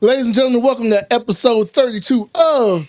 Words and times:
Ladies 0.00 0.26
and 0.26 0.34
gentlemen, 0.34 0.62
welcome 0.62 0.90
to 0.90 1.12
episode 1.12 1.70
32 1.70 2.30
of 2.32 2.88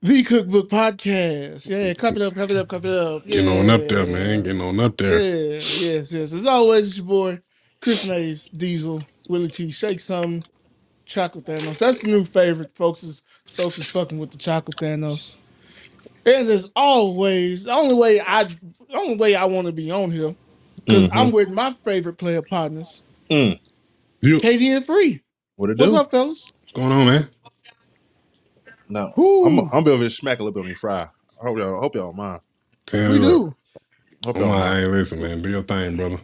the 0.00 0.22
Cookbook 0.22 0.70
Podcast. 0.70 1.68
Yeah, 1.68 1.92
clap 1.92 2.16
it 2.16 2.22
up, 2.22 2.32
clap 2.32 2.48
it 2.48 2.56
up, 2.56 2.68
clap 2.68 2.86
it 2.86 2.90
up. 2.90 3.22
Yeah. 3.26 3.32
Getting 3.32 3.48
on 3.50 3.68
up 3.68 3.86
there, 3.86 4.06
man. 4.06 4.42
Getting 4.42 4.62
on 4.62 4.80
up 4.80 4.96
there. 4.96 5.20
Yeah, 5.20 5.60
yes, 5.78 6.10
yes. 6.10 6.32
As 6.32 6.46
always, 6.46 6.88
it's 6.88 6.96
your 6.96 7.04
boy, 7.04 7.40
Chris 7.82 8.08
Mays, 8.08 8.46
Diesel, 8.46 9.02
Willie 9.28 9.48
T, 9.48 9.70
Shake 9.70 10.00
some 10.00 10.42
Chocolate 11.04 11.44
Thanos. 11.44 11.80
That's 11.80 12.00
the 12.00 12.08
new 12.08 12.24
favorite, 12.24 12.74
folks. 12.74 13.02
Is 13.02 13.24
folks 13.52 13.76
is 13.76 13.90
fucking 13.90 14.18
with 14.18 14.30
the 14.30 14.38
Chocolate 14.38 14.78
Thanos. 14.78 15.36
And 16.24 16.48
as 16.48 16.72
always, 16.74 17.64
the 17.64 17.74
only 17.74 17.94
way 17.94 18.22
I 18.22 18.44
the 18.44 18.56
only 18.94 19.16
way 19.16 19.34
I 19.34 19.44
want 19.44 19.66
to 19.66 19.72
be 19.72 19.90
on 19.90 20.10
here, 20.10 20.34
because 20.86 21.10
I'm 21.12 21.30
with 21.30 21.50
my 21.50 21.74
favorite 21.84 22.16
player 22.16 22.40
partners, 22.40 23.02
Mm. 23.28 23.60
You, 24.22 24.38
KD 24.40 24.76
and 24.76 24.84
Free. 24.86 25.22
What 25.58 25.70
it 25.70 25.78
What's 25.78 25.92
do? 25.92 25.94
up, 25.94 26.10
fellas? 26.10 26.54
what's 26.62 26.72
going 26.74 26.92
on, 26.92 27.06
man? 27.06 27.30
No, 28.88 29.12
Woo. 29.16 29.44
I'm 29.44 29.58
I'm 29.72 29.84
be 29.84 29.90
over 29.92 30.02
here 30.02 30.10
smack 30.10 30.40
a 30.40 30.44
little 30.44 30.52
bit 30.54 30.60
on 30.62 30.68
your 30.68 30.76
fry. 30.76 31.02
I 31.02 31.46
hope 31.46 31.58
y'all 31.58 31.76
I 31.76 31.80
hope 31.80 31.94
y'all 31.96 32.08
don't 32.08 32.16
mind. 32.18 32.40
Turn 32.86 33.10
We 33.10 33.18
it 33.18 33.22
up. 33.22 33.42
do. 33.42 33.56
Hope 34.24 34.38
Come 34.38 34.40
y'all 34.40 34.48
on, 34.48 34.52
don't 34.52 34.58
mind. 34.58 34.80
hey, 34.80 34.86
listen, 34.86 35.22
man. 35.22 35.42
Do 35.42 35.50
your 35.50 35.62
thing, 35.62 35.96
brother. 35.96 36.20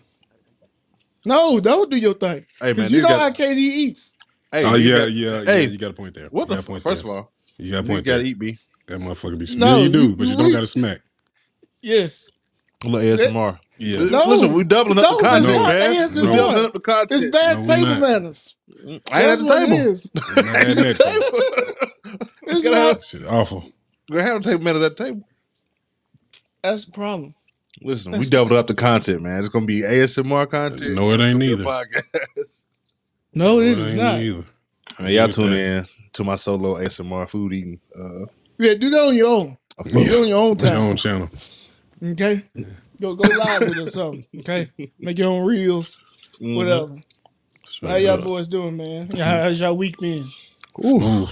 No, 1.27 1.61
don't 1.61 1.91
do 1.91 1.99
your 1.99 2.15
thing. 2.15 2.47
Hey 2.61 2.75
man, 2.75 2.77
Because 2.77 2.93
you 2.93 3.01
you 3.01 3.03
know 3.03 3.09
got, 3.09 3.19
how 3.19 3.31
KD 3.31 3.57
eats. 3.57 4.17
hey, 4.53 4.65
oh 4.65 4.77
you 4.77 4.93
yeah, 4.93 4.95
got- 4.95 5.13
yeah, 5.13 5.43
hey, 5.47 5.63
yeah. 5.63 5.69
You 5.69 5.79
got 5.79 5.93
a 5.93 5.95
point 5.95 6.15
there. 6.15 6.31
What 6.31 6.49
you 6.49 6.51
the 6.51 6.57
got 6.57 6.61
a 6.61 6.65
f- 6.65 6.69
point 6.69 6.85
first 6.85 7.05
there. 7.05 7.05
of 7.05 7.11
all, 7.11 7.33
you 7.59 7.73
got 7.73 7.81
a 7.81 7.85
you 7.85 7.89
point 7.89 8.05
gotta 8.05 8.23
there. 8.23 8.25
eat 8.25 8.39
me. 8.41 8.59
That 8.89 9.01
motherfucker 9.01 9.39
be. 9.39 9.47
No, 9.47 9.69
yeah, 9.69 9.73
you 9.85 9.89
do, 9.91 10.17
but 10.17 10.29
you 10.29 10.37
you- 10.37 10.37
don't 10.37 10.53
got 10.53 10.61
to 10.61 10.67
smack. 10.69 11.01
Yes. 11.83 12.31
A 12.85 12.89
little 12.89 13.09
ASMR. 13.19 13.59
Yeah. 13.79 13.99
No, 14.05 14.25
Listen, 14.29 14.53
we 14.53 14.63
doubling 14.65 14.99
up 14.99 15.05
no, 15.05 15.11
the 15.21 15.37
it's 15.37 15.47
content, 15.47 15.59
not 15.63 15.69
man. 15.69 15.91
ASMR. 15.95 16.27
We 16.31 16.37
doubling 16.37 16.65
up 16.67 16.73
the 16.75 16.81
content. 16.81 17.23
It's 17.23 17.31
bad 17.33 17.55
No, 17.57 17.61
we 17.61 17.67
table 17.67 17.87
not. 17.87 18.01
manners. 18.01 18.55
I 18.71 18.73
ain't 18.93 19.03
at 19.09 19.13
That's 19.13 19.41
the 19.41 19.47
what 19.47 19.63
it 19.63 19.67
table. 19.67 19.91
is. 19.91 20.11
Man, 20.37 20.77
that 20.77 20.97
table. 20.97 22.21
It's 22.47 22.63
Gotta 22.65 22.77
not. 22.77 22.87
have- 22.97 23.05
shit 23.05 23.27
awful. 23.27 23.73
Go 24.11 24.19
have 24.21 24.37
a 24.37 24.41
table 24.45 24.63
man 24.63 24.77
at 24.77 24.81
that 24.81 24.97
table. 24.97 25.27
That's 26.63 26.85
the 26.85 26.93
problem. 26.93 27.35
Listen, 27.83 28.13
we 28.13 28.27
doubled 28.27 28.59
up 28.59 28.67
the 28.67 28.75
content, 28.75 29.23
man. 29.23 29.41
It's 29.41 29.49
gonna 29.49 29.67
be 29.67 29.81
ASMR 29.83 30.49
content. 30.49 30.95
No, 30.95 31.11
it 31.11 31.21
ain't 31.21 31.41
Good 31.41 31.51
either. 31.61 31.65
podcast. 31.65 32.09
No, 33.37 33.59
it 33.59 33.77
No, 33.77 33.85
is 33.85 33.95
ain't 33.95 34.03
not. 34.03 34.21
either. 34.21 34.45
Man, 35.01 35.11
y'all 35.13 35.23
Look 35.25 35.33
tune 35.33 35.51
that. 35.51 35.59
in 35.59 35.85
to 36.13 36.23
my 36.23 36.37
solo 36.37 36.75
ASMR 36.77 37.29
food 37.29 37.53
eating. 37.53 37.81
Uh, 37.99 38.27
Yeah, 38.59 38.75
do 38.75 38.91
that 38.91 39.01
on 39.09 39.17
your 39.17 39.29
own. 39.29 39.59
a 39.81 39.83
Do 39.83 39.91
food. 39.91 40.07
it 40.07 40.21
on 40.21 40.27
your 40.29 40.37
own 40.37 40.47
Your 40.51 40.57
time. 40.57 40.79
own 40.83 40.97
channel. 40.97 41.31
Okay? 42.01 42.45
Go 43.05 43.15
go 43.15 43.37
live 43.37 43.61
with 43.61 43.77
it 43.77 43.79
or 43.79 43.87
something. 43.87 44.27
Okay? 44.41 44.71
Make 44.99 45.19
your 45.19 45.31
own 45.31 45.45
reels. 45.45 46.03
Mhm. 46.41 46.57
Whatever. 46.57 46.97
How 47.83 47.97
y'all 47.97 48.19
up. 48.19 48.25
boys 48.25 48.49
doing, 48.49 48.77
man? 48.77 49.11
Yeah, 49.13 49.43
how's 49.45 49.61
y'all 49.61 49.77
week 49.77 49.99
been? 49.99 50.29
Smooth. 50.81 51.31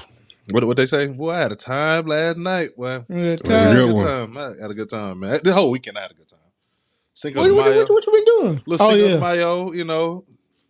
What 0.51 0.64
what 0.64 0.77
they 0.77 0.87
say? 0.87 1.06
Boy, 1.06 1.31
I 1.31 1.39
had 1.39 1.53
a 1.53 1.56
time 1.56 2.06
last 2.06 2.37
night. 2.37 2.70
Boy, 2.77 3.05
Yeah, 3.09 3.17
was 3.17 3.33
a 3.33 3.34
I 3.34 3.37
time. 3.37 3.55
had 3.55 3.70
a 3.70 3.75
good 3.75 3.87
good 3.87 3.95
one. 3.95 4.06
time. 4.06 4.37
I 4.39 4.42
had 4.62 4.70
a 4.70 4.75
good 4.75 4.91
time, 4.91 5.20
man. 5.20 5.41
The 5.42 5.53
whole 5.53 5.70
weekend 5.70 5.98
I 5.98 6.03
had 6.03 6.11
a 6.11 6.14
good 6.14 6.29
time. 6.29 6.39
Cinco 7.14 7.41
What, 7.41 7.48
de 7.48 7.55
what, 7.55 7.67
Mayo, 7.70 7.79
what, 7.81 7.91
what 7.91 8.07
you 8.07 8.12
been 8.12 8.25
doing? 8.25 8.62
little 8.67 8.86
Oh, 8.86 8.91
Cinco 8.91 9.09
de 9.09 9.14
yeah. 9.14 9.20
Mayo, 9.20 9.73
you 9.73 9.84
know, 9.84 10.25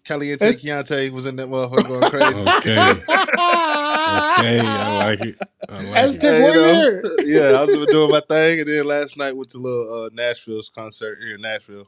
Caliente 0.04 0.38
That's- 0.44 0.60
Chiante 0.60 1.10
was 1.10 1.26
in 1.26 1.36
that 1.36 1.48
motherfucker 1.48 1.88
going 1.88 2.10
crazy. 2.10 2.50
Okay. 2.58 3.02
Okay. 3.22 4.60
I 4.60 4.98
like 4.98 5.24
it. 5.24 5.38
I 5.68 5.76
like 5.82 5.96
Aztec 5.96 6.24
it. 6.24 6.40
Hey, 6.42 6.48
you 6.48 6.54
know, 6.54 7.50
yeah, 7.52 7.58
I 7.60 7.64
was 7.64 7.86
doing 7.86 8.10
my 8.10 8.20
thing, 8.28 8.60
and 8.60 8.68
then 8.68 8.84
last 8.84 9.16
night 9.16 9.36
went 9.36 9.50
to 9.50 9.58
little 9.58 10.04
uh, 10.04 10.10
Nashville's 10.12 10.70
concert 10.70 11.18
here 11.22 11.36
in 11.36 11.40
Nashville. 11.40 11.86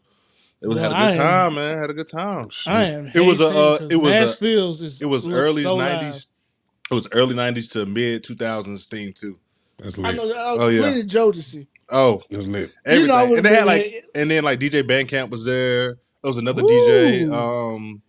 It 0.63 0.69
was 0.69 0.77
Well, 0.77 0.91
had 0.91 0.93
a 0.93 0.97
I 0.97 1.11
good 1.11 1.21
am- 1.21 1.27
time, 1.27 1.55
man. 1.57 1.79
Had 1.79 1.91
a 1.91 1.95
good 1.95 2.09
time. 2.09 2.49
I 2.67 2.85
am. 2.85 3.07
It 3.15 3.21
was 3.21 3.41
a, 3.41 3.51
hating 3.51 3.61
uh, 3.61 3.79
'cause 3.79 3.89
it 3.91 3.97
was 3.97 4.15
a- 4.15 4.21
Nashville's 4.21 4.83
is 4.83 5.03
It 5.03 5.07
was 5.07 5.27
looks 5.29 5.37
early 5.49 5.63
so 5.63 5.77
nineties. 5.77 6.29
It 6.91 6.95
was 6.95 7.09
early 7.13 7.35
nineties 7.35 7.69
to 7.71 7.85
mid 7.87 8.23
two 8.25 8.37
thousands 8.37 8.87
theme 8.87 9.13
too. 9.15 9.39
That's 9.79 9.99
I 9.99 10.13
know. 10.13 10.29
I 10.31 10.45
Oh, 10.59 10.69
yeah. 10.69 10.81
Plenty 10.83 11.01
of 11.01 11.07
Jodeci. 11.07 11.67
Oh, 11.91 12.23
That's 12.31 12.47
lit. 12.47 12.75
You 12.87 13.07
know, 13.07 13.17
everything. 13.17 13.37
and 13.39 13.47
they 13.47 13.55
had 13.55 13.67
like, 13.67 13.83
there. 13.83 14.23
and 14.23 14.31
then 14.31 14.45
like 14.45 14.61
DJ 14.61 14.83
Bandcamp 14.83 15.31
was 15.31 15.45
there. 15.45 15.95
There 15.95 16.29
was 16.31 16.39
another 16.39 16.63
Ooh. 16.63 16.67
DJ. 16.67 17.31
Um, 17.31 18.01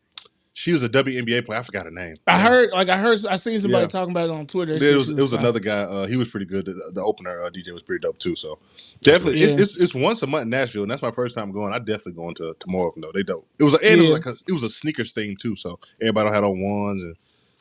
she 0.57 0.71
was 0.71 0.81
a 0.83 0.87
WNBA 0.89 1.45
player. 1.45 1.59
I 1.59 1.63
forgot 1.63 1.83
her 1.83 1.91
name. 1.91 2.15
I 2.27 2.37
Yeah. 2.37 2.47
heard, 2.47 2.71
like, 2.71 2.87
I 2.87 2.97
heard, 2.97 3.19
I 3.29 3.35
seen 3.35 3.59
somebody 3.59 3.83
Yeah. 3.83 3.87
talking 3.89 4.11
about 4.11 4.29
it 4.29 4.33
on 4.33 4.47
Twitter. 4.47 4.79
They 4.79 4.91
it 4.93 4.95
was 4.95 5.07
she 5.07 5.11
it 5.13 5.19
was 5.19 5.31
fine. 5.31 5.41
another 5.41 5.59
guy. 5.59 5.81
Uh, 5.81 6.07
he 6.07 6.15
was 6.15 6.29
pretty 6.29 6.45
good. 6.45 6.65
The, 6.65 6.73
the 6.95 7.01
opener 7.01 7.41
uh, 7.41 7.49
DJ 7.49 7.73
was 7.73 7.83
pretty 7.83 7.99
dope 8.01 8.17
too. 8.19 8.37
So 8.37 8.57
definitely, 9.01 9.41
it's, 9.41 9.53
Yeah. 9.55 9.61
it's 9.63 9.75
it's 9.75 9.93
once 9.93 10.21
a 10.23 10.27
month 10.27 10.43
in 10.43 10.49
Nashville, 10.51 10.83
and 10.83 10.89
that's 10.89 11.01
my 11.01 11.11
first 11.11 11.35
time 11.35 11.51
going. 11.51 11.73
I 11.73 11.79
definitely 11.79 12.13
going 12.13 12.35
to 12.35 12.55
tomorrow. 12.59 12.83
more 12.83 12.87
of 12.87 12.93
them 12.95 13.01
though. 13.01 13.11
They 13.13 13.23
dope. 13.23 13.45
It 13.59 13.63
was 13.63 13.73
a, 13.73 13.85
and 13.91 13.99
it 13.99 14.03
was 14.03 14.11
like 14.11 14.25
a, 14.27 14.33
it 14.47 14.51
was 14.53 14.63
a 14.63 14.69
sneakers 14.69 15.11
thing 15.11 15.35
too. 15.35 15.57
So 15.57 15.77
everybody 16.01 16.29
had 16.29 16.45
on 16.45 16.61
ones, 16.61 17.03
and 17.03 17.15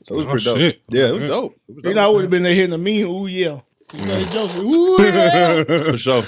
so 0.05 0.15
it 0.15 0.19
was 0.19 0.27
Oh, 0.27 0.31
pretty 0.31 0.45
dope. 0.45 0.59
shit. 0.59 0.81
Yeah, 0.91 1.09
it 1.09 1.15
was 1.15 1.25
dope. 1.25 1.53
It 1.69 1.75
was 1.75 1.85
You 1.85 1.95
know, 1.95 2.05
I 2.05 2.09
would 2.09 2.23
have 2.23 2.31
been 2.31 2.45
there 2.45 2.55
hitting 2.55 2.71
the 2.71 2.79
mean 2.79 3.07
ooh 3.07 3.27
yeah. 3.27 3.61
You 3.93 4.05
know, 4.07 4.25
Joseph, 4.27 4.59
ooh 4.63 5.03
yeah. 5.03 5.65
for 5.65 5.97
sure. 5.97 6.25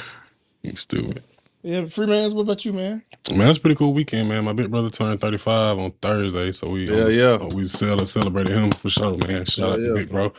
You 0.63 0.75
stupid. 0.75 1.23
Yeah, 1.67 1.87
Freemans, 1.87 2.33
what 2.35 2.43
about 2.43 2.65
you, 2.65 2.73
man? 2.73 3.03
Man, 3.31 3.39
that's 3.41 3.59
a 3.59 3.61
pretty 3.61 3.75
cool 3.77 3.93
weekend, 3.93 4.29
man. 4.29 4.45
My 4.45 4.53
big 4.53 4.71
brother 4.71 4.89
turned 4.91 5.21
35 5.21 5.79
on 5.79 5.91
Thursday, 6.03 6.53
so 6.53 6.71
we 6.71 6.89
Yeah, 6.89 7.05
um, 7.05 7.11
yeah. 7.13 7.39
uh, 7.45 7.49
we 7.53 7.67
cele- 7.67 8.07
celebrated 8.07 8.53
him 8.57 8.71
for 8.71 8.89
sure, 8.89 9.17
man. 9.27 9.45
Shout 9.45 9.71
out 9.73 9.81
Yeah, 9.81 9.87
to 9.89 9.89
yeah. 9.89 9.95
big 9.95 10.11
bro. 10.11 10.33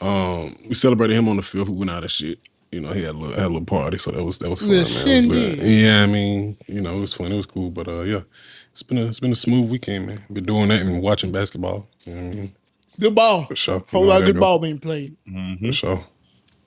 Um, 0.00 0.54
we 0.68 0.74
celebrated 0.74 1.14
him 1.16 1.28
on 1.28 1.36
the 1.36 1.42
field. 1.42 1.68
We 1.70 1.76
went 1.76 1.90
out 1.90 2.04
of 2.04 2.10
shit. 2.10 2.38
You 2.72 2.80
know, 2.80 2.92
he 2.92 3.02
had 3.02 3.14
a 3.14 3.18
little, 3.18 3.34
had 3.36 3.44
a 3.46 3.48
little 3.48 3.64
party, 3.64 3.96
so 3.96 4.10
that 4.10 4.22
was 4.22 4.38
that 4.40 4.50
was 4.50 4.60
fun, 4.60 4.68
man. 4.70 4.78
Little 4.84 4.92
It 4.92 5.06
was 5.06 5.06
lit. 5.06 5.56
shindig. 5.58 5.82
yeah, 5.82 6.02
I 6.02 6.06
mean, 6.06 6.56
you 6.66 6.80
know, 6.82 6.96
it 6.96 7.00
was 7.00 7.14
fun. 7.14 7.32
It 7.32 7.36
was 7.36 7.46
cool, 7.46 7.70
but 7.70 7.88
uh, 7.88 8.02
yeah, 8.02 8.20
it's 8.72 8.82
been 8.82 8.98
a 8.98 9.06
it's 9.06 9.20
been 9.20 9.32
a 9.32 9.36
smooth 9.36 9.70
weekend, 9.70 10.08
man. 10.08 10.24
Been 10.30 10.44
doing 10.44 10.68
that 10.68 10.82
and 10.82 11.00
watching 11.00 11.32
basketball. 11.32 11.88
You 12.04 12.14
know 12.14 12.22
what 12.26 12.32
I 12.32 12.34
mean? 12.40 12.52
Good 13.00 13.14
ball. 13.14 13.44
For 13.46 13.56
sure. 13.56 13.84
Whole 13.90 14.02
You 14.02 14.06
know 14.08 14.12
lot 14.12 14.20
of 14.20 14.26
that 14.26 14.32
good 14.32 14.34
go. 14.34 14.40
ball 14.40 14.58
being 14.58 14.78
played. 14.78 15.16
Mm-hmm. 15.30 15.66
For 15.66 15.72
sure. 15.72 16.04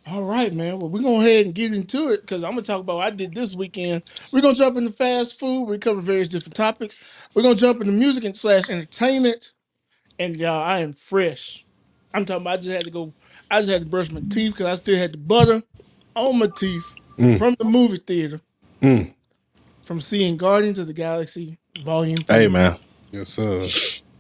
All 0.08 0.24
right, 0.24 0.54
man. 0.54 0.78
Well, 0.80 0.90
we're 0.90 1.02
going 1.02 1.20
to 1.20 1.26
go 1.26 1.28
ahead 1.28 1.46
and 1.46 1.54
get 1.56 1.74
into 1.74 2.10
it 2.10 2.22
because 2.22 2.44
I'm 2.44 2.52
going 2.54 2.64
to 2.64 2.72
talk 2.72 2.80
about 2.80 2.98
what 2.98 3.06
I 3.08 3.10
did 3.10 3.34
this 3.34 3.54
weekend. 3.54 4.04
We're 4.32 4.42
going 4.42 4.56
to 4.56 4.60
jump 4.60 4.78
into 4.78 4.92
fast 4.92 5.38
food. 5.40 5.66
We 5.66 5.78
cover 5.78 6.00
various 6.00 6.30
different 6.30 6.56
topics. 6.56 7.00
We're 7.34 7.44
going 7.44 7.56
to 7.56 7.60
jump 7.62 7.82
into 7.82 7.92
music 7.92 8.24
and 8.24 8.36
slash 8.36 8.70
entertainment. 8.70 9.52
And 10.18 10.38
y'all, 10.38 10.62
I 10.64 10.80
am 10.80 10.94
fresh. 10.94 11.66
I'm 12.14 12.26
talking 12.26 12.42
about 12.44 12.54
I 12.54 12.58
just 12.58 12.70
had 12.72 12.84
to 12.86 12.92
go, 12.92 13.14
I 13.52 13.60
just 13.60 13.70
had 13.72 13.82
to 13.84 13.88
brush 13.88 14.10
my 14.12 14.22
teeth 14.30 14.54
because 14.54 14.66
I 14.68 14.74
still 14.76 14.98
had 14.98 15.14
the 15.14 15.18
butter 15.18 15.64
on 16.16 16.40
my 16.40 16.48
teeth 16.48 16.94
Mm. 17.18 17.38
from 17.38 17.54
the 17.60 17.66
movie 17.66 17.98
theater 17.98 18.40
Mm. 18.82 19.14
from 19.84 20.00
seeing 20.00 20.38
Guardians 20.38 20.80
of 20.80 20.88
the 20.88 20.94
Galaxy 20.94 21.58
Volume 21.84 22.16
3. 22.16 22.36
Hey 22.38 22.48
man, 22.48 22.78
Yes, 23.12 23.30
sir. 23.30 23.68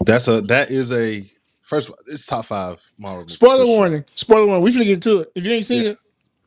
that's 0.04 0.28
a 0.28 0.42
that 0.42 0.70
is 0.70 0.92
a 0.92 1.26
first. 1.70 1.90
of 1.90 1.96
all, 1.96 2.14
It's 2.14 2.26
top 2.26 2.46
five 2.46 2.82
Marvel. 2.98 3.22
movies, 3.22 3.34
Spoiler 3.36 3.58
for 3.60 3.66
sure. 3.68 3.76
warning. 3.78 4.06
Spoiler 4.16 4.46
warning. 4.48 4.64
We 4.64 4.72
finna 4.72 4.86
get 4.86 5.02
to 5.04 5.20
it. 5.20 5.32
If 5.36 5.46
you 5.46 5.52
ain't 5.52 5.66
seen 5.66 5.84
Yeah. 5.84 5.90
it, 5.92 5.98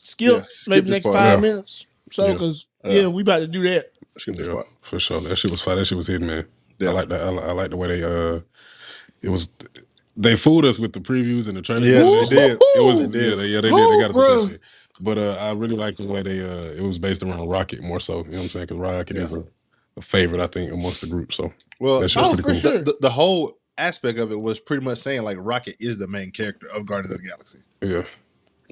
skip, 0.03 0.29
Yeah, 0.35 0.43
skip 0.49 0.71
maybe 0.71 0.91
next 0.91 1.05
part. 1.05 1.15
five 1.17 1.39
Yeah. 1.39 1.41
minutes. 1.41 1.87
So, 2.11 2.33
because, 2.33 2.67
Yeah. 2.85 2.93
yeah, 2.93 3.07
we 3.09 3.23
about 3.23 3.39
to 3.39 3.47
do 3.47 3.63
that. 3.63 3.87
Skip 4.19 4.37
this 4.37 4.47
Yeah, 4.49 4.55
part. 4.55 4.67
for 4.83 4.99
sure. 4.99 5.21
That 5.23 5.37
shit 5.37 5.51
was 5.51 5.63
fire. 5.63 5.77
That 5.77 5.85
shit 5.87 5.97
was 5.97 6.07
hitting, 6.09 6.27
man. 6.27 6.47
Yeah. 6.79 6.91
I 6.91 6.93
like 6.93 7.09
that. 7.09 7.23
I, 7.23 7.29
I 7.29 7.53
like 7.53 7.71
the 7.71 7.77
way 7.77 7.89
they 7.89 8.03
uh, 8.05 8.41
it 9.23 9.29
was. 9.31 9.53
They 10.17 10.37
fooled 10.37 10.67
us 10.67 10.79
with 10.79 10.93
the 10.93 11.01
previews 11.01 11.49
and 11.49 11.57
the 11.57 11.63
trailers. 11.63 11.89
Yeah, 11.89 12.03
they 12.03 12.27
did. 12.29 12.61
It 12.77 12.81
was 12.85 13.11
They 13.13 13.19
yeah, 13.19 13.31
did. 13.31 13.39
they, 13.39 13.47
yeah, 13.47 13.61
they 13.63 13.71
did. 13.71 13.91
They 13.91 14.01
got 14.01 14.11
us 14.11 14.17
with 14.17 14.27
that 14.27 14.51
shit. 14.53 14.61
But 15.01 15.17
uh, 15.19 15.37
I 15.41 15.53
really 15.53 15.77
like 15.77 15.97
the 15.97 16.05
way 16.05 16.23
they 16.23 16.41
uh, 16.41 16.73
it 16.77 16.83
was 16.83 16.99
based 16.99 17.23
around 17.23 17.49
Rocket 17.49 17.81
more 17.83 17.99
so. 17.99 18.19
You 18.19 18.25
know 18.25 18.31
what 18.39 18.43
I'm 18.45 18.49
saying? 18.51 18.67
Because 18.67 18.77
Rocket 18.81 19.17
is 19.17 19.33
a, 19.33 19.43
a 19.97 20.03
favorite, 20.03 20.41
I 20.43 20.49
think, 20.49 20.71
amongst 20.71 21.01
the 21.01 21.07
group. 21.07 21.33
So 21.33 21.51
Well, 21.81 22.01
That 22.01 22.11
shit 22.11 22.23
was 22.23 22.33
Oh, 22.33 22.35
pretty 22.35 22.61
for 22.61 22.63
cool. 22.63 22.73
sure. 22.73 22.79
the, 22.81 22.93
the, 22.93 22.97
the 23.03 23.11
whole 23.11 23.59
aspect 23.79 24.19
of 24.19 24.31
it 24.33 24.39
was 24.41 24.61
pretty 24.61 24.85
much 24.85 24.99
saying 24.99 25.23
like 25.23 25.37
Rocket 25.41 25.77
is 25.81 25.99
the 25.99 26.09
main 26.09 26.31
character 26.31 26.67
of 26.77 26.87
Guardians 26.87 27.15
of 27.15 27.23
the 27.23 27.29
Galaxy, 27.29 27.59
yeah, 27.81 28.03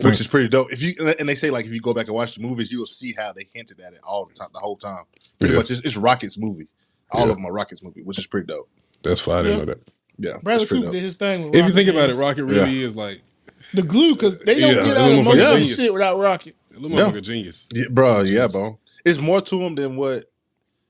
which 0.06 0.20
is 0.20 0.26
pretty 0.26 0.48
dope. 0.48 0.72
If 0.72 0.82
you 0.82 0.94
and 1.18 1.28
they 1.28 1.34
say 1.34 1.50
like 1.50 1.64
if 1.66 1.72
you 1.72 1.80
go 1.80 1.94
back 1.94 2.06
and 2.06 2.14
watch 2.14 2.34
the 2.34 2.42
movies, 2.42 2.70
you 2.70 2.78
will 2.78 2.86
see 2.86 3.14
how 3.16 3.32
they 3.32 3.48
hinted 3.52 3.80
at 3.80 3.92
it 3.92 4.00
all 4.04 4.26
the 4.26 4.34
time, 4.34 4.48
the 4.52 4.58
whole 4.60 4.76
time. 4.76 5.04
Pretty 5.38 5.54
Yeah. 5.54 5.60
much, 5.60 5.70
it's, 5.70 5.80
it's 5.80 5.96
Rocket's 5.96 6.38
movie. 6.38 6.68
All 7.12 7.24
Yeah. 7.26 7.30
of 7.32 7.36
them 7.36 7.46
are 7.46 7.52
Rocket's 7.52 7.82
movie, 7.82 8.02
which 8.02 8.18
is 8.18 8.26
pretty 8.26 8.46
dope. 8.46 8.68
that's 9.02 9.20
fine. 9.20 9.40
I 9.40 9.42
didn't 9.42 9.52
Yeah. 9.60 9.64
know 9.64 9.74
that. 9.74 9.90
Yeah, 10.18 10.32
Bradley 10.42 10.66
pretty 10.66 10.80
Cooper 10.82 10.86
dope. 10.88 10.92
did 10.92 11.02
his 11.02 11.14
thing. 11.14 11.44
With 11.46 11.54
If 11.54 11.66
you 11.66 11.72
think 11.72 11.86
man. 11.86 11.96
about 11.96 12.10
it, 12.10 12.14
Rocket 12.14 12.44
really 12.44 12.82
is 12.82 12.94
like 12.94 13.22
the 13.72 13.80
glue, 13.82 14.12
because 14.14 14.38
they 14.38 14.54
don't 14.60 14.68
Yeah, 14.68 14.74
get 14.74 14.84
that 14.84 14.96
out 14.98 15.12
of 15.12 15.18
motherfucker 15.18 15.24
most 15.24 15.40
of 15.54 15.58
this 15.60 15.76
shit 15.76 15.92
without 15.94 16.18
Rocket. 16.18 16.56
a 16.76 16.78
little 16.78 16.98
Yeah. 16.98 17.06
motherfucker 17.06 17.22
genius. 17.22 17.66
Yeah, 17.72 17.84
bro, 17.90 18.20
yeah, 18.22 18.46
bro. 18.48 18.78
It's 19.06 19.18
more 19.18 19.40
to 19.40 19.56
him 19.60 19.74
than 19.76 19.96
what 19.96 20.24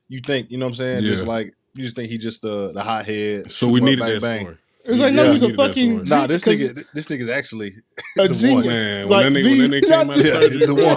you 0.09 0.19
think. 0.19 0.51
You 0.51 0.57
know 0.57 0.65
what 0.65 0.71
I'm 0.71 0.75
saying? 0.75 1.03
Just 1.03 1.23
Yeah. 1.23 1.29
like 1.29 1.53
you 1.75 1.83
just 1.83 1.95
think 1.95 2.09
he 2.09 2.17
just 2.17 2.41
the 2.41 2.71
the 2.73 2.81
hot 2.81 3.05
head. 3.05 3.51
So 3.51 3.67
we 3.67 3.79
we 3.79 3.79
'em 3.79 3.83
up, 3.83 3.89
needed 3.89 3.99
bang, 4.01 4.13
that 4.13 4.21
bang. 4.27 4.41
story. 4.41 4.57
It's 4.83 4.99
like, 4.99 5.13
no, 5.13 5.23
Yeah. 5.23 5.31
he's 5.31 5.43
a 5.43 5.45
Needed 5.47 5.59
that 5.59 5.67
fucking 5.67 6.05
story. 6.05 6.19
Nah, 6.21 6.27
this 6.27 6.43
'cause 6.43 6.59
nigga, 6.73 6.85
this 6.93 7.07
nigga's 7.07 7.29
actually 7.29 7.71
a 8.17 8.27
the 8.27 8.35
genius. 8.35 8.65
one. 8.65 8.65
Man, 8.67 9.07
when 9.07 9.09
like 9.09 9.23
that 9.25 9.31
nigga- 9.39 9.59
when 9.59 9.71
that 9.71 9.83
nigga 9.83 9.87
came 9.87 9.93
out 9.93 10.09
of 10.09 10.15
the- 10.23 10.27
Yeah, 10.29 10.33
surgery, 10.39 10.65
the 10.65 10.73
bro. 10.73 10.95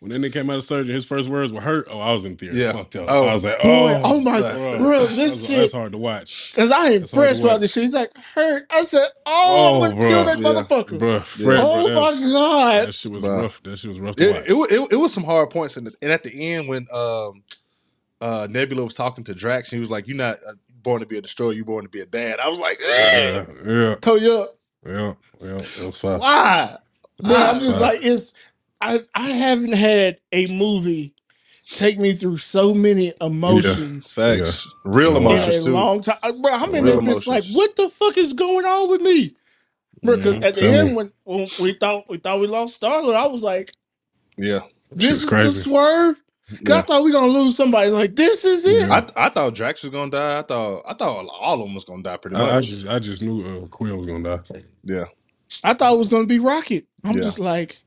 When 0.00 0.10
that 0.20 0.28
nigga 0.28 0.32
came 0.34 0.50
out 0.50 0.56
of 0.56 0.64
surgery, 0.64 0.94
his 0.94 1.06
first 1.06 1.30
words 1.30 1.50
were 1.50 1.62
hurt. 1.62 1.86
Oh, 1.90 1.98
I 1.98 2.12
was 2.12 2.26
in 2.26 2.36
theater. 2.36 2.54
Yeah. 2.54 2.72
Fucked 2.72 2.96
up. 2.96 3.06
Oh. 3.08 3.26
I 3.26 3.32
was 3.32 3.42
like, 3.44 3.62
Boy, 3.62 3.68
oh, 3.94 4.00
oh 4.04 4.20
my, 4.20 4.38
Bro, 4.38 4.72
bro, 4.78 5.06
this 5.06 5.16
that's 5.16 5.46
shit. 5.46 5.56
That's 5.58 5.72
hard 5.72 5.92
to 5.92 5.98
watch. 5.98 6.50
Because 6.54 6.70
I 6.72 6.88
ain't 6.88 7.00
That's 7.02 7.10
hard 7.12 7.22
to 7.24 7.30
impressed 7.30 7.42
about 7.44 7.60
this 7.60 7.72
shit. 7.72 7.84
He's 7.84 7.94
like, 7.94 8.10
hurt. 8.34 8.66
I 8.70 8.82
said, 8.82 9.06
oh, 9.24 9.76
I'm 9.76 9.76
Oh, 9.76 9.78
going 9.80 9.90
to 9.92 10.08
kill 10.08 10.24
bro. 10.24 10.24
that 10.24 10.38
Yeah. 10.40 10.44
motherfucker. 10.44 10.98
Bro, 10.98 11.20
Fred, 11.20 11.60
oh 11.62 11.84
bro, 11.86 11.94
my 11.94 12.20
God. 12.20 12.88
that 12.88 12.94
shit 12.94 13.12
was 13.12 13.22
Bruh. 13.24 13.42
rough. 13.44 13.62
That 13.62 13.78
shit 13.78 13.88
was 13.88 13.98
rough 14.00 14.16
to 14.16 14.26
watch. 14.30 14.42
It, 14.42 14.50
it, 14.50 14.52
wa- 14.54 14.66
it, 14.68 14.92
it 14.92 14.96
was 14.96 15.14
some 15.14 15.24
hard 15.24 15.48
points, 15.48 15.78
in 15.78 15.84
the, 15.84 15.92
and 16.02 16.12
at 16.12 16.22
the 16.22 16.52
end 16.52 16.68
when 16.68 16.86
um, 16.92 17.42
uh, 18.20 18.46
Nebula 18.50 18.84
was 18.84 18.94
talking 18.94 19.24
to 19.24 19.34
Drax, 19.34 19.70
and 19.72 19.76
he 19.78 19.80
was 19.80 19.90
like, 19.90 20.06
"You're 20.08 20.16
not 20.16 20.38
uh, 20.46 20.52
born 20.82 21.00
to 21.00 21.06
be 21.06 21.18
a 21.18 21.20
destroyer. 21.22 21.52
You're 21.52 21.64
born 21.64 21.84
to 21.84 21.88
be 21.90 22.00
a 22.00 22.06
dad." 22.06 22.38
I 22.40 22.48
was 22.48 22.58
like, 22.58 22.78
yeah, 22.80 23.44
yeah. 23.66 23.94
Toe 23.96 24.16
you 24.16 24.32
up. 24.32 24.58
Yeah, 24.86 25.14
yeah, 25.40 25.56
it 25.56 25.84
was 25.86 25.98
fire. 26.00 26.18
Why? 26.18 26.76
Bro, 27.22 27.34
I'm 27.36 27.60
just 27.60 27.80
Wow. 27.80 27.88
like 27.88 28.00
it's. 28.04 28.34
I 28.80 29.00
I 29.14 29.30
haven't 29.30 29.74
had 29.74 30.18
a 30.32 30.46
movie 30.54 31.14
take 31.70 31.98
me 31.98 32.12
through 32.12 32.36
so 32.36 32.74
many 32.74 33.12
emotions 33.20 34.12
Facts. 34.12 34.66
Real 34.84 35.12
Yeah. 35.12 35.16
in 35.18 35.24
a 35.24 35.30
emotions 35.30 35.64
too. 35.64 35.72
long 35.72 36.00
time, 36.02 36.42
bro. 36.42 36.52
I'm 36.52 36.74
in 36.74 36.84
Real 36.84 36.96
like, 36.96 37.02
emotions. 37.04 37.54
what 37.54 37.76
the 37.76 37.88
fuck 37.88 38.18
is 38.18 38.32
going 38.34 38.66
on 38.66 38.90
with 38.90 39.00
me? 39.00 39.34
Because 40.02 40.34
Mhm. 40.36 40.44
at 40.44 40.54
the 40.54 40.60
Tell 40.60 40.74
end, 40.86 40.96
when, 40.96 41.12
when 41.24 41.48
we 41.60 41.72
thought 41.74 42.04
we 42.10 42.18
thought 42.18 42.40
we 42.40 42.46
lost 42.46 42.74
Star-Lord, 42.74 43.16
I 43.16 43.26
was 43.26 43.42
like, 43.42 43.72
Yeah. 44.36 44.60
this 44.92 45.08
Shit's 45.08 45.22
is 45.22 45.28
crazy. 45.28 45.46
the 45.46 45.52
swerve. 45.52 46.22
'Cause 46.64 46.76
I 46.76 46.82
thought 46.82 47.04
we 47.04 47.12
gonna 47.12 47.32
lose 47.32 47.56
somebody. 47.56 47.90
Like 47.90 48.16
this 48.16 48.44
is 48.44 48.64
it. 48.66 48.86
Yeah. 48.88 49.06
I, 49.16 49.26
I 49.26 49.28
thought 49.30 49.54
Drax 49.54 49.82
was 49.82 49.92
gonna 49.92 50.10
die. 50.10 50.38
I 50.40 50.42
thought 50.42 50.82
I 50.86 50.94
thought 50.94 51.26
all 51.40 51.54
of 51.60 51.66
them 51.66 51.74
was 51.74 51.84
gonna 51.84 52.02
die 52.02 52.16
pretty 52.18 52.36
much. 52.36 52.52
I, 52.52 52.56
I 52.58 52.60
just 52.60 52.86
I 52.86 52.98
just 52.98 53.22
knew 53.22 53.64
uh, 53.64 53.66
Quill 53.68 53.96
was 53.96 54.06
gonna 54.06 54.36
die. 54.38 54.62
yeah. 54.82 55.04
I 55.62 55.72
thought 55.74 55.94
it 55.94 55.98
was 55.98 56.08
gonna 56.10 56.26
be 56.26 56.38
Rocket. 56.38 56.86
I'm 57.04 57.16
Yeah. 57.16 57.22
just 57.22 57.38
like, 57.38 57.78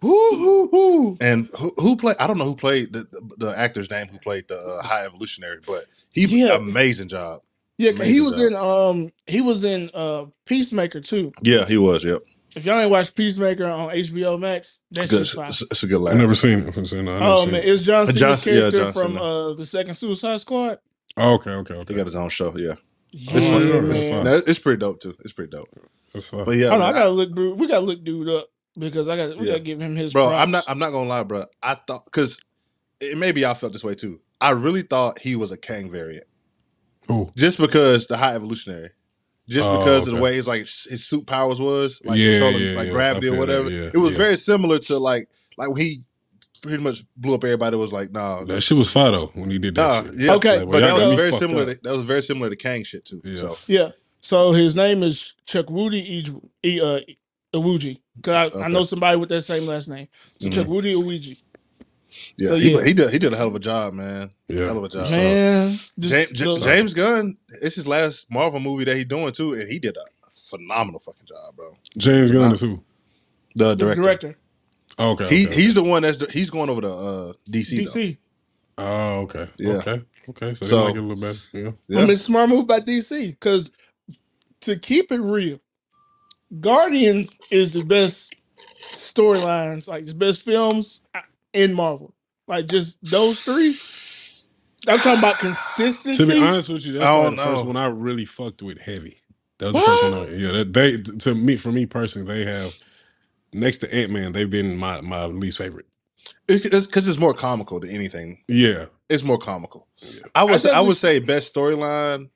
whoo 0.00 0.36
hoo 0.36 0.68
hoo. 0.68 1.16
And 1.20 1.48
who 1.58 1.70
who 1.76 1.96
played? 1.96 2.16
I 2.18 2.26
don't 2.26 2.38
know 2.38 2.44
who 2.44 2.56
played 2.56 2.92
the 2.92 3.00
the, 3.10 3.34
the 3.46 3.58
actor's 3.58 3.90
name 3.90 4.06
who 4.06 4.18
played 4.18 4.48
the 4.48 4.58
uh, 4.58 4.82
High 4.82 5.04
Evolutionary, 5.04 5.58
but 5.66 5.84
he 6.12 6.26
did 6.26 6.48
Yeah. 6.48 6.56
amazing 6.56 7.08
job. 7.08 7.40
Yeah, 7.78 7.92
'cause 7.92 8.06
he 8.06 8.20
was 8.22 8.38
job. 8.38 8.46
in 8.46 8.54
um 8.56 9.12
he 9.26 9.40
was 9.42 9.64
in 9.64 9.90
uh 9.92 10.24
Peacemaker 10.46 11.00
too. 11.00 11.32
Yeah, 11.42 11.66
he 11.66 11.76
was. 11.76 12.04
Yep. 12.04 12.22
If 12.56 12.64
y'all 12.64 12.78
ain't 12.80 12.90
watched 12.90 13.14
Peacemaker 13.14 13.66
on 13.66 13.90
HBO 13.90 14.38
Max, 14.40 14.80
that's 14.90 15.06
It's, 15.06 15.12
good. 15.12 15.18
just 15.18 15.34
fine. 15.36 15.48
it's, 15.48 15.62
it's 15.62 15.82
a 15.82 15.86
good 15.86 15.96
I 15.96 16.04
laugh. 16.04 16.16
never 16.16 16.34
seen 16.34 16.52
it. 16.60 16.66
I've 16.68 16.76
never 16.76 16.84
seen 16.86 16.98
it. 17.06 17.10
I 17.10 17.18
never 17.18 17.24
Oh 17.24 17.42
seen 17.44 17.52
man, 17.52 17.62
it. 17.62 17.68
it's 17.68 17.82
John 17.82 18.02
Uh, 18.02 18.06
Cena's 18.06 18.20
John 18.20 18.36
C- 18.38 18.50
yeah, 18.52 18.56
character 18.60 18.78
John 18.84 18.92
from 18.92 19.12
Cena. 19.14 19.24
uh 19.24 19.54
the 19.54 19.64
second 19.66 19.94
Suicide 19.94 20.40
Squad. 20.40 20.78
Oh, 21.18 21.34
okay, 21.34 21.50
okay, 21.50 21.74
okay. 21.74 21.92
He 21.92 21.96
got 21.96 22.06
his 22.06 22.16
own 22.16 22.28
show. 22.30 22.56
Yeah, 22.56 22.74
Yeah, 23.12 23.36
It's 23.36 23.46
fun. 23.46 23.66
Yeah, 23.68 23.80
man. 23.80 23.90
it's 23.92 24.04
fun. 24.04 24.24
No, 24.24 24.34
it's 24.46 24.58
pretty 24.58 24.78
dope 24.80 25.00
too. 25.00 25.14
It's 25.20 25.32
pretty 25.34 25.50
dope. 25.50 25.68
That's 26.14 26.28
fine. 26.28 26.44
But 26.46 26.56
yeah, 26.56 26.70
Hold 26.70 26.82
on, 26.82 26.88
I 26.88 26.92
gotta 26.92 27.10
look 27.10 27.32
dude. 27.34 27.58
We 27.58 27.66
gotta 27.68 27.84
look 27.84 28.02
dude 28.02 28.28
up 28.30 28.48
because 28.78 29.08
I 29.08 29.16
got 29.16 29.36
we 29.38 29.46
Yeah. 29.46 29.52
gotta 29.52 29.64
give 29.64 29.80
him 29.80 29.94
his 29.94 30.12
bro, 30.14 30.28
props. 30.28 30.42
I'm 30.42 30.50
not. 30.50 30.64
I'm 30.68 30.78
not 30.78 30.90
gonna 30.92 31.08
lie, 31.08 31.22
bro. 31.24 31.44
I 31.62 31.74
thought 31.74 32.06
because 32.06 32.38
it, 33.00 33.18
maybe 33.18 33.42
y'all 33.42 33.54
felt 33.54 33.72
this 33.74 33.84
way 33.84 33.94
too. 33.94 34.18
I 34.40 34.50
really 34.52 34.82
thought 34.82 35.18
he 35.18 35.36
was 35.36 35.52
a 35.52 35.56
Kang 35.58 35.90
variant, 35.90 36.26
Ooh. 37.10 37.30
just 37.36 37.58
because 37.58 38.06
the 38.06 38.16
High 38.16 38.34
Evolutionary, 38.34 38.90
just 39.48 39.68
Oh, 39.68 39.78
because 39.78 40.08
of 40.08 40.14
the 40.16 40.20
way 40.20 40.34
his 40.34 40.46
like 40.48 40.60
his 40.62 41.04
suit 41.06 41.26
powers 41.26 41.60
was, 41.60 42.00
like 42.04 42.18
Yeah, 42.18 42.32
controlling 42.40 42.68
yeah, 42.68 42.76
like 42.76 42.86
yeah. 42.88 42.92
gravity 42.92 43.28
or 43.28 43.30
feel 43.32 43.40
that, 43.46 43.48
whatever. 43.48 43.70
yeah, 43.70 43.90
it 43.94 43.96
was 43.98 44.10
yeah. 44.12 44.16
very 44.18 44.36
similar 44.36 44.78
to 44.78 44.98
like 44.98 45.28
like 45.56 45.68
when 45.70 45.80
he 45.80 46.02
pretty 46.62 46.82
much 46.82 47.04
blew 47.16 47.34
up 47.34 47.44
everybody. 47.44 47.76
Was 47.76 47.92
like, 47.92 48.10
nah, 48.10 48.44
That 48.44 48.60
shit 48.62 48.76
was 48.76 48.90
fire 48.90 49.12
though 49.12 49.30
when 49.34 49.50
he 49.50 49.58
did 49.58 49.76
nah, 49.76 50.00
that 50.02 50.10
shit. 50.12 50.20
yeah, 50.20 50.32
Okay, 50.34 50.58
Like, 50.60 50.70
but 50.70 50.80
that 50.80 50.96
y'all 50.98 51.08
was 51.10 51.16
very 51.18 51.32
similar. 51.32 51.66
To, 51.66 51.80
that 51.82 51.92
was 51.92 52.02
very 52.02 52.22
similar 52.22 52.50
to 52.50 52.56
Kang 52.56 52.82
shit 52.82 53.04
too. 53.04 53.20
Yeah. 53.24 53.36
So 53.36 53.56
Yeah. 53.66 53.88
So 54.20 54.52
his 54.52 54.74
name 54.74 55.02
is 55.04 55.34
Chukwudi 55.46 56.22
Ij- 56.24 56.40
E- 56.64 56.80
uh, 56.80 57.00
Iwuji. 57.54 58.00
Cause 58.22 58.50
I, 58.52 58.60
I 58.64 58.68
know 58.68 58.82
somebody 58.82 59.16
with 59.18 59.28
that 59.28 59.42
same 59.42 59.66
last 59.66 59.88
name. 59.88 60.08
So 60.40 60.48
Mhm. 60.48 60.52
Chukwudi 60.66 60.92
Iwuji. 60.96 61.38
Yeah, 62.38 62.48
So, 62.48 62.56
he, 62.56 62.72
yeah. 62.74 62.84
he 62.84 62.92
did 62.92 63.10
he 63.10 63.18
did 63.18 63.32
a 63.32 63.36
hell 63.36 63.48
of 63.48 63.54
a 63.54 63.58
job, 63.60 63.94
man. 63.94 64.30
Yeah. 64.48 64.66
Hell 64.66 64.78
of 64.78 64.84
a 64.84 64.88
job. 64.88 65.10
Man, 65.10 65.78
this- 65.96 66.10
James, 66.10 66.30
J- 66.32 66.44
the- 66.44 66.60
James 66.60 66.94
Gunn, 66.94 67.36
it's 67.62 67.76
his 67.76 67.88
last 67.88 68.30
Marvel 68.30 68.60
movie 68.60 68.84
that 68.84 68.96
he's 68.96 69.04
doing 69.06 69.32
too, 69.32 69.54
and 69.54 69.68
he 69.68 69.78
did 69.78 69.96
a 69.96 70.30
phenomenal 70.32 71.00
fucking 71.00 71.26
job, 71.26 71.56
bro. 71.56 71.76
James 71.96 72.30
Gunn 72.32 72.48
Nah. 72.48 72.54
is 72.54 72.60
who? 72.60 72.82
The 73.54 73.68
the 73.68 73.74
director. 73.76 74.02
director, 74.02 74.38
Oh, 74.98 75.10
okay. 75.12 75.28
He 75.28 75.46
okay, 75.46 75.54
he's 75.54 75.74
the 75.74 75.82
one 75.82 76.02
that's 76.02 76.32
he's 76.32 76.50
going 76.50 76.70
over 76.70 76.80
to 76.82 76.90
uh, 76.90 77.32
DC. 77.50 77.78
DC. 77.80 77.96
okay. 77.96 78.18
Oh, 78.78 79.20
okay. 79.22 79.48
Yeah. 79.58 79.72
Okay. 79.78 80.02
Okay. 80.28 80.54
So, 80.56 80.64
So- 80.66 80.76
they 80.78 80.82
like 80.84 80.94
it 80.96 80.98
a 80.98 81.02
little 81.02 81.16
better. 81.20 81.38
Yeah. 81.52 81.62
Though. 81.88 81.96
I 81.98 82.00
Yeah. 82.00 82.06
mean, 82.06 82.16
smart 82.16 82.48
move 82.50 82.66
by 82.66 82.80
DC. 82.80 83.28
Because 83.30 83.70
to 84.62 84.78
keep 84.78 85.10
it 85.12 85.20
real, 85.20 85.58
Guardian 86.60 87.28
is 87.50 87.72
the 87.72 87.84
best 87.84 88.34
storylines, 88.92 89.88
like 89.88 90.06
the 90.06 90.14
best 90.14 90.42
films 90.42 91.02
in 91.52 91.74
Marvel. 91.74 92.14
Like 92.46 92.66
just 92.66 92.98
those 93.02 93.42
three. 93.44 93.72
I'm 94.92 94.98
talking 94.98 95.18
about 95.18 95.38
consistency. 95.38 96.12
To 96.12 96.16
consistency. 96.32 96.40
be 96.40 96.46
honest 96.46 96.68
with 96.68 96.86
you, 96.86 96.92
that's 96.94 97.04
I 97.04 97.12
why 97.16 97.22
don't 97.24 97.36
the 97.36 97.42
first 97.44 97.62
know. 97.62 97.66
one 97.68 97.76
I 97.76 97.86
really 97.86 98.24
fucked 98.24 98.62
with 98.62 98.78
heavy. 98.78 99.18
That 99.58 99.72
was 99.72 99.74
the 99.74 99.80
first 99.80 100.02
one. 100.02 100.14
I, 100.14 100.30
yeah, 100.36 100.52
that 100.52 100.72
they 100.72 100.96
to 100.98 101.34
me 101.34 101.56
for 101.56 101.72
me 101.72 101.86
personally, 101.86 102.26
they 102.44 102.50
have 102.50 102.74
next 103.52 103.78
to 103.78 103.92
Ant 103.94 104.12
Man, 104.12 104.32
they've 104.32 104.48
been 104.50 104.78
my 104.78 105.00
my 105.00 105.24
least 105.26 105.58
favorite. 105.58 105.86
Because 106.46 106.84
it's, 106.86 106.96
it's 107.08 107.18
more 107.18 107.34
comical 107.34 107.80
than 107.80 107.90
anything. 107.90 108.42
Yeah, 108.48 108.86
It's 109.08 109.22
more 109.24 109.38
comical. 109.38 109.88
Yeah. 110.00 110.20
I 110.34 110.44
would 110.44 110.54
I 110.54 110.56
say, 110.58 110.68
I 110.68 110.72
definitely- 110.72 110.88
would 110.88 110.96
say 110.96 111.18
best 111.20 111.54
storyline. 111.54 112.30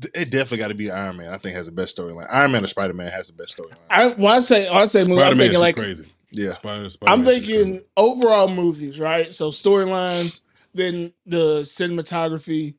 th- 0.00 0.12
It 0.14 0.30
definitely 0.30 0.58
got 0.58 0.68
to 0.68 0.74
be 0.74 0.90
Iron 0.90 1.16
Man. 1.18 1.32
I 1.32 1.38
think 1.38 1.54
has 1.56 1.66
the 1.66 1.72
best 1.72 1.96
storyline. 1.96 2.26
Iron 2.32 2.52
Man 2.52 2.64
or 2.64 2.68
Spider 2.68 2.94
Man 2.94 3.10
has 3.10 3.26
the 3.28 3.32
best 3.34 3.56
storyline. 3.56 3.76
I 3.90 4.08
when 4.10 4.32
I 4.32 4.40
say 4.40 4.68
when 4.68 4.78
I 4.78 4.84
say 4.86 5.00
movie, 5.00 5.12
Spider 5.14 5.22
I'm 5.22 5.28
Man 5.30 5.38
thinking 5.38 5.54
is 5.56 5.60
like 5.60 5.76
crazy. 5.76 6.06
Yeah, 6.32 6.52
Spider, 6.54 6.90
Spider 6.90 7.12
I'm 7.12 7.24
thinking 7.24 7.82
overall 7.96 8.48
movies, 8.48 9.00
right? 9.00 9.34
So 9.34 9.50
storylines, 9.50 10.42
then 10.74 11.12
the 11.26 11.60
cinematography, 11.60 12.74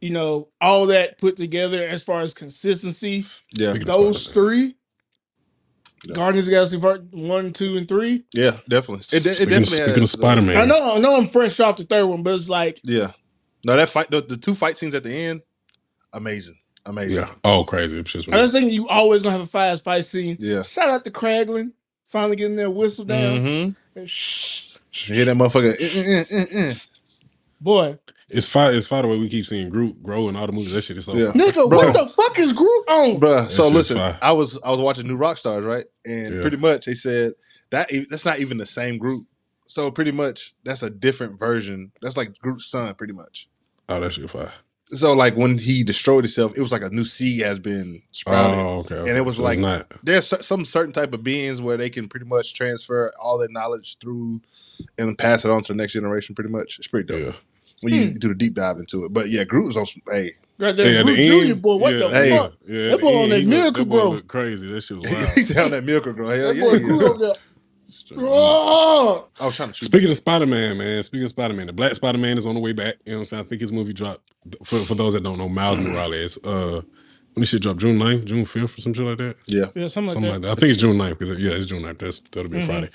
you 0.00 0.10
know, 0.10 0.48
all 0.60 0.86
that 0.86 1.18
put 1.18 1.36
together 1.36 1.86
as 1.88 2.02
far 2.04 2.22
as 2.22 2.34
consistency. 2.34 3.22
yeah, 3.52 3.74
Those 3.74 4.28
three, 4.28 4.76
Yeah. 6.04 6.14
Guardians 6.14 6.46
of 6.46 6.50
the 6.50 6.56
Galaxy 6.56 6.80
Part 6.80 7.04
One, 7.12 7.52
Two, 7.52 7.76
and 7.76 7.88
Three. 7.88 8.24
yeah, 8.34 8.52
definitely. 8.68 9.04
It, 9.16 9.24
de- 9.24 9.30
it 9.30 9.34
Speaking, 9.34 9.50
definitely 9.50 9.66
speaking 9.66 10.02
has. 10.02 10.02
of 10.02 10.02
uh, 10.04 10.06
Spider 10.08 10.42
Man, 10.42 10.56
I 10.56 10.64
know, 10.66 10.94
I 10.96 10.98
know, 10.98 11.16
I'm 11.16 11.28
fresh 11.28 11.60
off 11.60 11.76
the 11.76 11.84
third 11.84 12.06
one, 12.06 12.22
but 12.22 12.34
it's 12.34 12.48
like 12.48 12.80
Yeah, 12.84 13.12
no, 13.64 13.76
that 13.76 13.88
fight, 13.88 14.10
the, 14.10 14.20
the 14.22 14.36
two 14.36 14.54
fight 14.54 14.78
scenes 14.78 14.94
at 14.94 15.04
the 15.04 15.14
end, 15.14 15.42
amazing, 16.12 16.58
amazing. 16.86 17.16
yeah, 17.16 17.30
oh 17.44 17.64
crazy, 17.64 17.98
it's 17.98 18.12
just 18.12 18.28
I 18.28 18.40
was 18.42 18.52
thinking 18.52 18.72
you 18.72 18.88
always 18.88 19.22
gonna 19.22 19.32
have 19.36 19.46
a 19.46 19.48
fast 19.48 19.84
fight 19.84 20.04
scene. 20.04 20.36
yeah. 20.40 20.62
Shout 20.62 20.88
out 20.88 21.04
to 21.04 21.10
Kraglin, 21.10 21.72
finally 22.06 22.36
getting 22.36 22.56
their 22.56 22.70
whistle 22.70 23.04
down. 23.04 23.38
Mm-hmm. 23.38 23.98
And 23.98 24.10
shh, 24.10 24.76
You 25.08 25.14
hear 25.14 25.24
that 25.26 25.36
motherfucker? 25.36 25.72
eh, 25.72 25.76
eh, 25.80 26.40
eh, 26.40 26.44
eh, 26.66 26.70
eh. 26.70 26.74
boy, 27.60 27.98
it's 28.28 28.50
fire. 28.50 28.72
It's 28.72 28.88
fire 28.88 29.02
the 29.02 29.08
way 29.08 29.18
we 29.18 29.28
keep 29.28 29.46
seeing 29.46 29.68
Groot 29.68 30.02
grow 30.02 30.28
in 30.28 30.34
all 30.36 30.46
the 30.46 30.52
movies. 30.52 30.72
That 30.72 30.82
shit 30.82 30.96
is 30.96 31.04
so. 31.04 31.14
Yeah. 31.14 31.26
fire. 31.32 31.42
nigga, 31.42 31.68
Bro. 31.68 31.78
what 31.78 31.94
the 31.94 32.06
fuck 32.08 32.38
is 32.38 32.52
Groot 32.52 32.88
on? 32.88 33.20
Bruh, 33.20 33.50
so 33.50 33.64
shit's 33.64 33.74
listen, 33.74 33.96
fire. 33.98 34.18
I 34.20 34.32
was 34.32 34.60
I 34.62 34.70
was 34.70 34.80
watching 34.80 35.06
New 35.06 35.16
Rockstars, 35.18 35.64
right? 35.66 35.84
And 36.04 36.34
Yeah. 36.34 36.40
pretty 36.40 36.56
much 36.56 36.86
they 36.86 36.94
said 36.94 37.32
that 37.70 37.92
e- 37.92 38.06
that's 38.10 38.24
not 38.24 38.40
even 38.40 38.58
the 38.58 38.66
same 38.66 38.98
group. 38.98 39.26
So 39.68 39.90
pretty 39.90 40.12
much 40.12 40.54
that's 40.64 40.82
a 40.82 40.90
different 40.90 41.38
version. 41.38 41.92
That's 42.02 42.16
like 42.16 42.36
Groot's 42.38 42.66
son, 42.66 42.94
pretty 42.94 43.12
much. 43.12 43.48
Oh, 43.88 44.00
that 44.00 44.12
shit 44.12 44.28
fire. 44.30 44.52
So 44.92 45.12
like 45.14 45.34
when 45.36 45.58
he 45.58 45.82
destroyed 45.82 46.24
himself, 46.24 46.52
it 46.56 46.60
was 46.60 46.70
like 46.70 46.82
a 46.82 46.90
new 46.90 47.04
seed 47.04 47.42
has 47.42 47.58
been 47.58 48.00
sprouted. 48.12 48.58
Oh, 48.64 48.78
okay. 48.80 48.94
okay. 48.96 49.16
it 49.16 49.24
was 49.24 49.36
So 49.38 49.42
like- 49.42 49.58
not. 49.58 49.86
There's 50.04 50.32
some 50.46 50.64
certain 50.64 50.92
type 50.92 51.12
of 51.12 51.24
beings 51.24 51.60
where 51.60 51.76
they 51.76 51.90
can 51.90 52.08
pretty 52.08 52.26
much 52.26 52.54
transfer 52.54 53.12
all 53.20 53.36
their 53.38 53.48
knowledge 53.50 53.98
through 54.00 54.40
and 54.98 55.18
pass 55.18 55.44
it 55.44 55.50
on 55.50 55.60
to 55.62 55.72
the 55.72 55.76
next 55.76 55.94
generation. 55.94 56.34
Pretty 56.36 56.50
much, 56.50 56.78
it's 56.78 56.86
pretty 56.86 57.06
dope 57.06 57.34
Yeah. 57.34 57.40
when 57.82 57.94
you 57.94 58.06
hmm. 58.08 58.14
do 58.14 58.28
the 58.28 58.34
deep 58.34 58.54
dive 58.54 58.76
into 58.76 59.04
it. 59.04 59.12
But 59.12 59.28
yeah, 59.28 59.42
Groot 59.44 59.66
was 59.66 59.76
on. 59.76 59.86
Some, 59.86 60.02
hey, 60.10 60.32
Right 60.58 60.74
there, 60.76 61.00
at 61.00 61.04
Groot 61.04 61.16
the 61.16 61.26
Junior 61.26 61.52
end, 61.54 61.62
boy. 61.62 61.76
What 61.76 61.92
yeah, 61.92 61.98
the 61.98 62.08
Hey. 62.10 62.36
fuck? 62.36 62.52
Yeah, 62.66 62.88
That 62.90 63.00
boy 63.00 63.08
on 63.08 63.22
end, 63.24 63.32
that 63.32 63.38
he 63.40 63.44
look- 63.46 63.50
miracle 63.58 63.84
that 63.84 63.90
boy 63.90 64.10
grow. 64.10 64.20
crazy. 64.22 64.72
That 64.72 64.80
shit 64.82 64.96
was 64.98 65.34
he's 65.34 65.56
on 65.58 65.70
that 65.72 65.84
miracle 65.84 66.12
girl. 66.12 66.28
Hell 66.30 66.46
That 66.48 66.56
yeah, 66.56 66.62
boy 66.62 66.72
yeah. 66.74 66.78
Groot 66.78 67.02
over 67.02 67.18
there. 67.18 67.34
Straight. 67.96 68.20
Oh, 68.22 69.26
I 69.40 69.46
was 69.46 69.56
trying 69.56 69.70
to 69.70 69.74
shoot. 69.74 69.84
Speaking 69.86 70.10
of 70.10 70.16
Spider 70.16 70.46
Man, 70.46 70.78
man. 70.78 71.02
Speaking 71.02 71.24
of 71.24 71.30
Spider 71.30 71.54
Man, 71.54 71.66
the 71.66 71.72
Black 71.72 71.94
Spider 71.94 72.18
Man 72.18 72.36
is 72.38 72.46
on 72.46 72.54
the 72.54 72.60
way 72.60 72.72
back. 72.72 72.96
You 73.04 73.12
know 73.12 73.18
what 73.18 73.20
I'm 73.20 73.24
saying? 73.26 73.44
I 73.44 73.46
think 73.48 73.60
his 73.62 73.72
movie 73.72 73.92
dropped. 73.92 74.30
For 74.64 74.80
for 74.80 74.94
those 74.94 75.14
that 75.14 75.22
don't 75.22 75.38
know, 75.38 75.48
Miles 75.48 75.78
Morales. 75.80 76.38
Uh, 76.44 76.82
when 77.32 77.42
this 77.42 77.48
shit 77.50 77.62
drop? 77.62 77.76
June 77.76 77.98
9th, 77.98 78.24
June 78.24 78.44
5th, 78.46 78.78
or 78.78 78.80
some 78.80 78.94
shit 78.94 79.04
like 79.04 79.18
that. 79.18 79.36
yeah, 79.46 79.66
yeah, 79.74 79.86
something 79.88 80.06
like 80.08 80.12
Something 80.14 80.22
that. 80.22 80.30
like 80.30 80.42
that. 80.42 80.50
I 80.52 80.54
think 80.54 80.70
it's 80.72 80.80
June 80.80 80.96
9th. 80.96 81.18
Because, 81.18 81.38
yeah, 81.38 81.50
it's 81.52 81.66
June 81.66 81.82
9th. 81.82 81.98
That's 81.98 82.20
that'll 82.20 82.50
be 82.50 82.58
a 82.58 82.62
Mhm. 82.62 82.66
Friday. 82.66 82.90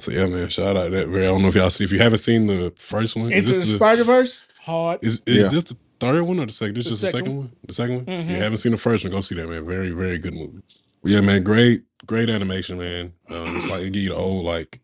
So 0.00 0.10
yeah, 0.12 0.26
man. 0.26 0.48
Shout 0.48 0.76
out 0.76 0.84
to 0.84 0.90
that. 0.90 1.08
Very. 1.08 1.24
I 1.24 1.28
don't 1.28 1.42
know 1.42 1.48
if 1.48 1.54
y'all 1.54 1.68
see. 1.70 1.84
If 1.84 1.92
you 1.92 1.98
haven't 1.98 2.18
seen 2.18 2.46
the 2.46 2.72
first 2.76 3.14
one, 3.16 3.30
is 3.32 3.44
Into 3.46 3.52
the 3.52 3.58
this 3.64 3.70
the, 3.72 3.76
Spider 3.76 4.04
Verse, 4.04 4.44
hard. 4.60 5.00
is, 5.02 5.22
is 5.26 5.44
Yeah. 5.44 5.48
this 5.50 5.64
the 5.64 5.76
third 6.00 6.22
one 6.22 6.40
or 6.40 6.46
the 6.46 6.52
second? 6.52 6.76
This 6.76 6.86
The 6.86 6.90
is 6.92 7.00
the 7.02 7.06
second 7.08 7.20
second 7.26 7.36
one. 7.36 7.52
The 7.66 7.74
second 7.74 8.06
one. 8.06 8.08
If 8.08 8.30
you 8.30 8.36
haven't 8.36 8.56
seen 8.58 8.72
the 8.72 8.78
first 8.78 9.04
one, 9.04 9.12
go 9.12 9.20
see 9.20 9.34
that 9.34 9.46
man. 9.48 9.66
Very 9.66 9.90
very 9.90 10.18
good 10.18 10.32
movie. 10.34 10.62
But 11.02 11.10
yeah, 11.12 11.20
man. 11.20 11.42
Great 11.42 11.82
great 12.06 12.28
animation, 12.28 12.78
man. 12.78 13.12
Um, 13.28 13.56
it's 13.56 13.66
like 13.66 13.82
it 13.82 13.92
give 13.92 14.02
you 14.02 14.08
the 14.10 14.16
old 14.16 14.44
like. 14.44 14.80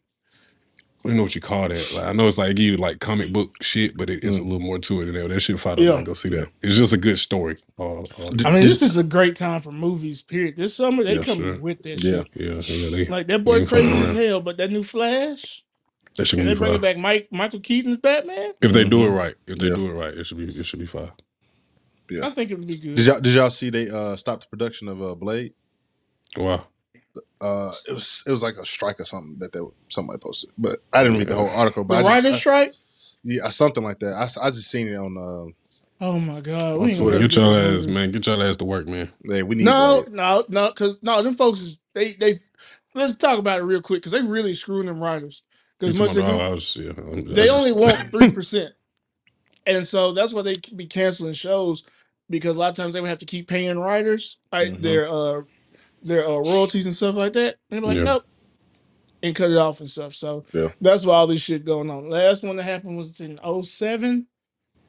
I 1.05 1.11
don't 1.11 1.17
know 1.17 1.23
what 1.23 1.35
you 1.37 1.41
call 1.41 1.69
that. 1.69 1.93
Like, 1.95 2.05
I 2.07 2.13
know 2.13 2.27
it's 2.27 2.39
like 2.39 2.51
it 2.51 2.55
give 2.57 2.67
you 2.73 2.77
like 2.77 2.99
comic 2.99 3.33
book 3.33 3.53
shit, 3.63 3.97
but 3.97 4.11
it, 4.11 4.25
it's 4.25 4.39
a 4.39 4.43
little 4.43 4.59
more 4.61 4.81
to 4.81 5.01
it 5.01 5.07
than 5.07 5.15
that. 5.15 5.29
That 5.29 5.41
shit 5.41 5.59
fight 5.59 5.79
Yeah. 5.79 5.95
yeah. 5.95 6.03
Go 6.03 6.13
see 6.13 6.29
that. 6.31 6.49
It's 6.61 6.77
just 6.77 6.93
a 6.93 6.97
good 6.99 7.19
story. 7.19 7.57
Uh, 7.79 8.01
uh, 8.03 8.07
I 8.45 8.51
mean, 8.51 8.63
Did- 8.63 8.71
this 8.71 8.83
is 8.83 8.97
a 8.99 9.05
great 9.05 9.37
time 9.37 9.61
for 9.61 9.71
movies. 9.71 10.23
Period. 10.23 10.57
This 10.57 10.75
summer 10.75 11.05
they 11.05 11.15
Yeah, 11.15 11.23
come 11.23 11.39
sure. 11.39 11.57
with 11.61 11.83
that 11.85 12.03
Yeah. 12.03 12.25
shit. 12.25 12.29
yeah, 12.35 12.61
yeah. 12.75 12.91
They, 12.91 13.07
Like 13.07 13.29
that 13.29 13.45
boy 13.45 13.61
They 13.61 13.67
crazy 13.67 13.89
as 13.91 14.07
around. 14.15 14.17
hell, 14.17 14.41
but 14.41 14.57
that 14.59 14.71
new 14.73 14.83
Flash, 14.83 15.65
that 16.17 16.27
should 16.27 16.41
and 16.41 16.49
be 16.49 16.53
they 16.55 16.59
bring 16.59 16.71
fire. 16.73 16.77
it 16.79 16.83
back 16.83 16.99
Mike 16.99 17.29
Michael 17.31 17.61
Keaton's 17.61 17.99
Batman. 17.99 18.53
If 18.61 18.73
they 18.73 18.83
do 18.85 19.05
it 19.07 19.11
Mhm. 19.11 19.17
right, 19.17 19.35
if 19.47 19.59
they 19.59 19.69
Yeah. 19.69 19.77
do 19.77 19.87
it 19.87 19.93
right, 19.93 20.13
it 20.15 20.25
should 20.27 20.37
be 20.39 20.47
it 20.61 20.67
should 20.67 20.81
be 20.81 20.87
fire. 20.87 21.13
Yeah. 22.11 22.27
I 22.27 22.31
think 22.31 22.51
it 22.51 22.59
would 22.59 22.69
be 22.69 22.77
good. 22.77 22.97
Did 22.97 23.07
y'all 23.07 23.21
did 23.21 23.35
y'all 23.35 23.51
see 23.51 23.71
they 23.71 23.89
uh 23.89 24.17
stopped 24.17 24.43
the 24.43 24.49
production 24.49 24.89
of 24.89 25.01
uh 25.01 25.15
Blade? 25.15 25.55
Wow. 26.37 26.65
Uh, 27.41 27.73
it 27.89 27.93
was 27.95 28.23
it 28.27 28.31
was 28.31 28.43
like 28.43 28.57
a 28.57 28.67
strike 28.67 29.01
or 29.01 29.05
something 29.05 29.37
that 29.39 29.53
they 29.53 29.61
somebody 29.89 30.19
posted, 30.19 30.51
but 30.59 30.79
I 30.93 31.03
didn't 31.03 31.19
read 31.19 31.29
the 31.29 31.35
whole 31.35 31.49
article. 31.51 31.85
the 31.85 31.89
But 31.89 31.97
I 31.97 32.01
just, 32.03 32.11
writer's 32.13 32.33
I- 32.33 32.39
strike. 32.39 32.75
yeah, 33.25 33.49
something 33.51 33.83
like 33.83 33.99
that. 34.01 34.15
I, 34.15 34.47
I 34.47 34.51
just 34.51 34.71
seen 34.71 34.89
it 34.89 34.97
on 34.97 35.17
uh, 35.17 35.53
Oh 36.01 36.19
my 36.21 36.41
god, 36.41 36.79
we 36.81 36.89
ain't 36.89 36.97
Twitter. 36.99 37.19
get 37.19 37.31
Get 37.31 37.37
your 37.37 37.51
ass, 37.55 37.57
movie. 37.87 37.91
man. 37.93 38.11
Get 38.13 38.27
your 38.27 38.43
ass 38.43 38.57
to 38.59 38.65
work, 38.65 38.87
man. 38.87 39.11
Yeah, 39.25 39.43
we 39.43 39.57
need 39.57 39.65
No, 39.65 40.03
Blade. 40.03 40.15
no, 40.15 40.45
no, 40.49 40.69
because 40.69 40.99
no, 41.03 41.23
them 41.23 41.35
folks 41.35 41.61
is 41.61 41.81
they 41.95 42.13
they. 42.15 42.39
Let's 42.95 43.17
talk 43.17 43.39
about 43.39 43.61
it 43.61 43.65
real 43.65 43.81
quick 43.83 44.01
because 44.03 44.13
they 44.13 44.23
really 44.23 44.55
screwing 44.55 44.87
them 44.87 45.01
writers. 45.01 45.43
Because 45.79 45.99
much 45.99 46.13
they, 46.13 46.21
about- 46.21 46.39
do, 46.39 46.45
I 46.45 46.49
was- 46.51 46.77
yeah, 46.77 46.93
they 46.93 47.47
just- 47.47 47.51
only 47.51 47.73
want 47.85 48.11
three 48.11 48.31
percent, 48.33 48.75
and 49.67 49.87
so 49.87 50.13
that's 50.13 50.33
why 50.33 50.43
they 50.43 50.55
be 50.77 50.87
canceling 50.87 51.35
shows 51.35 51.85
because 52.31 52.57
a 52.57 52.59
lot 52.61 52.71
of 52.71 52.75
times 52.77 52.95
they 52.95 53.01
would 53.01 53.09
have 53.11 53.19
to 53.21 53.27
keep 53.27 53.49
paying 53.49 53.79
writers 53.79 54.39
like 54.53 54.69
Mhm. 54.69 54.81
their 54.83 55.09
uh 55.09 55.43
their 56.02 56.26
uh, 56.28 56.37
royalties 56.38 56.87
and 56.87 56.95
stuff 56.95 57.14
like 57.14 57.33
that. 57.35 57.57
And 57.71 57.83
they're 57.83 57.88
like, 57.88 57.97
Yeah. 57.97 58.05
nope, 58.05 58.25
and 59.23 59.35
cut 59.35 59.50
it 59.50 59.57
off 59.57 59.81
and 59.81 59.90
stuff. 59.90 60.14
So 60.14 60.45
Yeah. 60.52 60.69
that's 60.81 61.05
why 61.05 61.17
all 61.17 61.26
this 61.26 61.40
shit 61.40 61.64
going 61.64 61.90
on. 61.90 62.09
Last 62.09 62.43
one 62.45 62.57
that 62.57 62.62
happened 62.64 62.97
was 62.97 63.21
in 63.21 63.38
07. 63.43 64.26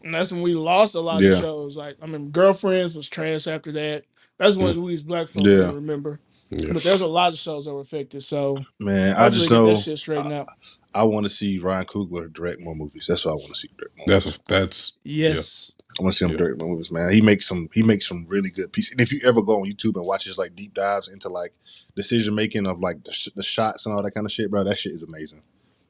And 0.03 0.13
that's 0.13 0.31
when 0.31 0.41
we 0.41 0.53
lost 0.53 0.95
a 0.95 0.99
lot 1.01 1.19
Yeah. 1.21 1.31
of 1.31 1.39
shows. 1.39 1.75
Like 1.75 1.97
I 2.01 2.05
mean, 2.05 2.29
Girlfriends 2.31 2.95
was 2.95 3.07
trash 3.09 3.47
after 3.47 3.71
that. 3.73 4.03
That's 4.37 4.55
when 4.55 4.81
we 4.81 4.93
as 4.93 5.03
black 5.03 5.27
folks 5.27 5.45
Yeah. 5.45 5.57
don't 5.57 5.75
remember. 5.75 6.19
yeah. 6.49 6.71
But 6.73 6.83
there's 6.83 7.01
a 7.01 7.07
lot 7.07 7.33
of 7.33 7.37
shows 7.39 7.65
that 7.65 7.73
were 7.73 7.81
affected. 7.81 8.23
So 8.23 8.63
Man, 8.79 9.13
I 9.15 9.23
hopefully 9.23 9.37
just 9.37 9.49
get 9.49 9.55
know 9.55 9.65
that 9.67 9.77
shit 9.81 9.97
straightened 9.97 10.31
out. 10.33 10.47
I 10.93 11.03
want 11.03 11.25
to 11.25 11.29
see 11.29 11.59
Ryan 11.59 11.85
Coogler 11.85 12.31
direct 12.31 12.59
more 12.61 12.75
movies. 12.75 13.05
That's 13.09 13.25
what 13.25 13.33
I 13.33 13.35
want 13.35 13.49
to 13.49 13.55
see 13.55 13.69
direct 13.77 13.97
more. 13.97 14.05
That's 14.07 14.25
movies. 14.25 14.39
that's 14.47 14.97
Yes. 15.03 15.71
I 15.99 16.03
want 16.03 16.13
to 16.13 16.17
see 16.17 16.25
him 16.25 16.31
Yeah. 16.31 16.37
direct 16.37 16.59
more 16.59 16.69
movies, 16.69 16.91
man. 16.91 17.11
He 17.11 17.21
makes 17.21 17.45
some 17.47 17.67
he 17.73 17.83
makes 17.83 18.07
some 18.07 18.25
really 18.29 18.49
good 18.49 18.71
pieces. 18.71 18.91
And 18.91 19.01
if 19.01 19.11
you 19.11 19.19
ever 19.25 19.41
go 19.41 19.59
on 19.61 19.69
YouTube 19.69 19.95
and 19.95 20.05
watch 20.05 20.25
his 20.25 20.37
like 20.37 20.55
deep 20.55 20.73
dives 20.73 21.07
into 21.09 21.27
like 21.29 21.53
decision 21.95 22.33
making 22.35 22.67
of 22.67 22.79
like 22.79 23.03
the, 23.03 23.11
sh- 23.11 23.29
the 23.35 23.43
shots 23.43 23.85
and 23.85 23.93
all 23.95 24.01
that 24.03 24.11
kind 24.11 24.25
of 24.25 24.31
shit, 24.31 24.49
bro, 24.49 24.63
that 24.63 24.77
shit 24.77 24.93
is 24.93 25.03
amazing. 25.03 25.41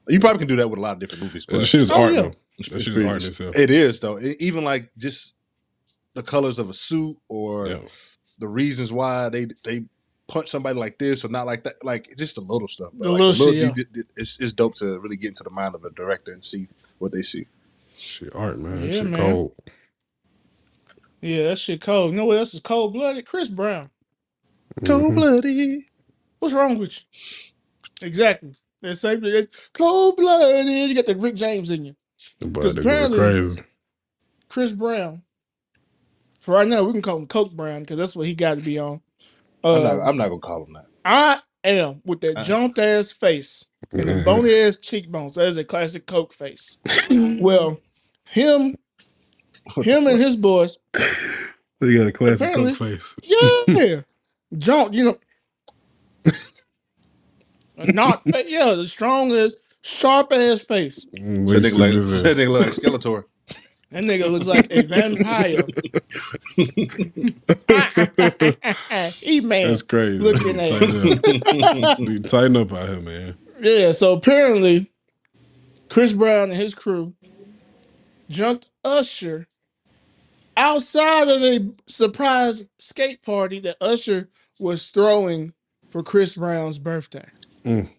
You 0.07 0.19
probably 0.19 0.39
can 0.39 0.47
do 0.47 0.55
that 0.55 0.67
with 0.69 0.79
a 0.79 0.81
lot 0.81 0.93
of 0.93 0.99
different 0.99 1.23
movies, 1.23 1.45
but 1.45 1.59
that 1.59 1.65
shit 1.67 1.81
is 1.81 1.91
Oh, 1.91 2.01
art 2.01 2.13
yeah. 2.13 2.21
though. 2.23 2.27
it's- 2.29 2.69
That 2.69 2.75
it's 2.77 2.83
shit 2.85 2.97
is 2.97 3.05
art 3.05 3.23
itself. 3.23 3.55
It 3.57 3.69
is 3.69 3.99
though. 3.99 4.17
It- 4.17 4.41
even 4.41 4.63
like 4.63 4.89
just 4.97 5.35
the 6.15 6.23
colors 6.23 6.57
of 6.57 6.69
a 6.69 6.73
suit 6.73 7.15
or 7.29 7.67
Yeah. 7.67 7.79
the 8.39 8.47
reasons 8.47 8.91
why 8.91 9.29
they 9.29 9.45
they 9.63 9.83
punch 10.27 10.47
somebody 10.49 10.77
like 10.79 10.97
this 10.97 11.23
or 11.23 11.27
not 11.29 11.45
like 11.45 11.63
that. 11.65 11.83
Like 11.83 12.07
it's 12.07 12.15
just 12.19 12.35
the 12.35 12.41
little 12.41 12.67
stuff. 12.67 12.91
bro. 12.93 13.05
The 13.05 13.11
Like, 13.11 13.19
little 13.19 13.51
shit, 13.53 13.75
deep- 13.75 13.93
deep- 13.93 14.05
it's, 14.15 14.39
it's 14.41 14.53
dope 14.53 14.73
to 14.75 14.99
really 14.99 15.17
get 15.17 15.29
into 15.29 15.43
the 15.43 15.49
mind 15.51 15.75
of 15.75 15.85
a 15.85 15.91
director 15.91 16.31
and 16.31 16.43
see 16.43 16.67
what 16.97 17.11
they 17.11 17.21
see. 17.21 17.45
Shit, 17.97 18.33
art, 18.33 18.57
man. 18.57 18.81
Yeah, 18.85 18.91
shit 18.93 19.05
man. 19.07 19.19
cold. 19.19 19.51
Yeah, 21.21 21.43
that 21.49 21.57
shit 21.57 21.81
cold. 21.81 22.11
You 22.11 22.17
know 22.17 22.25
what 22.25 22.37
else 22.37 22.53
is 22.53 22.59
cold 22.61 22.93
blooded? 22.93 23.25
Chris 23.25 23.47
Brown. 23.49 23.89
Mhm. 24.81 25.15
blooded. 25.15 25.83
What's 26.39 26.53
wrong 26.53 26.77
with 26.77 26.97
you? 26.97 28.07
Exactly. 28.07 28.55
That 28.81 28.95
same 28.95 29.21
thing. 29.21 29.47
Cold 29.73 30.15
blooded. 30.15 30.67
You 30.67 30.95
got 30.95 31.05
the 31.05 31.15
Rick 31.15 31.35
James 31.35 31.69
in 31.71 31.85
you. 31.85 31.95
But 32.39 32.61
'Cause 32.61 32.75
they 32.75 32.81
go 32.81 32.89
apparently- 32.89 33.17
crazy. 33.17 33.63
Chris 34.47 34.71
Brown. 34.71 35.21
For 36.39 36.55
right 36.55 36.67
now, 36.67 36.83
we 36.83 36.93
can 36.93 37.01
call 37.01 37.17
him 37.17 37.27
Coke 37.27 37.51
Brown 37.51 37.81
because 37.81 37.97
that's 37.97 38.15
what 38.15 38.25
he 38.27 38.33
got 38.33 38.55
to 38.55 38.61
be 38.61 38.79
on. 38.79 39.01
Uh, 39.63 39.75
I'm 39.75 39.83
not. 39.83 40.07
I'm 40.07 40.17
not 40.17 40.27
gonna 40.29 40.39
call 40.39 40.65
him 40.65 40.73
that. 40.73 40.85
I 41.03 41.39
am 41.65 42.01
with 42.05 42.21
that 42.21 42.37
Uh. 42.37 42.43
jumped 42.43 42.79
ass 42.79 43.11
face 43.11 43.65
and 43.91 44.07
the 44.07 44.21
bony 44.23 44.53
ass 44.53 44.77
cheekbones. 44.77 45.35
That 45.35 45.47
is 45.47 45.57
a 45.57 45.65
classic 45.65 46.05
Coke 46.05 46.31
face. 46.33 46.77
well, 47.11 47.77
him, 48.25 48.61
What 48.61 48.71
the 48.71 48.79
him 49.77 50.07
and 50.07 50.19
his 50.19 50.35
boys, 50.35 50.77
They 51.79 51.95
got 51.95 52.07
a 52.07 52.11
classic 52.11 52.49
Apparently- 52.49 52.73
coke 52.75 52.89
face. 52.89 53.15
yeah, 53.67 54.01
jump. 54.57 54.93
You 54.93 55.05
know, 55.05 55.17
not 57.77 58.21
yeah, 58.25 58.73
the 58.73 58.87
strongest, 58.87 59.57
sharp 59.81 60.33
ass 60.33 60.61
face. 60.65 61.05
Mm, 61.17 61.47
Said 61.49 61.63
we 61.63 61.69
nigga 61.69 61.79
like, 61.79 61.91
just- 61.93 62.21
said 62.21 62.37
nigga 62.37 62.59
like 62.59 62.67
Skeletor. 62.71 63.23
That 63.91 64.03
nigga 64.03 64.29
looks 64.29 64.45
like 64.45 64.67
a 64.69 64.83
vampire. 64.83 65.63
he 69.19 69.41
man. 69.41 69.67
That's 69.67 69.81
crazy. 69.81 70.19
Looking 70.19 70.57
tighten, 70.57 71.81
at 71.81 71.83
up. 71.83 71.99
We 71.99 72.17
tighten 72.19 72.57
up 72.57 72.71
out 72.71 72.87
here, 72.89 73.01
man. 73.01 73.35
Yeah, 73.59 73.91
so 73.91 74.13
apparently 74.13 74.91
Chris 75.89 76.13
Brown 76.13 76.51
and 76.51 76.53
his 76.59 76.75
crew 76.75 77.13
jumped 78.29 78.69
Usher 78.83 79.47
outside 80.59 81.29
of 81.29 81.41
a 81.41 81.71
surprise 81.87 82.65
skate 82.77 83.23
party 83.23 83.59
that 83.61 83.77
Usher 83.81 84.29
was 84.59 84.89
throwing 84.89 85.53
for 85.89 86.03
Chris 86.03 86.35
Brown's 86.35 86.77
birthday. 86.77 87.25
Mm. 87.65 87.89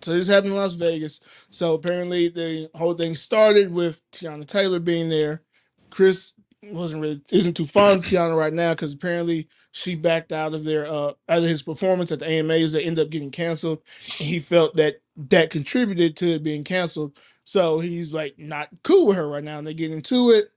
So 0.00 0.14
this 0.14 0.26
happened 0.26 0.52
in 0.52 0.58
Las 0.58 0.74
Vegas. 0.74 1.20
So 1.50 1.74
apparently 1.74 2.28
the 2.28 2.70
whole 2.74 2.94
thing 2.94 3.14
started 3.14 3.70
with 3.70 4.00
Teyana 4.10 4.46
Taylor 4.46 4.80
being 4.80 5.08
there. 5.08 5.42
Chris 5.90 6.34
wasn't 6.62 7.00
really 7.02 7.20
isn't 7.30 7.54
too 7.54 7.66
fond 7.66 7.98
of 7.98 8.04
Teyana 8.04 8.36
right 8.36 8.52
now 8.52 8.72
because 8.72 8.92
apparently 8.92 9.46
she 9.72 9.94
backed 9.94 10.32
out 10.32 10.54
of 10.54 10.64
their 10.64 10.86
uh 10.86 11.12
out 11.28 11.38
of 11.38 11.44
his 11.44 11.62
performance 11.62 12.10
at 12.10 12.18
the 12.18 12.26
AMAs 12.26 12.72
that 12.72 12.82
ended 12.82 13.06
up 13.06 13.10
getting 13.10 13.30
canceled. 13.30 13.82
And 14.18 14.28
he 14.28 14.40
felt 14.40 14.76
that 14.76 14.96
that 15.28 15.50
contributed 15.50 16.16
to 16.18 16.34
it 16.34 16.42
being 16.42 16.64
canceled. 16.64 17.18
So 17.44 17.78
he's 17.80 18.14
like 18.14 18.38
not 18.38 18.68
cool 18.82 19.06
with 19.06 19.16
her 19.16 19.28
right 19.28 19.44
now. 19.44 19.58
And 19.58 19.66
they 19.66 19.74
get 19.74 19.92
into 19.92 20.30
it 20.30 20.50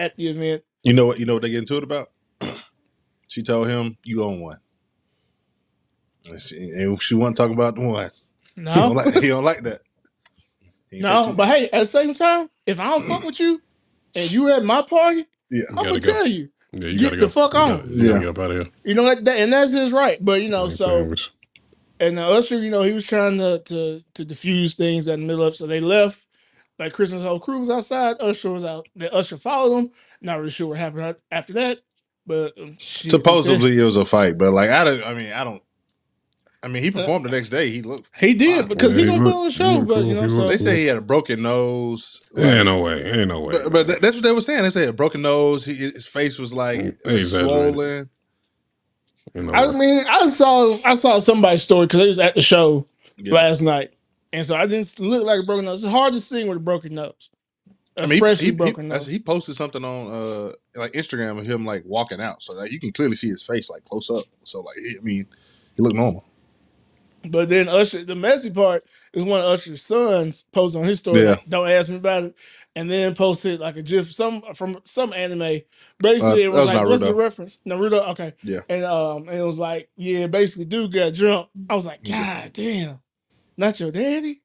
at 0.00 0.16
the 0.16 0.28
event. 0.28 0.62
You 0.82 0.92
know 0.94 1.06
what? 1.06 1.18
You 1.18 1.26
know 1.26 1.34
what 1.34 1.42
they 1.42 1.50
get 1.50 1.58
into 1.58 1.76
it 1.76 1.82
about? 1.84 2.08
she 3.28 3.42
told 3.42 3.68
him, 3.68 3.96
"You 4.04 4.22
own 4.24 4.40
one," 4.40 4.58
and 6.30 6.40
she, 6.40 6.56
and 6.56 7.00
she 7.02 7.14
wasn't 7.14 7.36
talking 7.36 7.54
about 7.54 7.74
the 7.74 7.82
one. 7.82 8.10
He 8.56 8.62
don't 8.62 8.74
No, 8.74 8.88
like, 8.92 9.14
he 9.14 9.28
don't 9.28 9.44
like 9.44 9.62
that. 9.62 9.80
He 10.90 10.96
ain't 10.96 11.04
no, 11.04 11.26
take 11.26 11.36
but 11.36 11.48
hey, 11.48 11.70
at 11.70 11.80
the 11.80 11.86
same 11.86 12.14
time, 12.14 12.48
if 12.66 12.80
I 12.80 12.90
don't 12.90 13.04
fuck 13.04 13.24
with 13.24 13.38
you 13.40 13.60
and 14.14 14.30
you 14.30 14.50
at 14.50 14.64
my 14.64 14.82
party, 14.82 15.24
Yeah. 15.50 15.62
I'm 15.68 15.74
gotta 15.76 15.88
gonna 15.88 16.00
go. 16.00 16.12
tell 16.12 16.26
you. 16.26 16.48
Yeah, 16.72 16.88
you 16.88 16.98
Get 16.98 17.04
gotta 17.04 17.16
get 17.16 17.20
the 17.20 17.26
go. 17.26 17.28
fuck 17.28 17.52
You 17.54 17.58
gotta- 17.60 17.88
You 17.88 17.96
gotta 17.96 18.12
Yeah. 18.14 18.18
get 18.20 18.28
up 18.28 18.38
out 18.38 18.50
of 18.50 18.56
here. 18.66 18.72
You 18.84 18.94
know 18.94 19.04
that, 19.14 19.28
and 19.28 19.52
that's 19.52 19.72
his 19.72 19.92
right. 19.92 20.24
But 20.24 20.42
you 20.42 20.48
know, 20.48 20.62
I 20.62 20.64
ain't 20.64 20.72
so 20.72 21.04
with 21.04 21.28
and 22.00 22.18
uh, 22.18 22.28
Usher, 22.30 22.58
you 22.62 22.70
know, 22.70 22.82
he 22.82 22.92
was 22.94 23.06
trying 23.06 23.36
to 23.38 23.60
to 23.66 24.02
to 24.14 24.24
diffuse 24.24 24.74
things 24.74 25.06
in 25.06 25.20
the 25.20 25.26
middle 25.26 25.44
of. 25.44 25.54
So 25.56 25.66
they 25.66 25.80
left. 25.80 26.24
Like 26.80 26.94
Chris 26.94 27.12
and 27.12 27.20
his 27.20 27.28
whole 27.28 27.38
crew 27.38 27.58
was 27.60 27.68
outside. 27.70 28.16
Usher 28.20 28.50
was 28.50 28.64
out. 28.64 28.88
Then 28.96 29.10
Usher 29.12 29.36
followed 29.36 29.76
him. 29.76 29.90
Not 30.22 30.38
really 30.38 30.50
sure 30.50 30.68
what 30.68 30.78
happened 30.78 31.14
after 31.30 31.52
that. 31.52 31.78
But 32.26 32.54
um, 32.58 32.76
shit, 32.80 33.10
Supposedly 33.10 33.78
it 33.78 33.84
was 33.84 33.96
a 33.96 34.04
fight, 34.04 34.38
but 34.38 34.52
like 34.52 34.70
I 34.70 34.82
don't. 34.84 35.06
I 35.06 35.12
mean, 35.14 35.32
I 35.32 35.44
don't. 35.44 35.62
I 36.62 36.68
mean, 36.68 36.82
he 36.82 36.90
performed 36.90 37.24
the 37.26 37.30
next 37.30 37.48
day. 37.50 37.70
He 37.70 37.80
looked. 37.82 38.10
he 38.18 38.34
did 38.34 38.60
fine. 38.60 38.68
because 38.68 38.96
Yeah, 38.96 39.04
he 39.06 39.10
he 39.12 39.18
gonna 39.18 39.30
put 39.30 39.34
look- 39.34 39.36
on 39.36 39.44
the 39.44 39.50
he 39.50 39.56
show. 39.56 39.72
look 39.78 39.88
But 39.88 39.94
cool. 39.96 40.04
you 40.04 40.14
know, 40.14 40.22
He 40.22 40.30
so 40.30 40.36
look 40.36 40.48
They 40.50 40.56
say 40.58 40.76
he 40.80 40.86
had 40.86 40.96
a 40.96 41.00
broken 41.02 41.42
nose. 41.42 42.22
There 42.32 42.44
like- 42.46 42.54
ain't 42.56 42.64
no 42.66 42.80
way. 42.80 43.02
Ain't 43.12 43.28
no 43.28 43.40
way. 43.40 43.52
but, 43.62 43.72
but 43.72 43.86
that- 43.86 44.00
that's 44.02 44.16
what 44.16 44.22
they 44.24 44.32
were 44.32 44.40
saying. 44.42 44.62
They 44.64 44.70
said 44.70 44.88
a 44.88 44.92
broken 44.92 45.22
nose. 45.22 45.64
He, 45.66 45.74
his 45.74 46.06
face 46.06 46.38
was 46.38 46.52
like, 46.54 46.80
Mm, 46.80 46.96
like 47.04 47.14
exaggerated. 47.14 47.74
swollen. 47.74 48.10
Ain't 49.34 49.46
no 49.46 49.52
I 49.52 49.66
way. 49.70 49.76
mean, 49.78 50.04
I 50.08 50.26
saw 50.28 50.78
I 50.84 50.94
saw 50.94 51.18
somebody's 51.18 51.62
story 51.62 51.86
because 51.86 51.98
they 51.98 52.08
was 52.08 52.18
at 52.18 52.34
the 52.34 52.42
show 52.42 52.86
Yeah. 53.16 53.34
last 53.34 53.62
night, 53.62 53.92
and 54.32 54.46
so 54.46 54.56
I 54.56 54.66
didn't 54.66 54.98
look 55.00 55.24
like 55.24 55.40
a 55.40 55.46
broken 55.46 55.64
nose. 55.64 55.84
It's 55.84 55.92
hard 55.92 56.12
to 56.12 56.20
sing 56.20 56.48
with 56.48 56.58
a 56.58 56.60
broken 56.60 56.94
nose. 56.94 57.30
A 57.96 58.04
I 58.04 58.06
mean, 58.06 58.18
freshly 58.18 58.46
he, 58.46 58.52
he, 58.52 58.56
broken 58.56 58.84
he, 58.84 58.88
nose. 58.88 59.06
he 59.06 59.18
posted 59.18 59.56
something 59.56 59.84
on 59.84 60.10
uh 60.12 60.52
like 60.76 60.92
Instagram 60.92 61.38
of 61.38 61.46
him 61.46 61.64
like 61.64 61.82
walking 61.84 62.20
out, 62.20 62.42
so 62.42 62.54
like 62.54 62.70
you 62.72 62.80
can 62.80 62.92
clearly 62.92 63.16
see 63.16 63.28
his 63.28 63.42
face 63.42 63.68
like 63.70 63.84
close 63.84 64.10
up. 64.10 64.24
So 64.44 64.60
like, 64.60 64.76
he, 64.76 64.96
I 64.98 65.02
mean, 65.02 65.26
he 65.76 65.82
looked 65.82 65.96
normal. 65.96 66.24
But 67.28 67.50
then 67.50 67.68
Usher, 67.68 68.04
the 68.04 68.14
messy 68.14 68.50
part 68.50 68.84
is 69.12 69.22
one 69.24 69.40
of 69.40 69.46
Usher's 69.46 69.82
sons 69.82 70.44
posted 70.52 70.80
on 70.80 70.88
his 70.88 71.00
story. 71.00 71.22
Yeah. 71.22 71.36
Don't 71.48 71.68
ask 71.68 71.90
me 71.90 71.96
about 71.96 72.24
it. 72.24 72.34
And 72.76 72.90
then 72.90 73.14
posted 73.14 73.60
like 73.60 73.76
a 73.76 73.82
GIF 73.82 74.10
some 74.10 74.42
from 74.54 74.80
some 74.84 75.12
anime. 75.12 75.60
Basically, 75.98 76.46
Uh, 76.46 76.50
it 76.50 76.52
that 76.52 76.58
was 76.58 76.66
was 76.66 76.74
like, 76.74 76.86
what's 76.86 77.04
the 77.04 77.14
reference? 77.14 77.58
Naruto. 77.66 78.08
Okay. 78.10 78.32
Yeah. 78.42 78.60
And 78.68 78.84
um, 78.84 79.28
and 79.28 79.38
it 79.38 79.42
was 79.42 79.58
like, 79.58 79.90
yeah, 79.96 80.28
basically, 80.28 80.64
dude 80.64 80.92
got 80.92 81.12
drunk. 81.12 81.48
I 81.68 81.74
was 81.74 81.86
like, 81.86 82.02
God 82.04 82.52
damn, 82.54 83.00
not 83.56 83.78
your 83.80 83.90
daddy. 83.90 84.42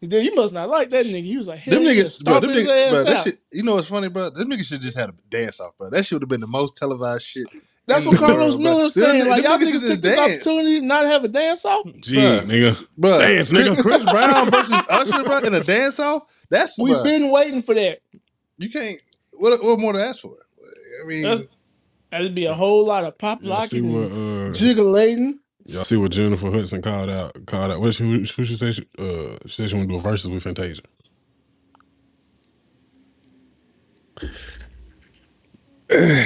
Then 0.00 0.24
you 0.24 0.34
must 0.34 0.52
not 0.52 0.68
like 0.68 0.90
that 0.90 1.06
nigga. 1.06 1.22
He 1.22 1.36
was 1.36 1.46
like, 1.46 1.60
hell 1.60 1.74
Them 1.74 1.84
yeah, 1.84 1.90
niggas, 1.92 2.24
bro, 2.24 2.40
stomp 2.40 2.42
them 2.42 2.50
his 2.50 2.66
niggas, 2.66 2.86
ass 2.86 2.90
bro, 2.92 3.04
that 3.04 3.16
out. 3.18 3.24
shit. 3.24 3.38
You 3.52 3.62
know 3.62 3.74
what's 3.76 3.88
funny, 3.88 4.08
bro? 4.08 4.30
Them 4.30 4.50
niggas 4.50 4.64
should 4.64 4.80
just 4.82 4.98
had 4.98 5.10
a 5.10 5.14
dance 5.30 5.60
off, 5.60 5.76
bro. 5.78 5.90
That 5.90 6.04
should 6.04 6.22
have 6.22 6.28
been 6.28 6.40
the 6.40 6.48
most 6.48 6.76
televised 6.76 7.22
shit. 7.22 7.46
That's 7.86 8.04
in 8.04 8.10
what 8.10 8.20
the 8.20 8.26
Carlos 8.26 8.50
world, 8.54 8.60
Miller 8.62 8.74
bro. 8.76 8.82
was 8.84 8.94
saying. 8.94 9.18
Them- 9.20 9.28
Like 9.28 9.42
them 9.42 9.50
y'all 9.52 9.60
niggas 9.60 9.62
niggas 9.68 9.72
just 9.72 9.86
took 9.86 10.02
this 10.02 10.16
dance. 10.16 10.46
opportunity 10.46 10.80
to 10.80 10.86
not 10.86 11.04
have 11.04 11.22
a 11.24 11.28
dance 11.28 11.64
off. 11.64 11.86
Gee, 12.00 12.16
Bruh. 12.16 12.40
nigga. 12.40 12.86
Bro, 12.98 13.18
Dance, 13.20 13.50
Chris, 13.50 13.68
nigga. 13.68 13.78
Chris 13.82 14.04
Brown 14.04 14.50
versus 14.50 14.80
Usher, 14.88 15.22
bro, 15.24 15.38
in 15.38 15.54
a 15.54 15.62
dance 15.62 16.00
off. 16.00 16.24
That's 16.50 16.76
We've 16.78 16.96
bruh, 16.96 17.04
been 17.04 17.30
waiting 17.30 17.62
for 17.62 17.74
that. 17.74 18.00
you 18.58 18.70
can't. 18.70 18.98
What, 19.34 19.62
what 19.62 19.78
more 19.78 19.92
to 19.92 20.04
ask 20.04 20.22
for? 20.22 20.34
I 21.04 21.06
mean, 21.06 21.46
That'd 22.10 22.34
be 22.34 22.46
a 22.46 22.54
whole 22.54 22.84
lot 22.86 23.04
of 23.04 23.16
pop 23.18 23.40
Y'all 23.42 23.62
see 23.62 23.80
locking 23.80 23.92
what 23.92 24.10
and 24.10 24.50
uh, 24.50 24.52
jiggling. 24.58 25.38
Y'all 25.66 25.84
see 25.84 25.96
what 25.96 26.10
Jennifer 26.12 26.50
Hudson 26.50 26.82
called 26.82 27.10
out 27.10 27.46
called 27.46 27.70
out. 27.72 27.80
What 27.80 27.94
she 27.94 28.04
who, 28.04 28.18
who 28.20 28.44
she 28.44 28.56
say 28.56 28.72
she 28.72 28.82
uh 28.98 29.36
she 29.46 29.54
said 29.56 29.70
she 29.70 29.76
wanna 29.76 29.88
do 29.88 29.96
a 29.96 30.00
versus 30.00 30.28
with 30.28 30.42
Fantasia. 30.42 30.82
I 34.20 34.26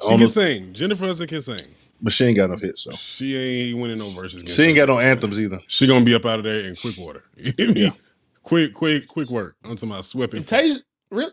She 0.00 0.08
don't 0.08 0.10
can 0.10 0.20
know, 0.20 0.26
sing. 0.26 0.72
Jennifer 0.72 1.04
Hudson 1.06 1.26
can 1.26 1.42
sing. 1.42 1.60
but 2.00 2.12
she 2.12 2.24
ain't 2.24 2.36
got 2.36 2.50
no 2.50 2.56
hits, 2.56 2.82
so 2.84 2.90
She 2.92 3.36
ain't 3.36 3.78
winning 3.78 3.98
no 3.98 4.10
verses. 4.10 4.36
against 4.42 4.56
she 4.56 4.62
ain't 4.62 4.76
got 4.76 4.88
no 4.88 4.98
anthems 4.98 5.38
either. 5.38 5.58
She 5.66 5.86
gonna 5.86 6.04
be 6.04 6.14
up 6.14 6.24
out 6.24 6.38
of 6.38 6.44
there 6.44 6.60
in 6.60 6.76
quick 6.76 6.98
order. 6.98 7.24
You 7.36 7.52
hear 7.56 7.70
me? 7.72 7.82
Yeah. 7.82 7.90
Quick, 8.42 8.74
quick, 8.74 9.08
quick 9.08 9.30
work. 9.30 9.56
I'm 9.64 9.76
talking 9.76 9.90
about 9.90 10.04
sweeping. 10.04 10.42
Fantasia, 10.42 10.80
really? 11.10 11.32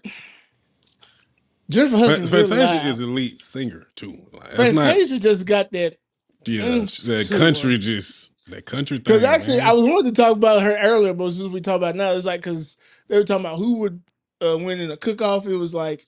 Jennifer 1.69 1.97
Hudson 1.97 2.25
Fa- 2.25 2.35
really 2.37 2.47
Fantasia 2.49 2.75
loud. 2.77 2.85
is 2.87 2.99
a 2.99 3.07
lead 3.07 3.39
singer 3.39 3.87
too. 3.95 4.17
Like, 4.33 4.51
that's 4.51 4.71
not 4.73 4.81
Fantasia 4.85 5.19
just 5.19 5.45
got 5.45 5.71
that 5.71 5.97
yeah. 6.45 6.61
Mm, 6.63 7.03
that 7.05 7.27
too, 7.27 7.37
country 7.37 7.77
just 7.77 8.33
that 8.47 8.65
country 8.65 8.97
thing. 8.97 9.03
because 9.03 9.23
actually 9.23 9.57
man. 9.57 9.67
I 9.67 9.73
was 9.73 9.83
wanting 9.83 10.13
to 10.13 10.21
talk 10.21 10.35
about 10.35 10.61
her 10.61 10.77
earlier, 10.77 11.13
but 11.13 11.31
since 11.31 11.51
we 11.51 11.61
talk 11.61 11.77
about 11.77 11.95
it 11.95 11.97
now, 11.97 12.11
it's 12.11 12.25
like 12.25 12.41
because 12.41 12.77
they 13.07 13.17
were 13.17 13.23
talking 13.23 13.45
about 13.45 13.57
who 13.57 13.75
would 13.77 14.01
uh, 14.43 14.57
win 14.57 14.79
in 14.81 14.91
a 14.91 14.97
cook 14.97 15.21
off. 15.21 15.45
It 15.47 15.55
was 15.55 15.73
like 15.73 16.07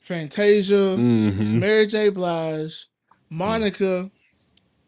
Fantasia, 0.00 0.74
Mhm. 0.98 1.58
Mary 1.60 1.86
J. 1.86 2.08
Blige, 2.10 2.86
Monica, 3.30 4.10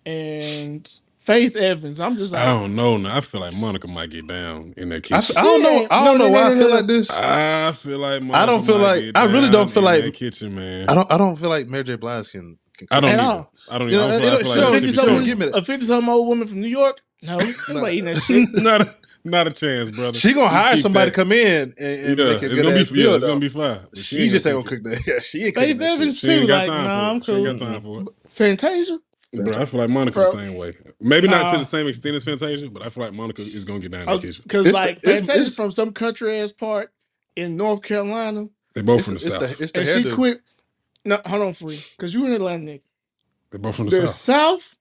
and 0.06 0.90
Faith 1.18 1.56
Evans. 1.56 2.00
I'm 2.00 2.16
just 2.18 2.34
I 2.34 2.44
don't 2.46 2.74
know. 2.76 2.96
Now 2.98 3.16
I 3.16 3.20
feel 3.22 3.40
like 3.40 3.54
Monica 3.54 3.88
might 3.88 4.10
get 4.10 4.26
down 4.26 4.74
in 4.76 4.90
that 4.90 4.96
I, 5.10 5.20
kitchen. 5.20 5.36
f- 5.36 5.38
I 5.38 5.42
don't 5.42 5.62
know. 5.62 5.86
I 5.90 6.04
don't 6.04 6.18
No, 6.18 6.24
know 6.26 6.30
no, 6.30 6.30
why 6.32 6.40
no, 6.40 6.46
I 6.54 6.58
feel 6.58 6.68
no. 6.68 6.74
like 6.74 6.86
this. 6.86 7.10
I 7.10 7.72
feel 7.72 7.98
like 7.98 8.22
Monica 8.22 8.38
I 8.38 8.46
don't 8.46 8.64
feel 8.66 8.78
might 8.78 9.02
like- 9.02 9.16
I 9.16 9.24
really 9.26 9.42
don't 9.50 9.52
down 9.52 9.68
feel 9.68 9.78
in 9.78 9.84
like- 9.84 10.04
that 10.04 10.14
kitchen, 10.14 10.54
man. 10.54 10.90
I 10.90 10.94
don't. 10.94 11.10
I 11.10 11.16
don't 11.16 11.36
feel 11.36 11.48
like 11.48 11.68
Mary 11.68 11.84
J. 11.84 11.96
Blige 11.96 12.30
can. 12.32 12.58
Can 12.78 12.88
I 12.90 13.00
don't 13.00 13.10
At 13.10 13.20
either. 13.20 13.28
all. 13.28 13.52
I 13.70 13.78
don't. 13.78 13.90
You 13.90 13.96
know, 13.98 14.06
I 14.06 14.10
don't 14.10 14.20
it- 14.20 14.22
feel, 14.24 14.30
I 14.30 14.34
it- 14.34 14.42
feel 14.42 14.52
sure, 14.52 14.62
like 14.62 14.72
give 14.72 14.72
that 14.72 14.80
me 14.82 14.86
should 14.86 14.94
some- 14.94 15.04
be 15.06 15.10
something, 15.10 15.24
give 15.26 15.38
me 15.38 15.46
that. 15.46 15.56
a 15.56 15.62
50 15.62 15.86
something 15.86 16.08
old 16.12 16.26
woman 16.28 16.48
from 16.48 16.60
New 16.60 16.68
York? 16.68 17.00
No, 17.22 17.38
nobody 17.68 17.96
eating 17.98 18.04
that 18.12 18.16
shit. 18.26 18.48
not 18.54 18.80
a, 18.82 18.94
not 19.24 19.46
a 19.46 19.50
chance, 19.50 19.90
brother. 19.90 20.18
She 20.18 20.32
gonna 20.34 20.48
hire 20.48 20.76
somebody 20.76 21.06
that. 21.10 21.14
to 21.14 21.20
come 21.22 21.32
in 21.32 21.62
and, 21.62 21.74
and 21.78 22.18
Yeah, 22.18 22.24
make 22.26 22.42
a 22.42 22.46
it's 22.46 22.54
good 22.54 22.62
gonna 22.64 22.76
ass 22.76 22.90
be 22.90 22.98
yeah, 23.00 23.04
meal. 23.06 23.14
it's 23.14 23.22
though. 23.22 23.28
gonna 23.28 23.40
be 23.40 23.48
fine. 23.48 23.80
But 23.90 23.98
She 23.98 24.28
just 24.28 24.46
ain't 24.46 24.56
gonna 24.56 24.68
cook 24.68 24.82
that. 24.84 25.04
Yeah, 25.06 25.18
she 25.20 25.44
ain't 25.44 25.54
Faith 25.54 25.78
cooking 25.78 25.78
that 25.78 25.84
shit. 25.84 25.92
Evans 26.00 26.18
She 26.18 26.30
ain't 26.30 26.40
too. 26.42 26.46
got 26.48 26.58
Like, 26.58 26.66
time 26.66 26.84
nah, 26.84 26.98
for 26.98 27.10
I'm 27.10 27.16
it. 27.16 27.24
She 27.24 27.32
ain't 27.32 27.44
got 27.44 27.58
cool. 27.58 27.68
time 27.68 27.82
for 27.82 28.00
it. 28.02 28.08
Fantasia? 28.30 28.98
Bro, 29.32 29.52
I 29.60 29.64
feel 29.64 29.80
like 29.80 29.90
Monica 29.90 30.14
Bro. 30.20 30.24
the 30.30 30.36
same 30.38 30.54
way. 30.56 30.74
Maybe 31.00 31.26
not 31.28 31.50
to 31.52 31.58
the 31.58 31.64
same 31.64 31.88
extent 31.88 32.14
as 32.16 32.22
Fantasia, 32.24 32.68
but 32.70 32.84
I 32.84 32.88
feel 32.88 33.02
like 33.04 33.14
Monica 33.14 33.42
is 33.42 33.64
gonna 33.64 33.80
get 33.80 33.90
down 33.92 34.02
in 34.02 34.06
the 34.08 34.18
kitchen. 34.18 34.42
Because 34.44 34.66
It's 34.66 34.68
the- 34.68 34.74
like 34.84 34.98
it's- 34.98 35.12
Fantasia's 35.14 35.40
it's- 35.48 35.54
from 35.56 35.72
some 35.72 35.92
country 35.92 36.38
ass 36.38 36.52
part 36.52 36.92
in 37.34 37.56
North 37.56 37.82
Carolina, 37.82 38.46
They 38.74 38.82
both 38.82 38.98
It's, 39.00 39.06
from 39.06 39.14
the 39.14 39.16
it's 39.16 39.26
south. 39.32 39.58
the 39.58 39.62
it's 39.64 39.72
the 39.72 39.80
and 39.80 39.88
she 40.04 40.10
quit. 40.10 40.40
No, 41.04 41.20
hold 41.26 41.42
on, 41.42 41.52
free. 41.54 41.82
Because 41.96 42.14
you're 42.14 42.26
in 42.26 42.32
Atlantic. 42.32 42.82
They're 43.50 43.60
both 43.60 43.76
from 43.76 43.86
the 43.86 43.96
There's 43.96 44.14
south. 44.14 44.60
South, 44.62 44.76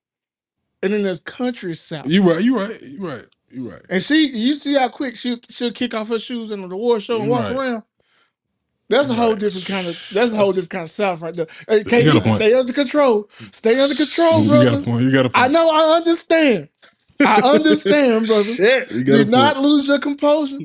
and 0.81 0.93
then 0.93 1.03
there's 1.03 1.19
country 1.19 1.75
South. 1.75 2.07
You 2.07 2.29
right. 2.29 2.41
You 2.43 2.57
right. 2.59 2.81
You 2.81 3.07
right. 3.07 3.25
You 3.51 3.69
right. 3.71 3.81
and 3.89 4.01
she, 4.01 4.27
you 4.29 4.53
see 4.53 4.73
how 4.73 4.89
quick 4.89 5.15
she 5.15 5.39
she'll 5.49 5.71
kick 5.71 5.93
off 5.93 6.07
her 6.09 6.17
shoes 6.17 6.49
in 6.51 6.61
the 6.67 6.73
award 6.73 7.03
show 7.03 7.19
and 7.21 7.29
walk 7.29 7.43
Right. 7.43 7.55
around. 7.55 7.83
That's 8.89 9.09
a 9.09 9.13
whole 9.13 9.31
Right. 9.31 9.39
different 9.39 9.67
kind 9.67 9.87
of. 9.87 9.97
That's 10.11 10.33
a 10.33 10.37
whole 10.37 10.47
That's- 10.47 10.55
different 10.55 10.69
kind 10.71 10.83
of 10.83 10.89
South 10.91 11.21
right 11.21 11.35
there. 11.35 11.47
Hey, 11.67 11.77
You 11.77 11.83
got 11.83 11.93
a 12.15 12.19
KD, 12.19 12.23
point. 12.23 12.35
stay 12.35 12.53
under 12.53 12.73
control. 12.73 13.29
Stay 13.51 13.79
under 13.79 13.95
control, 13.95 14.41
you 14.43 14.49
got 14.49 14.59
a 14.61 14.63
brother. 14.71 14.81
point. 14.83 15.03
You 15.03 15.11
got 15.11 15.25
a 15.27 15.29
point. 15.29 15.45
I 15.45 15.47
know. 15.49 15.69
I 15.69 15.95
understand. 15.97 16.67
I 17.19 17.41
understand, 17.43 18.25
brother. 18.27 18.43
Shit. 18.43 18.91
You 18.91 19.03
got 19.03 19.13
a 19.13 19.17
Do 19.17 19.23
point. 19.25 19.29
not 19.29 19.57
lose 19.59 19.87
your 19.87 19.99
composure. 19.99 20.57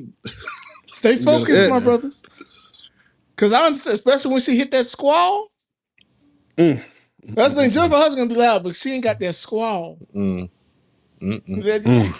Stay 0.87 1.13
You 1.13 1.23
got 1.23 1.35
a 1.35 1.39
focused, 1.39 1.57
point, 1.61 1.69
my 1.69 1.75
man. 1.79 1.83
brothers. 1.83 2.23
Because 3.35 3.53
I 3.53 3.65
understand, 3.65 3.93
especially 3.93 4.31
when 4.31 4.41
she 4.41 4.57
hit 4.57 4.71
that 4.71 4.87
squall. 4.87 5.48
Mm. 6.59 6.83
That's 7.23 7.55
the 7.55 7.61
thing. 7.61 7.71
Jennifer 7.71 7.95
Hudson 7.95 8.17
gonna 8.19 8.29
be 8.29 8.35
loud, 8.35 8.63
but 8.63 8.75
she 8.75 8.91
ain't 8.93 9.03
got 9.03 9.19
that 9.19 9.33
squall. 9.33 9.97
Mm. 10.15 10.49
Mm-mm. 11.21 11.63
That- 11.63 11.83
Mm. 11.83 12.15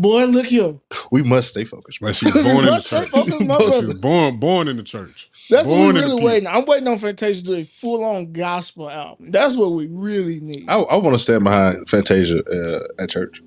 Boy, 0.00 0.24
look 0.24 0.46
here. 0.46 0.76
We 1.12 1.22
must 1.22 1.50
stay 1.50 1.64
focused. 1.64 2.00
Like 2.00 2.14
she 2.14 2.24
was 2.30 2.48
born 2.50 2.60
in 2.66 2.72
the 2.74 2.80
Stay 2.80 3.00
church. 3.00 3.10
focused, 3.10 3.40
my 3.42 3.58
She 3.58 3.64
was 3.66 3.84
brother. 3.84 3.94
born 4.00 4.40
born 4.40 4.68
in 4.68 4.78
the 4.78 4.82
church. 4.82 5.28
That's 5.50 5.68
what 5.68 5.76
born 5.76 5.82
we 5.82 5.88
in 5.88 5.94
the 5.96 6.00
really 6.08 6.16
pew. 6.20 6.26
waiting. 6.26 6.46
I'm 6.48 6.64
waiting 6.64 6.88
on 6.88 6.96
Fantasia 6.98 7.40
to 7.42 7.46
do 7.46 7.54
a 7.56 7.64
full 7.64 8.02
on 8.02 8.32
gospel 8.32 8.88
album. 8.90 9.30
That's 9.30 9.58
what 9.58 9.72
we 9.72 9.86
really 9.88 10.40
need. 10.40 10.70
I, 10.70 10.78
I 10.80 10.96
want 10.96 11.14
to 11.14 11.18
stand 11.18 11.44
behind 11.44 11.86
Fantasia 11.86 12.42
uh, 12.42 13.02
at 13.02 13.10
church. 13.10 13.42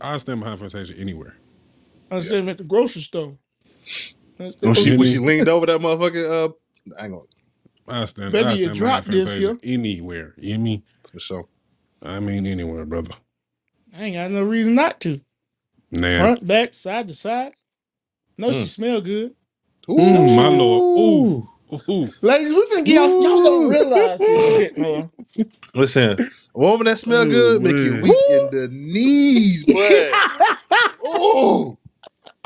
I 0.00 0.16
stand 0.18 0.38
behind 0.40 0.60
Fantasia 0.60 0.94
anywhere. 0.96 1.34
I'm 2.12 2.20
saying 2.20 2.48
at 2.48 2.58
the 2.58 2.64
grocery 2.64 3.02
store. 3.02 3.36
That's 4.36 4.54
the- 4.54 4.66
When 4.68 4.74
she 4.76 4.90
when 4.90 4.98
Jimmy. 5.00 5.10
she 5.12 5.18
leaned 5.18 5.48
over 5.48 5.66
that 5.66 5.80
motherfucking 5.80 6.30
uh, 6.30 6.52
I 7.00 7.04
ain't 7.06 7.14
gonna 7.14 7.24
I 7.88 8.04
stand. 8.06 8.32
Baby, 8.32 8.48
I 8.48 8.56
you 8.56 8.64
stand 8.64 8.78
behind 8.78 9.04
dropped 9.04 9.06
this 9.10 9.30
Fantasia 9.30 9.58
anywhere. 9.62 10.34
You 10.38 10.50
hear 10.50 10.58
me? 10.58 10.84
for 11.12 11.20
sure. 11.20 11.44
I 12.02 12.20
mean 12.20 12.46
anywhere, 12.46 12.84
brother. 12.86 13.14
I 13.98 14.04
ain't 14.04 14.16
got 14.16 14.30
no 14.30 14.42
reason 14.44 14.74
not 14.74 15.00
to. 15.00 15.20
Nah. 15.92 16.18
Front, 16.18 16.46
back, 16.46 16.74
side 16.74 17.08
to 17.08 17.14
side. 17.14 17.52
No, 18.38 18.52
she 18.52 18.66
Mm. 18.66 18.68
smell 18.68 19.00
good. 19.00 19.34
Mm, 19.98 20.36
my 20.36 20.48
lord. 20.48 20.84
Ooh. 20.98 21.48
Ooh. 21.88 22.08
Ladies, 22.22 22.52
we 22.52 22.66
finna 22.66 22.84
get 22.84 22.94
y'all, 22.96 23.16
y'all 23.20 23.42
don't 23.42 23.66
Ooh. 23.66 23.68
realize 23.68 24.26
this 24.26 24.42
shit, 24.54 24.78
man. 24.78 25.10
Listen, 25.74 26.18
a 26.54 26.58
woman 26.58 26.86
that 26.86 26.98
smell 26.98 27.24
Ooh, 27.24 27.30
good 27.30 27.62
make 27.62 27.82
you 27.84 27.94
man. 27.94 28.02
weak 28.02 28.28
in 28.28 28.50
the 28.50 28.68
knees, 28.72 29.64
boy. 29.64 30.20
oh, 31.04 31.77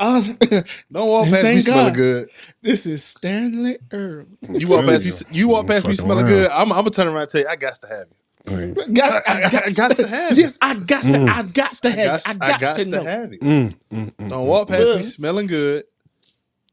Uh, 0.03 0.21
don't 0.91 1.07
walk 1.09 1.25
This 1.25 1.33
past 1.35 1.43
me 1.45 1.49
ain't 1.51 1.63
smelling 1.63 1.85
God. 1.93 1.95
good. 1.95 2.27
this 2.61 2.85
is 2.85 3.03
Stanley 3.03 3.77
Earl. 3.91 4.25
You 4.49 4.67
walk 4.67 4.85
past 4.85 5.31
me, 5.31 5.37
you 5.37 5.47
walk 5.47 5.67
past 5.67 5.85
me 5.85 5.91
Fucking 5.95 6.05
smelling 6.05 6.25
around. 6.25 6.33
good. 6.35 6.51
I'm, 6.51 6.71
I'm 6.71 6.77
gonna 6.79 6.89
turn 6.89 7.07
around 7.07 7.21
and 7.21 7.29
tell 7.29 7.41
you, 7.41 7.47
I 7.47 7.55
got 7.55 7.75
to 7.75 7.87
have 7.87 8.07
you. 8.09 8.15
I 8.45 8.91
Got, 8.93 9.23
I- 9.25 9.31
I- 9.31 9.45
I 9.45 9.49
gots 9.69 9.95
to 9.97 10.07
have 10.07 10.31
it. 10.33 10.37
Yes, 10.39 10.57
I 10.61 10.73
got 10.75 11.03
to. 11.05 11.11
Mm. 11.11 11.29
I 11.29 11.43
got 11.43 11.73
to 11.75 11.87
I 11.87 11.91
have. 11.91 12.05
got, 12.05 12.19
it. 12.19 12.27
I 12.27 12.31
I 12.45 12.49
got 12.51 12.59
got 12.61 12.75
to 12.75 12.83
to 12.83 12.89
know. 12.91 13.03
have 13.03 13.31
you. 13.33 13.39
mm, 13.39 13.75
mm, 13.91 14.11
mm, 14.11 14.29
Don't 14.29 14.43
mm, 14.43 14.45
walk 14.47 14.67
past 14.67 14.81
Look. 14.83 14.97
me 14.97 15.03
smelling 15.03 15.47
good. 15.47 15.85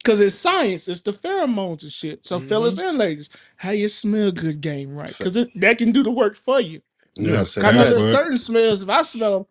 Cause 0.02 0.18
it's 0.18 0.34
science. 0.34 0.88
It's 0.88 1.00
the 1.02 1.12
pheromones 1.12 1.82
and 1.82 1.92
shit. 1.92 2.26
So 2.26 2.38
fellas 2.40 2.80
and 2.80 2.96
ladies, 2.98 3.28
how 3.56 3.70
you 3.70 3.86
smell 3.86 4.32
good 4.32 4.60
game 4.62 4.96
right? 4.96 5.14
Cause 5.20 5.36
it, 5.36 5.48
that 5.60 5.78
can 5.78 5.92
do 5.92 6.02
the 6.02 6.10
work 6.10 6.34
for 6.34 6.60
you. 6.60 6.80
You 7.16 7.28
Yeah. 7.28 7.32
gotta 7.34 7.46
say 7.46 7.60
I 7.62 7.70
know 7.72 7.84
that. 7.84 7.90
there's 7.90 8.04
but- 8.12 8.18
certain 8.18 8.38
smells. 8.38 8.82
If 8.82 8.88
I 8.88 9.02
smell 9.02 9.32
them, 9.40 9.46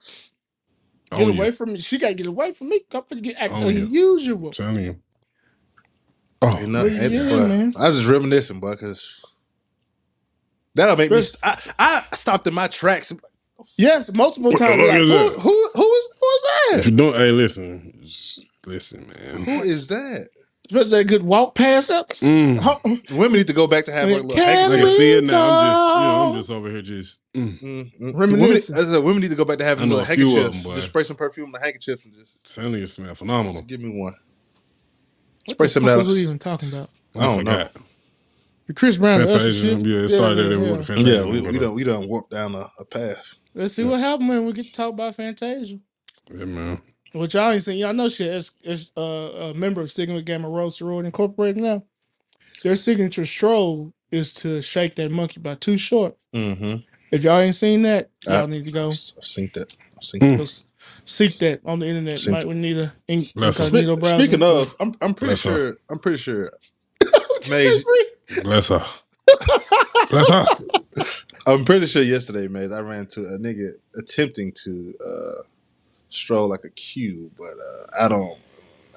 Oh, 1.11 1.17
get 1.17 1.27
Oh, 1.27 1.29
away 1.31 1.45
yeah. 1.47 1.51
from 1.51 1.73
me. 1.73 1.79
She 1.79 1.97
gotta 1.97 2.13
get 2.13 2.27
away 2.27 2.51
from 2.53 2.69
me. 2.69 2.81
Come 2.89 3.03
for 3.03 3.15
to 3.15 3.21
get 3.21 3.35
act 3.37 3.53
Oh, 3.55 3.69
yeah. 3.69 3.79
unusual. 3.81 4.47
I'm 4.47 4.53
telling 4.53 4.83
you. 4.85 4.99
Oh, 6.41 6.57
Ain't 6.57 6.69
nothing, 6.69 6.97
ain't- 6.97 7.11
yeah, 7.11 7.29
but 7.29 7.47
man. 7.49 7.73
I 7.77 7.89
was 7.89 7.97
just 7.99 8.09
reminiscing, 8.09 8.59
but 8.59 8.71
because 8.79 9.23
that'll 10.75 10.95
make 10.95 11.09
me. 11.11 11.17
Chris- 11.17 11.35
St- 11.43 11.75
I, 11.79 12.03
I 12.11 12.15
stopped 12.15 12.47
in 12.47 12.53
my 12.53 12.67
tracks. 12.67 13.11
Yes, 13.77 14.13
multiple 14.13 14.51
What 14.51 14.59
the 14.59 14.65
times. 14.65 14.81
fuck 14.81 14.87
Like, 14.89 15.01
is 15.01 15.09
Who, 15.09 15.17
that? 15.17 15.41
who, 15.41 15.69
who 15.73 15.93
is 15.93 16.09
who 16.19 16.27
is 16.27 16.43
if 16.71 16.71
that? 16.85 16.85
you 16.91 16.91
don't, 16.95 17.13
hey, 17.15 17.31
listen, 17.31 17.99
Just 18.03 18.45
listen, 18.65 19.07
man. 19.19 19.43
Who 19.43 19.51
is 19.63 19.87
that? 19.89 20.29
Especially 20.69 20.89
that 20.91 21.05
good 21.05 21.23
walk 21.23 21.55
pass 21.55 21.89
up. 21.89 22.09
Mm. 22.09 22.59
Huh? 22.59 22.77
Women 23.11 23.37
need 23.39 23.47
to 23.47 23.53
go 23.53 23.65
back 23.67 23.85
to 23.85 23.91
having 23.91 24.13
a 24.13 24.17
little 24.17 24.29
Can 24.31 24.71
I 24.71 24.77
can 24.77 24.85
see 24.85 25.13
it 25.17 25.27
now. 25.27 25.49
I'm 25.49 25.65
just, 25.65 25.79
you 25.79 25.99
know. 25.99 26.29
I'm 26.29 26.35
just 26.35 26.51
over 26.51 26.69
here, 26.69 26.81
just. 26.81 27.21
Mm. 27.33 27.61
Mm. 27.61 27.91
Reminiscing. 28.13 28.39
Women, 28.39 28.55
as 28.55 28.69
I 28.89 28.93
said, 28.95 29.03
women 29.03 29.21
need 29.21 29.31
to 29.31 29.35
go 29.35 29.45
back 29.45 29.57
to 29.59 29.65
I 29.65 29.67
having 29.67 29.89
know 29.89 29.95
little 29.95 30.11
a 30.11 30.15
few 30.15 30.27
of 30.27 30.33
handkerchiefs. 30.33 30.63
them, 30.63 30.71
boy. 30.71 30.75
just 30.75 30.87
spray 30.87 31.03
some 31.03 31.17
perfume 31.17 31.47
on 31.47 31.51
the 31.53 31.59
handkerchief 31.59 32.05
and 32.05 32.13
just, 32.13 32.55
Telling 32.55 32.73
you, 32.75 32.83
it 32.83 32.87
smell 32.87 33.15
phenomenal. 33.15 33.53
just 33.55 33.67
give 33.67 33.81
me 33.81 33.99
one. 33.99 34.13
What 35.45 35.53
Spray 35.55 35.65
the 35.65 35.69
some 35.69 35.83
fuck 35.83 35.91
of 35.93 35.97
was 35.97 36.07
that. 36.07 36.13
we 36.13 36.19
even 36.21 36.39
talking 36.39 36.69
about? 36.69 36.89
I 37.17 37.21
don't 37.23 37.43
know. 37.45 37.51
forgot. 37.51 37.75
The 38.67 38.73
Chris 38.75 38.97
Brown 38.97 39.21
and 39.21 39.29
Usher 39.31 39.39
Fantasia. 39.39 39.61
shit? 39.77 39.85
Yeah, 39.85 39.97
it 40.01 40.09
started 40.09 40.37
yeah, 40.43 40.49
there 40.49 40.59
yeah. 40.59 40.71
with 40.77 40.85
Fantasia. 40.85 41.09
Yeah, 41.17 41.25
we, 41.25 41.41
we 41.41 41.57
don't 41.57 41.73
we 41.73 41.83
don't 41.83 42.07
warp 42.07 42.29
down 42.29 42.53
a, 42.53 42.69
a 42.77 42.85
path. 42.85 43.33
Let's 43.55 43.73
see 43.73 43.83
what 43.83 43.99
happened 43.99 44.29
when 44.29 44.45
we 44.45 44.53
get 44.53 44.67
to 44.67 44.71
talk 44.71 44.93
about 44.93 45.15
Fantasia. 45.15 45.79
Yeah, 46.31 46.45
man. 46.45 46.79
Which 47.13 47.33
y'all 47.33 47.51
ain't 47.51 47.63
seen. 47.63 47.77
Y'all 47.79 47.93
know 47.93 48.07
she 48.07 48.25
is, 48.25 48.51
is 48.63 48.91
uh, 48.95 49.01
a 49.01 49.53
member 49.53 49.81
of 49.81 49.91
Sigma 49.91 50.21
Gamma 50.21 50.47
Rho 50.49 50.69
Sorority 50.69 51.07
Incorporated 51.07 51.63
now. 51.63 51.83
Their 52.63 52.75
signature 52.75 53.25
stroll 53.25 53.93
is 54.11 54.33
to 54.35 54.61
shake 54.61 54.95
that 54.95 55.11
monkey 55.11 55.39
by 55.39 55.55
too 55.55 55.77
short. 55.77 56.15
Mm-hmm. 56.33 56.75
If 57.11 57.23
y'all 57.23 57.39
ain't 57.39 57.55
seen 57.55 57.81
that, 57.83 58.09
y'all 58.25 58.43
Uh, 58.43 58.45
need 58.45 58.65
to 58.65 58.71
go, 58.71 58.87
I've 58.89 58.95
seen 58.95 59.49
that. 59.55 59.75
I've 59.97 60.03
seen 60.03 60.21
Mm. 60.21 60.37
go 60.37 60.43
s- 60.43 60.67
seek 61.05 61.39
that 61.39 61.61
on 61.65 61.79
the 61.79 61.87
internet. 61.87 62.19
Seen 62.19 62.33
Might 62.33 62.45
we 62.45 62.53
need 62.53 62.77
a 62.77 62.93
in- 63.07 63.27
Bless 63.33 63.57
her. 63.57 63.63
incognito 63.63 63.95
Spe- 63.95 64.01
browser. 64.01 64.23
speaking 64.23 64.43
of, 64.43 64.75
I'm 64.79 64.93
I'm 65.01 65.13
pretty 65.15 65.31
Bless 65.31 65.43
her. 65.43 65.51
sure 65.51 65.77
I'm 65.89 65.99
pretty 65.99 66.17
sure 66.17 66.51
What 67.01 67.45
you 67.47 67.51
Maze- 67.51 67.77
say, 67.77 67.81
Free? 67.83 68.43
Bless 68.43 68.67
her. 68.67 68.85
Bless 70.09 70.29
her. 70.29 70.45
I'm 71.47 71.65
pretty 71.65 71.87
sure 71.87 72.03
yesterday, 72.03 72.47
Maze, 72.47 72.71
I 72.71 72.81
ran 72.81 73.07
to 73.07 73.21
a 73.21 73.39
nigga 73.39 73.71
attempting 73.97 74.51
to 74.63 74.93
uh 75.05 75.43
stroll 76.09 76.49
like 76.49 76.65
a 76.65 76.69
cube, 76.71 77.31
but 77.37 77.45
uh 77.45 78.05
I 78.05 78.07
don't 78.07 78.37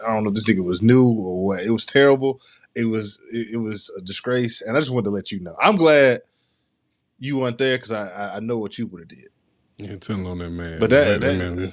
I 0.04 0.12
don't 0.12 0.24
know 0.24 0.30
if 0.30 0.34
this 0.34 0.48
nigga 0.48 0.64
was 0.64 0.82
new 0.82 1.06
or 1.06 1.44
what. 1.44 1.60
It 1.60 1.70
was 1.70 1.86
terrible. 1.86 2.40
It 2.74 2.86
was 2.86 3.20
it, 3.30 3.54
it 3.54 3.58
was 3.58 3.90
a 3.96 4.00
disgrace, 4.00 4.62
and 4.62 4.76
I 4.76 4.80
just 4.80 4.90
wanted 4.90 5.04
to 5.04 5.10
let 5.10 5.30
you 5.30 5.40
know. 5.40 5.54
I'm 5.60 5.76
glad 5.76 6.20
you 7.18 7.38
weren't 7.38 7.58
there 7.58 7.76
because 7.76 7.92
I, 7.92 8.08
I 8.08 8.36
I 8.36 8.40
know 8.40 8.58
what 8.58 8.78
you 8.78 8.86
would 8.88 9.02
have 9.02 9.08
did. 9.08 9.28
Yeah, 9.76 9.96
telling 9.96 10.26
on 10.26 10.38
that 10.38 10.50
man. 10.50 10.80
But 10.80 10.90
that, 10.90 11.20
that, 11.20 11.20
that, 11.20 11.38
man. 11.38 11.72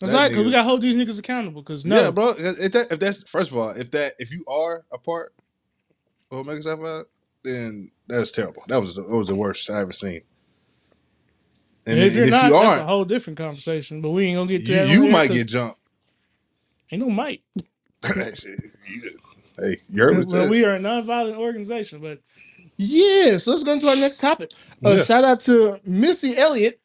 That's 0.00 0.12
that 0.12 0.18
right, 0.18 0.28
because 0.28 0.44
we 0.44 0.52
got 0.52 0.58
to 0.58 0.64
hold 0.64 0.80
these 0.80 0.96
niggas 0.96 1.18
accountable. 1.18 1.62
Because 1.62 1.86
no, 1.86 2.00
Yeah, 2.00 2.10
bro. 2.10 2.34
If, 2.36 2.72
that, 2.72 2.92
if 2.92 2.98
that's 2.98 3.28
first 3.28 3.50
of 3.50 3.56
all, 3.56 3.70
if 3.70 3.90
that 3.92 4.14
if 4.18 4.32
you 4.32 4.44
are 4.48 4.84
a 4.92 4.98
part 4.98 5.32
of 6.30 6.38
Omega 6.38 6.62
Psi 6.62 6.76
Phi, 6.76 7.02
then 7.44 7.90
that's 8.08 8.32
terrible. 8.32 8.62
That 8.68 8.80
was 8.80 8.96
that 8.96 9.08
was 9.08 9.28
the 9.28 9.36
worst 9.36 9.70
I 9.70 9.80
ever 9.80 9.92
seen. 9.92 10.22
And, 11.86 11.98
if 11.98 12.06
and 12.08 12.14
you're 12.14 12.24
if 12.24 12.30
not, 12.30 12.46
you 12.46 12.52
that's 12.52 12.64
a 12.64 12.68
aren't, 12.70 12.88
whole 12.88 13.04
different 13.04 13.38
conversation. 13.38 14.00
But 14.00 14.10
we 14.10 14.26
ain't 14.26 14.36
gonna 14.36 14.48
get 14.48 14.66
to 14.66 14.72
you, 14.72 14.78
that. 14.78 14.88
you 14.88 15.02
here 15.02 15.12
might 15.12 15.30
get 15.30 15.48
jumped. 15.48 15.78
Ain't 16.90 17.02
no 17.02 17.10
might. 17.10 17.42
You- 17.54 17.64
hey, 19.58 19.76
you 19.88 20.02
heard 20.02 20.18
what 20.18 20.32
well, 20.32 20.50
we 20.50 20.64
are 20.64 20.74
a 20.74 20.78
nonviolent 20.78 21.36
organization, 21.36 22.00
but 22.00 22.20
yeah. 22.76 23.38
So 23.38 23.50
let's 23.52 23.62
go 23.62 23.72
into 23.72 23.88
our 23.88 23.96
next 23.96 24.18
topic. 24.18 24.50
Uh, 24.84 24.90
Yeah. 24.90 25.02
Shout 25.02 25.24
out 25.24 25.40
to 25.42 25.80
Missy 25.84 26.36
Elliott, 26.36 26.80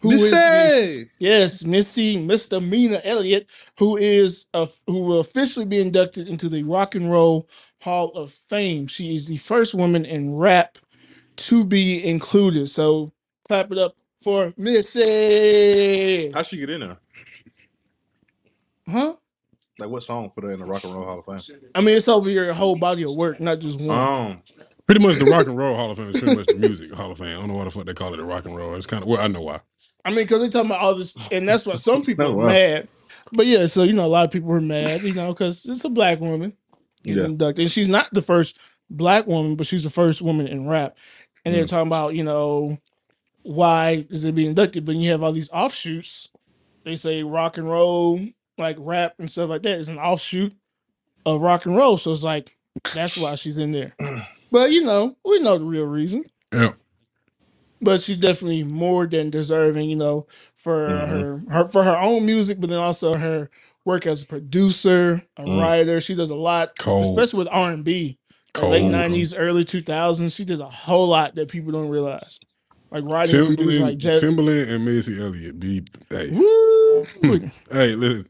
who 0.00 0.12
is 0.12 0.30
the- 0.30 0.36
Missy. 0.36 1.10
Yes, 1.18 1.64
Missy 1.64 2.20
Misdemeanor 2.20 3.00
Elliott, 3.04 3.50
who 3.78 3.96
is 3.96 4.46
a, 4.54 4.68
who 4.86 5.00
will 5.00 5.20
officially 5.20 5.66
be 5.66 5.78
inducted 5.80 6.28
into 6.28 6.48
the 6.48 6.62
Rock 6.62 6.94
and 6.94 7.10
Roll 7.10 7.48
Hall 7.82 8.10
of 8.12 8.32
Fame. 8.32 8.86
She 8.86 9.14
is 9.14 9.26
the 9.26 9.36
first 9.36 9.74
woman 9.74 10.04
in 10.04 10.34
rap 10.34 10.78
to 11.36 11.64
be 11.64 12.04
included. 12.04 12.68
So 12.68 13.10
clap 13.48 13.72
it 13.72 13.78
up 13.78 13.96
for 14.22 14.52
Missy. 14.56 16.30
How'd 16.32 16.46
she 16.46 16.58
get 16.58 16.70
in 16.70 16.80
there? 16.80 16.98
Huh? 18.88 19.14
Like 19.78 19.90
what 19.90 20.02
song 20.02 20.30
put 20.34 20.44
her 20.44 20.50
in 20.50 20.60
the 20.60 20.66
Rock 20.66 20.84
and 20.84 20.94
Roll 20.94 21.04
Hall 21.04 21.18
of 21.20 21.24
Fame? 21.24 21.56
I 21.74 21.80
mean, 21.80 21.96
it's 21.96 22.08
over 22.08 22.28
your 22.30 22.52
whole 22.52 22.76
body 22.76 23.02
of 23.04 23.12
work, 23.16 23.40
not 23.40 23.60
just 23.60 23.80
one. 23.80 23.96
Um, 23.96 24.42
Pretty 24.86 25.00
much 25.00 25.16
the 25.18 25.26
Rock 25.26 25.46
and 25.46 25.56
Roll 25.56 25.76
Hall 25.76 25.90
of 25.92 25.96
Fame 25.98 26.08
is 26.08 26.18
pretty 26.18 26.34
much 26.34 26.48
the 26.48 26.56
music 26.56 26.92
Hall 26.92 27.12
of 27.12 27.18
Fame. 27.18 27.28
I 27.28 27.40
don't 27.40 27.48
know 27.48 27.54
why 27.54 27.64
the 27.64 27.70
fuck 27.70 27.86
they 27.86 27.94
call 27.94 28.12
it 28.12 28.18
the 28.18 28.24
Rock 28.24 28.44
and 28.44 28.56
Roll. 28.56 28.74
It's 28.74 28.86
kind 28.86 29.02
of 29.02 29.08
well, 29.08 29.20
I 29.20 29.28
know 29.28 29.40
why. 29.42 29.60
I 30.04 30.10
mean, 30.10 30.18
because 30.24 30.42
they 30.42 30.48
talking 30.48 30.70
about 30.70 30.80
all 30.80 30.94
this, 30.94 31.16
and 31.30 31.48
that's 31.48 31.66
why 31.66 31.76
some 31.76 32.04
people 32.04 32.26
Oh, 32.28 32.32
are 32.32 32.36
wow. 32.36 32.46
mad. 32.48 32.88
But 33.32 33.46
yeah, 33.46 33.66
so 33.66 33.84
you 33.84 33.92
know, 33.92 34.04
a 34.04 34.08
lot 34.08 34.24
of 34.24 34.30
people 34.32 34.50
are 34.52 34.60
mad, 34.60 35.04
you 35.04 35.14
know, 35.14 35.32
because 35.32 35.64
it's 35.66 35.84
a 35.84 35.90
black 35.90 36.20
woman 36.20 36.56
getting 37.04 37.20
Yeah. 37.20 37.26
inducted, 37.26 37.62
and 37.62 37.72
she's 37.72 37.88
not 37.88 38.08
the 38.12 38.22
first 38.22 38.58
black 38.90 39.26
woman, 39.26 39.56
but 39.56 39.66
she's 39.66 39.84
the 39.84 39.90
first 39.90 40.20
woman 40.22 40.46
in 40.48 40.68
rap. 40.68 40.96
And 41.44 41.54
they're 41.54 41.64
Mm. 41.64 41.68
talking 41.68 41.86
about, 41.88 42.14
you 42.16 42.24
know, 42.24 42.76
why 43.42 44.06
is 44.10 44.24
it 44.24 44.34
being 44.34 44.48
inducted? 44.50 44.84
But 44.84 44.96
you 44.96 45.10
have 45.10 45.22
all 45.22 45.32
these 45.32 45.50
offshoots. 45.50 46.28
They 46.84 46.96
say 46.96 47.22
rock 47.22 47.58
and 47.58 47.68
roll, 47.68 48.20
like 48.58 48.76
rap 48.78 49.14
and 49.18 49.30
stuff 49.30 49.50
like 49.50 49.62
that, 49.62 49.78
is 49.80 49.88
an 49.88 49.98
offshoot 49.98 50.54
of 51.26 51.42
rock 51.42 51.66
and 51.66 51.76
roll. 51.76 51.98
So 51.98 52.12
it's 52.12 52.22
like 52.24 52.56
that's 52.94 53.16
why 53.16 53.34
she's 53.34 53.58
in 53.58 53.70
there. 53.72 53.94
But 54.52 54.72
you 54.72 54.82
know, 54.82 55.16
we 55.24 55.38
know 55.38 55.58
the 55.58 55.64
real 55.64 55.84
reason. 55.84 56.24
Yeah. 56.52 56.72
But 57.80 58.02
she's 58.02 58.16
definitely 58.16 58.64
more 58.64 59.06
than 59.06 59.30
deserving, 59.30 59.88
you 59.88 59.94
know, 59.96 60.26
for 60.56 60.88
Mhm. 60.88 61.08
her, 61.08 61.38
her 61.52 61.64
for 61.68 61.82
her 61.84 61.96
own 61.96 62.26
music, 62.26 62.60
but 62.60 62.68
then 62.68 62.78
also 62.80 63.14
her 63.14 63.48
work 63.84 64.06
as 64.08 64.22
a 64.22 64.26
producer, 64.26 65.24
a 65.36 65.42
Mm. 65.44 65.60
writer. 65.60 66.00
She 66.00 66.16
does 66.16 66.30
a 66.30 66.34
lot, 66.34 66.76
Cold. 66.78 67.06
especially 67.06 67.38
with 67.38 67.48
R 67.52 67.70
and 67.70 67.84
B. 67.84 68.18
Late 68.60 68.90
nineties, 68.90 69.32
early 69.32 69.62
two 69.64 69.80
thousands. 69.82 70.34
She 70.34 70.44
did 70.44 70.58
a 70.60 70.68
whole 70.68 71.06
lot 71.06 71.36
that 71.36 71.48
people 71.48 71.70
don't 71.70 71.88
realize. 71.90 72.40
Like 72.90 73.04
writing 73.04 73.36
and 73.36 73.58
Timbaland, 73.58 73.80
like 73.80 73.98
Jeff. 73.98 74.16
Timbaland 74.16 74.68
and 74.70 74.84
Missy 74.84 75.20
Elliott 75.20 75.60
be 75.60 75.84
hey, 76.08 76.30
Woo! 76.30 77.06
hey, 77.70 77.94
listen. 77.94 78.28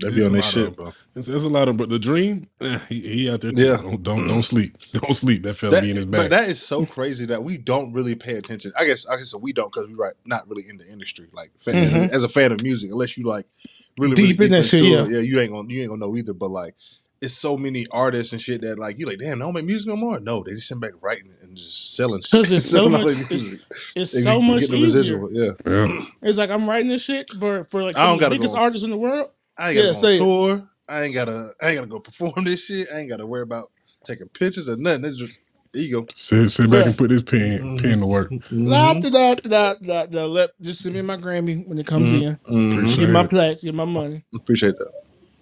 they 0.00 0.10
be 0.10 0.24
on 0.24 0.32
their 0.32 0.42
shit, 0.42 0.68
of- 0.68 0.76
bro. 0.76 0.92
It's, 1.14 1.28
it's 1.28 1.44
a 1.44 1.48
lot 1.48 1.68
of 1.68 1.76
but 1.76 1.88
the 1.90 1.98
dream, 1.98 2.48
eh, 2.60 2.78
he, 2.88 3.00
he 3.00 3.30
out 3.30 3.40
there. 3.42 3.50
Too. 3.52 3.60
Yeah. 3.66 3.76
Don't, 3.76 4.02
don't 4.02 4.28
don't 4.28 4.42
sleep. 4.42 4.78
Don't 4.92 5.12
sleep. 5.14 5.42
That 5.42 5.54
fella 5.54 5.72
That, 5.72 5.82
be 5.82 5.90
in 5.90 5.96
his 5.96 6.04
back. 6.06 6.22
but 6.22 6.30
that 6.30 6.48
is 6.48 6.62
so 6.64 6.86
crazy 6.86 7.26
that 7.26 7.42
we 7.42 7.56
don't 7.58 7.92
really 7.92 8.14
pay 8.14 8.34
attention. 8.36 8.72
I 8.78 8.84
guess 8.86 9.06
I 9.08 9.16
guess 9.16 9.30
so 9.30 9.38
we 9.38 9.52
don't 9.52 9.70
because 9.72 9.88
we 9.88 9.94
right 9.94 10.14
not 10.24 10.48
really 10.48 10.62
in 10.70 10.78
the 10.78 10.84
industry. 10.92 11.26
Like 11.32 11.50
fan, 11.58 11.74
Mhm. 11.74 12.10
as 12.10 12.22
a 12.22 12.28
fan 12.28 12.52
of 12.52 12.62
music, 12.62 12.90
unless 12.92 13.18
you 13.18 13.24
like 13.24 13.46
really 13.98 14.14
Deep 14.14 14.38
really 14.38 14.46
in 14.46 14.52
that 14.52 14.64
shit, 14.66 14.84
yeah. 14.84 15.06
yeah, 15.06 15.20
you 15.20 15.38
ain't 15.40 15.52
gonna 15.52 15.68
you 15.72 15.80
ain't 15.80 15.90
gonna 15.90 16.06
know 16.06 16.16
either. 16.16 16.32
But 16.34 16.50
like, 16.50 16.74
it's 17.20 17.34
so 17.34 17.56
many 17.56 17.84
artists 17.90 18.32
and 18.32 18.40
shit 18.40 18.60
that 18.62 18.78
like 18.78 18.96
you 18.98 19.06
like, 19.06 19.18
damn, 19.18 19.40
they 19.40 19.44
don't 19.44 19.54
make 19.54 19.64
music 19.64 19.88
no 19.88 19.96
more. 19.96 20.20
No, 20.20 20.44
they 20.44 20.52
just 20.52 20.68
sitting 20.68 20.80
back 20.80 20.92
writing 21.00 21.32
and 21.42 21.47
just 21.58 21.96
selling 21.96 22.22
shit. 22.22 22.30
'Cause 22.30 22.52
it's 22.52 22.64
so 22.64 22.78
Selling 22.78 22.94
all 22.94 23.02
much- 23.02 23.16
their 23.16 23.26
music. 23.28 23.60
It's 23.96 24.12
They 24.12 24.20
so 24.20 24.40
get 24.40 24.44
much 24.46 24.66
the 24.68 24.76
easier. 24.76 25.18
residual, 25.18 25.32
Yeah, 25.32 25.50
yeah. 25.66 26.04
It's 26.22 26.38
like 26.38 26.50
I'm 26.50 26.68
writing 26.68 26.88
this 26.88 27.04
shit, 27.04 27.28
but 27.38 27.70
for 27.70 27.82
like 27.82 27.96
I 27.96 28.04
don't 28.04 28.14
of 28.14 28.18
the 28.18 28.24
gotta 28.26 28.34
biggest 28.36 28.54
go- 28.54 28.60
artists 28.60 28.84
in 28.84 28.90
the 28.90 28.96
world. 28.96 29.30
I 29.58 29.70
ain't 29.70 29.78
gotta 29.78 29.94
say 29.94 30.18
go 30.18 30.24
it. 30.24 30.50
on 30.52 30.58
tour. 30.58 30.68
I 30.88 31.02
ain't 31.04 31.14
gotta 31.14 31.50
I 31.60 31.66
ain't 31.68 31.76
gotta 31.76 31.86
go 31.88 32.00
perform 32.00 32.44
this 32.44 32.64
shit. 32.66 32.88
I 32.94 33.00
ain't 33.00 33.10
gotta 33.10 33.26
worry 33.26 33.42
about 33.42 33.70
taking 34.04 34.28
pictures 34.28 34.68
or 34.68 34.76
nothing. 34.76 35.04
It's 35.04 35.18
just 35.18 35.32
there 35.72 35.82
you 35.82 35.92
go. 35.92 36.06
Sit 36.14 36.48
sit 36.50 36.70
back 36.70 36.82
Yeah. 36.84 36.88
and 36.88 36.96
put 36.98 37.10
this 37.10 37.22
pen 37.22 37.60
Mhm. 37.60 37.82
pen 37.82 38.00
to 38.00 38.06
work. 38.06 38.30
La 38.50 38.94
Mhm. 38.94 39.02
da 39.02 39.10
da 39.10 39.34
da 39.34 39.74
da 39.82 40.06
da. 40.06 40.24
Let 40.24 40.50
just 40.62 40.80
send 40.82 40.94
me 40.94 41.02
my 41.02 41.16
Grammy 41.18 41.66
when 41.68 41.78
it 41.78 41.86
comes 41.86 42.10
Mhm. 42.10 42.22
in. 42.22 42.38
Mhm. 42.50 42.78
Appreciate 42.78 43.06
Get 43.06 43.10
my 43.12 43.24
it. 43.24 43.30
plaques, 43.30 43.62
get 43.64 43.74
my 43.74 43.84
money. 43.84 44.24
Appreciate 44.34 44.78
that. 44.78 44.90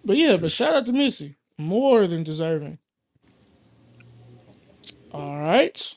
But 0.05 0.17
yeah, 0.17 0.37
but 0.37 0.51
shout 0.51 0.75
out 0.75 0.87
to 0.87 0.93
Missy. 0.93 1.37
More 1.59 2.07
than 2.07 2.23
deserving. 2.25 2.79
All 5.13 5.39
right. 5.41 5.95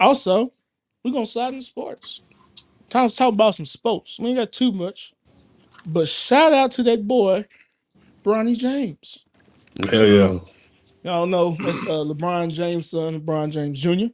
Also, 0.00 0.52
we're 1.04 1.12
gonna 1.12 1.26
slide 1.26 1.54
in 1.54 1.62
sports. 1.62 2.22
Time 2.88 3.08
to 3.08 3.14
talk 3.14 3.32
about 3.32 3.54
some 3.54 3.66
sports. 3.66 4.18
We 4.18 4.28
ain't 4.30 4.38
got 4.38 4.52
too 4.52 4.72
much. 4.72 5.12
But 5.86 6.08
shout 6.08 6.52
out 6.52 6.72
to 6.72 6.82
that 6.84 7.06
boy, 7.06 7.44
Bronny 8.24 8.56
James. 8.58 9.20
Hell 9.90 10.06
yeah. 10.06 10.38
Y'all 11.02 11.26
know 11.26 11.56
that's 11.60 11.80
uh, 11.86 12.04
LeBron 12.04 12.52
James' 12.52 12.90
son, 12.90 13.20
LeBron 13.20 13.50
James 13.52 13.80
Jr., 13.80 14.12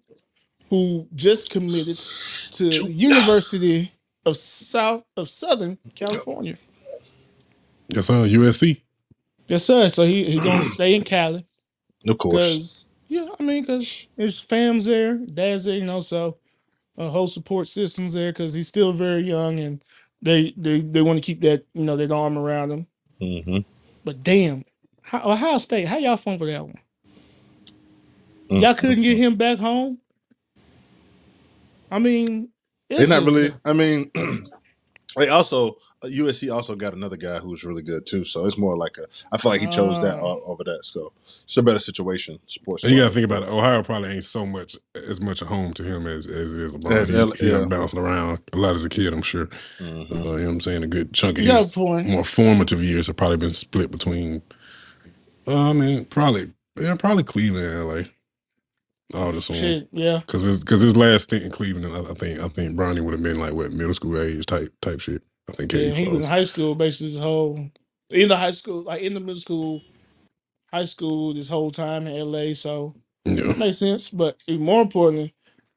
who 0.71 1.07
just 1.15 1.51
committed 1.51 1.97
to 1.97 2.69
the 2.71 2.93
University 2.93 3.91
of 4.25 4.37
South 4.37 5.05
of 5.17 5.29
Southern 5.29 5.79
California. 5.95 6.57
Yes, 7.89 8.07
sir. 8.07 8.15
USC. 8.27 8.81
Yes, 9.49 9.65
sir. 9.65 9.89
So 9.89 10.05
he 10.07 10.25
he's 10.31 10.43
gonna 10.43 10.65
stay 10.65 10.95
in 10.95 11.03
Cali 11.03 11.45
Of 12.07 12.19
course. 12.19 12.35
because 12.35 12.86
yeah, 13.09 13.27
I 13.39 13.43
mean, 13.43 13.63
because 13.63 14.09
his 14.17 14.41
fam's 14.41 14.85
there, 14.85 15.15
dad's 15.17 15.65
there, 15.65 15.77
you 15.77 15.85
know, 15.85 16.01
so 16.01 16.37
a 16.99 17.09
whole 17.09 17.27
support 17.27 17.69
system's 17.69 18.15
there 18.15 18.33
because 18.33 18.55
he's 18.55 18.69
still 18.69 18.93
very 18.93 19.23
young 19.23 19.61
and 19.61 19.85
they 20.23 20.55
they 20.57 20.81
they 20.81 21.03
want 21.03 21.17
to 21.19 21.21
keep 21.21 21.41
that 21.43 21.65
you 21.75 21.85
know 21.85 21.97
that 21.97 22.11
arm 22.11 22.39
around 22.39 22.71
him. 22.73 22.87
Mm-hmm. 23.21 23.59
But 24.05 24.23
damn, 24.23 24.65
how, 25.03 25.31
Ohio 25.31 25.59
State, 25.59 25.87
how 25.87 25.99
y'all 25.99 26.17
fun 26.17 26.39
for 26.39 26.47
that 26.47 26.65
one? 26.65 26.79
Y'all 28.49 28.75
couldn't 28.75 29.03
get 29.03 29.17
him 29.17 29.37
back 29.37 29.59
home. 29.59 29.99
I 31.91 31.99
mean, 31.99 32.49
They're 32.89 33.01
it's 33.01 33.11
not 33.11 33.23
a- 33.23 33.27
really. 33.27 33.51
I 33.65 33.73
mean, 33.73 34.11
they 35.17 35.29
also 35.29 35.79
uh, 36.03 36.07
USC 36.09 36.53
also 36.53 36.75
got 36.77 36.93
another 36.95 37.17
guy 37.17 37.39
who's 37.39 37.65
really 37.65 37.83
good 37.83 38.07
too. 38.07 38.25
So 38.25 38.45
it's 38.47 38.59
more 38.59 38.77
like 38.77 38.97
a. 38.99 39.07
I 39.33 39.39
feel 39.39 39.51
like 39.51 39.61
he 39.61 39.67
chose 39.67 40.01
that 40.03 40.17
Ah. 40.19 40.27
o- 40.27 40.43
over 40.47 40.63
that. 40.65 40.85
So 40.85 41.13
it's 41.45 41.57
a 41.57 41.63
better 41.63 41.79
situation. 41.79 42.39
Sports. 42.47 42.85
And 42.85 42.93
you 42.93 43.01
got 43.01 43.09
to 43.09 43.15
think 43.15 43.25
about 43.25 43.43
it. 43.45 43.49
Ohio 43.49 43.83
probably 43.83 44.11
ain't 44.11 44.25
so 44.25 44.45
much 44.45 44.77
as 44.95 45.21
much 45.21 45.41
a 45.43 45.47
home 45.47 45.73
to 45.75 45.83
him 45.83 46.07
as, 46.07 46.27
as 46.27 46.53
it 46.53 46.63
is 46.65 46.75
LeBron. 46.75 46.93
As 46.93 47.09
he 47.09 47.17
L- 47.17 47.31
he 47.33 47.49
done 47.51 47.63
yeah. 47.63 47.67
bounced 47.69 47.95
around 47.95 48.41
a 48.53 48.57
lot 48.57 48.75
as 48.75 48.85
a 48.85 48.89
kid, 48.89 49.13
I'm 49.13 49.23
sure. 49.23 49.47
Mhm. 49.81 50.11
Uh, 50.11 50.15
you 50.15 50.23
know 50.25 50.31
what 50.33 50.41
I'm 50.43 50.61
saying? 50.61 50.83
A 50.85 50.87
good 50.87 51.13
chunk 51.15 51.39
of 51.39 51.45
You 51.45 51.51
got 51.51 51.63
his 51.63 51.73
point. 51.73 52.09
more 52.09 52.25
formative 52.25 52.83
years 52.83 53.07
have 53.07 53.17
probably 53.17 53.39
been 53.39 53.51
split 53.51 53.91
between. 53.91 54.43
Uh, 55.47 55.71
I 55.71 55.73
mean, 55.73 56.05
probably 56.07 56.53
yeah, 56.79 56.95
probably 56.95 57.25
Cleveland, 57.25 57.67
and 57.67 57.89
LA. 57.89 58.03
All 59.15 59.33
the 59.33 59.41
same. 59.41 59.57
Shit, 59.57 59.89
yeah. 59.93 60.21
Cause 60.27 60.43
his, 60.43 60.65
cause 60.65 60.81
his 60.81 60.97
last 60.97 61.25
stint 61.25 61.45
in 61.45 61.51
Cleveland, 61.51 61.87
I, 61.95 62.11
I 62.11 62.15
think 62.15 62.41
I 62.41 62.49
think 62.49 62.77
Bronny 62.77 63.01
would 63.01 63.13
have 63.13 63.23
been 63.23 63.39
like 63.39 63.53
what 63.53 63.73
middle 63.73 63.95
school 63.95 64.21
age 64.21 64.45
type 64.47 64.73
type 64.83 65.01
shit. 65.01 65.23
I 65.49 65.53
think 65.53 65.73
Yeah, 65.73 65.91
he 65.91 66.09
was 66.09 66.21
in 66.23 66.27
high 66.27 66.43
school 66.43 66.75
basically 66.75 67.11
his 67.11 67.19
whole 67.19 67.71
in 68.11 68.29
the 68.29 68.37
high 68.37 68.51
school, 68.51 68.83
like 68.83 69.03
in 69.03 69.15
the 69.15 69.21
middle 69.21 69.41
school, 69.41 69.81
high 70.73 70.85
school 70.85 71.35
this 71.35 71.49
whole 71.49 71.71
time 71.71 72.07
in 72.07 72.33
LA. 72.33 72.53
So 72.53 72.95
Yeah. 73.25 73.53
makes 73.53 73.79
sense. 73.79 74.11
But 74.11 74.43
even 74.49 74.65
more 74.65 74.83
importantly, 74.83 75.35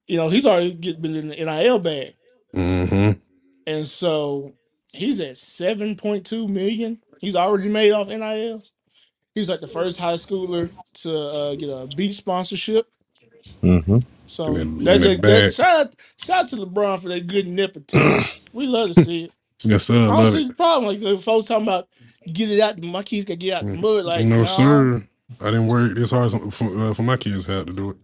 you 0.08 0.18
know, 0.18 0.28
he's 0.28 0.46
already 0.46 0.74
get, 0.74 1.02
been 1.02 1.16
in 1.16 1.28
the 1.30 1.36
NIL 1.36 1.80
bag. 1.80 2.16
Mm-hmm. 2.56 3.20
And 3.68 3.88
so 3.88 4.54
he's 4.92 5.20
at 5.20 5.36
7.2 5.36 6.50
million. 6.50 7.00
He's 7.22 7.36
already 7.36 7.70
made 7.70 7.92
off 7.92 8.08
NILs. 8.08 8.72
He 9.36 9.42
was 9.42 9.50
like 9.50 9.60
the 9.60 9.68
first 9.68 10.00
high 10.00 10.14
schooler 10.14 10.70
to 10.96 11.18
uh, 11.18 11.56
get 11.56 11.70
a 11.70 11.88
beat 11.96 12.16
sponsorship. 12.16 12.88
Mhm. 13.62 14.04
So 14.28 14.46
And 14.46 14.56
then- 14.56 14.78
that, 14.86 14.96
and 14.96 15.04
then 15.04 15.22
that, 15.22 15.22
that- 15.22 15.54
shout, 15.54 15.88
out, 15.88 15.96
shout 16.18 16.40
out 16.44 16.50
to 16.50 16.56
LeBron 16.58 17.00
for 17.02 17.10
that 17.10 17.28
good 17.28 17.48
nepotism. 17.48 18.24
we 18.54 18.68
love 18.68 18.92
to 18.94 19.02
see 19.04 19.24
it. 19.26 19.32
Yes, 19.64 19.84
sir. 19.86 20.04
I 20.04 20.06
don't 20.08 20.16
Love 20.16 20.32
see 20.32 20.44
it. 20.46 20.48
the 20.50 20.54
problem. 20.54 20.86
Like 20.94 21.00
the 21.02 21.18
folks 21.18 21.48
talking 21.48 21.68
about 21.68 21.90
get 22.32 22.50
it 22.50 22.62
out. 22.62 22.78
My 22.82 23.04
kids 23.04 23.26
can 23.26 23.38
get 23.40 23.56
out 23.56 23.66
the 23.66 23.74
mud. 23.74 24.06
Like 24.06 24.26
no, 24.26 24.38
nah. 24.38 24.44
sir. 24.46 25.04
I 25.42 25.46
didn't 25.52 25.68
work 25.68 25.96
this 25.96 26.12
hard 26.12 26.32
for, 26.54 26.78
uh, 26.80 26.94
for 26.94 27.04
my 27.04 27.18
kids 27.18 27.46
to 27.46 27.66
to 27.66 27.74
do 27.74 27.90
it. 27.92 27.98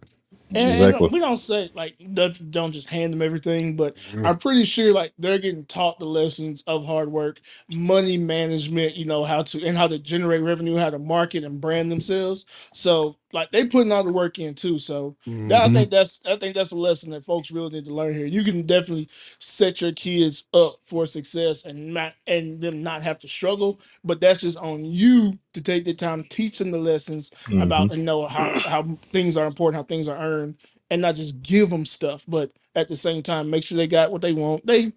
And, 0.50 0.58
and 0.58 0.70
Exactly. 0.70 1.08
we 1.08 1.18
don't 1.18 1.38
say 1.38 1.70
like 1.74 1.96
don't 2.14 2.50
don't 2.52 2.72
just 2.72 2.88
hand 2.90 3.12
them 3.14 3.22
everything, 3.22 3.74
but. 3.74 3.96
I'm 4.22 4.36
pretty 4.38 4.64
sure 4.64 4.92
like 4.92 5.12
they're 5.18 5.38
getting 5.38 5.64
taught 5.64 5.98
the 5.98 6.04
lessons 6.06 6.62
of 6.66 6.84
hard 6.86 7.10
work, 7.10 7.40
money 7.70 8.16
management, 8.18 8.94
you 8.94 9.06
know 9.06 9.24
how 9.24 9.42
to 9.42 9.64
and 9.66 9.76
how 9.78 9.88
to 9.88 9.98
generate 9.98 10.42
revenue, 10.42 10.76
how 10.76 10.90
to 10.90 10.98
market 10.98 11.42
and 11.42 11.58
brand 11.60 11.90
themselves. 11.90 12.44
So 12.74 13.16
like 13.32 13.50
they 13.52 13.66
putting 13.66 13.92
all 13.92 14.04
the 14.04 14.12
work 14.12 14.38
in 14.38 14.54
too. 14.54 14.78
So 14.78 15.16
that, 15.48 15.62
I 15.62 15.68
Mhm. 15.68 15.72
think 15.72 15.90
that's 15.90 16.22
I 16.26 16.36
think 16.36 16.54
that's 16.54 16.72
a 16.72 16.76
lesson 16.78 17.10
that 17.12 17.24
folks 17.24 17.50
really 17.50 17.70
need 17.70 17.86
to 17.86 17.94
learn 17.94 18.14
here. 18.14 18.26
You 18.26 18.44
can 18.44 18.62
definitely 18.66 19.08
set 19.40 19.80
your 19.80 19.92
kids 19.92 20.44
up 20.54 20.76
for 20.84 21.06
success 21.06 21.64
and 21.66 21.94
not 21.94 22.14
and 22.26 22.60
them 22.60 22.82
not 22.82 23.02
have 23.02 23.18
to 23.20 23.28
struggle, 23.28 23.80
but 24.04 24.20
that's 24.20 24.40
just 24.42 24.58
on 24.58 24.84
you 24.84 25.38
to 25.54 25.62
take 25.62 25.84
the 25.84 25.94
time 25.94 26.24
to 26.24 26.28
teach 26.30 26.58
them 26.58 26.70
the 26.72 26.78
lessons 26.78 27.32
Mhm. 27.50 27.58
about 27.62 27.92
and 27.92 28.04
know 28.04 28.26
how 28.26 28.54
how 28.66 28.98
things 29.12 29.36
are 29.36 29.46
important, 29.46 29.76
how 29.82 29.86
things 29.86 30.08
are 30.08 30.18
earned, 30.18 30.56
and 30.90 31.02
not 31.02 31.16
just 31.16 31.42
give 31.42 31.70
them 31.70 31.84
stuff, 31.86 32.24
but 32.28 32.52
at 32.76 32.88
the 32.88 32.96
same 32.96 33.22
time 33.22 33.50
make 33.50 33.64
sure 33.64 33.76
they 33.76 33.88
got 33.88 34.12
what 34.12 34.22
they 34.22 34.32
want. 34.32 34.66
They 34.66 34.92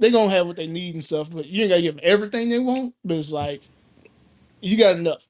they 0.00 0.10
gonna 0.10 0.30
have 0.30 0.46
what 0.48 0.56
they 0.56 0.66
need 0.68 0.94
and 0.94 1.04
stuff, 1.04 1.30
but 1.30 1.46
you 1.46 1.62
ain't 1.62 1.70
gotta 1.70 1.82
give 1.82 1.96
them 1.96 2.04
everything 2.06 2.50
they 2.50 2.60
want. 2.60 2.94
But 3.04 3.18
it's 3.18 3.32
like 3.32 3.68
you 4.62 4.76
got 4.78 4.96
enough. 4.98 5.26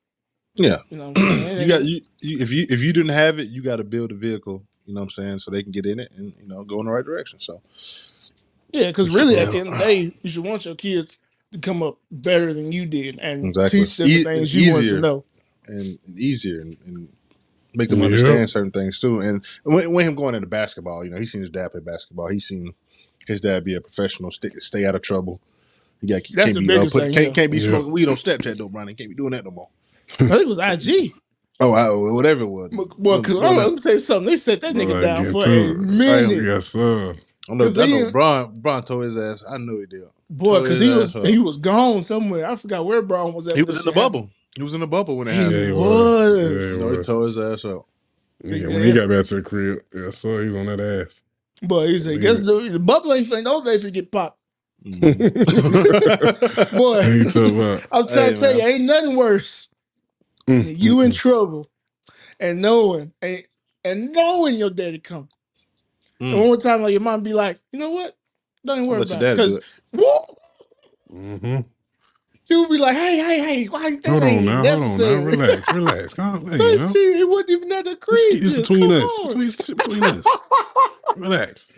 Yeah. 0.56 0.78
You 0.90 0.98
know, 0.98 1.08
what 1.10 1.18
I'm 1.18 1.28
saying? 1.40 1.58
You 1.62 1.68
got 1.68 1.84
you, 1.84 2.00
you 2.20 2.38
if 2.40 2.52
you 2.52 2.66
if 2.68 2.82
you 2.82 2.92
didn't 2.92 3.12
have 3.12 3.38
it, 3.38 3.48
you 3.48 3.62
got 3.62 3.76
to 3.76 3.84
build 3.84 4.12
a 4.12 4.14
vehicle. 4.14 4.64
You 4.86 4.94
know 4.94 5.00
what 5.00 5.04
I'm 5.04 5.10
saying, 5.10 5.38
so 5.40 5.50
they 5.50 5.62
can 5.62 5.72
get 5.72 5.86
in 5.86 5.98
it 6.00 6.12
and 6.16 6.34
you 6.40 6.46
know 6.48 6.64
go 6.64 6.80
in 6.80 6.86
the 6.86 6.92
right 6.92 7.04
direction. 7.04 7.40
So 7.40 7.60
Yeah, 8.72 8.88
because 8.88 9.14
really, 9.14 9.36
at 9.38 9.50
the 9.50 9.58
end 9.58 9.68
of 9.68 9.78
the 9.78 9.84
day, 9.84 10.14
you 10.22 10.30
should 10.30 10.44
want 10.44 10.64
your 10.66 10.74
kids 10.74 11.18
to 11.52 11.58
come 11.58 11.82
up 11.82 11.98
better 12.10 12.52
than 12.52 12.72
you 12.72 12.86
did 12.86 13.18
and 13.20 13.44
Exactly. 13.46 13.80
teach 13.80 13.96
them 13.96 14.08
the 14.08 14.14
E- 14.14 14.24
things 14.24 14.54
you 14.54 14.72
want 14.72 14.82
to 14.82 14.86
easier. 14.86 15.00
know. 15.00 15.24
and 15.68 15.98
easier 16.18 16.60
and, 16.60 16.76
and 16.86 17.08
make 17.74 17.88
them 17.88 18.00
Yeah. 18.00 18.06
understand 18.06 18.50
certain 18.50 18.70
things 18.72 19.00
too. 19.00 19.20
And 19.20 19.44
when, 19.64 19.92
when 19.92 20.06
him 20.08 20.14
going 20.14 20.34
into 20.34 20.46
basketball, 20.48 21.04
you 21.04 21.10
know, 21.10 21.18
he's 21.18 21.32
seen 21.32 21.40
his 21.40 21.50
dad 21.50 21.72
play 21.72 21.80
basketball. 21.80 22.28
He's 22.28 22.46
seen 22.46 22.74
his 23.26 23.40
dad 23.40 23.64
be 23.64 23.74
a 23.74 23.80
professional, 23.80 24.30
stay, 24.30 24.50
stay 24.58 24.84
out 24.86 24.96
of 24.96 25.02
trouble. 25.02 25.40
He 26.00 26.08
got 26.08 26.22
That's 26.34 26.54
can't 26.54 26.54
the 26.54 26.60
be 26.60 26.74
uh, 26.74 26.78
biggest 26.78 26.94
put- 26.94 27.02
thing, 27.04 27.12
can't, 27.12 27.26
yeah. 27.28 27.32
can't 27.32 27.52
be 27.52 27.58
Yeah. 27.58 27.68
smoking 27.68 27.92
weed 27.92 28.08
on 28.08 28.16
Snapchat 28.16 28.58
though, 28.58 28.68
Brian. 28.68 28.88
He 28.88 28.94
can't 28.94 29.10
be 29.10 29.16
doing 29.16 29.30
that 29.32 29.44
no 29.44 29.52
more. 29.52 29.68
I 30.20 30.26
think 30.26 30.42
it 30.42 30.48
was 30.48 30.58
IG. 30.58 31.12
Oh, 31.60 31.72
I, 31.72 31.88
whatever 32.12 32.42
it 32.42 32.48
was. 32.48 32.70
Well, 32.98 33.20
because 33.20 33.34
No, 33.36 33.52
no, 33.52 33.58
let 33.58 33.72
me 33.72 33.78
tell 33.78 33.92
you 33.92 33.98
something. 33.98 34.26
They 34.26 34.36
set 34.36 34.60
that 34.62 34.74
nigga 34.74 35.00
down 35.00 35.24
for 35.32 35.42
to 35.42 35.50
a 35.50 35.70
it. 35.72 35.78
minute. 35.78 36.44
Yes, 36.44 36.66
sir. 36.66 37.14
I 37.50 37.54
know, 37.54 37.64
Cause 37.66 37.78
I 37.78 37.86
he- 37.86 38.02
know 38.02 38.10
Bron, 38.10 38.60
Bron 38.60 38.82
told 38.82 39.04
his 39.04 39.16
ass. 39.16 39.44
I 39.50 39.58
know 39.58 39.76
he 39.78 39.86
did. 39.86 40.08
Boy, 40.30 40.62
because 40.62 40.80
he 40.80 40.88
was 40.94 41.14
ass 41.14 41.22
up. 41.22 41.26
he 41.26 41.38
was 41.38 41.56
gone 41.58 42.02
somewhere. 42.02 42.50
I 42.50 42.56
forgot 42.56 42.84
where 42.86 43.02
Brown 43.02 43.34
was 43.34 43.46
at. 43.48 43.56
He 43.56 43.62
was 43.62 43.76
in 43.76 43.84
the 43.84 43.92
shit 43.92 43.94
happened. 43.94 44.12
bubble. 44.12 44.30
He 44.56 44.62
was 44.62 44.74
in 44.74 44.80
the 44.80 44.86
bubble 44.86 45.16
when 45.16 45.28
it 45.28 45.32
He 45.32 45.36
happened. 45.38 45.56
Yeah, 45.60 45.66
he 45.66 45.72
was. 45.72 45.80
was. 45.80 46.40
Yeah, 46.40 46.78
he 46.78 46.78
No, 46.92 46.96
he 46.96 47.02
tore 47.02 47.26
his 47.26 47.38
ass 47.38 47.64
up. 47.64 47.86
Yeah, 48.42 48.66
when 48.68 48.82
he 48.82 48.92
got 48.92 49.08
back 49.08 49.24
to 49.26 49.34
the 49.36 49.42
crib, 49.42 49.78
yes, 49.94 50.18
sir, 50.18 50.40
he 50.42 50.46
was 50.48 50.56
on 50.56 50.66
that 50.66 50.80
ass. 50.80 51.22
Boy, 51.62 51.86
he 51.88 51.98
said, 52.00 52.20
guess 52.20 52.40
the, 52.40 52.68
the 52.72 52.78
bubble 52.78 53.12
ain't 53.14 53.28
finna, 53.28 53.44
those 53.44 53.64
days 53.64 53.90
get 53.90 54.10
popped. 54.10 54.38
Mm. 54.84 55.00
Boy, 56.76 57.02
he 57.04 57.24
took 57.24 57.52
about. 57.52 57.86
I'm 57.92 58.06
trying 58.08 58.26
Hey, 58.28 58.34
to 58.34 58.40
tell 58.40 58.54
you, 58.56 58.62
ain't 58.62 58.84
nothing 58.84 59.16
worse 59.16 59.68
Mm, 60.48 60.62
than 60.62 60.76
you 60.76 61.00
mm, 61.00 61.02
in 61.02 61.10
mm. 61.10 61.14
trouble 61.14 61.68
and 62.40 62.62
knowing 62.62 63.12
and, 63.22 63.44
and 63.84 64.12
knowing 64.12 64.56
your 64.56 64.70
daddy 64.70 64.98
come. 65.00 65.28
Mm. 66.22 66.32
And 66.32 66.50
one 66.50 66.58
time, 66.60 66.82
like 66.82 66.92
your 66.92 67.00
mom 67.02 67.22
be 67.22 67.34
like, 67.34 67.60
you 67.72 67.78
know 67.80 67.90
what? 67.90 68.16
Don't 68.66 68.78
even 68.80 68.90
worry 68.90 69.02
your 69.02 69.04
about 69.04 69.26
it. 69.26 69.30
daddy 69.30 69.40
do 69.40 69.56
Because 69.56 69.58
it. 69.58 69.64
Mhm. 71.12 71.66
you 72.48 72.68
be 72.68 72.78
like, 72.78 72.96
hey, 72.96 73.18
hey, 73.18 73.40
hey, 73.40 73.64
why 73.66 73.96
that 74.04 74.12
Hold 74.12 74.24
on 74.24 74.44
now, 74.44 74.64
hold 74.66 74.82
on 74.82 75.02
now. 75.02 75.20
necessary. 75.20 75.20
Relax, 75.20 75.70
relax. 75.72 76.14
Calm 76.14 76.44
down. 76.46 76.58
That 76.58 76.72
You 76.72 76.78
know? 76.78 76.98
it 77.20 77.28
wasn't 77.28 77.50
even 77.50 77.68
that 77.70 77.86
This, 78.10 78.26
decrease. 78.26 78.40
this 78.40 78.54
Just 78.54 78.54
between 78.54 78.90
come 78.90 78.92
us. 78.92 79.18
on. 79.20 79.28
Between, 79.28 79.50
between 79.76 80.06
us. 80.06 80.42
Relax. 81.14 81.72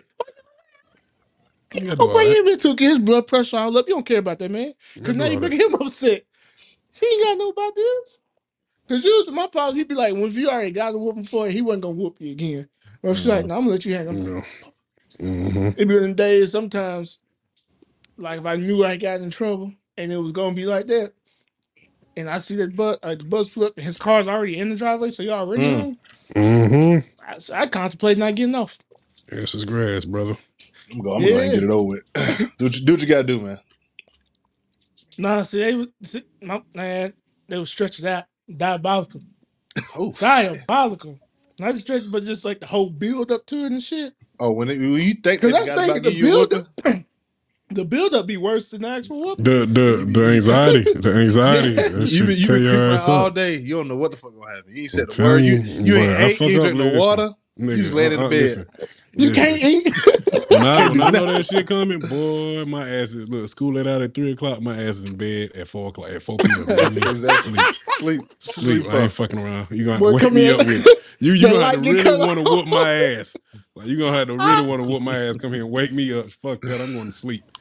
You 1.73 1.85
gotta 1.85 1.97
do 1.97 2.05
Don't 2.05 2.11
all 2.11 2.23
bring 2.23 2.31
that. 2.31 2.39
him 2.39 2.47
into 2.47 2.75
his 2.77 2.99
blood 2.99 3.27
pressure 3.27 3.57
all 3.57 3.77
up. 3.77 3.87
You 3.87 3.95
don't 3.95 4.05
care 4.07 4.19
about 4.19 4.39
that, 4.39 4.51
man. 4.51 4.73
You 4.95 5.01
Because 5.01 5.15
gotta 5.15 5.17
now 5.17 5.25
do 5.25 5.27
you 5.27 5.37
all 5.37 5.39
make 5.39 5.53
that. 5.53 5.53
him 5.53 5.75
upset. 5.75 6.25
He 6.93 7.05
ain't 7.07 7.23
got 7.23 7.33
to 7.33 7.39
know 7.39 7.49
about 7.49 7.75
this. 7.75 8.19
Because 8.87 9.03
you, 9.03 9.25
my 9.31 9.47
pops, 9.47 9.75
he'd 9.75 9.87
be 9.87 9.95
like, 9.95 10.13
when 10.13 10.31
you 10.31 10.49
already 10.49 10.71
got 10.71 10.95
a 10.95 10.97
whooping 10.97 11.25
for 11.25 11.47
it, 11.47 11.51
he 11.53 11.61
wasn't 11.61 11.83
going 11.83 11.97
to 11.97 12.01
whoop 12.03 12.17
you 12.19 12.31
again. 12.31 12.69
But 13.01 13.15
she's 13.15 13.25
like, 13.27 13.45
no, 13.45 13.55
I'm 13.57 13.65
going 13.65 13.67
to 13.67 13.71
let 13.73 13.85
you 13.85 13.95
hang 13.95 14.07
him. 14.07 14.17
You 14.17 14.33
know. 14.35 14.43
Mm-hmm. 15.19 15.67
It 15.79 15.87
be 15.87 15.97
in 15.97 16.13
days 16.15 16.51
sometimes, 16.51 17.19
like 18.17 18.39
if 18.39 18.45
I 18.45 18.55
knew 18.55 18.85
I 18.85 18.97
got 18.97 19.19
in 19.21 19.29
trouble 19.29 19.73
and 19.97 20.11
it 20.11 20.17
was 20.17 20.31
going 20.31 20.51
to 20.51 20.55
be 20.55 20.65
like 20.65 20.87
that, 20.87 21.13
and 22.15 22.29
I 22.29 22.39
see 22.39 22.55
that 22.57 22.75
bus, 22.75 22.97
uh, 23.03 23.15
the 23.15 23.25
bus 23.25 23.49
pull 23.49 23.65
up, 23.65 23.73
and 23.77 23.85
his 23.85 23.97
car's 23.97 24.27
already 24.27 24.57
in 24.57 24.69
the 24.69 24.75
driveway, 24.75 25.09
so 25.11 25.21
y'all 25.23 25.39
already 25.47 25.63
Mm. 25.63 25.79
home. 25.81 25.97
Mm-hmm. 26.35 27.09
I, 27.27 27.37
so 27.37 27.55
I 27.55 27.67
contemplate 27.67 28.17
not 28.17 28.35
getting 28.35 28.55
off. 28.55 28.77
This 29.27 29.53
is 29.53 29.65
grass, 29.65 30.05
brother. 30.05 30.37
I'm 30.91 30.99
going. 30.99 31.17
I'm 31.23 31.29
going 31.29 31.37
to 31.37 31.45
Yeah. 31.47 31.53
get 31.55 31.63
it 31.63 31.69
over 31.69 31.87
with. 31.89 32.03
do 32.57 32.65
what 32.65 32.75
you 32.75 32.85
do. 32.85 32.93
What 32.93 33.01
you 33.01 33.07
got 33.07 33.17
to 33.21 33.27
do, 33.27 33.41
man. 33.41 33.59
Nah, 35.17 35.41
see, 35.43 35.59
they 35.59 35.73
was, 35.75 35.87
see, 36.03 36.23
my, 36.41 36.61
man, 36.73 37.13
they 37.47 37.57
was 37.57 37.69
stretching 37.71 38.07
out, 38.07 38.25
diabolical. 38.55 39.21
Oh, 39.95 40.11
shit. 40.11 40.19
diabolical. 40.19 41.19
Not 41.59 41.71
just 41.71 41.83
stretch, 41.83 42.03
but 42.11 42.23
just 42.23 42.45
like 42.45 42.59
the 42.59 42.67
whole 42.67 42.89
build 42.89 43.31
up 43.31 43.45
to 43.47 43.65
it 43.65 43.71
and 43.71 43.81
shit. 43.81 44.13
oh, 44.39 44.51
when, 44.51 44.69
it, 44.69 44.79
when 44.79 44.93
you 44.93 45.13
think 45.13 45.41
Because 45.41 45.51
that 45.51 45.65
that's 45.65 45.71
the 45.71 45.75
guy's 45.75 45.87
thinking 45.87 45.91
about 45.91 46.03
the 46.03 46.11
give 46.11 46.17
you 46.19 46.27
a 46.27 46.29
build 46.29 46.53
whooping, 46.53 46.67
up, 46.85 47.05
the 47.69 47.85
build 47.85 48.13
up 48.13 48.27
be 48.27 48.37
worse 48.37 48.71
than 48.71 48.83
the 48.83 48.89
actual 48.89 49.19
whooping. 49.19 49.43
The 49.43 49.65
the 49.65 50.05
the 50.09 50.25
anxiety, 50.33 50.93
the 50.95 51.13
anxiety. 51.15 51.73
That 51.73 51.99
you 51.99 52.05
shit 52.07 52.27
been, 52.27 52.37
you 52.37 52.45
tear 52.45 52.55
been 52.57 52.63
your 52.63 52.91
ass 52.93 53.07
around 53.07 53.19
all 53.19 53.31
day. 53.31 53.55
You 53.57 53.77
don't 53.77 53.87
know 53.87 53.97
what 53.97 54.11
the 54.11 54.17
fuck 54.17 54.33
gonna 54.35 54.55
happen. 54.55 54.75
You 54.75 54.83
ain't 54.83 54.93
I'm 54.93 54.99
said 54.99 55.09
the 55.09 55.13
telling 55.13 55.31
word. 55.33 55.43
You, 55.43 55.55
you, 55.57 55.83
you 55.83 55.95
ain't 55.97 56.17
boy, 56.17 56.23
I 56.23 56.25
ate. 56.25 56.39
You 56.41 56.47
ain't 56.47 56.57
up, 56.57 56.61
drink 56.63 56.77
no 56.77 56.83
listen. 56.85 56.99
water. 56.99 57.29
Nigga, 57.59 57.77
just 57.77 57.93
laid 57.93 58.11
in 58.13 58.19
the 58.19 58.25
uh, 58.25 58.29
bed. 58.29 58.41
listen, 58.41 58.67
You 59.17 59.31
listen. 59.31 59.31
can't 59.31 59.61
eat. 59.63 59.87
When 60.49 60.65
I, 60.65 60.81
when 60.83 61.01
I 61.01 61.09
know 61.11 61.27
that 61.27 61.45
shit 61.45 61.67
coming, 61.67 62.07
boy, 62.07 62.65
my 62.65 62.83
ass 62.89 63.13
is 63.13 63.29
look 63.29 63.47
school 63.49 63.73
let 63.73 63.87
out 63.87 64.01
at 64.01 64.13
three 64.13 64.31
o'clock. 64.33 64.61
My 64.61 64.75
ass 64.75 64.97
is 64.97 65.05
in 65.05 65.17
bed 65.17 65.51
at 65.55 65.67
four 65.67 65.89
o'clock 65.89 66.09
at 66.09 66.23
four 66.23 66.39
p.m. 66.39 66.69
You 66.69 66.77
know 66.77 66.83
what 66.85 66.93
I 66.93 66.95
mean? 66.95 67.07
exactly. 67.07 67.65
Sleep, 67.89 68.31
Sleep. 68.31 68.31
sleep. 68.39 68.85
Sleep 68.85 68.85
I 68.87 68.99
ain't 69.01 69.11
for. 69.11 69.13
fucking 69.13 69.39
around. 69.39 69.69
You 69.71 69.85
gonna 69.85 69.95
have 69.97 70.01
Boy, 70.01 70.07
to 70.07 70.09
wake 70.09 70.31
me 70.31 70.49
in. 70.49 70.51
up 70.51 70.63
with 70.63 70.81
it. 70.83 70.93
You 71.19 71.33
You 71.35 71.49
gonna 71.49 71.59
have 71.59 71.71
to 71.71 71.79
really 71.81 72.13
want 72.13 72.39
to 72.39 72.45
whoop 72.45 72.67
my 72.67 72.89
ass. 72.93 73.39
Like 73.75 73.87
you 73.87 73.97
gonna 73.99 74.17
have 74.17 74.27
to 74.29 74.37
really 74.39 74.63
want 74.63 74.81
to 74.81 74.85
whoop 74.85 75.01
my 75.01 75.17
ass. 75.17 75.37
Come 75.37 75.53
here 75.53 75.63
and 75.63 75.71
wake 75.71 75.91
me 75.93 76.13
up. 76.17 76.27
Fuck 76.29 76.61
that. 76.65 76.81
I'm 76.81 76.93
going 76.93 77.07
to 77.07 77.11
sleep. 77.11 77.51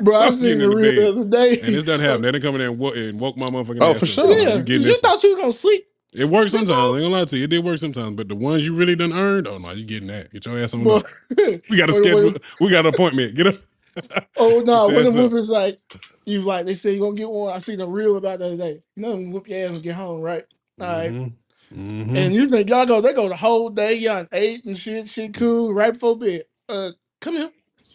Bro, 0.00 0.16
I 0.16 0.30
seen 0.32 0.58
getting 0.58 0.60
the 0.60 0.68
in 0.68 0.78
the 0.80 0.92
the 0.96 1.08
other 1.08 1.24
day. 1.28 1.60
And 1.62 1.74
this 1.74 1.84
doesn't 1.84 2.04
happen. 2.04 2.22
They 2.22 2.32
didn't 2.32 2.44
come 2.44 2.54
in 2.56 2.60
there 2.60 2.70
and 2.70 2.78
woke, 2.78 2.96
and 2.96 3.20
woke 3.20 3.36
my 3.36 3.50
motherfucking 3.50 3.82
Oh, 3.82 3.94
ass 3.94 4.00
for 4.00 4.06
up. 4.06 4.06
sure. 4.06 4.38
Yeah, 4.38 4.56
you 4.56 4.80
you 4.80 4.98
thought 5.02 5.22
you 5.22 5.30
was 5.30 5.40
gonna 5.40 5.52
sleep. 5.52 5.86
It 6.12 6.24
works 6.26 6.52
sometimes. 6.52 6.70
I 6.70 6.84
ain't 6.86 6.94
gonna 7.02 7.08
lie 7.08 7.24
to 7.26 7.36
you. 7.36 7.44
It 7.44 7.50
did 7.50 7.64
work 7.64 7.78
sometimes. 7.78 8.16
But 8.16 8.28
the 8.28 8.36
ones 8.36 8.64
you 8.64 8.74
really 8.74 8.96
done 8.96 9.12
earned, 9.12 9.46
oh 9.46 9.58
no, 9.58 9.70
you 9.72 9.84
getting 9.84 10.08
that. 10.08 10.32
Get 10.32 10.46
your 10.46 10.58
ass 10.58 10.72
on 10.74 10.88
up. 10.90 11.04
We 11.68 11.76
got 11.76 11.88
a 11.90 11.92
schedule. 11.92 12.34
We 12.60 12.70
got 12.70 12.86
an 12.86 12.94
appointment. 12.94 13.34
Get 13.34 13.48
up. 13.48 13.54
oh 14.36 14.60
no, 14.60 14.88
when 14.88 15.04
the 15.04 15.10
up. 15.10 15.16
whoopers 15.16 15.48
like, 15.50 15.78
you 16.24 16.42
like 16.42 16.66
they 16.66 16.74
say 16.74 16.92
you 16.92 17.00
gonna 17.00 17.16
get 17.16 17.28
one. 17.28 17.54
I 17.54 17.58
seen 17.58 17.80
a 17.80 17.86
reel 17.86 18.16
about 18.16 18.38
the 18.38 18.46
other 18.46 18.56
day. 18.56 18.82
You 18.94 19.02
know, 19.02 19.16
whoop 19.16 19.48
your 19.48 19.64
ass 19.64 19.70
and 19.70 19.82
get 19.82 19.94
home, 19.94 20.20
right? 20.20 20.44
All 20.80 20.86
right. 20.86 21.12
Mhm. 21.12 21.32
Mhm. 21.74 22.16
And 22.16 22.34
you 22.34 22.48
think 22.48 22.68
y'all 22.70 22.86
go, 22.86 23.00
they 23.00 23.12
go 23.12 23.28
the 23.28 23.36
whole 23.36 23.70
day, 23.70 23.94
y'all 23.94 24.26
ate 24.32 24.64
and 24.64 24.78
shit, 24.78 25.08
shit 25.08 25.34
cool, 25.34 25.74
right 25.74 25.92
before 25.92 26.16
bed. 26.16 26.44
Uh, 26.68 26.90
come 27.20 27.34
here. 27.36 27.50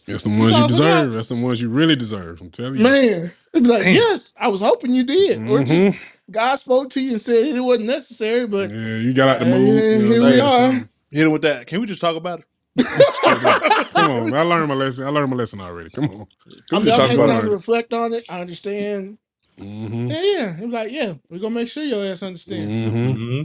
That's 0.06 0.24
the 0.24 0.30
ones 0.30 0.56
you 0.56 0.62
forgot? 0.63 0.67
deserve. 0.69 1.13
That's 1.13 1.30
the 1.30 1.36
ones 1.36 1.62
you 1.62 1.69
really 1.69 1.95
deserve. 1.95 2.41
I'm 2.41 2.50
telling 2.50 2.76
you. 2.76 2.84
Man, 2.84 3.32
it'd 3.54 3.63
be 3.63 3.69
like, 3.69 3.84
Damn. 3.84 3.93
yes, 3.95 4.34
I 4.39 4.47
was 4.50 4.60
hoping 4.60 4.93
you 4.93 5.04
did. 5.06 5.38
Or 5.39 5.60
Mhm. 5.60 5.67
just 5.67 6.00
God 6.32 6.58
spoke 6.58 6.89
to 6.91 7.02
you 7.04 7.13
and 7.13 7.22
said 7.22 7.46
it 7.48 7.62
wasn't 7.62 7.88
necessary, 7.88 8.48
but 8.48 8.72
Yeah, 8.72 8.98
you 8.98 9.13
got 9.13 9.30
out 9.30 9.39
the 9.41 9.46
uh, 9.46 9.48
mood. 9.48 9.86
You 9.91 10.00
know, 10.04 10.13
here 10.13 10.22
what 10.22 10.34
we 10.34 10.39
I'm 10.41 10.41
are. 10.41 10.52
saying? 10.52 10.89
Hit 11.12 11.28
him 11.28 11.34
with 11.34 11.44
that. 11.44 11.67
Can 11.67 11.82
we 11.82 11.88
just 11.88 12.02
talk 12.02 12.15
about 12.17 12.41
it? 12.41 12.46
Come 13.96 14.10
on, 14.12 14.34
I 14.34 14.41
learned 14.44 14.70
my 14.70 14.76
lesson. 14.76 15.06
I 15.06 15.10
learned 15.10 15.32
my 15.32 15.38
lesson 15.38 15.62
already. 15.62 15.89
Come 15.91 16.10
on. 16.12 16.28
I 16.72 16.80
Can 16.80 16.80
mean, 16.80 16.86
we 16.86 16.91
just 16.91 16.98
I've 16.98 17.04
talk 17.04 17.12
had 17.12 17.22
about 17.24 17.24
time 17.24 17.46
it? 17.46 17.46
to 17.46 17.52
reflect 17.52 17.94
on 17.94 18.13
it. 18.13 18.26
I 18.30 18.41
understand. 18.41 19.17
Mm-hmm. 19.60 20.10
Yeah, 20.10 20.22
yeah. 20.24 20.58
It 20.58 20.65
was 20.65 20.74
like, 20.74 20.91
yeah, 20.91 21.13
we're 21.30 21.39
gonna 21.39 21.56
make 21.56 21.70
sure 21.70 21.84
your 21.84 22.06
ass 22.06 22.24
understand. 22.24 22.72
Mm-hmm. 22.72 23.44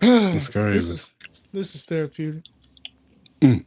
It's 0.32 0.48
this 0.48 0.48
crazy. 0.48 0.92
is 0.92 1.12
this 1.52 1.74
is 1.74 1.84
therapeutic. 1.84 2.44
Mm. 3.42 3.64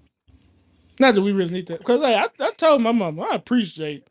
Not 0.99 1.15
that 1.15 1.21
we 1.21 1.31
really 1.33 1.53
need 1.53 1.67
that, 1.67 1.79
because 1.79 2.01
like, 2.01 2.15
I, 2.17 2.45
I 2.45 2.51
told 2.53 2.81
my 2.81 2.91
mom, 2.93 3.19
I 3.21 3.35
appreciate. 3.35 4.07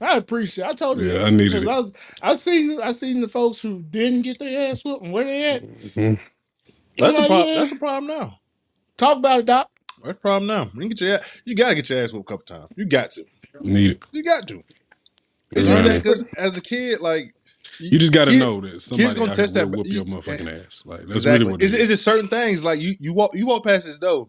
I 0.00 0.16
appreciate. 0.16 0.66
I 0.66 0.72
told 0.72 1.00
you, 1.00 1.06
Yeah, 1.08 1.12
that 1.18 1.24
I 1.26 1.30
needed 1.30 1.60
because 1.60 1.64
it. 1.64 1.70
I 1.70 1.78
was. 1.78 1.92
I 2.22 2.34
seen. 2.34 2.80
I 2.80 2.90
seen 2.92 3.20
the 3.20 3.28
folks 3.28 3.60
who 3.60 3.82
didn't 3.82 4.22
get 4.22 4.38
their 4.38 4.70
ass 4.70 4.84
whooped 4.84 5.02
and 5.04 5.12
where 5.12 5.24
they 5.24 5.50
at. 5.50 5.62
Mhm. 5.64 6.18
That's 6.98 7.08
I'm 7.08 7.14
the 7.14 7.20
like, 7.20 7.28
problem. 7.28 7.48
yeah, 7.48 7.54
That's 7.60 7.70
the 7.72 7.78
problem 7.78 8.06
now. 8.06 8.40
talk 8.96 9.16
about 9.18 9.40
it, 9.40 9.46
doc. 9.46 9.70
That's 10.02 10.08
the 10.08 10.14
problem 10.14 10.46
now. 10.46 10.64
You 10.74 10.80
can 10.80 10.88
get 10.90 11.00
your 11.00 11.14
ass, 11.16 11.42
you 11.44 11.54
gotta 11.54 11.74
get 11.74 11.90
your 11.90 11.98
ass 12.02 12.12
whooped 12.12 12.30
a 12.30 12.32
couple 12.36 12.56
times. 12.56 12.72
You 12.76 12.84
got 12.86 13.10
to. 13.12 13.24
Need 13.60 13.90
it. 13.92 14.04
You 14.12 14.22
got 14.22 14.46
to. 14.48 14.62
Right. 15.56 15.94
Because 15.94 16.24
as 16.36 16.56
a 16.56 16.60
kid, 16.60 17.00
like 17.00 17.34
You 17.80 17.98
just 17.98 18.12
got 18.12 18.26
to 18.26 18.32
kid- 18.32 18.38
know 18.40 18.60
that 18.60 18.80
somebody 18.82 19.14
gonna 19.14 19.30
out 19.30 19.36
here 19.36 19.46
test 19.46 19.54
will 19.56 19.66
that- 19.70 19.76
whoop 19.76 19.86
you- 19.86 19.92
your 19.94 20.04
motherfucking 20.04 20.64
ass. 20.66 20.82
Like 20.84 21.00
that's 21.00 21.10
exactly. 21.12 21.38
really 21.40 21.52
what 21.52 21.62
it 21.62 21.64
Is, 21.64 21.74
is. 21.74 21.80
is 21.84 21.90
it 21.90 21.96
certain 21.98 22.28
things 22.28 22.62
like 22.64 22.80
you 22.80 22.94
you 23.00 23.12
walk 23.12 23.34
you 23.34 23.46
walk 23.46 23.64
past 23.64 23.86
this 23.86 23.98
door, 23.98 24.28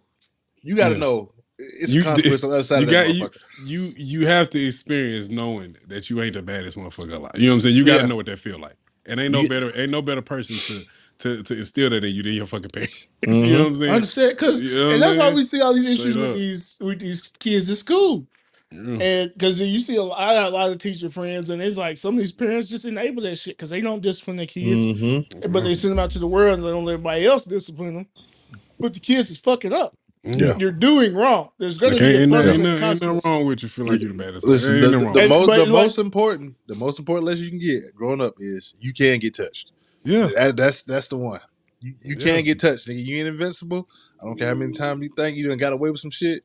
you 0.64 0.76
got 0.76 0.90
to 0.90 0.96
Yeah. 0.96 1.00
know 1.02 1.32
it's 1.60 1.92
You- 1.94 2.02
a 2.02 2.04
consequence 2.06 2.44
on 2.46 2.50
the 2.52 2.56
other 2.58 2.64
side 2.64 2.80
you 2.80 2.86
of 2.86 2.92
that 2.92 3.08
got 3.08 3.16
you, 3.16 3.30
you 3.66 3.92
you 3.98 4.28
have 4.28 4.50
to 4.52 4.64
experience 4.66 5.28
knowing 5.30 5.76
that 5.88 6.10
you 6.10 6.22
ain't 6.22 6.34
the 6.34 6.42
baddest 6.42 6.78
motherfucker 6.78 7.14
alive. 7.14 7.32
You 7.36 7.48
know 7.48 7.52
what 7.52 7.56
I'm 7.56 7.62
saying? 7.62 7.76
You 7.76 7.86
got 7.86 7.96
to 7.98 8.02
Yeah. 8.04 8.08
know 8.08 8.16
what 8.16 8.26
that 8.28 8.40
feel 8.40 8.60
like. 8.60 8.76
And 9.06 9.20
ain't 9.20 9.32
no 9.34 9.42
You- 9.42 9.50
better 9.50 9.78
ain't 9.80 9.92
no 9.92 10.02
better 10.02 10.22
person 10.22 10.56
to 10.58 10.84
to 11.20 11.44
to 11.44 11.58
instill 11.60 11.90
that 11.90 12.04
in 12.04 12.14
you 12.16 12.24
than 12.24 12.34
your 12.34 12.46
fucking 12.46 12.72
parents. 12.72 12.96
Mhm. 13.26 13.44
You 13.48 13.54
know 13.54 13.60
what 13.60 13.68
I'm 13.68 13.74
I 13.74 13.76
saying? 13.78 13.92
understand 13.94 14.30
because, 14.32 14.62
You 14.62 14.76
know 14.76 14.90
and 14.92 15.02
that's 15.04 15.18
why 15.18 15.32
we 15.32 15.44
see 15.44 15.60
all 15.62 15.74
these 15.74 15.84
Straight 15.84 16.00
issues 16.00 16.18
with 16.18 16.30
up. 16.30 16.36
these 16.36 16.78
with 16.80 17.00
these 17.00 17.28
kids 17.40 17.70
at 17.70 17.76
school. 17.78 18.26
Yeah. 18.72 18.80
And 19.02 19.34
because 19.34 19.60
you 19.60 19.80
see, 19.80 19.96
a 19.96 20.04
I 20.04 20.36
got 20.36 20.46
a 20.48 20.56
lot 20.56 20.70
of 20.70 20.78
teacher 20.78 21.10
friends, 21.10 21.50
and 21.50 21.60
it's 21.62 21.76
like 21.78 21.98
some 21.98 22.14
of 22.14 22.20
these 22.20 22.32
parents 22.32 22.68
just 22.68 22.86
enable 22.86 23.24
that 23.24 23.36
shit 23.38 23.58
because 23.58 23.72
they 23.72 23.82
don't 23.82 24.00
discipline 24.02 24.38
their 24.38 24.46
kids, 24.46 25.02
Mm-hmm. 25.02 25.52
but 25.52 25.64
they 25.64 25.74
send 25.74 25.92
them 25.92 26.00
out 26.00 26.12
to 26.12 26.20
the 26.20 26.28
world 26.28 26.54
and 26.60 26.64
they 26.64 26.70
don't 26.70 26.86
let 26.86 26.94
everybody 26.94 27.26
else 27.26 27.46
discipline 27.46 27.96
them. 27.96 28.08
But 28.80 28.94
the 28.94 29.00
kids 29.00 29.32
is 29.32 29.40
fucking 29.40 29.74
up. 29.74 29.98
Yeah. 30.24 30.58
You're 30.60 30.72
doing 30.74 31.16
wrong. 31.16 31.50
There's 31.60 31.78
gonna 31.78 31.94
Like, 31.94 32.02
be 32.02 32.06
ain't, 32.08 32.16
a 32.16 32.22
ain't, 32.24 32.32
nothing- 32.32 32.46
punishment. 32.48 32.68
ain't, 32.68 32.80
nothing- 32.82 32.90
ain't 32.90 33.02
nothing 33.02 33.08
consequence. 33.22 33.26
wrong 33.26 33.46
with 33.48 33.64
you 33.64 33.70
feeling 33.70 33.92
like 33.94 34.02
you're 34.02 34.12
the 34.12 34.18
baddest. 34.18 34.46
Listen, 34.46 34.76
ain't 34.76 34.82
the, 34.84 34.92
nothing 34.92 35.00
the, 35.00 35.06
wrong. 35.06 35.14
the 35.14 35.20
And- 35.22 35.30
most 35.30 35.48
but 35.48 35.56
the 35.58 35.64
like- 35.64 35.84
most 35.84 35.98
important 35.98 36.58
the 36.68 36.76
most 36.76 37.00
important 37.00 37.26
lesson 37.26 37.44
you 37.46 37.50
can 37.52 37.60
get 37.60 37.80
growing 37.96 38.22
up 38.22 38.34
is 38.40 38.76
you 38.82 38.94
can 38.94 39.20
get 39.20 39.36
touched. 39.36 39.72
yeah. 40.04 40.28
That, 40.36 40.58
that's 40.58 40.84
that's 40.84 41.08
the 41.08 41.18
one. 41.18 41.40
You, 41.82 41.94
you 42.04 42.16
Yeah. 42.20 42.26
can't 42.26 42.46
get 42.46 42.60
touched, 42.60 42.88
nigga. 42.90 43.06
You 43.06 43.18
ain't 43.18 43.30
invincible. 43.30 43.88
I 44.22 44.26
don't 44.26 44.38
care 44.38 44.50
how 44.50 44.56
many 44.56 44.74
times 44.74 45.02
you 45.02 45.10
think 45.16 45.38
you 45.38 45.48
done 45.48 45.58
got 45.58 45.72
away 45.72 45.90
with 45.90 46.02
some 46.02 46.12
shit. 46.12 46.42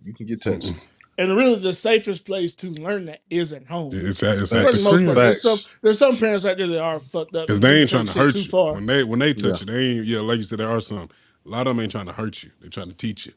You 0.00 0.14
can 0.14 0.24
get 0.26 0.40
touched. 0.40 0.72
Mm-mm. 0.72 0.80
And 1.18 1.36
really, 1.36 1.56
the 1.60 1.72
safest 1.74 2.24
place 2.26 2.54
to 2.54 2.68
learn 2.70 3.04
that 3.04 3.20
is 3.30 3.52
at 3.52 3.66
home. 3.66 3.90
It's 3.92 4.22
at, 4.22 4.38
it's 4.38 4.50
For 4.50 4.58
at 4.58 4.72
the 4.72 4.78
the 4.78 4.82
most 4.82 4.94
crib. 4.96 5.06
part, 5.06 5.16
there's 5.16 5.42
Facts. 5.42 5.62
some 5.62 5.78
there's 5.82 5.98
some 5.98 6.16
parents 6.16 6.44
out 6.46 6.56
there 6.56 6.66
that 6.66 6.80
are 6.80 6.98
fucked 6.98 7.36
up 7.36 7.46
Because 7.46 7.60
they 7.60 7.80
ain't 7.82 7.90
Take 7.90 7.90
trying 7.90 8.06
to 8.06 8.12
shit 8.12 8.22
hurt 8.22 8.32
too 8.32 8.40
you. 8.40 8.48
far. 8.48 8.72
When 8.72 8.86
they 8.86 9.04
when 9.04 9.18
they 9.20 9.34
touch 9.34 9.62
Yeah. 9.62 9.72
you, 9.72 9.72
they 9.78 9.86
ain't 9.98 10.06
yeah, 10.06 10.20
like 10.20 10.38
you 10.38 10.42
said, 10.44 10.58
there 10.58 10.70
are 10.70 10.80
some. 10.80 11.08
A 11.46 11.48
lot 11.50 11.66
of 11.66 11.76
them 11.76 11.80
ain't 11.82 11.92
trying 11.92 12.06
to 12.06 12.12
hurt 12.12 12.42
you. 12.42 12.50
They're 12.60 12.70
trying 12.70 12.88
to 12.88 12.94
teach 12.96 13.26
you. 13.26 13.32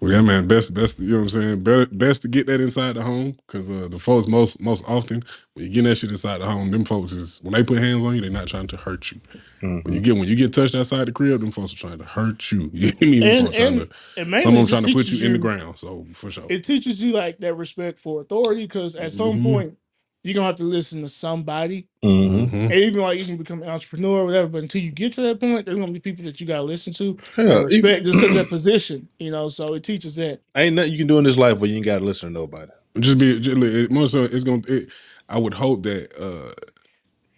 Well, 0.00 0.12
yeah, 0.12 0.22
man. 0.22 0.48
Best, 0.48 0.74
best. 0.74 1.00
You 1.00 1.10
know 1.10 1.16
what 1.18 1.22
I'm 1.24 1.28
saying. 1.30 1.62
Better, 1.64 1.86
best 1.86 2.22
to 2.22 2.28
get 2.28 2.46
that 2.48 2.60
inside 2.60 2.94
the 2.94 3.02
home 3.02 3.36
because 3.46 3.70
uh, 3.70 3.88
the 3.90 3.98
folks 3.98 4.26
most, 4.28 4.60
most 4.60 4.84
often 4.88 5.22
when 5.54 5.66
you 5.66 5.70
get 5.72 5.84
that 5.84 5.96
shit 5.96 6.10
inside 6.10 6.38
the 6.40 6.46
home, 6.50 6.70
them 6.70 6.84
folks 6.84 7.12
is 7.12 7.40
when 7.42 7.52
they 7.54 7.62
put 7.64 7.78
hands 7.78 8.04
on 8.04 8.14
you, 8.14 8.20
they're 8.20 8.30
not 8.30 8.48
trying 8.48 8.66
to 8.68 8.76
hurt 8.76 9.12
you. 9.12 9.20
When 9.62 9.94
you 9.94 10.00
Mhm. 10.00 10.04
get 10.04 10.14
when 10.16 10.28
you 10.28 10.36
get 10.36 10.52
touched 10.52 10.74
outside 10.74 11.06
the 11.08 11.12
crib, 11.12 11.40
them 11.40 11.50
folks 11.52 11.72
are 11.72 11.76
trying 11.78 11.98
to 11.98 12.04
hurt 12.04 12.52
you. 12.52 12.70
You 12.74 12.88
know 12.90 12.92
what 12.98 13.02
I 13.02 13.06
mean? 13.06 13.20
Them 13.20 13.46
And 13.46 13.54
trying 13.54 13.68
and, 13.68 13.80
to, 13.80 13.88
and 14.16 14.42
some 14.42 14.56
of 14.56 14.58
them 14.58 14.66
trying 14.68 14.82
to 14.82 14.92
put 14.92 15.04
teaches 15.04 15.20
you 15.20 15.26
in 15.28 15.32
the 15.34 15.38
ground. 15.38 15.78
So 15.78 16.06
for 16.14 16.30
sure. 16.30 16.46
It 16.50 16.64
teaches 16.64 17.02
you 17.02 17.12
like 17.12 17.38
that 17.38 17.54
respect 17.54 17.98
for 17.98 18.20
authority 18.20 18.64
because 18.64 18.96
at 18.96 19.12
some 19.12 19.38
Mhm. 19.38 19.42
point 19.42 19.78
you're 20.24 20.34
gonna 20.34 20.46
have 20.46 20.56
to 20.56 20.64
listen 20.64 21.02
to 21.02 21.08
somebody. 21.08 21.86
Mhm. 22.02 22.50
Mhm. 22.50 22.64
And 22.64 22.72
even 22.72 23.00
like 23.00 23.18
you 23.18 23.26
can 23.26 23.36
become 23.36 23.62
an 23.62 23.68
entrepreneur 23.68 24.20
or 24.20 24.24
whatever, 24.24 24.48
but 24.48 24.62
until 24.62 24.80
you 24.82 24.90
get 24.90 25.12
to 25.12 25.20
that 25.20 25.38
point, 25.38 25.66
there's 25.66 25.76
gonna 25.76 25.92
be 25.92 26.00
people 26.00 26.24
that 26.24 26.40
you 26.40 26.46
gotta 26.46 26.62
listen 26.62 26.92
to 26.94 27.16
Yeah, 27.36 27.58
and 27.58 27.64
respect 27.66 28.06
just 28.06 28.18
because 28.18 28.34
that 28.34 28.48
position, 28.48 29.06
you 29.18 29.30
know. 29.30 29.48
So 29.48 29.74
it 29.74 29.84
teaches 29.84 30.16
that. 30.16 30.40
ain't 30.56 30.74
nothing 30.74 30.92
you 30.92 30.98
can 30.98 31.06
do 31.06 31.18
in 31.18 31.24
this 31.24 31.36
life 31.36 31.58
where 31.58 31.68
you 31.68 31.76
ain't 31.76 31.84
got 31.84 31.98
to 31.98 32.04
listen 32.04 32.30
to 32.30 32.40
nobody. 32.40 32.72
Just 32.98 33.18
be 33.18 33.38
just, 33.38 33.60
it, 33.62 33.90
more 33.90 34.08
so. 34.08 34.24
It's 34.24 34.44
gonna. 34.44 34.62
It, 34.66 34.88
I 35.28 35.38
would 35.38 35.54
hope 35.54 35.82
that 35.84 36.12
uh, 36.18 36.52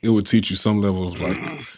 it 0.02 0.10
would 0.10 0.26
teach 0.26 0.50
you 0.50 0.56
some 0.56 0.80
level 0.80 1.08
of 1.08 1.20
like 1.20 1.36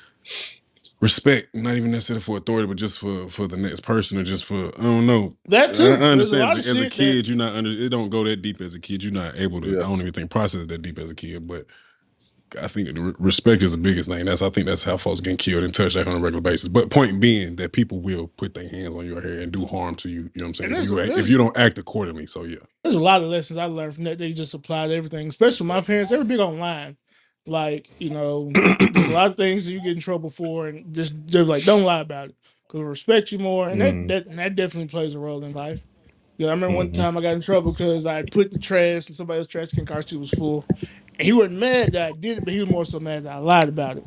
respect, 1.00 1.54
not 1.54 1.76
even 1.76 1.90
necessarily 1.90 2.22
for 2.22 2.38
authority, 2.38 2.66
but 2.66 2.76
just 2.76 2.98
for 2.98 3.28
for 3.28 3.46
the 3.46 3.56
next 3.56 3.80
person, 3.80 4.18
or 4.18 4.22
just 4.24 4.44
for 4.44 4.68
I 4.78 4.82
don't 4.82 5.06
know. 5.06 5.36
That 5.46 5.70
I, 5.70 5.72
too. 5.72 5.84
I 5.84 5.86
There's 5.86 6.00
a 6.00 6.04
understand 6.06 6.42
lot 6.42 6.58
as, 6.58 6.66
of 6.68 6.72
as 6.72 6.78
a 6.80 6.82
shit 6.84 6.92
kid, 6.92 7.16
that 7.18 7.28
you're 7.28 7.36
not 7.36 7.54
under. 7.54 7.70
It 7.70 7.88
don't 7.90 8.10
go 8.10 8.24
that 8.24 8.42
deep 8.42 8.60
as 8.60 8.74
a 8.74 8.80
kid. 8.80 9.02
You're 9.02 9.12
not 9.12 9.36
able 9.36 9.60
to. 9.60 9.68
Yeah. 9.70 9.78
I 9.78 9.82
don't 9.82 10.00
even 10.00 10.12
think 10.12 10.30
process 10.30 10.66
that 10.66 10.82
deep 10.82 10.98
as 10.98 11.10
a 11.10 11.14
kid. 11.14 11.46
But 11.46 11.66
I 12.60 12.66
think 12.66 12.94
the 12.94 13.00
re- 13.00 13.14
respect 13.18 13.62
is 13.62 13.72
the 13.72 13.78
biggest 13.78 14.10
thing. 14.10 14.24
That's 14.24 14.42
I 14.42 14.50
think 14.50 14.66
that's 14.66 14.82
how 14.84 14.96
folks 14.96 15.20
getting 15.20 15.36
killed 15.36 15.64
and 15.64 15.74
touched 15.74 15.96
on 15.96 16.08
a 16.08 16.18
regular 16.18 16.40
basis. 16.40 16.68
But 16.68 16.90
point 16.90 17.20
being 17.20 17.56
that 17.56 17.72
people 17.72 18.00
will 18.00 18.28
put 18.28 18.54
their 18.54 18.68
hands 18.68 18.94
on 18.96 19.04
your 19.06 19.20
hair 19.20 19.40
and 19.40 19.52
do 19.52 19.66
harm 19.66 19.94
to 19.96 20.08
you. 20.08 20.30
You 20.34 20.40
know 20.40 20.44
what 20.44 20.48
I'm 20.48 20.54
saying? 20.54 20.72
And 20.72 20.78
If 20.82 20.88
there's- 20.88 20.92
you 20.92 21.00
act, 21.00 21.08
if 21.10 21.14
there's- 21.16 21.30
you 21.30 21.38
don't 21.38 21.56
act 21.58 21.78
accordingly. 21.78 22.26
So 22.26 22.44
yeah. 22.44 22.58
there's 22.82 22.96
a 22.96 23.00
lot 23.00 23.22
of 23.22 23.28
lessons 23.28 23.58
I 23.58 23.66
learned 23.66 23.94
from 23.94 24.04
that. 24.04 24.18
They 24.18 24.32
just 24.32 24.54
apply 24.54 24.88
to 24.88 24.94
everything, 24.94 25.28
especially 25.28 25.66
my 25.66 25.80
parents. 25.82 26.10
They 26.10 26.16
were 26.18 26.24
big 26.24 26.40
online. 26.40 26.96
Like, 27.48 27.92
you 28.00 28.10
know, 28.10 28.58
there's 28.92 29.08
a 29.08 29.12
lot 29.12 29.28
of 29.28 29.36
things 29.36 29.66
that 29.66 29.72
you 29.72 29.80
get 29.82 29.94
in 29.96 30.00
trouble 30.00 30.30
for, 30.30 30.68
and 30.68 30.94
just 30.94 31.14
they're 31.28 31.46
like, 31.46 31.64
don't 31.64 31.84
lie 31.84 32.00
about 32.00 32.30
it. 32.30 32.36
Because 32.68 32.82
respect 32.82 33.32
you 33.32 33.40
more. 33.40 33.68
And 33.70 33.80
that, 33.82 34.08
that 34.08 34.26
and 34.28 34.38
that 34.40 34.56
definitely 34.56 34.88
plays 34.90 35.14
a 35.14 35.20
role 35.20 35.44
in 35.44 35.52
life. 35.54 35.86
Yeah, 36.38 36.48
I 36.48 36.52
remember 36.52 36.76
one 36.76 36.90
Mhm. 36.90 36.92
time 36.92 37.18
I 37.18 37.22
got 37.22 37.34
in 37.34 37.42
trouble 37.42 37.72
because 37.72 38.06
I 38.06 38.16
had 38.16 38.30
put 38.32 38.52
the 38.52 38.58
trash 38.58 39.08
in 39.08 39.14
somebody 39.14 39.38
else's 39.38 39.52
trash 39.52 39.72
can 39.72 39.86
car 39.86 40.02
seat 40.02 40.18
was 40.18 40.32
full. 40.32 40.68
And 41.18 41.26
he 41.26 41.32
wasn't 41.32 41.58
mad 41.58 41.92
that 41.92 42.06
I 42.08 42.12
did 42.12 42.38
it, 42.38 42.44
but 42.44 42.54
he 42.54 42.60
was 42.60 42.68
more 42.70 42.86
so 42.86 43.00
mad 43.00 43.24
that 43.24 43.34
I 43.34 43.38
lied 43.38 43.68
about 43.68 43.98
it. 43.98 44.06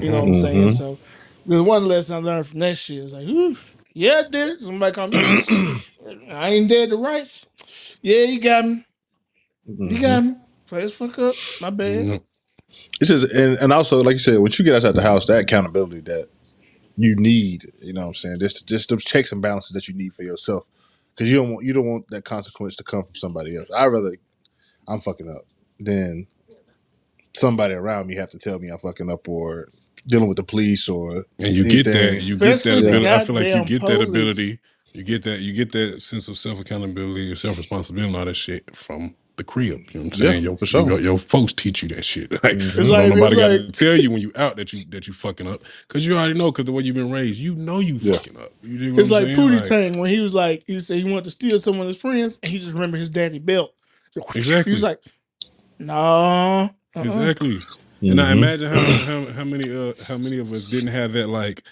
You 0.00 0.10
know 0.10 0.20
what 0.20 0.28
I'm 0.28 0.34
saying? 0.34 0.70
Mhm. 0.70 0.72
So 0.72 1.00
there's 1.46 1.62
one 1.62 1.86
lesson 1.88 2.16
I 2.18 2.20
learned 2.20 2.48
from 2.48 2.60
that 2.60 2.78
shit. 2.78 3.04
It's 3.04 3.14
like, 3.14 3.28
oof, 3.28 3.76
yeah, 3.94 4.24
I 4.26 4.30
did 4.30 4.48
it. 4.50 4.62
Somebody 4.62 4.94
called 4.94 5.14
me. 5.14 5.40
I 6.30 6.50
ain't 6.50 6.68
dead 6.68 6.90
to 6.90 6.96
rights. 6.98 7.46
Yeah, 8.02 8.24
you 8.24 8.40
got 8.40 8.64
me. 8.66 8.86
You 9.88 10.00
Mhm. 10.00 10.02
got 10.02 10.24
me. 10.24 10.36
Play 10.66 10.82
as 10.84 10.94
fuck 10.94 11.18
up. 11.18 11.36
My 11.60 11.70
bad. 11.70 12.08
It's 13.00 13.10
just 13.10 13.32
and, 13.32 13.56
and 13.58 13.72
also 13.72 14.02
like 14.02 14.14
you 14.14 14.18
said, 14.18 14.38
once 14.38 14.58
you 14.58 14.64
get 14.64 14.74
outside 14.74 14.94
the 14.94 15.02
house, 15.02 15.26
that 15.26 15.42
accountability 15.42 16.00
that 16.02 16.28
you 16.96 17.16
need, 17.16 17.64
you 17.82 17.92
know 17.92 18.02
what 18.02 18.08
I'm 18.08 18.14
saying? 18.14 18.40
Just 18.40 18.66
just 18.66 18.90
those 18.90 19.04
checks 19.04 19.32
and 19.32 19.42
balances 19.42 19.72
that 19.72 19.88
you 19.88 19.94
need 19.94 20.14
for 20.14 20.22
yourself. 20.22 20.64
Cause 21.16 21.28
you 21.28 21.36
don't 21.36 21.52
want 21.52 21.66
you 21.66 21.72
don't 21.72 21.86
want 21.86 22.08
that 22.08 22.24
consequence 22.24 22.76
to 22.76 22.84
come 22.84 23.04
from 23.04 23.14
somebody 23.14 23.56
else. 23.56 23.68
I'd 23.76 23.86
rather 23.86 24.12
I'm 24.88 25.00
fucking 25.00 25.28
up 25.28 25.42
than 25.78 26.26
somebody 27.34 27.74
around 27.74 28.06
me 28.06 28.16
have 28.16 28.30
to 28.30 28.38
tell 28.38 28.58
me 28.58 28.68
I'm 28.68 28.78
fucking 28.78 29.10
up 29.10 29.28
or 29.28 29.68
dealing 30.06 30.28
with 30.28 30.36
the 30.36 30.44
police 30.44 30.88
or 30.88 31.24
And 31.38 31.54
you 31.54 31.64
get 31.64 31.84
that, 31.84 32.22
you 32.22 32.36
get 32.36 32.40
that 32.40 32.54
Especially 32.54 32.88
ability. 32.88 33.08
I 33.08 33.24
feel 33.24 33.36
like 33.36 33.46
you 33.46 33.52
goddamn 33.54 33.64
get 33.66 33.80
that 33.82 33.86
police. 33.86 34.08
ability. 34.08 34.58
You 34.92 35.04
get 35.04 35.22
that, 35.22 35.40
you 35.40 35.52
get 35.52 35.72
that 35.72 36.02
sense 36.02 36.28
of 36.28 36.36
self 36.36 36.58
accountability, 36.60 37.34
self 37.36 37.58
responsibility, 37.58 38.08
and 38.08 38.16
all 38.16 38.24
that 38.24 38.34
shit 38.34 38.74
from 38.74 39.14
the 39.40 39.44
crib. 39.44 39.66
You 39.68 39.76
know 39.76 39.80
what 39.80 39.96
I'm 39.96 40.04
Yeah, 40.24 40.30
saying? 40.32 40.44
your, 40.44 40.56
for 40.58 40.66
sure. 40.66 40.86
your, 40.88 41.00
your 41.00 41.18
folks 41.18 41.52
teach 41.54 41.82
you 41.82 41.88
that 41.90 42.04
shit. 42.04 42.30
Like, 42.44 42.58
Mhm. 42.58 42.76
Don't 42.76 42.88
like- 42.90 43.14
nobody 43.14 43.36
got 43.36 43.50
like- 43.50 43.60
to 43.62 43.72
tell 43.72 43.96
you 43.98 44.10
when 44.12 44.22
you 44.22 44.32
out 44.36 44.56
that 44.58 44.72
you 44.72 44.84
that 44.90 45.06
you 45.08 45.12
fucking 45.14 45.48
up 45.48 45.62
because 45.88 46.06
you 46.06 46.16
already 46.16 46.34
know 46.38 46.52
because 46.52 46.66
the 46.66 46.72
way 46.72 46.84
you've 46.84 46.96
been 46.96 47.10
raised, 47.10 47.40
you 47.40 47.56
know 47.56 47.80
you 47.80 47.96
Yeah. 48.00 48.14
fucking 48.14 48.36
up. 48.38 48.52
You 48.62 48.94
what 48.94 49.00
It's 49.02 49.10
I'm 49.10 49.14
like? 49.26 49.36
Pootie 49.36 49.56
Like, 49.56 49.64
Tang 49.64 49.98
when 49.98 50.10
he 50.10 50.20
was 50.20 50.34
like, 50.34 50.64
he 50.68 50.78
said 50.80 50.98
he 50.98 51.04
wanted 51.10 51.24
to 51.24 51.30
steal 51.32 51.58
some 51.58 51.80
of 51.80 51.88
his 51.88 51.98
friends 52.00 52.38
and 52.42 52.52
he 52.52 52.58
just 52.60 52.72
remembered 52.74 53.00
his 53.00 53.10
daddy 53.10 53.40
belt. 53.40 53.74
Exactly. 54.34 54.70
He 54.70 54.74
was 54.74 54.82
like, 54.84 55.00
no. 55.78 55.94
uh-uh. 56.96 57.02
Exactly. 57.04 57.58
And 58.02 58.20
I 58.20 58.32
Mhm. 58.32 58.36
imagine 58.38 58.72
how, 58.72 58.82
how 59.06 59.26
how 59.32 59.44
many 59.44 59.74
uh 59.74 59.94
how 60.04 60.18
many 60.18 60.38
of 60.38 60.52
us 60.52 60.68
didn't 60.70 60.90
have 60.92 61.12
that 61.14 61.28
like 61.28 61.62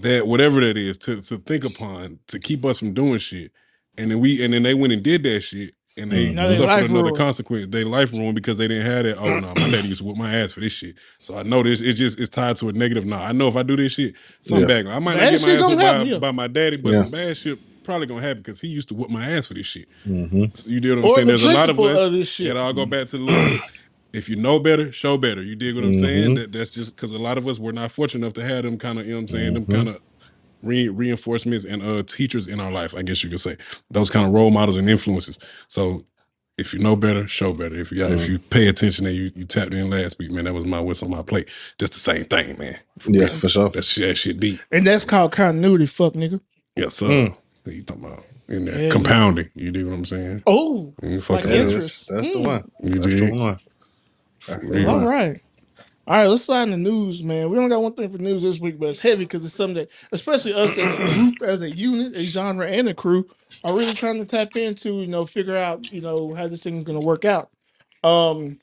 that 0.00 0.26
whatever 0.26 0.60
that 0.60 0.76
is 0.76 0.98
to 0.98 1.20
to 1.22 1.38
think 1.38 1.64
upon 1.64 2.20
to 2.28 2.38
keep 2.38 2.64
us 2.64 2.78
from 2.78 2.94
doing 2.94 3.18
shit, 3.18 3.52
and 3.98 4.10
then 4.10 4.20
we 4.20 4.42
and 4.44 4.54
then 4.54 4.62
they 4.62 4.74
went 4.74 4.92
and 4.94 5.02
did 5.02 5.22
that 5.24 5.40
shit 5.42 5.74
and 5.98 6.10
they 6.10 6.26
Mhm. 6.32 6.56
Suffered 6.56 6.84
another 6.90 7.02
ruined. 7.02 7.16
consequence. 7.16 7.66
They 7.68 7.84
life 7.84 8.12
ruined 8.12 8.34
because 8.34 8.56
they 8.58 8.68
didn't 8.68 8.86
have 8.86 9.04
that. 9.04 9.18
Oh 9.18 9.40
no, 9.40 9.52
my 9.56 9.70
daddy 9.70 9.88
used 9.88 10.00
to 10.00 10.06
whip 10.06 10.16
my 10.16 10.32
ass 10.34 10.52
for 10.52 10.60
this 10.60 10.72
shit. 10.72 10.94
So 11.20 11.36
I 11.36 11.42
know 11.42 11.62
this. 11.62 11.80
It's 11.80 11.98
just 11.98 12.18
it's 12.20 12.28
tied 12.28 12.56
to 12.58 12.68
a 12.68 12.72
negative. 12.72 13.04
Nah, 13.04 13.22
I 13.24 13.32
know 13.32 13.48
if 13.48 13.56
I 13.56 13.62
do 13.62 13.76
this 13.76 13.94
shit, 13.94 14.14
something 14.40 14.68
Yeah. 14.68 14.82
bad. 14.82 14.86
I 14.86 14.98
might 15.00 15.16
Bad 15.16 15.24
not 15.24 15.30
get 15.32 15.40
my 15.42 15.46
shit 15.48 15.54
ass 15.56 15.60
gonna 15.62 15.76
by, 15.76 15.82
happen, 15.82 16.06
yeah. 16.08 16.18
by 16.18 16.30
my 16.32 16.46
daddy, 16.46 16.76
but 16.76 16.92
Yeah. 16.92 17.02
some 17.02 17.10
bad 17.10 17.36
shit 17.36 17.58
probably 17.84 18.06
gonna 18.06 18.20
happen 18.22 18.38
because 18.42 18.60
he 18.60 18.68
used 18.68 18.88
to 18.88 18.94
whip 18.94 19.10
my 19.10 19.24
ass 19.28 19.46
for 19.46 19.54
this 19.54 19.66
shit. 19.66 19.86
Mhm. 20.06 20.56
So 20.56 20.70
you 20.70 20.80
did 20.80 20.90
what 20.90 20.98
I'm 20.98 21.04
Or 21.06 21.14
saying? 21.16 21.26
the 21.26 21.32
There's 21.32 21.42
a 21.42 21.46
lot 21.46 21.54
of 21.70 21.76
principle 21.76 21.86
us. 21.88 22.06
of 22.06 22.12
this 22.12 22.32
shit. 22.32 22.46
It 22.48 22.56
all 22.56 22.72
go 22.72 22.86
back 22.86 23.06
to 23.08 23.18
the 23.18 23.24
little. 23.24 23.58
If 24.12 24.28
you 24.30 24.36
know 24.36 24.58
better, 24.58 24.90
show 24.90 25.18
better. 25.18 25.42
You 25.42 25.54
dig 25.54 25.74
what 25.74 25.84
I'm 25.84 25.94
saying? 25.94 26.30
Mhm. 26.30 26.36
That 26.36 26.52
that's 26.52 26.70
just 26.72 26.96
because 26.96 27.12
a 27.12 27.18
lot 27.18 27.36
of 27.36 27.46
us 27.46 27.58
were 27.58 27.72
not 27.74 27.92
fortunate 27.92 28.24
enough 28.24 28.32
to 28.34 28.42
have 28.42 28.62
them 28.64 28.78
kind 28.78 28.98
of, 28.98 29.04
you 29.04 29.12
know 29.12 29.18
what 29.18 29.22
I'm 29.22 29.28
saying, 29.28 29.54
them 29.54 29.66
kind 29.66 29.88
of 29.88 29.98
re- 30.62 30.88
reinforcements 30.88 31.64
and 31.64 31.82
uh 31.82 32.02
teachers 32.02 32.48
in 32.48 32.60
our 32.60 32.70
life, 32.72 32.94
I 32.94 33.02
guess 33.02 33.22
you 33.24 33.30
could 33.30 33.40
say. 33.40 33.56
Those 33.90 34.10
kind 34.10 34.26
of 34.26 34.32
role 34.32 34.50
models 34.50 34.78
and 34.78 34.88
influences. 34.88 35.38
So 35.68 36.04
if 36.56 36.72
you 36.72 36.80
know 36.80 36.96
better, 36.96 37.26
show 37.28 37.52
better. 37.52 37.76
If 37.80 37.92
you 37.92 37.98
got, 37.98 38.10
if 38.10 38.20
Mhm. 38.22 38.28
you 38.30 38.38
pay 38.40 38.66
attention 38.68 39.06
and 39.06 39.14
you, 39.14 39.30
you 39.36 39.44
tapped 39.44 39.72
in 39.72 39.88
last 39.90 40.18
week, 40.18 40.30
man, 40.32 40.44
that 40.46 40.54
was 40.54 40.64
my 40.64 40.80
what's 40.80 41.02
on 41.04 41.10
my 41.10 41.22
plate. 41.22 41.48
Just 41.78 41.92
the 41.92 42.00
same 42.00 42.24
thing, 42.24 42.58
man. 42.58 42.76
Yeah, 43.06 43.28
for 43.28 43.48
sure. 43.48 43.68
That 43.70 43.84
shit, 43.84 44.08
that 44.08 44.16
shit 44.16 44.40
deep. 44.40 44.58
And 44.72 44.84
that's 44.86 45.04
called 45.04 45.30
continuity, 45.32 45.86
fuck 45.86 46.14
nigga. 46.14 46.40
Yes, 46.74 46.96
sir. 46.96 47.06
Mm. 47.06 47.36
What 47.62 47.74
you 47.76 47.82
talking 47.82 48.04
about? 48.04 48.24
In 48.48 48.64
there. 48.64 48.82
Yeah. 48.84 48.88
Compounding. 48.90 49.50
You 49.54 49.70
dig 49.70 49.86
what 49.86 49.92
I'm 49.94 50.04
saying? 50.04 50.42
Oh, 50.46 50.94
You 51.02 51.10
like 51.10 51.22
fucking 51.22 51.50
Yeah, 51.50 51.56
that's, 51.62 51.74
interest. 51.74 52.08
that's 52.08 52.32
the 52.32 52.38
Mm. 52.38 52.46
one. 52.46 52.70
You 52.82 52.90
That's 52.94 53.06
the 53.06 53.20
dig? 53.20 53.34
one. 53.34 53.58
That's 54.48 54.68
the 54.68 54.80
Yeah. 54.80 54.86
all 54.88 54.96
one. 54.96 55.04
right. 55.06 55.40
All 56.08 56.16
right, 56.16 56.26
let's 56.26 56.44
slide 56.46 56.64
in 56.64 56.70
the 56.70 56.78
news, 56.78 57.22
man. 57.24 57.50
We 57.50 57.58
only 57.58 57.70
got 57.70 57.82
one 57.82 57.94
thing 57.94 58.10
for 58.10 58.18
news 58.18 58.42
this 58.42 58.60
week, 58.60 58.80
but 58.80 58.90
it's 58.90 59.00
heavy 59.00 59.24
because 59.26 59.44
it's 59.44 59.54
something 59.54 59.76
that, 59.76 59.90
especially 60.12 60.54
us 60.54 60.78
as 60.78 60.90
a 60.94 61.14
group, 61.14 61.42
as 61.46 61.62
a 61.62 61.70
unit, 61.70 62.16
a 62.16 62.24
genre, 62.24 62.68
and 62.68 62.88
a 62.88 62.94
crew, 62.94 63.28
are 63.64 63.74
really 63.74 63.94
trying 63.94 64.18
to 64.18 64.26
tap 64.26 64.56
into. 64.56 65.02
You 65.02 65.08
know, 65.08 65.26
figure 65.26 65.56
out, 65.56 65.92
you 65.92 66.00
know, 66.02 66.34
how 66.34 66.48
this 66.48 66.64
thing 66.64 66.78
is 66.78 66.84
going 66.84 67.00
to 67.00 67.06
work 67.06 67.26
out. 67.26 67.50
Um, 68.04 68.60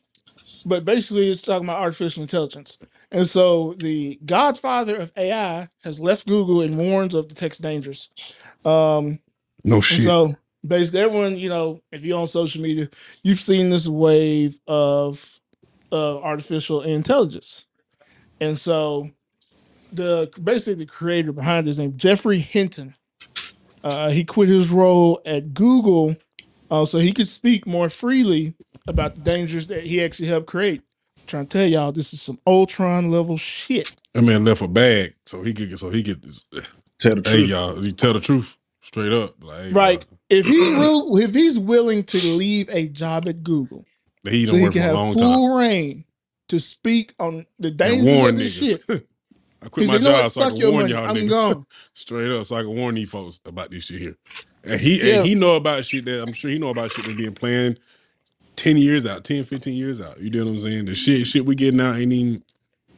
but 0.66 0.86
basically, 0.86 1.30
it's 1.32 1.44
talking 1.44 1.66
about 1.68 1.82
artificial 1.82 2.24
intelligence, 2.24 2.80
and 3.12 3.28
so 3.28 3.76
the 3.78 4.20
Godfather 4.26 4.98
of 4.98 5.12
AI 5.18 5.68
has 5.84 6.00
left 6.02 6.28
Google 6.28 6.62
and 6.62 6.78
warns 6.78 7.16
of 7.16 7.30
the 7.30 7.36
tech's 7.36 7.60
dangers. 7.60 8.10
Um, 8.66 9.20
No 9.64 9.76
and 9.76 9.86
shit. 9.86 10.04
so 10.04 10.36
basically, 10.68 11.02
everyone, 11.02 11.38
you 11.38 11.50
know, 11.50 11.82
if 11.92 12.04
you're 12.04 12.20
on 12.20 12.28
social 12.28 12.62
media, 12.62 12.90
you've 13.24 13.40
seen 13.40 13.70
this 13.70 13.88
wave 13.88 14.60
of 14.68 15.40
uh, 15.96 16.20
artificial 16.20 16.84
intelligence. 16.84 17.68
And 18.42 18.60
so 18.60 19.12
the 19.92 20.32
basically 20.44 20.86
the 20.86 20.92
creator 20.92 21.34
behind 21.34 21.68
this 21.68 21.78
name, 21.80 21.98
Geoffrey 21.98 22.40
Hinton, 22.40 22.96
uh, 23.84 24.10
he 24.12 24.26
quit 24.26 24.50
his 24.50 24.70
role 24.70 25.22
at 25.26 25.54
Google 25.54 26.18
uh, 26.72 26.86
so 26.86 27.00
he 27.00 27.14
could 27.14 27.28
speak 27.30 27.68
more 27.68 27.90
freely 27.90 28.56
about 28.88 29.16
the 29.16 29.22
dangers 29.22 29.68
that 29.68 29.86
he 29.86 30.04
actually 30.04 30.30
helped 30.30 30.48
create. 30.48 30.82
I'm 30.82 31.28
trying 31.28 31.48
to 31.48 31.58
tell 31.60 31.68
y'all, 31.68 31.92
this 31.94 32.14
is 32.14 32.22
some 32.22 32.40
Ultron 32.48 33.12
level 33.12 33.38
shit. 33.38 33.94
That 34.14 34.24
man 34.24 34.46
left 34.46 34.62
a 34.62 34.68
bag 34.70 35.16
so 35.26 35.44
he 35.44 35.54
could 35.54 35.78
so 35.80 35.90
he 35.90 36.04
could 36.04 36.26
Tell 37.00 37.16
the 37.16 37.24
hey 37.26 37.40
truth. 37.40 37.46
y'all, 37.46 37.84
you 37.84 37.92
tell 37.94 38.14
the 38.14 38.20
truth 38.22 38.58
straight 38.84 39.14
up. 39.14 39.44
Like 39.44 39.64
hey, 39.64 39.74
Right. 39.74 40.06
bro, 40.08 40.08
If 40.30 40.48
he 40.48 40.70
will, 40.70 41.18
if 41.18 41.34
he's 41.34 41.60
willing 41.60 42.04
to 42.06 42.22
leave 42.26 42.70
a 42.70 42.90
job 42.90 43.28
at 43.28 43.44
Google, 43.44 43.86
that 43.86 43.95
he 44.34 44.46
so 44.46 44.52
don't 44.52 44.60
he 44.60 44.64
work 44.66 44.74
can 44.74 44.82
have 44.84 44.96
long 44.96 45.14
time. 45.14 45.24
full 45.24 45.56
reign 45.58 46.06
to 46.50 46.60
speak 46.60 47.14
on 47.20 47.46
the 47.60 47.72
dangers 47.72 48.30
of 48.30 48.38
this 48.38 48.58
shit. 48.58 48.84
I 49.62 49.70
quit 49.70 49.88
He 49.88 49.88
my 49.88 49.94
said, 49.94 50.04
"You 50.04 50.10
know 50.12 50.22
job 50.22 50.32
so 50.32 50.42
I 50.42 50.50
can 50.52 50.60
warn 50.62 50.74
money. 50.76 50.92
y'all 50.94 51.06
I'm 51.10 51.16
niggas 51.16 51.30
gone." 51.30 51.66
straight 51.94 52.32
up, 52.32 52.46
so 52.46 52.56
I 52.56 52.62
can 52.62 52.76
warn 52.76 52.96
these 52.96 53.10
folks 53.10 53.40
about 53.46 53.72
this 53.72 53.86
shit 53.86 54.02
here. 54.02 54.18
And 54.64 54.80
he 54.80 55.00
Yeah. 55.00 55.18
and 55.18 55.26
he 55.26 55.36
know 55.36 55.56
about 55.56 55.86
shit 55.86 56.06
that 56.06 56.22
I'm 56.22 56.34
sure 56.34 56.52
he 56.52 56.60
know 56.60 56.70
about 56.70 56.92
shit 56.92 57.06
that's 57.06 57.18
being 57.18 57.34
planned 57.34 57.80
10 58.56 58.78
years 58.78 59.06
out, 59.06 59.24
10, 59.24 59.44
15 59.44 59.74
years 59.74 60.02
out. 60.02 60.20
You 60.20 60.30
know 60.30 60.46
what 60.46 60.52
I'm 60.52 60.60
saying? 60.60 60.86
The 60.86 60.96
shit 60.96 61.28
shit 61.28 61.46
we 61.46 61.56
getting 61.56 61.80
out 61.82 61.98
ain't 61.98 62.12
even 62.14 62.44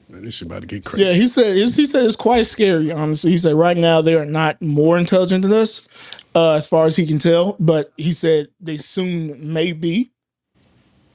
man, 0.09 0.23
this 0.25 0.35
shit 0.35 0.47
about 0.47 0.61
to 0.61 0.67
get 0.67 0.85
crazy. 0.85 1.05
Yeah, 1.05 1.13
he 1.13 1.27
said 1.27 1.55
he 1.55 1.67
said 1.85 2.05
it's 2.05 2.15
quite 2.15 2.47
scary. 2.47 2.91
Honestly, 2.91 3.31
he 3.31 3.37
said 3.37 3.55
right 3.55 3.77
now 3.77 4.01
they 4.01 4.15
are 4.15 4.25
not 4.25 4.61
more 4.61 4.97
intelligent 4.97 5.43
than 5.43 5.53
us, 5.53 5.87
uh, 6.35 6.53
as 6.53 6.67
far 6.67 6.85
as 6.85 6.95
he 6.95 7.05
can 7.05 7.19
tell. 7.19 7.55
But 7.59 7.93
he 7.97 8.11
said 8.13 8.49
they 8.59 8.77
soon 8.77 9.53
may 9.53 9.71
be. 9.71 10.11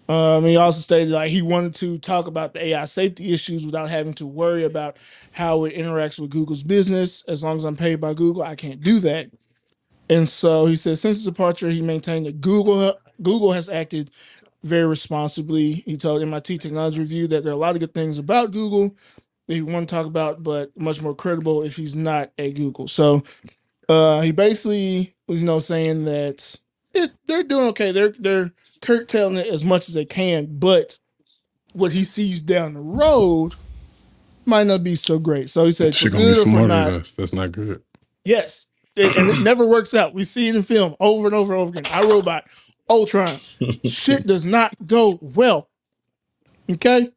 Um, 0.09 0.44
he 0.44 0.57
also 0.57 0.80
stated 0.80 1.11
like 1.11 1.30
he 1.30 1.42
wanted 1.42 1.74
to 1.76 1.98
talk 1.98 2.26
about 2.26 2.53
the 2.55 2.66
AI 2.66 2.84
safety 2.84 3.32
issues 3.32 3.64
without 3.64 3.88
having 3.88 4.14
to 4.14 4.26
worry 4.26 4.64
about 4.64 4.98
how 5.32 5.64
it 5.64 5.76
interacts 5.76 6.18
with 6.18 6.30
Google's 6.30 6.62
business. 6.62 7.24
As 7.28 7.44
long 7.44 7.57
as 7.57 7.64
I'm 7.64 7.76
paid 7.76 8.00
by 8.00 8.14
Google, 8.14 8.42
I 8.42 8.55
can't 8.55 8.82
do 8.82 8.98
that. 9.00 9.30
And 10.09 10.28
so 10.28 10.66
he 10.66 10.74
said, 10.76 10.98
since 10.98 11.18
his 11.18 11.24
departure, 11.24 11.70
he 11.70 11.80
maintained 11.80 12.26
that 12.26 12.40
Google 12.40 12.94
Google 13.22 13.53
has 13.53 13.68
acted 13.68 14.11
very 14.64 14.86
responsibly. 14.86 15.72
He 15.86 15.96
told 15.96 16.22
MIT 16.22 16.59
Technology 16.59 17.00
Review 17.00 17.26
that 17.28 17.44
there 17.44 17.53
are 17.53 17.57
a 17.57 17.59
lot 17.59 17.74
of 17.74 17.80
good 17.80 17.94
things 17.94 18.18
about 18.18 18.53
Google 18.53 18.94
that 19.46 19.55
he 19.55 19.62
want 19.62 19.88
to 19.88 19.94
talk 19.94 20.07
about, 20.07 20.42
but 20.42 20.76
much 20.78 21.00
more 21.03 21.14
credible 21.14 21.62
if 21.62 21.76
he's 21.76 21.96
not 21.96 22.30
at 22.38 22.55
Google. 22.55 22.88
So 22.88 23.22
uh, 23.88 24.20
he 24.20 24.32
basically, 24.32 25.14
was 25.26 25.40
you 25.40 25.46
know, 25.46 25.59
saying 25.59 26.05
that 26.05 26.57
it, 26.94 27.11
they're 27.26 27.44
doing 27.44 27.66
okay. 27.68 27.92
They're 27.92 28.14
they're 28.18 28.53
curtailing 28.83 29.37
it 29.37 29.47
as 29.47 29.64
much 29.64 29.89
as 29.89 29.95
they 29.95 30.05
can, 30.05 30.47
but 30.59 30.99
what 31.72 31.93
he 31.93 32.05
sees 32.05 32.43
down 32.43 32.74
the 32.74 32.80
road 32.80 33.55
might 34.45 34.66
not 34.66 34.85
be 34.85 34.97
so 34.97 35.18
great. 35.18 35.51
So 35.51 35.64
he 35.64 35.70
said, 35.70 35.95
Shit 35.95 36.12
gonna 36.12 36.24
be 36.24 36.30
good 36.30 36.39
or 36.39 36.43
for 36.45 36.51
smarter 36.51 36.68
not, 36.68 36.85
than 36.87 37.01
us. 37.01 37.14
That's 37.14 37.33
not 37.33 37.53
good. 37.53 37.83
Yes. 38.24 38.66
It- 38.95 39.16
and 39.16 39.28
it 39.30 39.43
never 39.43 39.66
works 39.66 39.95
out. 39.95 40.12
We 40.12 40.24
see 40.24 40.49
it 40.49 40.57
in 40.57 40.62
film 40.62 40.97
over 41.01 41.26
and 41.26 41.35
over 41.35 41.55
and 41.55 41.62
over 41.62 41.70
again. 41.70 41.91
I 41.93 42.03
Robot, 42.07 42.45
Ultron. 42.91 43.39
Shit 43.85 44.26
does 44.26 44.45
not 44.45 44.74
go 44.87 45.18
well. 45.22 45.68
Okay. 46.70 47.11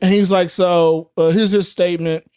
And 0.00 0.12
he's 0.12 0.32
like, 0.32 0.50
so 0.50 1.10
uh, 1.16 1.30
here's 1.30 1.50
his 1.52 1.68
statement. 1.68 2.28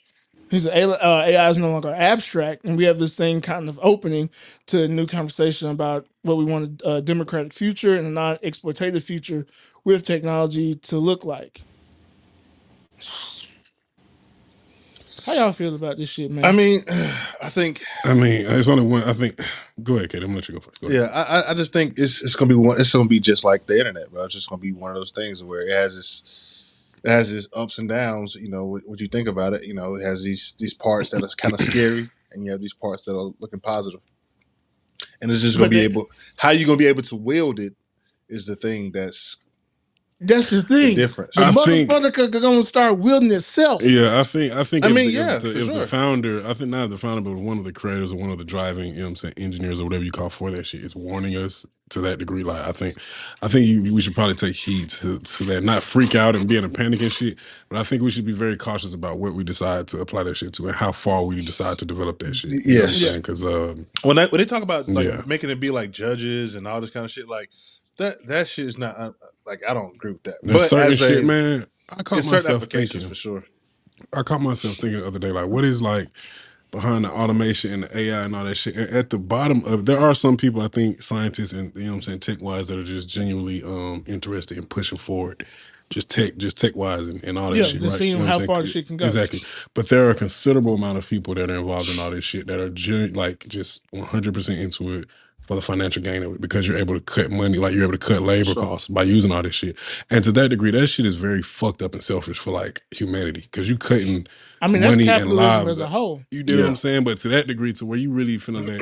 He's 0.50 0.68
uh, 0.68 1.24
AI 1.26 1.50
is 1.50 1.58
no 1.58 1.72
longer 1.72 1.94
abstract, 1.96 2.66
and 2.66 2.76
we 2.76 2.84
have 2.84 3.00
this 3.00 3.16
thing 3.16 3.40
kind 3.40 3.70
of 3.70 3.80
opening 3.82 4.30
to 4.68 4.84
a 4.84 4.88
new 4.88 5.08
conversation 5.08 5.70
about 5.70 6.06
what 6.24 6.38
we 6.38 6.46
want 6.46 6.82
a, 6.84 6.96
a 6.96 7.02
democratic 7.02 7.54
future 7.54 7.98
and 7.98 8.08
a 8.08 8.12
non-exploitative 8.12 9.04
future 9.04 9.46
with 9.84 10.04
technology 10.04 10.76
to 10.76 10.98
look 10.98 11.26
like. 11.26 11.62
How 15.26 15.34
y'all 15.34 15.52
feel 15.52 15.76
about 15.76 15.98
this 15.98 16.10
shit, 16.10 16.32
man? 16.32 16.46
I 16.46 16.52
mean, 16.52 16.82
I 17.44 17.50
think 17.50 17.84
I 18.06 18.14
mean, 18.14 18.46
it's 18.48 18.68
only 18.68 18.84
one. 18.84 19.04
I 19.04 19.14
think. 19.14 19.40
Go 19.84 19.96
ahead, 19.96 20.12
Kate. 20.12 20.22
I'm 20.22 20.28
gonna 20.30 20.36
let 20.38 20.48
you 20.48 20.54
go 20.54 20.60
first. 20.60 20.80
Go 20.82 20.88
ahead. 20.88 21.00
Yeah, 21.02 21.08
I, 21.08 21.40
I- 21.42 21.52
I 21.52 21.54
just 21.56 21.74
think 21.74 21.98
it's 21.98 22.22
it's 22.22 22.36
gonna 22.36 22.50
be 22.50 22.56
one. 22.56 22.80
It's 22.80 22.94
gonna 22.94 23.08
be 23.10 23.20
just 23.20 23.44
like 23.44 23.66
the 23.66 23.80
internet, 23.80 24.12
bro. 24.12 24.24
It's 24.26 24.36
just 24.36 24.48
gonna 24.50 24.62
be 24.62 24.74
one 24.74 24.92
of 24.92 24.96
those 24.98 25.12
things 25.12 25.44
where 25.44 25.62
it 25.62 25.72
has 25.72 25.98
its 25.98 26.74
it 27.04 27.10
has 27.10 27.32
its 27.32 27.48
ups 27.56 27.80
and 27.80 27.90
downs. 27.90 28.36
You 28.36 28.50
know, 28.50 28.66
what, 28.66 28.88
what 28.88 29.02
you 29.02 29.08
think 29.08 29.28
about 29.28 29.54
it. 29.54 29.64
You 29.64 29.74
know, 29.74 29.96
it 29.96 30.04
has 30.04 30.24
these 30.24 30.54
these 30.60 30.76
parts 30.76 31.10
that 31.12 31.24
are 31.24 31.28
kind 31.38 31.54
of 31.56 31.60
scary, 31.62 32.12
and 32.34 32.46
you 32.46 32.52
have 32.52 32.60
these 32.62 32.76
parts 32.76 33.06
that 33.06 33.16
are 33.18 33.32
looking 33.40 33.60
positive. 33.60 34.02
And 35.22 35.32
it's 35.32 35.42
just 35.42 35.58
gonna 35.58 35.70
be 35.70 35.82
able. 35.82 36.08
How 36.38 36.52
you 36.52 36.66
gonna 36.66 36.78
be 36.78 36.88
able 36.88 37.04
to 37.04 37.16
wield 37.16 37.60
it 37.60 37.76
is 38.30 38.46
the 38.48 38.56
thing 38.56 38.92
that's 38.94 39.38
That's 40.24 40.52
the 40.52 40.58
the 40.58 40.64
thing. 40.64 40.96
difference. 40.96 41.36
The 41.36 41.46
I 41.46 41.52
think- 41.52 41.90
motherfucker 41.90 42.32
gonna 42.42 42.64
start 42.64 43.00
wielding 43.00 43.32
itself. 43.32 43.82
Yeah, 43.84 44.20
I 44.20 44.24
think 44.24 44.54
I 44.54 44.64
think 44.64 44.86
I 44.86 44.90
if 44.90 44.94
mean, 44.96 45.08
the, 45.08 45.12
yeah, 45.14 45.36
if, 45.38 45.42
the, 45.42 45.52
for 45.52 45.58
if 45.58 45.72
the 45.72 45.88
founder, 45.88 46.46
I 46.48 46.54
think 46.54 46.70
not 46.70 46.92
the 46.92 46.98
founder, 47.00 47.22
but 47.22 47.36
one 47.40 47.58
of 47.58 47.64
the 47.64 47.74
creators 47.74 48.12
or 48.12 48.18
one 48.18 48.30
of 48.30 48.38
the 48.38 48.44
driving, 48.46 48.90
you 48.94 48.98
know 49.00 49.04
what 49.04 49.10
I'm 49.10 49.16
saying, 49.16 49.34
engineers 49.38 49.80
or 49.80 49.86
whatever 49.86 50.04
you 50.04 50.12
call 50.12 50.30
for 50.30 50.52
that 50.52 50.66
shit 50.66 50.84
is 50.84 50.96
warning 50.96 51.36
us 51.36 51.66
to 51.90 52.02
that 52.02 52.20
degree. 52.20 52.44
Like 52.44 52.62
I 52.68 52.72
think 52.72 52.98
I 53.42 53.48
think 53.48 53.66
you, 53.66 53.94
we 53.94 54.00
should 54.00 54.14
probably 54.14 54.36
take 54.36 54.56
heed 54.56 54.90
to, 54.92 55.18
to 55.20 55.44
that, 55.46 55.64
not 55.64 55.82
freak 55.82 56.14
out 56.14 56.36
and 56.36 56.48
be 56.48 56.56
in 56.56 56.64
a 56.64 56.70
panic 56.70 57.02
and 57.02 57.12
shit. 57.12 57.40
But 57.70 57.80
I 57.80 57.84
think 57.84 58.04
we 58.04 58.12
should 58.12 58.26
be 58.26 58.32
very 58.32 58.58
cautious 58.58 58.94
about 58.94 59.18
what 59.18 59.34
we 59.34 59.44
decide 59.44 59.88
to 59.90 60.02
apply 60.02 60.22
that 60.24 60.36
shit 60.38 60.54
to 60.54 60.68
and 60.68 60.76
how 60.76 60.92
far 60.92 61.26
we 61.26 61.44
decide 61.44 61.80
to 61.80 61.86
develop 61.86 62.20
that 62.20 62.36
shit. 62.36 62.52
Yes. 62.64 63.16
because 63.18 63.44
um, 63.44 63.88
when 64.04 64.18
they 64.18 64.28
when 64.28 64.38
they 64.40 64.46
talk 64.46 64.62
about 64.62 64.88
like 64.88 65.08
Yeah. 65.08 65.24
making 65.26 65.50
it 65.50 65.60
be 65.60 65.72
like 65.72 65.90
judges 65.90 66.54
and 66.54 66.68
all 66.68 66.80
this 66.80 66.92
kind 66.92 67.06
of 67.06 67.12
shit, 67.12 67.28
like 67.28 67.50
that 67.98 68.26
that 68.28 68.48
shit 68.48 68.68
is 68.68 68.78
not 68.78 68.96
uh, 68.98 69.12
like 69.46 69.62
I 69.68 69.74
don't 69.74 69.96
agree 69.96 70.14
with 70.14 70.24
that. 70.24 70.40
there's 70.44 70.66
certain 70.66 70.94
as 70.94 70.98
shit, 70.98 71.24
a- 71.24 71.24
man. 71.24 71.68
I 71.90 72.04
caught 72.04 72.20
It's 72.20 72.28
certain 72.28 72.48
myself 72.48 72.54
applications 72.56 73.04
thinking. 73.04 73.10
for 73.10 73.16
sure. 73.16 73.46
I 74.14 74.24
caught 74.24 74.42
myself 74.42 74.78
thinking 74.80 75.00
the 75.02 75.08
other 75.08 75.20
day, 75.20 75.32
like, 75.32 75.48
what 75.48 75.66
is 75.66 75.82
like 75.82 76.10
behind 76.72 77.06
the 77.06 77.12
automation 77.12 77.74
and 77.74 77.84
the 77.86 77.98
AI 78.00 78.24
and 78.26 78.36
all 78.36 78.46
that 78.46 78.56
shit? 78.56 78.76
And 78.76 78.90
at 78.96 79.12
the 79.12 79.20
bottom 79.20 79.66
of 79.66 79.86
there 79.86 80.00
are 80.00 80.16
some 80.16 80.38
people, 80.38 80.62
I 80.62 80.70
think, 80.70 81.02
scientists 81.04 81.54
and 81.54 81.76
you 81.76 81.84
know 81.86 81.92
what 81.92 81.96
I'm 81.98 82.02
saying, 82.04 82.20
tech 82.22 82.42
wise, 82.42 82.68
that 82.70 82.80
are 82.80 82.84
just 82.84 83.10
genuinely 83.10 83.64
um 83.64 84.04
interested 84.08 84.58
in 84.58 84.66
pushing 84.68 84.98
forward. 85.00 85.46
Just 85.92 86.10
tech, 86.10 86.38
just 86.38 86.58
tech 86.58 86.76
wise 86.76 87.08
and, 87.08 87.24
and 87.24 87.38
all 87.40 87.52
that 87.52 87.58
Yeah, 87.58 87.64
shit. 87.66 87.82
just 87.82 87.98
right? 87.98 88.00
seeing 88.00 88.18
You 88.18 88.20
know 88.20 88.26
what 88.28 88.34
how 88.34 88.40
I'm 88.40 88.46
far 88.46 88.62
the 88.62 88.68
shit 88.68 88.88
can 88.88 88.98
go. 88.98 89.08
Exactly. 89.08 89.42
But 89.76 89.90
there 89.90 90.08
are 90.08 90.12
a 90.12 90.16
considerable 90.16 90.76
amount 90.76 90.98
of 91.00 91.10
people 91.10 91.36
that 91.36 91.50
are 91.52 91.56
involved 91.56 91.90
in 91.90 92.00
all 92.00 92.12
this 92.12 92.26
shit 92.26 92.48
that 92.48 92.60
are 92.60 92.70
gen- 92.70 93.14
like 93.14 93.48
just 93.48 93.86
100 93.92 94.34
percent 94.34 94.60
into 94.60 94.94
it 95.00 95.06
for 95.48 95.56
the 95.56 95.62
financial 95.62 96.02
gain 96.02 96.24
of 96.24 96.36
it 96.36 96.42
because 96.42 96.68
you're 96.68 96.78
able 96.78 96.94
to 96.94 97.02
cut 97.02 97.32
money, 97.32 97.58
like 97.58 97.74
you're 97.74 97.84
able 97.84 97.92
to 97.94 97.98
cut 97.98 98.22
labor 98.22 98.52
Sure. 98.54 98.56
costs 98.64 98.88
by 98.88 99.04
using 99.04 99.32
all 99.32 99.42
this 99.44 99.56
shit. 99.56 99.78
And 100.10 100.24
to 100.24 100.32
that 100.34 100.50
degree, 100.50 100.72
that 100.72 100.88
shit 100.88 101.06
is 101.06 101.16
very 101.16 101.42
fucked 101.42 101.82
up 101.82 101.94
and 101.94 102.04
selfish 102.04 102.38
for 102.40 102.52
like 102.52 102.82
humanity 102.92 103.42
because 103.42 103.70
you 103.70 103.78
cutting 103.78 104.28
I 104.62 104.68
mean, 104.68 104.82
that's 104.82 104.96
money 104.98 105.10
and 105.10 105.18
capitalism 105.20 105.36
lives 105.66 105.72
as 105.72 105.80
a 105.80 105.86
up. 105.86 105.90
whole. 105.90 106.22
You 106.32 106.44
do 106.44 106.58
what 106.60 106.68
I'm 106.68 106.76
saying? 106.76 107.04
But 107.04 107.18
to 107.20 107.30
that 107.30 107.48
degree, 107.48 107.74
to 107.74 107.86
where 107.86 107.98
you 107.98 108.12
really 108.12 108.38
finna 108.38 108.66
let 108.66 108.80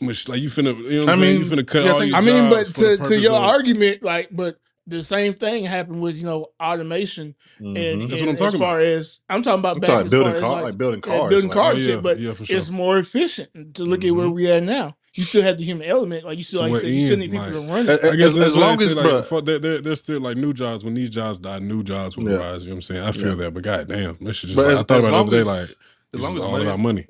much 0.00 0.28
like 0.28 0.40
you 0.40 0.48
finna, 0.48 0.76
you 0.90 1.00
know 1.00 1.06
what 1.06 1.08
I 1.10 1.12
I'm 1.12 1.18
saying? 1.20 1.34
You 1.34 1.40
mean, 1.46 1.50
finna 1.58 1.66
cut 1.66 1.84
yeah, 1.84 1.90
all 1.92 1.98
think- 2.00 2.10
your 2.10 2.18
I 2.18 2.20
mean, 2.22 2.50
but 2.50 2.66
for 2.66 2.72
the 2.72 2.72
to, 2.72 2.96
to 2.96 3.02
purpose 3.02 3.22
your 3.22 3.32
of- 3.34 3.42
argument, 3.42 4.02
like, 4.02 4.28
but 4.32 4.58
the 4.88 5.02
same 5.02 5.34
thing 5.34 5.64
happened 5.64 6.00
with 6.00 6.16
you 6.16 6.24
know 6.24 6.46
automation 6.62 7.34
and, 7.58 7.66
Mhm. 7.76 8.08
That's 8.08 8.20
and 8.20 8.20
what 8.20 8.28
I'm 8.28 8.28
as 8.34 8.38
talking 8.40 8.58
far 8.60 8.80
as 8.80 9.20
I'm 9.28 9.42
talking 9.42 9.58
about 9.60 9.76
I'm 9.76 9.80
back 9.80 9.90
talking 9.90 10.06
as 10.06 10.10
building 10.10 10.32
far 10.34 10.40
car, 10.40 10.58
as 10.60 10.64
like, 10.64 10.78
building 10.78 11.02
yeah, 11.06 11.18
cars, 11.18 11.30
building 11.30 11.48
like- 11.48 11.54
cars, 11.56 11.76
Oh, 11.76 11.80
shit, 11.80 11.94
yeah, 11.96 12.00
but 12.00 12.20
yeah, 12.20 12.34
sure. 12.34 12.56
it's 12.56 12.70
more 12.70 12.98
efficient 12.98 13.74
to 13.74 13.84
look 13.84 14.04
at 14.04 14.10
where 14.12 14.30
we 14.30 14.50
at 14.50 14.62
now. 14.62 14.96
You 15.14 15.24
still 15.24 15.42
have 15.42 15.56
the 15.56 15.64
human 15.64 15.88
element, 15.88 16.24
like 16.26 16.36
you 16.36 16.44
still, 16.44 16.60
like 16.60 16.72
you 16.72 16.76
said, 16.78 16.90
you 16.90 17.00
still 17.06 17.16
need 17.16 17.30
people 17.30 17.46
like- 17.46 17.52
to 17.68 17.72
run 17.72 17.88
Uh, 17.88 17.92
it. 17.92 18.04
uh, 18.04 18.08
I 18.12 18.16
guess 18.16 18.26
as, 18.26 18.34
that's 18.36 18.50
as 18.50 18.56
long 18.56 18.76
say, 18.76 18.84
as, 18.84 18.94
like, 18.96 19.04
bro, 19.06 19.22
for, 19.22 19.40
there, 19.40 19.58
there, 19.58 19.80
there's 19.80 19.98
still 20.00 20.20
like 20.20 20.36
new 20.36 20.52
jobs. 20.52 20.84
When 20.84 20.92
these 20.94 21.08
jobs 21.10 21.38
die, 21.38 21.58
new 21.58 21.82
jobs 21.82 22.16
will 22.18 22.30
Yeah. 22.30 22.36
arise. 22.36 22.62
You 22.64 22.68
know 22.68 22.74
what 22.74 22.76
I'm 22.76 22.82
saying? 22.82 23.02
I 23.02 23.12
feel 23.12 23.28
Yeah. 23.30 23.34
that, 23.36 23.54
but 23.54 23.62
goddamn, 23.62 24.16
that 24.20 24.34
shit 24.34 24.50
just. 24.50 24.56
Like, 24.58 24.66
as- 24.66 24.78
I 24.80 24.82
thought 24.82 24.98
about 24.98 25.08
it 25.08 25.12
long 25.12 25.30
the 25.30 25.36
other 25.40 25.44
day, 25.44 25.50
as- 25.62 25.68
like 25.68 25.76
as 26.14 26.20
long 26.20 26.36
as 26.36 26.44
all 26.44 26.52
money, 26.52 26.64
about 26.64 26.78
money. 26.80 27.06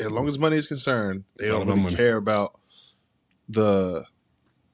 as 0.00 0.10
long 0.10 0.28
as 0.28 0.38
money 0.40 0.56
is 0.56 0.66
concerned, 0.66 1.22
they 1.38 1.46
don't 1.48 1.62
about 1.62 1.76
really 1.78 1.94
care 1.94 2.16
about 2.16 2.58
the 3.48 4.04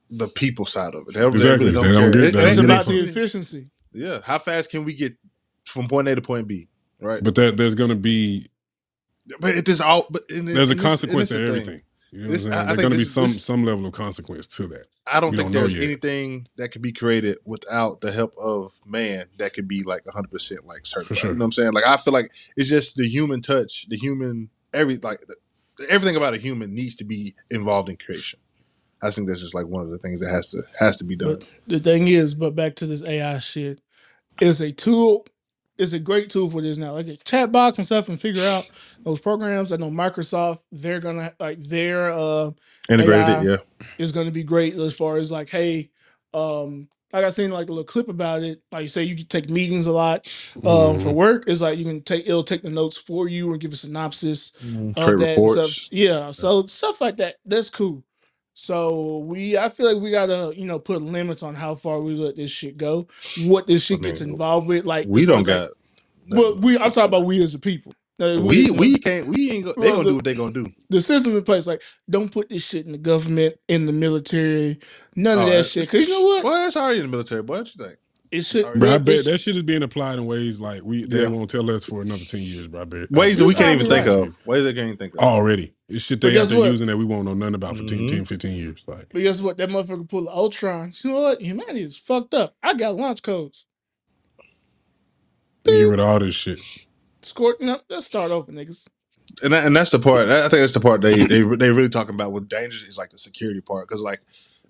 the 0.09 0.27
people 0.29 0.65
side 0.65 0.93
of 0.95 1.01
it. 1.07 1.13
They, 1.13 1.19
don't- 1.19 1.31
they 1.31 1.35
Exactly. 1.37 1.65
really 1.71 1.75
don't 1.75 1.85
They 1.85 1.91
don't 1.91 2.03
It- 2.15 2.17
they 2.17 2.27
it 2.27 2.31
don't 2.31 2.45
It's 2.47 2.55
get 2.55 2.65
about 2.65 2.85
from- 2.85 2.93
the 2.93 2.99
efficiency. 3.03 3.69
yeah, 3.93 4.19
how 4.23 4.39
fast 4.39 4.69
can 4.71 4.83
we 4.85 4.93
get 4.93 5.13
from 5.65 5.87
point 5.87 6.07
A 6.07 6.15
to 6.15 6.21
point 6.21 6.47
B? 6.47 6.67
Right, 6.99 7.23
But 7.23 7.35
there, 7.35 7.51
there's 7.51 7.75
gonna 7.75 7.95
be 7.95 8.47
but 9.39 9.55
it 9.55 9.67
is 9.67 9.81
all. 9.81 10.07
But 10.09 10.23
in, 10.29 10.45
there's 10.45 10.71
a 10.71 10.75
this- 10.75 10.81
consequence 10.83 11.29
to 11.29 11.33
this 11.37 11.41
is 11.41 11.47
the 11.47 11.53
thing. 11.53 11.61
everything. 11.61 11.81
You 12.11 12.19
know 12.21 12.27
This- 12.31 12.45
what 12.45 12.53
I- 12.53 12.57
I 12.57 12.59
I'm 12.61 12.65
saying? 12.67 12.75
There's 12.77 12.85
gonna 12.87 12.95
be 12.97 13.03
some 13.05 13.23
this- 13.25 13.43
some 13.43 13.65
level 13.65 13.85
of 13.85 13.91
consequence 13.93 14.47
to 14.47 14.67
that. 14.67 14.87
I 15.05 15.19
don't 15.19 15.31
We 15.31 15.37
think 15.37 15.51
don't 15.51 15.61
know 15.63 15.67
there's 15.67 15.79
anything 15.83 16.47
that 16.57 16.69
could 16.71 16.81
be 16.81 16.91
created 16.93 17.37
without 17.45 17.99
the 18.01 18.11
help 18.13 18.33
of 18.37 18.73
man 18.85 19.25
that 19.37 19.53
could 19.53 19.67
be 19.67 19.81
like 19.83 20.05
100 20.05 20.31
percent 20.31 20.65
like 20.65 20.85
certified. 20.85 21.17
sure. 21.17 21.31
You 21.31 21.35
know 21.35 21.39
what 21.43 21.45
I'm 21.47 21.51
saying? 21.51 21.73
Like 21.73 21.85
I 21.85 21.97
feel 21.97 22.13
like 22.13 22.31
it's 22.55 22.69
just 22.69 22.95
the 22.95 23.07
human 23.07 23.41
touch, 23.41 23.87
the 23.89 23.97
human 23.97 24.49
every 24.73 24.97
like 24.97 25.19
the, 25.27 25.35
everything 25.89 26.15
about 26.15 26.33
a 26.33 26.37
human 26.37 26.73
needs 26.73 26.95
to 26.95 27.03
be 27.03 27.35
involved 27.51 27.89
in 27.89 27.97
creation. 27.97 28.39
I 29.03 29.11
think 29.11 29.27
that's 29.27 29.41
just 29.41 29.55
like 29.55 29.67
one 29.67 29.83
of 29.85 29.91
the 29.91 29.99
things 29.99 30.21
that 30.21 30.29
has 30.29 30.51
to 30.51 30.61
has 30.79 30.97
to 30.97 31.03
be 31.03 31.15
done. 31.15 31.35
But 31.39 31.47
the 31.67 31.79
thing 31.79 32.07
is, 32.07 32.33
but 32.33 32.55
back 32.55 32.75
to 32.75 32.85
this 32.87 33.03
AI 33.03 33.39
shit, 33.39 33.81
it's 34.41 34.59
a 34.61 34.71
tool. 34.71 35.25
It's 35.77 35.93
a 35.93 35.99
great 35.99 36.29
tool 36.31 36.49
for 36.49 36.61
this 36.61 36.77
now. 36.77 36.93
Like 36.93 37.07
a 37.07 37.17
chat 37.17 37.51
box 37.51 37.77
and 37.77 37.85
stuff, 37.85 38.09
and 38.09 38.19
figure 38.19 38.41
out 38.43 38.69
those 39.03 39.19
programs. 39.19 39.71
I 39.73 39.77
know 39.77 39.91
Microsoft, 39.91 40.59
they're 40.71 40.99
gonna 40.99 41.33
like 41.39 41.59
their 41.59 42.11
uh 42.11 42.51
Integrated 42.89 43.27
AI 43.29 43.41
it, 43.43 43.45
yeah. 43.79 43.85
is 43.99 44.11
gonna 44.11 44.31
be 44.31 44.43
great 44.43 44.75
as 44.75 44.95
far 44.97 45.17
as 45.17 45.31
like, 45.31 45.49
hey, 45.49 45.91
um, 46.33 46.87
like 47.13 47.23
I 47.25 47.29
seen 47.29 47.51
like 47.51 47.67
a 47.69 47.71
little 47.71 47.83
clip 47.85 48.09
about 48.09 48.41
it. 48.43 48.61
Like 48.71 48.81
you 48.83 48.87
say, 48.87 49.03
you 49.03 49.15
can 49.15 49.27
take 49.27 49.49
meetings 49.51 49.85
a 49.87 49.91
lot 49.91 50.27
um 50.65 50.99
for 50.99 51.09
Mhm. 51.09 51.13
work. 51.13 51.43
It's 51.47 51.61
like 51.61 51.77
you 51.77 51.85
can 51.85 52.01
take 52.01 52.25
it'll 52.27 52.43
take 52.43 52.63
the 52.63 52.71
notes 52.71 52.97
for 52.97 53.29
you 53.29 53.51
and 53.51 53.61
give 53.61 53.71
a 53.73 53.75
synopsis 53.77 54.53
of 54.57 54.95
Trade 54.95 55.19
that 55.19 55.21
and 55.21 55.29
reports. 55.29 55.53
stuff. 55.83 55.89
Yeah, 55.91 56.31
so 56.31 56.65
stuff 56.65 57.01
like 57.01 57.17
that. 57.17 57.35
That's 57.45 57.69
cool. 57.69 58.03
So 58.59 59.19
we, 59.19 59.55
I 59.55 59.69
feel 59.69 59.93
like 59.93 60.01
we 60.01 60.09
gotta, 60.09 60.51
you 60.57 60.65
know, 60.65 60.79
put 60.79 61.03
limits 61.03 61.43
on 61.43 61.53
how 61.53 61.75
far 61.75 62.01
we 62.01 62.15
let 62.15 62.35
this 62.35 62.49
shit 62.49 62.75
go. 62.75 63.07
What 63.43 63.67
this 63.67 63.83
shit 63.85 63.99
I 63.99 64.01
mean, 64.01 64.09
gets 64.09 64.21
involved 64.21 64.67
with, 64.67 64.83
like 64.83 65.05
We 65.07 65.27
don't 65.27 65.43
got. 65.43 65.69
Well, 66.31 66.55
we, 66.55 66.75
I'm 66.75 66.89
talking 66.91 67.03
about 67.03 67.25
we 67.27 67.43
as 67.43 67.53
a 67.53 67.59
people. 67.59 67.93
Uh, 68.19 68.39
we 68.41 68.71
we 68.71 68.97
can't 68.97 69.27
we 69.27 69.51
ain't 69.51 69.65
go, 69.65 69.73
they 69.77 69.81
Well, 69.81 69.97
gonna 69.97 70.03
the- 70.05 70.09
do 70.09 70.15
what 70.15 70.23
they 70.25 70.33
gonna 70.33 70.51
do. 70.51 70.65
the 70.89 70.99
system 71.01 71.37
in 71.37 71.43
place. 71.43 71.67
Like, 71.67 71.83
don't 72.09 72.31
put 72.31 72.49
this 72.49 72.67
shit 72.67 72.87
in 72.87 72.93
the 72.93 72.97
government, 72.97 73.57
in 73.67 73.85
the 73.85 73.93
military, 73.93 74.79
none 75.15 75.37
of 75.37 75.43
Oh, 75.45 75.49
that 75.51 75.67
shit. 75.67 75.83
Because 75.87 76.07
you 76.07 76.13
know 76.15 76.25
what? 76.25 76.43
Well, 76.43 76.65
it's 76.67 76.75
already 76.75 76.97
in 77.01 77.05
the 77.05 77.11
military. 77.11 77.43
Boy, 77.43 77.59
what 77.59 77.75
you 77.75 77.85
think? 77.85 77.97
It 78.31 78.41
should. 78.45 78.63
Sorry. 78.63 78.77
Bro, 78.77 78.89
I 78.93 78.97
bet 78.97 79.17
should- 79.17 79.25
that 79.33 79.37
shit 79.39 79.55
is 79.55 79.63
being 79.63 79.83
applied 79.83 80.19
in 80.19 80.25
ways 80.25 80.59
like 80.59 80.83
we 80.83 81.05
they 81.05 81.21
Yeah. 81.21 81.27
won't 81.29 81.49
tell 81.49 81.69
us 81.71 81.85
for 81.85 82.01
another 82.01 82.25
ten 82.25 82.41
years, 82.41 82.67
bro. 82.67 82.81
I 82.81 82.85
bet 82.85 83.11
Ways 83.11 83.37
that 83.39 83.45
we 83.45 83.53
can't 83.53 83.75
even 83.81 83.87
probably 83.87 84.03
think 84.03 84.19
right. 84.19 84.27
of. 84.27 84.45
Ways 84.47 84.63
they 84.65 84.73
can't 84.73 84.85
even 84.87 84.97
think 84.97 85.13
of. 85.13 85.19
already. 85.21 85.73
It's 85.89 86.03
shit 86.03 86.19
But 86.19 86.27
they 86.27 86.33
out 86.33 86.41
guess 86.41 86.49
there 86.49 86.59
what? 86.59 86.71
using 86.71 86.87
that 86.87 86.97
we 86.97 87.05
won't 87.05 87.23
know 87.25 87.33
nothing 87.33 87.55
about 87.55 87.77
for 87.77 87.83
10, 87.85 87.99
Mhm. 87.99 88.09
10, 88.09 88.25
15 88.25 88.57
years. 88.57 88.83
Like 88.87 89.07
But 89.13 89.21
guess 89.21 89.41
what? 89.41 89.55
That 89.57 89.69
motherfucker 89.69 90.09
pulled 90.09 90.27
the 90.27 90.31
Ultron. 90.31 90.91
You 91.03 91.11
know 91.11 91.21
what? 91.21 91.41
Humanity 91.41 91.81
is 91.83 91.95
fucked 91.97 92.33
up. 92.33 92.55
I 92.61 92.73
got 92.73 92.95
launch 92.97 93.21
codes. 93.23 93.65
get 95.63 95.81
rid 95.83 95.99
of 95.99 96.07
all 96.07 96.19
this 96.19 96.35
shit. 96.35 96.59
Squirt. 97.21 97.59
No, 97.61 97.79
let's 97.89 98.05
start 98.05 98.31
over, 98.31 98.51
niggas. 98.51 98.87
and 99.43 99.51
that, 99.53 99.65
and 99.65 99.75
that's 99.75 99.91
the 99.91 99.99
part. 99.99 100.29
I 100.29 100.41
think 100.49 100.61
that's 100.61 100.73
the 100.73 100.79
part 100.79 101.01
they 101.01 101.25
they 101.25 101.41
they 101.41 101.71
really 101.71 101.89
talking 101.89 102.15
about 102.15 102.31
with 102.31 102.47
dangers 102.47 102.83
is 102.83 102.97
like 102.97 103.09
the 103.09 103.17
security 103.17 103.59
part 103.61 103.87
because 103.87 104.01
like 104.01 104.21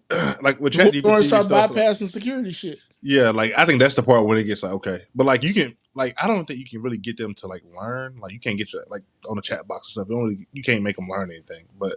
like 0.42 0.60
with 0.60 0.76
We're 0.76 0.86
ChatGPT 0.86 1.04
gonna 1.04 1.24
start 1.24 1.46
stuff. 1.46 1.72
like- 1.72 1.78
bypassing 1.84 2.08
security 2.08 2.52
shit. 2.52 2.80
yeah, 3.02 3.30
like 3.32 3.52
I 3.58 3.66
think 3.66 3.80
that's 3.80 3.96
the 3.96 4.04
part 4.04 4.26
when 4.26 4.38
it 4.38 4.44
gets 4.46 4.64
like 4.64 4.74
okay, 4.74 5.02
but 5.16 5.26
like 5.26 5.44
you 5.44 5.54
can 5.54 5.76
like 5.96 6.14
I 6.22 6.28
don't 6.28 6.46
think 6.46 6.60
you 6.60 6.66
can 6.66 6.82
really 6.82 6.98
get 6.98 7.18
them 7.18 7.34
to 7.36 7.48
like 7.48 7.64
learn. 7.76 8.18
Like 8.18 8.32
you 8.34 8.40
can't 8.40 8.58
get 8.58 8.72
your 8.72 8.84
like 8.90 9.02
on 9.30 9.36
the 9.36 9.42
chat 9.42 9.68
box 9.68 9.88
and 9.88 9.92
stuff. 9.94 10.08
You, 10.10 10.16
don't 10.16 10.24
really, 10.26 10.48
you 10.54 10.64
can't 10.64 10.84
make 10.84 10.96
them 10.96 11.08
learn 11.10 11.30
anything, 11.32 11.66
but 11.80 11.96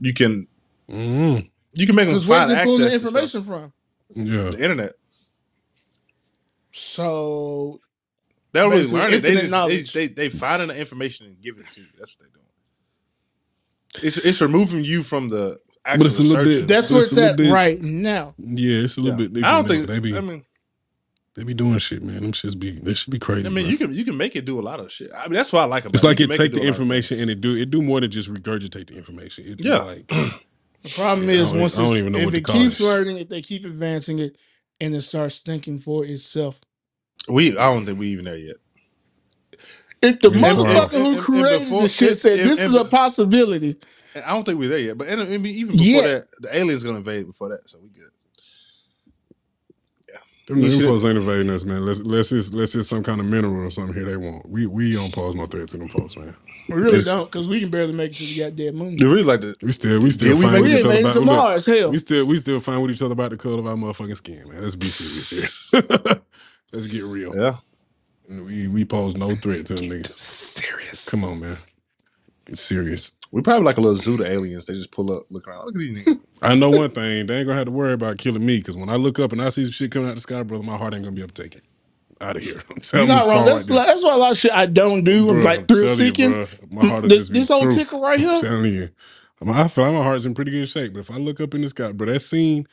you 0.00 0.12
can 0.14 0.46
Mm, 0.90 1.48
you 1.72 1.86
can 1.86 1.96
make 1.96 2.08
them 2.08 2.20
find 2.20 2.50
he 2.56 2.62
pulling 2.62 2.80
the 2.82 2.86
access 2.88 3.00
to 3.00 3.06
information 3.08 3.42
from? 3.42 3.72
yeah. 4.14 4.50
The 4.50 4.62
internet. 4.62 4.92
So 6.70 7.80
They 8.52 8.60
don't 8.60 8.70
really 8.70 8.82
Basically, 8.82 9.00
learn 9.00 9.14
it. 9.14 9.22
They 9.22 9.30
infinite 9.42 9.68
just 9.70 9.94
they, 9.94 10.06
they 10.08 10.14
they 10.14 10.28
finding 10.28 10.68
the 10.68 10.78
information 10.78 11.26
and 11.26 11.40
giving 11.40 11.62
it 11.62 11.70
to 11.72 11.80
you. 11.80 11.86
That's 11.98 12.16
what 12.18 12.28
they're 12.28 14.02
doing. 14.02 14.06
It's 14.06 14.16
it's 14.18 14.40
removing 14.42 14.84
you 14.84 15.02
from 15.02 15.28
the 15.28 15.58
actual 15.84 16.06
it's 16.06 16.18
a 16.18 16.22
little 16.22 16.44
bit- 16.44 16.66
that's 16.68 16.88
But 16.90 16.94
where 16.94 17.02
it's 17.04 17.12
it's 17.12 17.20
at 17.20 17.36
bit- 17.36 17.52
right 17.52 17.80
now. 17.82 18.34
Yeah, 18.38 18.78
it's 18.78 18.96
a 18.96 19.00
little 19.00 19.18
Yeah. 19.18 19.26
bit 19.26 19.34
different. 19.34 19.52
I 19.52 19.56
don't 19.56 19.68
think 19.68 19.86
but 19.86 19.92
they 19.92 19.98
be 20.00 20.16
I 20.16 20.20
mean 20.20 20.44
they 21.34 21.42
be 21.42 21.54
doing 21.54 21.78
shit, 21.78 22.02
man. 22.02 22.22
Them 22.22 22.32
shits 22.32 22.58
be 22.58 22.70
they 22.72 22.94
should 22.94 23.10
be 23.10 23.18
crazy. 23.18 23.46
I 23.46 23.50
mean 23.50 23.64
bro. 23.64 23.70
you 23.70 23.78
can 23.78 23.92
you 23.94 24.04
can 24.04 24.16
make 24.16 24.36
it 24.36 24.44
do 24.44 24.58
a 24.58 24.62
lot 24.62 24.80
of 24.80 24.90
shit. 24.92 25.10
I 25.16 25.24
mean 25.28 25.34
that's 25.34 25.52
what 25.52 25.60
I 25.62 25.64
like 25.64 25.84
about 25.84 25.92
it. 25.92 25.96
it's 25.96 26.04
it. 26.04 26.06
like 26.06 26.18
You 26.20 26.24
it 26.26 26.28
can 26.30 26.38
take 26.38 26.52
do 26.52 26.58
the 26.58 26.62
a 26.62 26.66
lot 26.66 26.68
of 26.70 26.74
information 26.80 27.20
and 27.20 27.30
it 27.30 27.40
do 27.40 27.54
it 27.56 27.70
do 27.70 27.82
more 27.82 28.00
than 28.00 28.10
just 28.10 28.32
regurgitate 28.32 28.88
the 28.88 28.96
information. 28.96 29.44
It 29.46 29.60
Yeah. 29.64 29.78
like 29.78 30.06
The 30.84 30.90
problem 30.90 31.28
Yeah, 31.30 31.36
I 31.36 31.38
is 31.42 31.52
don't- 31.52 31.60
once 31.62 31.78
I 31.78 31.82
don't 31.82 31.92
it's, 31.92 32.00
even 32.00 32.12
know 32.12 32.18
if 32.28 32.34
it 32.34 32.44
keeps 32.46 32.78
learning, 32.80 33.16
if 33.16 33.28
they 33.30 33.40
keep 33.40 33.64
advancing 33.64 34.18
it, 34.18 34.36
and 34.80 34.94
it 34.94 35.00
starts 35.00 35.38
thinking 35.40 35.78
for 35.78 36.04
itself. 36.04 36.60
we 37.28 37.56
I 37.56 37.72
don't 37.72 37.86
think 37.86 37.98
we 37.98 38.08
even 38.08 38.26
there 38.26 38.36
yet. 38.36 38.56
If 40.02 40.20
the 40.20 40.30
Yeah, 40.30 40.40
motherfucker 40.52 40.92
And- 40.94 41.02
who 41.06 41.12
and 41.14 41.20
created 41.20 41.60
before- 41.60 41.82
the 41.82 41.88
shit 41.88 42.16
said 42.18 42.38
and- 42.40 42.50
this 42.50 42.60
is 42.60 42.74
a 42.74 42.84
possibility, 42.84 43.68
And 43.70 43.76
I 44.16 44.30
don't 44.32 44.44
think 44.44 44.58
we're 44.58 44.68
there 44.68 44.78
yet. 44.78 44.98
But 44.98 45.08
and, 45.08 45.20
and 45.20 45.46
even 45.46 45.72
before 45.76 45.86
Yeah. 45.86 46.02
that, 46.02 46.26
the 46.40 46.56
aliens 46.56 46.84
gonna 46.84 46.98
invade 46.98 47.26
before 47.26 47.48
that, 47.50 47.68
so 47.68 47.78
we 47.82 47.88
good. 47.88 48.10
them 50.46 50.58
You 50.58 50.68
them 50.68 50.78
should- 50.78 50.86
folks 50.86 51.04
ain't 51.04 51.16
invading 51.16 51.50
us, 51.50 51.64
man. 51.64 51.86
Let's 51.86 52.00
let's 52.00 52.28
just 52.28 52.52
let's 52.54 52.72
just 52.72 52.90
some 52.90 53.02
kind 53.02 53.18
of 53.18 53.26
mineral 53.26 53.64
or 53.66 53.70
something 53.70 53.94
here 53.94 54.04
they 54.04 54.16
want. 54.18 54.46
We 54.48 54.66
we 54.66 54.92
don't 54.92 55.12
pose 55.12 55.34
no 55.34 55.46
threat 55.46 55.68
to 55.68 55.78
them 55.78 55.88
folks, 55.88 56.16
man. 56.18 56.36
we 56.68 56.74
really 56.74 56.98
It's- 56.98 57.04
don't 57.06 57.30
because 57.30 57.48
we 57.48 57.60
can 57.60 57.70
barely 57.70 57.94
make 57.94 58.12
it 58.12 58.16
to 58.18 58.24
the 58.26 58.40
goddamn 58.40 58.74
moon. 58.76 58.96
You 58.98 59.10
really 59.10 59.22
like 59.22 59.40
the 59.40 59.54
We 59.62 59.72
still 59.72 59.98
we 60.00 60.10
still 60.10 60.28
Yeah, 60.28 60.34
we 60.34 60.42
find 60.42 60.60
with 60.62 60.70
We 60.70 60.78
each 60.78 60.84
other 60.84 60.98
about 61.00 61.12
to 61.14 61.18
look, 61.20 61.26
Mars. 61.26 61.64
Hell, 61.66 61.90
We 61.90 61.98
still 61.98 62.24
we 62.26 62.38
still 62.38 62.60
find 62.60 62.82
with 62.82 62.90
each 62.90 63.00
other 63.00 63.12
about 63.14 63.30
the 63.30 63.38
color 63.38 63.58
of 63.58 63.66
our 63.66 63.74
motherfucking 63.74 64.16
skin, 64.18 64.46
man. 64.50 64.62
Let's 64.62 64.76
be 64.76 64.86
serious 64.86 65.70
here. 65.70 65.82
Let's 66.74 66.88
get 66.88 67.04
real. 67.04 67.34
yeah. 67.34 67.56
We 68.28 68.68
we 68.68 68.84
pose 68.84 69.16
no 69.16 69.34
threat 69.34 69.64
to 69.66 69.74
them 69.76 69.86
niggas. 69.86 70.18
serious. 70.18 71.08
Come 71.08 71.24
on, 71.24 71.40
man. 71.40 71.56
Get 72.44 72.58
serious. 72.58 73.14
We 73.34 73.42
probably 73.42 73.66
like 73.66 73.78
a 73.78 73.82
little 73.82 73.98
zoo 73.98 74.18
to 74.18 74.26
aliens. 74.30 74.66
They 74.66 74.74
just 74.74 74.92
pull 74.92 75.12
up, 75.12 75.24
look 75.30 75.48
around. 75.48 75.66
Look 75.66 75.76
at 75.76 75.80
these 75.80 75.92
niggas. 75.98 76.20
I 76.42 76.54
know 76.56 76.70
one 76.70 76.92
thing. 76.92 77.26
They 77.26 77.38
ain't 77.38 77.46
gonna 77.48 77.58
have 77.58 77.66
to 77.66 77.72
worry 77.72 77.94
about 77.94 78.18
killing 78.18 78.46
me 78.46 78.58
because 78.58 78.76
when 78.76 78.90
I 78.90 78.96
look 78.96 79.20
up 79.20 79.32
and 79.32 79.42
I 79.42 79.50
see 79.50 79.64
some 79.64 79.72
shit 79.72 79.92
coming 79.92 80.08
out 80.08 80.12
of 80.12 80.16
the 80.16 80.22
sky, 80.22 80.42
brother, 80.44 80.64
my 80.64 80.78
heart 80.78 80.94
ain't 80.94 81.04
gonna 81.04 81.16
be 81.16 81.22
to. 81.50 81.62
Out 82.20 82.36
of 82.36 82.42
here. 82.42 82.62
I'm 82.70 82.80
You're 82.92 83.06
telling 83.06 83.08
not 83.08 83.28
wrong. 83.28 83.46
That's, 83.46 83.68
right 83.68 83.86
that's 83.86 84.04
why 84.04 84.14
a 84.14 84.18
lot 84.18 84.32
of 84.32 84.38
shit 84.38 84.52
I 84.52 84.66
don't 84.66 85.04
do. 85.04 85.30
I'm 85.30 85.42
like 85.42 85.60
I'm 85.60 85.66
thrill 85.66 85.88
telling 85.88 85.98
you, 86.00 86.06
seeking. 86.06 86.32
my 86.70 86.84
heart 86.86 87.02
will 87.04 87.10
This, 87.10 87.18
just 87.20 87.32
be 87.32 87.40
this 87.40 87.50
old 87.50 87.62
through. 87.62 87.76
ticker 87.78 87.98
right 87.98 88.20
I'm 88.20 88.26
here. 88.26 88.40
telling 88.40 88.72
you. 88.72 88.90
I 89.46 89.68
feel 89.68 89.84
like 89.84 89.94
my 89.94 90.02
heart's 90.02 90.26
in 90.26 90.34
pretty 90.34 90.52
good 90.52 90.68
shape, 90.68 90.94
but 90.94 91.00
if 91.00 91.10
I 91.10 91.16
look 91.16 91.40
up 91.40 91.54
in 91.54 91.62
the 91.62 91.70
sky, 91.70 91.92
bro, 91.92 92.12
that 92.12 92.20
scene 92.20 92.66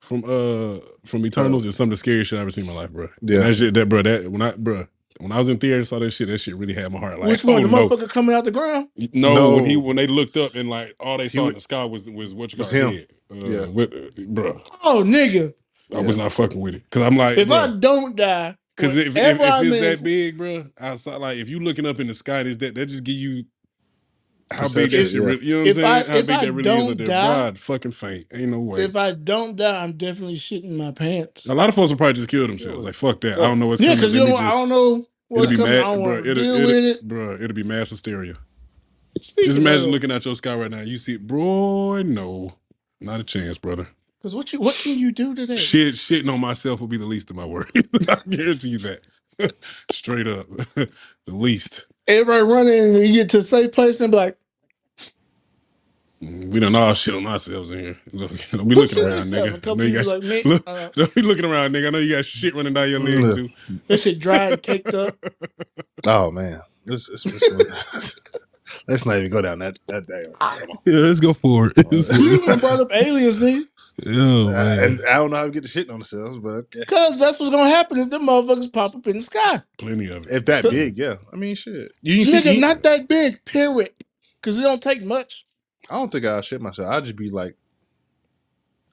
from 0.00 0.24
uh 0.24 0.80
from 1.06 1.26
Eternals 1.26 1.66
is 1.66 1.76
some 1.76 1.86
of 1.86 1.90
the 1.92 1.96
scariest 1.98 2.30
shit 2.30 2.38
I've 2.38 2.42
ever 2.42 2.50
seen 2.50 2.66
in 2.66 2.74
my 2.74 2.80
life, 2.80 2.90
bro. 2.92 3.08
Yeah. 3.22 3.40
that 3.40 3.54
shit, 3.54 3.74
that 3.74 3.88
bro, 3.88 4.02
that 4.02 4.30
when 4.30 4.42
I, 4.42 4.52
bro, 4.52 4.86
when 5.22 5.32
I 5.32 5.38
was 5.38 5.48
in 5.48 5.58
theater 5.58 5.84
saw 5.84 5.98
that 6.00 6.10
shit, 6.10 6.28
that 6.28 6.38
shit 6.38 6.56
really 6.56 6.74
had 6.74 6.92
my 6.92 6.98
heart 6.98 7.18
like, 7.20 7.28
Which 7.28 7.44
one? 7.44 7.56
oh, 7.56 7.66
the 7.66 7.68
no. 7.68 7.88
motherfucker 7.88 8.08
coming 8.08 8.34
out 8.34 8.44
the 8.44 8.50
ground? 8.50 8.88
No, 9.12 9.34
No. 9.34 9.54
when 9.56 9.64
he 9.66 9.76
when 9.76 9.96
they 9.96 10.06
looked 10.06 10.36
up 10.36 10.54
and 10.54 10.68
like 10.68 10.94
all 11.00 11.18
they 11.18 11.28
saw 11.28 11.42
wa- 11.42 11.48
in 11.48 11.54
the 11.54 11.60
sky 11.60 11.84
was 11.84 12.08
was 12.10 12.34
what 12.34 12.52
you 12.52 12.58
Was 12.58 12.70
call 12.70 12.80
him. 12.90 12.94
head. 12.96 13.06
Uh, 13.30 13.34
Yeah. 13.34 13.66
with, 13.66 13.92
uh, 13.94 14.22
bro, 14.28 14.60
Oh, 14.84 15.02
nigga. 15.06 15.54
I 15.94 16.00
was 16.00 16.16
not 16.16 16.32
fucking 16.32 16.60
with 16.60 16.74
it 16.74 16.84
because 16.84 17.02
I'm 17.02 17.16
like, 17.16 17.36
If 17.38 17.50
I 17.50 17.66
don't 17.68 18.16
die, 18.16 18.56
because 18.76 18.96
if, 18.96 19.08
if, 19.08 19.16
if 19.16 19.38
it's 19.40 19.74
in- 19.74 19.80
that 19.82 20.02
big, 20.02 20.38
bro, 20.38 20.64
outside 20.80 21.16
like 21.16 21.38
if 21.38 21.48
you 21.48 21.60
looking 21.60 21.86
up 21.86 22.00
in 22.00 22.06
the 22.06 22.14
sky, 22.14 22.40
is 22.40 22.58
that 22.58 22.74
that 22.74 22.86
just 22.86 23.04
give 23.04 23.16
you 23.16 23.44
how 24.50 24.68
big 24.68 24.90
that 24.90 24.98
Perception, 24.98 25.04
shit 25.06 25.14
yeah. 25.14 25.26
really, 25.26 25.46
you 25.46 25.54
know 25.54 25.60
what 25.60 25.68
I'm 25.68 25.74
saying? 25.74 25.86
I- 25.86 26.02
how 26.12 26.16
if 26.16 26.26
big 26.26 26.36
I 26.36 26.44
that 26.44 26.52
really 26.52 26.70
is 26.70 26.86
don't 26.86 26.96
die- 26.98 27.26
Broad, 27.26 27.58
fucking 27.58 27.92
faint. 27.92 28.26
Ain't 28.34 28.50
no 28.50 28.58
way. 28.60 28.84
if 28.84 28.96
I 28.96 29.12
don't 29.14 29.56
die, 29.56 29.82
I'm 29.82 29.92
definitely 29.96 30.36
shitting 30.36 30.70
my 30.76 30.90
pants. 30.90 31.46
a 31.46 31.54
lot 31.54 31.68
of 31.70 31.74
folks 31.74 31.90
will 31.90 31.96
probably 31.98 32.14
just 32.14 32.28
kill 32.28 32.46
themselves. 32.46 32.84
Like 32.84 32.94
fuck 32.94 33.20
that. 33.22 33.34
I 33.38 33.46
don't 33.46 33.58
know 33.58 33.66
what's 33.68 33.80
going 33.80 33.90
to 33.90 33.92
Yeah, 33.92 34.00
because 34.00 34.14
you 34.14 34.20
Let 34.24 34.28
me 34.30 34.34
know, 34.34 34.42
I 34.46 34.50
don't 34.50 34.68
know 34.68 35.04
what's 35.32 35.50
It'll 35.50 35.64
be 35.66 35.70
mad, 35.70 35.82
bro. 36.04 36.22
to 36.22 36.30
It'll, 36.30 36.44
it'll, 36.44 36.70
it. 36.70 37.08
bro. 37.08 37.34
It'll 37.34 37.52
be 37.54 37.62
mass 37.64 37.90
hysteria. 37.90 38.34
Speaking 39.20 39.44
Just 39.44 39.58
imagine 39.58 39.86
of- 39.86 39.90
looking 39.90 40.10
at 40.10 40.24
your 40.24 40.36
sky 40.36 40.54
right 40.56 40.70
now. 40.70 40.80
You 40.80 40.98
see, 40.98 41.16
boy, 41.16 42.02
no, 42.04 42.54
not 43.00 43.20
a 43.20 43.24
chance, 43.24 43.58
brother. 43.58 43.88
Because 44.18 44.34
what 44.34 44.52
you 44.52 44.60
what 44.60 44.74
can 44.76 44.98
you 44.98 45.12
do 45.12 45.34
today? 45.34 45.56
Shit, 45.56 45.94
shitting 45.94 46.32
on 46.32 46.40
myself 46.40 46.80
will 46.80 46.88
be 46.88 46.96
the 46.96 47.06
least 47.06 47.30
of 47.30 47.36
my 47.36 47.44
worries. 47.44 47.70
I 48.08 48.16
guarantee 48.28 48.68
you 48.70 48.78
that. 48.78 49.00
Straight 49.92 50.26
up, 50.28 50.46
the 50.74 50.88
least. 51.26 51.86
Everybody 52.06 52.42
running 52.42 52.96
and 52.96 53.08
you 53.08 53.14
get 53.14 53.30
to 53.30 53.38
a 53.38 53.42
safe 53.42 53.72
place 53.72 54.00
and 54.00 54.10
be 54.12 54.16
like, 54.16 54.36
We 56.22 56.60
don't 56.60 56.74
all 56.76 56.94
shit 56.94 57.14
on 57.14 57.26
ourselves 57.26 57.72
in 57.72 57.78
here. 57.80 57.98
Look, 58.12 58.30
don't 58.52 58.68
be 58.68 58.76
looking 58.76 58.96
shit 58.96 59.04
around, 59.04 59.16
himself?" 59.22 59.46
A 59.46 59.50
nigga. 59.50 59.54
I 59.54 59.58
couple 59.58 59.76
know 59.76 59.84
you 59.84 59.98
people 59.98 60.12
got, 60.12 60.22
like 60.22 60.28
me. 60.28 60.42
look, 60.50 60.62
uh, 60.68 60.88
don't 60.94 61.14
be 61.14 61.22
looking 61.22 61.44
around, 61.44 61.74
nigga. 61.74 61.86
I 61.88 61.90
know 61.90 61.98
you 61.98 62.14
got 62.14 62.24
shit 62.24 62.54
running 62.54 62.74
down 62.74 62.88
your 62.90 63.00
leg 63.00 63.20
Yeah. 63.24 63.30
too. 63.32 63.48
that 63.88 63.96
shit 63.98 64.18
dry 64.20 64.36
and 64.50 64.62
caked 64.62 64.94
up. 64.94 65.16
Oh 66.06 66.30
man. 66.32 66.58
It's, 66.86 67.08
it's, 67.08 67.24
it's, 67.26 68.20
let's 68.88 69.06
not 69.06 69.18
even 69.18 69.30
go 69.30 69.40
down 69.42 69.60
that 69.60 69.78
that 69.86 70.04
damn. 70.06 70.32
damn. 70.66 70.68
Yeah, 70.84 71.00
let's 71.00 71.20
go 71.20 71.32
for 71.32 71.72
it. 71.76 71.86
You 71.92 72.34
even 72.34 72.58
brought 72.58 72.80
up 72.80 72.92
aliens, 72.92 73.38
nigga. 73.38 73.62
oh, 74.08 74.48
Uh, 74.48 74.52
man. 74.52 74.78
and 74.84 75.00
I 75.08 75.14
don't 75.14 75.30
know 75.30 75.36
how 75.36 75.44
to 75.44 75.50
get 75.52 75.62
the 75.62 75.68
shit 75.68 75.88
on 75.90 75.96
themselves, 75.96 76.38
but 76.38 76.48
okay. 76.54 76.80
Because 76.80 77.20
that's 77.20 77.38
what's 77.38 77.50
gonna 77.52 77.68
happen 77.70 77.98
if 77.98 78.10
them 78.10 78.26
motherfuckers 78.26 78.72
pop 78.72 78.96
up 78.96 79.06
in 79.06 79.16
the 79.18 79.22
sky. 79.22 79.62
Plenty 79.78 80.08
of 80.10 80.24
it. 80.24 80.30
If 80.32 80.44
that 80.46 80.64
big, 80.64 80.96
yeah. 80.98 81.14
I 81.32 81.36
mean, 81.36 81.54
shit. 81.54 81.92
You, 82.02 82.14
you 82.16 82.24
see, 82.24 82.40
Nigga, 82.40 82.54
you- 82.54 82.60
not 82.60 82.82
that 82.82 83.06
big, 83.06 83.44
period. 83.44 83.92
Because 84.40 84.58
it 84.58 84.62
don't 84.62 84.82
take 84.82 85.04
much. 85.04 85.44
I 85.90 85.96
don't 85.96 86.12
think 86.12 86.24
I'll 86.26 86.42
shit 86.42 86.60
myself. 86.62 86.90
I'll 86.92 87.02
just 87.02 87.16
be 87.16 87.30
like, 87.30 87.56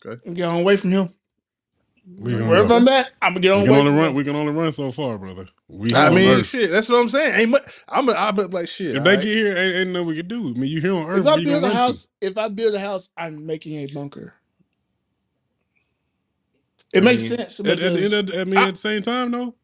okay, 0.06 0.22
Get 0.34 0.46
on 0.48 0.62
away 0.62 0.78
from 0.78 0.92
him. 0.92 1.10
We 2.18 2.38
gonna 2.38 2.54
Wherever 2.54 2.74
go. 2.74 2.76
I'm 2.76 2.88
at, 2.90 3.12
I'm 3.22 3.34
gonna 3.34 3.42
get 3.42 3.52
on 3.54 3.62
We 3.62 3.64
can 3.64 3.74
away 3.74 3.76
only 3.76 3.92
from 3.92 4.00
run. 4.00 4.14
him. 4.14 4.16
We 4.16 4.24
can 4.24 4.36
only 4.36 4.54
run 4.54 4.72
so 4.72 4.92
far, 4.92 5.18
brother. 5.18 5.48
We 5.70 5.96
I 5.96 6.10
on 6.10 6.12
mean, 6.12 6.28
Earth. 6.28 6.46
shit. 6.46 6.72
That's 6.72 6.90
what 6.90 7.00
I'm 7.00 7.10
saying. 7.10 7.42
Ain't 7.42 7.52
much, 7.52 7.64
I'm, 7.90 8.10
I'm 8.10 8.36
like 8.52 8.68
shit. 8.70 8.98
If 8.98 9.04
they 9.04 9.18
alright? 9.18 9.18
get 9.18 9.36
here, 9.36 9.58
ain't, 9.58 9.76
ain't 9.78 9.90
nothing 9.92 10.08
we 10.08 10.18
can 10.18 10.28
do. 10.28 10.50
I 10.50 10.54
mean, 10.54 10.72
you 10.72 10.82
here 10.82 10.94
on 10.96 11.08
Earth. 11.08 11.26
If 11.26 11.28
I 11.28 11.36
where 11.36 11.42
you 11.42 11.46
build 11.46 11.48
gonna 11.48 11.66
a 11.66 11.70
run 11.70 11.82
to? 11.82 12.00
house, 12.00 12.08
if 12.22 12.38
I 12.38 12.50
build 12.50 12.76
a 12.76 12.80
house, 12.80 13.10
I'm 13.18 13.46
making 13.46 13.78
a 13.78 13.88
bunker. 13.88 14.36
I 16.96 17.00
It 17.00 17.04
makes 17.04 17.26
mean, 17.26 17.26
sense. 17.26 17.60
At, 17.66 17.80
at 17.80 17.94
the 17.94 18.04
end 18.04 18.14
because 18.14 18.16
of, 18.16 18.32
I 18.36 18.46
mean, 18.46 18.64
I- 18.64 18.70
at 18.70 18.76
the 18.76 18.82
same 18.82 19.04
time, 19.04 19.32
though, 19.32 19.56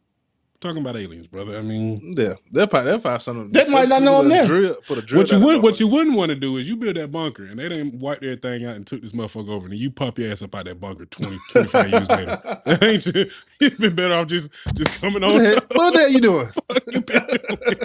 talking 0.65 0.81
about 0.81 0.97
aliens, 0.97 1.27
brother. 1.27 1.57
I 1.57 1.61
mean, 1.61 2.15
yeah, 2.17 2.33
they'll 2.51 2.67
probably 2.67 2.91
they'll 2.91 2.99
find 2.99 3.21
something. 3.21 3.51
They 3.51 3.65
might 3.67 3.89
not 3.89 4.01
know 4.03 4.21
put 4.21 4.21
a 4.21 4.23
I'm 4.23 4.29
there. 4.29 4.45
Drill, 4.47 4.75
put 4.87 4.97
a 4.97 5.01
drill 5.03 5.21
what 5.21 5.31
you 5.31 5.39
would, 5.39 5.63
what 5.63 5.79
you 5.79 5.87
wouldn't 5.87 6.15
want 6.17 6.29
to 6.31 6.35
do 6.35 6.57
is 6.57 6.67
you 6.69 6.75
build 6.77 6.97
that 6.97 7.11
bunker 7.11 7.45
and 7.45 7.59
they 7.59 7.69
didn't 7.69 7.99
wipe 7.99 8.21
their 8.21 8.35
thing 8.35 8.65
out 8.65 8.75
and 8.75 8.87
took 8.87 9.01
this 9.01 9.13
motherfucker 9.13 9.49
over, 9.49 9.65
and 9.65 9.73
then 9.73 9.79
you 9.79 9.91
pop 9.91 10.19
your 10.19 10.31
ass 10.31 10.41
up 10.41 10.55
out 10.55 10.65
that 10.65 10.79
bunker 10.81 11.05
20, 11.05 11.37
25 11.51 11.89
years 11.91 12.09
later. 12.09 12.41
Ain't 12.83 13.05
you? 13.07 13.25
You'd 13.61 13.77
been 13.79 13.95
better 13.95 14.15
off 14.15 14.27
just 14.27 14.51
just 14.75 14.99
coming 15.01 15.23
What 15.23 15.35
on. 15.35 15.37
the, 15.37 15.65
what 15.75 15.93
the 15.93 15.99
hell 15.99 16.09
you 16.09 16.21
doing? 16.21 16.47
You 16.91 17.01
been 17.01 17.27
doing- 17.27 17.79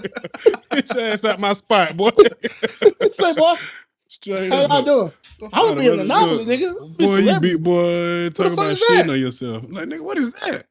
Get 0.73 0.95
your 0.95 1.05
ass 1.07 1.25
out 1.25 1.41
my 1.41 1.53
spot, 1.55 1.97
boy. 1.97 2.11
say, 3.11 3.35
boy, 3.35 3.55
Straight 4.09 4.53
how 4.53 4.63
y'all 4.63 4.73
up. 4.73 4.85
doing? 4.85 5.13
I 5.53 5.65
would 5.65 5.79
be 5.79 5.89
an 5.89 6.01
anomaly, 6.01 6.45
Look, 6.45 6.49
nigga. 6.49 6.97
Be 6.99 7.07
Boy, 7.07 7.17
you 7.17 7.23
celebrity. 7.23 7.57
be 7.57 7.57
boy 7.57 8.31
talking 8.31 8.53
about 8.55 8.71
is 8.73 8.81
shitting 8.81 9.11
on 9.11 9.21
yourself. 9.21 9.65
Like, 9.69 9.89
nigga, 9.89 10.01
what 10.03 10.19
is 10.19 10.33
that? 10.35 10.65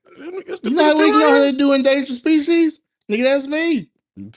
It's 0.48 0.62
the 0.62 0.72
You 0.72 0.76
know 0.78 0.84
how, 0.84 0.94
fish 0.94 0.98
we, 0.98 1.06
you 1.08 1.20
know 1.20 1.30
how 1.32 1.40
they 1.40 1.52
do 1.54 1.74
endangered 1.74 2.16
species? 2.16 2.82
Nigga, 3.12 3.24
that's 3.24 3.48
me. 3.48 3.90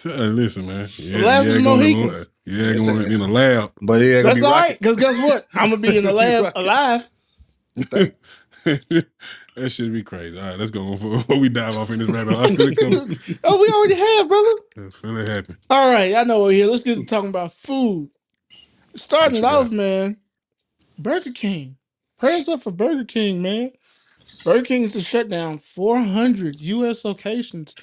run? 0.04 0.36
Listen, 0.36 0.66
man. 0.66 0.88
Yeah, 0.98 1.18
last 1.24 1.48
yeah, 1.48 1.54
is 1.56 1.62
going 1.62 1.86
in 1.86 2.00
Mohicans. 2.00 2.20
the- 2.20 2.30
Yeah, 2.46 2.74
going 2.82 3.12
in 3.12 3.20
the 3.20 3.28
lab. 3.28 3.72
But 3.82 3.94
yeah, 4.02 4.22
gonna 4.22 4.34
That's 4.34 4.40
be 4.40 4.46
all 4.46 4.52
right. 4.52 4.62
rocking. 4.70 4.76
Because 4.80 4.96
guess 4.98 5.18
what? 5.18 5.46
I'm 5.54 5.70
going 5.70 5.82
to 5.82 5.88
be 5.88 5.98
in 5.98 6.04
the 6.04 6.12
lab 6.14 6.44
Rocking. 6.44 6.62
alive. 6.62 7.08
that 8.64 9.70
should 9.70 9.92
be 9.92 10.02
crazy. 10.02 10.38
All 10.38 10.44
right, 10.46 10.58
let's 10.58 10.70
go 10.70 10.82
on 10.86 10.98
before 11.18 11.38
we 11.38 11.48
dive 11.48 11.76
off 11.76 11.90
in 11.90 11.98
this 12.00 12.10
rabbit 12.10 12.34
hole. 12.34 12.44
I 12.44 12.48
feel 12.48 12.68
it 12.68 12.76
coming. 12.78 13.18
oh, 13.44 13.60
we 13.60 13.68
already 13.68 13.96
have, 13.96 14.28
brother. 14.28 14.88
I 14.88 14.90
feel 14.90 15.16
it 15.18 15.28
happen. 15.28 15.58
All 15.70 15.92
right, 15.92 16.14
I 16.14 16.24
know 16.24 16.42
we're 16.44 16.52
here. 16.52 16.66
Let's 16.66 16.84
get 16.84 16.96
to 16.96 17.04
talking 17.04 17.30
about 17.30 17.52
food. 17.52 18.10
Starting 18.96 19.36
it 19.38 19.42
What 19.42 19.50
you 19.52 19.56
off, 19.58 19.70
man. 19.72 20.18
Burger 20.98 21.32
King. 21.32 21.76
Prayers 22.18 22.48
up 22.48 22.62
for 22.62 22.72
Burger 22.72 23.04
King, 23.04 23.42
man. 23.42 23.72
Burger 24.44 24.62
King 24.62 24.82
is 24.84 24.92
to 24.94 25.00
shut 25.00 25.28
down 25.28 25.58
400 25.58 26.60
U.S. 26.60 27.04
locations 27.04 27.74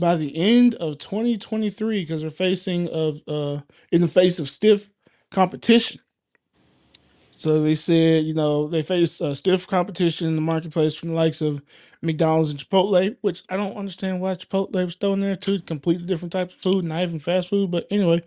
by 0.00 0.16
the 0.16 0.36
end 0.36 0.74
of 0.76 0.98
2023 0.98 2.02
because 2.02 2.22
they're 2.22 2.30
facing 2.30 2.88
of 2.88 3.20
uh 3.28 3.60
in 3.92 4.00
the 4.00 4.08
face 4.08 4.38
of 4.38 4.48
stiff 4.50 4.90
competition. 5.30 6.00
So 7.30 7.62
they 7.62 7.74
said, 7.74 8.24
you 8.24 8.32
know, 8.32 8.68
they 8.68 8.82
face 8.82 9.20
uh, 9.20 9.34
stiff 9.34 9.66
competition 9.66 10.28
in 10.28 10.36
the 10.36 10.42
marketplace 10.42 10.94
from 10.94 11.10
the 11.10 11.16
likes 11.16 11.40
of 11.40 11.60
McDonald's 12.00 12.50
and 12.50 12.60
Chipotle, 12.60 13.16
which 13.22 13.42
I 13.48 13.56
don't 13.56 13.76
understand 13.76 14.20
why 14.20 14.34
Chipotle 14.34 14.84
was 14.84 14.94
thrown 14.94 15.20
there 15.20 15.34
too. 15.34 15.60
Completely 15.60 16.06
different 16.06 16.32
types 16.32 16.54
of 16.54 16.60
food, 16.60 16.84
not 16.84 17.02
even 17.02 17.18
fast 17.18 17.48
food. 17.48 17.72
But 17.72 17.88
anyway, 17.90 18.22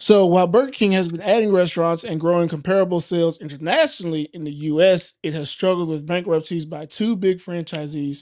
so 0.00 0.26
while 0.26 0.48
Burger 0.48 0.72
King 0.72 0.92
has 0.92 1.10
been 1.10 1.22
adding 1.22 1.52
restaurants 1.52 2.04
and 2.04 2.20
growing 2.20 2.48
comparable 2.48 3.00
sales 3.00 3.38
internationally 3.40 4.24
in 4.34 4.44
the 4.44 4.52
U.S., 4.52 5.14
it 5.24 5.34
has 5.34 5.50
struggled 5.50 5.90
with 5.90 6.06
bankruptcies 6.06 6.66
by 6.66 6.86
two 6.86 7.16
big 7.16 7.38
franchisees 7.38 8.16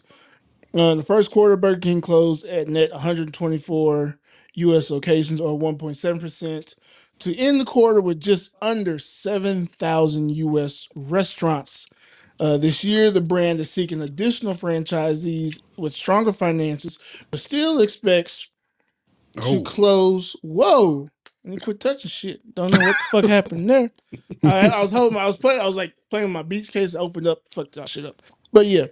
Uh, 0.77 0.93
in 0.93 0.99
the 0.99 1.05
first 1.05 1.33
quarter, 1.33 1.57
Burger 1.59 1.81
King 1.81 2.01
closed 2.01 2.47
at 2.47 2.69
net 2.69 2.93
124 2.93 4.19
U.S. 4.55 4.91
locations, 4.91 5.41
or 5.43 5.59
1.7 5.59 6.21
percent, 6.21 6.77
to 7.21 7.37
end 7.39 7.61
the 7.61 7.67
quarter 7.67 8.01
with 8.01 8.21
just 8.21 8.55
under 8.63 8.99
7,000 8.99 10.31
U.S. 10.37 10.89
restaurants. 10.97 11.89
Uh, 12.41 12.57
this 12.59 12.85
year, 12.85 13.11
the 13.13 13.21
brand 13.23 13.61
is 13.61 13.71
seeking 13.71 14.03
additional 14.03 14.55
franchisees 14.55 15.61
with 15.79 15.93
stronger 15.95 16.33
finances, 16.33 16.99
but 17.31 17.41
still 17.41 17.81
expects 17.81 18.51
to 19.43 19.61
Oh, 19.61 19.63
close. 19.63 20.37
Whoa! 20.43 21.09
Me 21.45 21.57
quit 21.57 21.81
touching 21.81 22.09
shit. 22.11 22.55
Don't 22.55 22.71
know 22.73 22.79
what 22.79 22.97
the 22.97 23.23
fuck 23.23 23.25
happened 23.25 23.71
there. 23.71 23.91
I, 24.43 24.69
I 24.69 24.81
was 24.81 24.93
holding. 24.93 25.19
I 25.19 25.27
was 25.27 25.37
playing. 25.37 25.61
I 25.61 25.67
was 25.67 25.77
like 25.77 25.95
playing 26.11 26.33
my 26.33 26.43
beach 26.43 26.73
case. 26.73 26.95
Opened 26.95 27.27
up. 27.27 27.43
Fucked 27.53 27.75
that 27.77 27.89
shit 27.89 28.05
up. 28.05 28.21
But 28.53 28.67
yeah, 28.67 28.87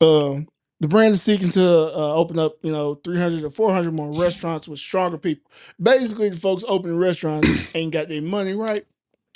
um, 0.00 0.48
the 0.80 0.88
brand 0.88 1.14
is 1.14 1.22
seeking 1.22 1.50
to 1.50 1.68
uh, 1.68 2.14
open 2.14 2.38
up. 2.38 2.56
You 2.62 2.72
know, 2.72 2.94
three 2.96 3.18
hundred 3.18 3.44
or 3.44 3.50
four 3.50 3.72
hundred 3.72 3.94
more 3.94 4.18
restaurants 4.18 4.66
with 4.66 4.78
stronger 4.78 5.18
people. 5.18 5.50
Basically, 5.80 6.30
the 6.30 6.36
folks 6.36 6.64
opening 6.66 6.96
restaurants 6.96 7.48
ain't 7.74 7.92
got 7.92 8.08
their 8.08 8.22
money 8.22 8.54
right, 8.54 8.84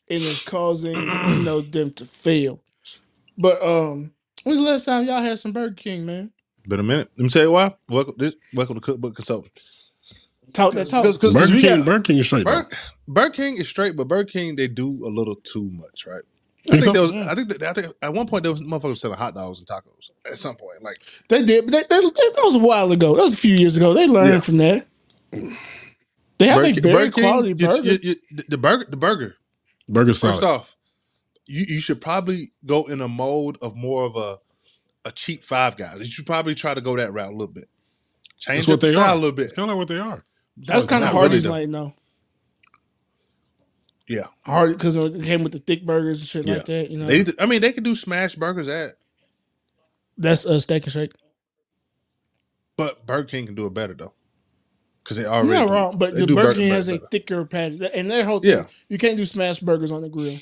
and 0.08 0.22
it's 0.22 0.42
causing 0.44 0.94
you 0.94 1.44
know 1.44 1.60
them 1.60 1.92
to 1.92 2.04
fail. 2.04 2.60
But 3.36 3.62
um, 3.62 4.12
when's 4.44 4.58
the 4.58 4.64
last 4.64 4.84
time 4.86 5.04
y'all 5.06 5.20
had 5.22 5.38
some 5.38 5.52
Burger 5.52 5.74
King, 5.74 6.06
man? 6.06 6.32
Been 6.66 6.80
a 6.80 6.82
minute. 6.82 7.10
Let 7.18 7.24
me 7.24 7.28
tell 7.28 7.42
you 7.42 7.50
why. 7.50 7.74
Welcome, 7.90 8.14
this, 8.16 8.34
welcome 8.54 8.76
to 8.76 8.80
Cookbook 8.80 9.14
Consultant. 9.16 9.52
Talk 10.54 10.72
that 10.74 10.88
talk. 10.88 11.04
Because 11.04 11.34
Burger 11.34 11.52
we 11.52 11.60
King, 11.60 11.76
got 11.78 11.84
Burger 11.86 12.02
King 12.02 12.18
is 12.18 12.26
straight. 12.26 12.46
though. 12.46 12.52
Burger, 12.62 12.76
Burger 13.08 13.30
King 13.30 13.56
is 13.58 13.68
straight, 13.68 13.96
but 13.96 14.08
Burger 14.08 14.24
King 14.30 14.56
they 14.56 14.68
do 14.68 14.88
a 15.04 15.10
little 15.10 15.34
too 15.36 15.68
much, 15.70 16.06
right? 16.06 16.22
I 16.66 16.70
Think 16.70 16.82
think 16.82 16.84
so? 16.84 16.92
there 16.92 17.02
was. 17.02 17.12
Yeah. 17.12 17.30
I 17.30 17.34
think 17.34 17.48
that, 17.48 17.62
I 17.62 17.72
think 17.74 17.88
at 18.00 18.14
one 18.14 18.26
point 18.26 18.44
there 18.44 18.52
was 18.52 18.62
motherfuckers 18.62 18.96
selling 18.96 19.18
hot 19.18 19.34
dogs 19.34 19.58
and 19.58 19.68
tacos. 19.68 20.10
At 20.30 20.38
some 20.38 20.56
point, 20.56 20.82
like 20.82 20.96
They 21.28 21.42
did, 21.44 21.66
but 21.66 21.72
they, 21.72 21.80
they, 21.82 22.00
that 22.00 22.40
was 22.42 22.54
a 22.54 22.58
while 22.60 22.90
ago. 22.92 23.14
That 23.16 23.22
was 23.24 23.34
a 23.34 23.36
few 23.36 23.54
years 23.54 23.76
ago. 23.76 23.92
They 23.92 24.06
learned 24.06 24.30
Yeah. 24.30 24.40
from 24.40 24.56
that. 24.58 24.88
They 26.38 26.46
have 26.48 26.56
Burger 26.62 26.68
a 26.68 26.72
King- 26.72 26.82
very 26.82 26.94
Burger 26.94 27.10
King, 27.12 27.24
quality 27.24 27.48
you- 27.50 27.54
burger. 27.54 27.82
you- 27.82 27.98
you- 28.02 28.16
the- 28.32 28.44
the 28.48 28.58
burger, 28.58 28.86
the 28.88 28.96
burger. 28.96 29.36
Burger 29.88 30.14
First 30.14 30.40
solid. 30.40 30.44
off, 30.44 30.76
you, 31.46 31.64
you 31.68 31.80
should 31.80 32.00
probably 32.00 32.52
go 32.64 32.84
in 32.84 33.00
a 33.02 33.08
mode 33.08 33.58
of 33.60 33.76
more 33.76 34.04
of 34.04 34.16
a 34.16 34.38
a 35.06 35.12
cheap 35.12 35.44
Five 35.44 35.76
Guys. 35.76 35.98
You 35.98 36.06
should 36.06 36.24
probably 36.24 36.54
try 36.54 36.72
to 36.72 36.80
go 36.80 36.96
that 36.96 37.12
route 37.12 37.28
a 37.28 37.36
little 37.36 37.46
bit. 37.52 37.66
Change 38.38 38.60
That's 38.60 38.68
what 38.68 38.74
up 38.74 38.80
the 38.80 38.86
they 38.86 38.92
style 38.94 39.10
are. 39.10 39.12
a 39.12 39.14
little 39.16 39.32
bit. 39.36 39.42
It's 39.44 39.52
kind 39.52 39.70
of 39.70 39.76
like 39.76 39.86
what 39.86 39.88
they 39.94 40.00
are. 40.00 40.24
That's 40.56 40.86
kind 40.86 41.02
of 41.04 41.12
not 41.12 41.20
really, 41.22 41.40
like 41.40 41.68
no 41.68 41.94
Yeah, 44.06 44.26
hard 44.42 44.72
because 44.76 44.96
it 44.96 45.22
came 45.24 45.42
with 45.42 45.52
the 45.52 45.58
thick 45.58 45.84
burgers 45.86 46.20
and 46.20 46.28
shit 46.28 46.46
Yeah. 46.46 46.54
like 46.56 46.66
that. 46.66 46.90
You 46.90 46.98
know, 46.98 47.06
they. 47.06 47.24
I 47.40 47.46
mean, 47.46 47.60
they 47.62 47.72
could 47.72 47.84
do 47.84 47.94
smash 47.94 48.34
burgers 48.34 48.68
at, 48.68 48.92
that's 50.18 50.44
a 50.44 50.60
steak 50.60 50.84
and 50.84 50.92
shake. 50.92 51.12
but 52.76 53.06
Burger 53.06 53.24
King 53.28 53.46
can 53.46 53.54
do 53.54 53.66
it 53.66 53.74
better 53.74 53.94
though, 53.94 54.12
because 55.02 55.16
they 55.16 55.22
You're 55.24 55.32
already. 55.32 55.52
not 55.52 55.68
do- 55.68 55.72
wrong, 55.72 55.98
but 55.98 56.14
the 56.14 56.26
Burger 56.26 56.54
King 56.54 56.62
better- 56.68 56.74
has 56.74 56.88
a 56.88 56.98
thicker 56.98 57.44
patty, 57.46 57.80
and 57.94 58.10
their 58.10 58.24
whole 58.24 58.40
thing, 58.40 58.50
Yeah. 58.50 58.64
you 58.88 58.98
can't 58.98 59.16
do 59.16 59.24
smash 59.24 59.60
burgers 59.60 59.90
on 59.90 60.02
the 60.02 60.08
grill. 60.08 60.38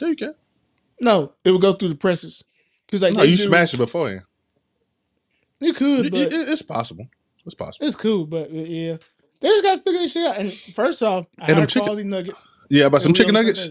Yeah, 0.00 0.08
you 0.08 0.16
can. 0.16 0.34
No, 1.00 1.32
it 1.44 1.50
would 1.50 1.60
go 1.60 1.72
through 1.72 1.88
the 1.90 1.94
presses 1.96 2.44
because 2.86 3.02
like 3.02 3.14
No, 3.14 3.22
you 3.24 3.36
do- 3.36 3.42
smash 3.44 3.74
it 3.74 3.78
beforehand. 3.78 4.22
You 5.60 5.72
could, 5.72 6.06
It- 6.06 6.12
but 6.12 6.20
it- 6.32 6.48
it's 6.48 6.62
possible. 6.62 7.08
It's 7.44 7.54
possible. 7.54 7.86
it's 7.86 7.96
cool. 7.96 8.24
But 8.26 8.50
uh, 8.50 8.54
yeah, 8.54 8.96
they 9.40 9.48
just 9.48 9.62
got 9.64 9.76
to 9.76 9.82
figure 9.82 10.00
this 10.00 10.12
shit 10.12 10.26
out. 10.26 10.36
And 10.38 10.52
first 10.52 11.02
off, 11.02 11.26
a 11.38 11.40
And 11.42 11.48
them 11.50 11.58
high 11.58 11.66
chicken- 11.66 11.82
quality 11.82 12.04
nugget. 12.04 12.34
Yeah, 12.70 12.86
about 12.86 13.02
some 13.02 13.10
And 13.10 13.16
we 13.16 13.24
chicken 13.24 13.36
on 13.36 13.44
the 13.44 13.50
nuggets, 13.50 13.70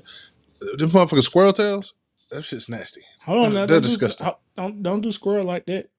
them 0.77 0.89
motherfucking 0.89 1.23
squirrel 1.23 1.53
tails, 1.53 1.93
that 2.31 2.43
shit's 2.43 2.67
nasty. 2.69 3.01
Hold 3.25 3.45
on, 3.47 3.53
now, 3.53 3.65
They're 3.65 3.67
don't 3.77 3.81
do- 3.83 3.87
disgusting. 3.89 4.27
don't 4.55 4.81
don't 4.83 5.01
do 5.01 5.11
squirrel 5.11 5.43
like 5.45 5.65
that. 5.67 5.89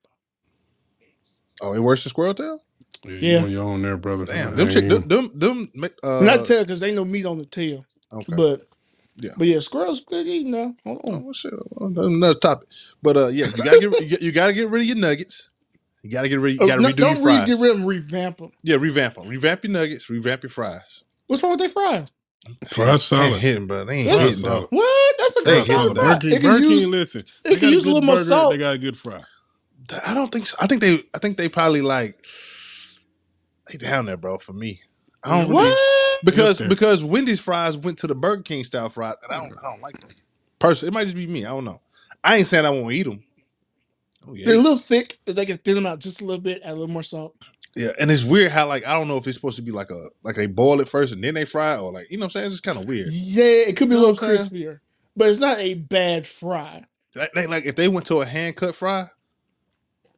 Oh, 1.61 1.73
it 1.75 1.81
worse 1.81 2.05
than 2.05 2.11
squirrel 2.11 2.35
tail? 2.35 2.61
Yeah, 3.05 3.13
Yeah. 3.13 3.39
you 3.39 3.45
on 3.45 3.51
your 3.51 3.65
own 3.65 3.83
there, 3.83 3.97
brother. 3.97 4.25
Damn, 4.25 4.49
I 4.49 4.57
them 4.57 4.69
chick, 4.69 4.85
ain't- 4.85 5.09
them, 5.09 5.31
them, 5.39 5.71
them 5.75 5.91
uh, 6.03 6.21
Not 6.21 6.45
tail 6.45 6.63
because 6.65 6.81
they 6.81 6.93
no 6.95 7.05
meat 7.05 7.27
on 7.27 7.39
the 7.39 7.47
tail. 7.47 7.85
okay. 8.13 8.35
But 8.37 8.69
Yeah. 9.17 9.31
but 9.37 9.47
yeah, 9.47 9.61
squirrels 9.61 10.01
good 10.01 10.27
eating 10.27 10.53
now. 10.53 10.75
Hold 10.85 11.01
Oh, 11.05 11.13
on. 11.13 11.25
well, 11.25 11.33
shit. 11.33 11.53
Well, 11.71 11.91
that's 11.91 12.07
another 12.07 12.39
topic. 12.39 12.69
But 13.03 13.17
uh, 13.17 13.27
yeah, 13.29 13.47
you 13.47 13.53
gotta 13.65 13.79
get 13.81 13.83
you, 14.01 14.09
got- 14.11 14.23
you 14.23 14.33
gotta 14.33 14.53
get 14.53 14.69
rid 14.71 14.81
of 14.83 14.87
your 14.87 14.97
nuggets. 14.97 15.51
You 16.03 16.11
gotta 16.11 16.29
get 16.29 16.41
rid. 16.41 16.55
You 16.55 16.61
Oh, 16.63 16.67
gotta 16.69 16.83
no, 16.83 16.91
redo 16.91 16.97
don't 16.97 17.17
your 17.19 17.27
re- 17.27 17.37
fries. 17.37 17.47
get 17.47 17.61
rid 17.61 17.71
of 17.73 17.79
them. 17.79 17.87
Revamp 17.87 18.37
them. 18.39 18.53
yeah, 18.63 18.77
revamp 18.77 19.15
them. 19.15 19.29
Revamp 19.29 19.65
your 19.65 19.73
nuggets. 19.73 20.09
Revamp 20.11 20.43
your 20.45 20.51
fries. 20.51 21.05
What's 21.27 21.43
wrong 21.43 21.53
with 21.53 21.61
their 21.61 21.69
fries? 21.69 22.09
Fries 22.71 23.11
They 23.11 23.17
ain't 23.17 23.41
hitting, 23.41 23.67
bro. 23.67 23.85
They 23.85 23.95
ain't 23.99 24.09
That's 24.09 24.21
hitting, 24.23 24.37
solid. 24.39 24.69
What? 24.71 25.15
That's 25.19 25.37
a 25.41 25.45
They 25.45 25.51
good 25.53 25.67
hit 25.67 25.67
solid 25.67 25.95
fry. 25.95 26.05
Burger 26.15 26.21
King, 26.21 26.33
It 26.33 26.41
can 26.41 26.51
Burger 26.51 26.65
use 26.65 26.85
King, 26.85 26.91
listen. 26.93 27.21
it 27.21 27.27
They 27.45 27.51
can 27.57 27.61
got 27.61 27.73
use 27.73 27.83
a 27.83 27.87
good 27.87 27.95
little 27.95 28.07
more 28.07 28.17
salt. 28.19 28.53
They 28.53 28.59
got 28.59 28.75
a 28.75 28.79
good 28.79 28.97
fry. 28.97 29.23
I 30.07 30.15
don't 30.15 30.31
think. 30.33 30.47
So. 30.47 30.57
I 30.61 30.67
think 30.67 30.81
they. 30.81 30.99
I 31.15 31.19
think 31.19 31.37
they 31.37 31.49
probably 31.49 31.81
like. 31.83 32.25
They 33.71 33.79
down 33.79 34.07
there, 34.07 34.17
bro. 34.17 34.39
For 34.39 34.53
me, 34.53 34.81
I 35.25 35.41
don't 35.43 35.53
what? 35.53 35.63
really 35.65 35.77
because 36.25 36.59
there. 36.59 36.69
because 36.69 37.05
Wendy's 37.05 37.41
fries 37.41 37.77
went 37.77 37.99
to 37.99 38.07
the 38.07 38.15
Burger 38.15 38.43
King 38.43 38.65
style 38.65 38.89
fries, 38.89 39.15
and 39.25 39.33
I 39.33 39.41
don't. 39.47 39.59
I 39.59 39.71
don't 39.71 39.83
like 39.83 40.01
them. 40.01 40.11
Personally, 40.59 40.89
it 40.89 40.95
might 40.95 41.05
just 41.05 41.17
be 41.17 41.27
me. 41.27 41.45
I 41.45 41.51
don't 41.51 41.65
know. 41.65 41.81
I 42.25 42.37
ain't 42.37 42.47
saying 42.47 42.65
I 42.67 42.71
won't 42.71 42.93
eat 42.93 43.05
them. 43.05 43.23
Oh 44.29 44.35
yeah, 44.35 44.47
They're 44.47 44.55
a 44.55 44.59
little 44.59 44.77
thick. 44.77 45.19
If 45.27 45.37
they 45.37 45.47
can 45.47 45.59
thin 45.59 45.75
them 45.75 45.87
out 45.87 46.01
just 46.01 46.21
a 46.21 46.25
little 46.25 46.43
bit, 46.43 46.61
add 46.63 46.71
a 46.71 46.75
little 46.75 46.89
more 46.89 47.03
salt. 47.03 47.35
Yeah, 47.75 47.93
and 48.01 48.11
it's 48.11 48.25
weird 48.25 48.51
how 48.51 48.67
like 48.67 48.87
I 48.87 48.95
don't 48.95 49.09
know 49.09 49.17
if 49.17 49.27
it's 49.27 49.37
supposed 49.37 49.57
to 49.57 49.63
be 49.63 49.71
like 49.71 49.91
a 49.91 50.07
like 50.23 50.37
they 50.37 50.47
boil 50.47 50.81
it 50.81 50.89
first 50.89 51.13
and 51.13 51.23
then 51.23 51.35
they 51.35 51.45
fry 51.45 51.77
it 51.77 51.81
or 51.81 51.93
like 51.93 52.11
you 52.11 52.19
know 52.19 52.23
what 52.23 52.27
I'm 52.27 52.31
saying. 52.31 52.47
It's 52.47 52.55
just 52.55 52.63
kind 52.65 52.79
of 52.79 52.87
weird. 52.87 53.09
Yeah, 53.11 53.45
it 53.45 53.77
could 53.77 53.89
be 53.89 53.95
a 53.95 53.99
You 53.99 54.03
know 54.05 54.11
little 54.11 54.29
I'm 54.31 54.37
saying? 54.37 54.51
crispier, 54.51 54.81
but 55.17 55.29
it's 55.29 55.41
not 55.41 55.59
a 55.59 55.75
bad 55.75 56.27
fry. 56.27 56.85
Like, 57.15 57.33
they, 57.35 57.47
like 57.47 57.65
if 57.67 57.77
they 57.77 57.89
went 57.89 58.07
to 58.07 58.17
a 58.21 58.27
hand 58.27 58.57
cut 58.57 58.75
fry, 58.75 59.07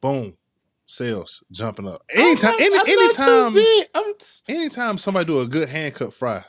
boom, 0.01 0.37
sales 0.87 1.43
jumping 1.51 1.87
up. 1.87 2.03
Anytime, 2.13 2.53
I'm 2.53 2.57
not, 2.57 2.61
any, 2.61 2.75
I'm 2.75 2.87
anytime, 2.87 3.25
not 3.27 3.49
too 3.49 3.55
big. 3.55 3.87
I'm 3.93 4.13
t- 4.17 4.53
anytime 4.53 4.97
somebody 4.97 5.25
do 5.25 5.39
a 5.39 5.47
good 5.47 5.69
hand 5.69 5.93
cut 5.93 6.13
fry, 6.13 6.43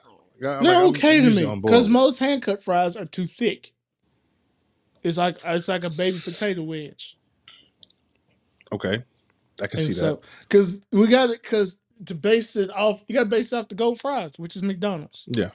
I'm 0.45 0.65
they're 0.65 0.83
like, 0.83 0.97
okay 0.97 1.21
to 1.21 1.31
me 1.31 1.61
because 1.61 1.89
most 1.89 2.19
hand 2.19 2.43
cut 2.43 2.63
fries 2.63 2.97
are 2.97 3.05
too 3.05 3.27
thick. 3.27 3.73
It's 5.03 5.19
like 5.19 5.39
it's 5.45 5.69
like 5.69 5.85
a 5.85 5.91
baby 5.91 6.17
potato 6.25 6.63
wedge. 6.63 7.19
Okay, 8.73 8.99
I 9.63 9.67
can 9.67 9.79
And 9.79 9.87
see 9.89 9.93
so, 9.93 10.15
that. 10.17 10.21
because 10.49 10.81
we 10.93 11.07
got 11.07 11.31
it, 11.31 11.43
because 11.43 11.79
to 12.07 12.15
base 12.15 12.57
it 12.57 12.71
off, 12.71 13.03
you 13.07 13.15
got 13.15 13.25
to 13.25 13.29
base 13.29 13.53
it 13.53 13.57
off 13.57 13.69
the 13.69 13.75
gold 13.75 14.01
fries, 14.01 14.33
which 14.37 14.57
is 14.57 14.63
McDonald's. 14.63 15.25
Yeah, 15.29 15.51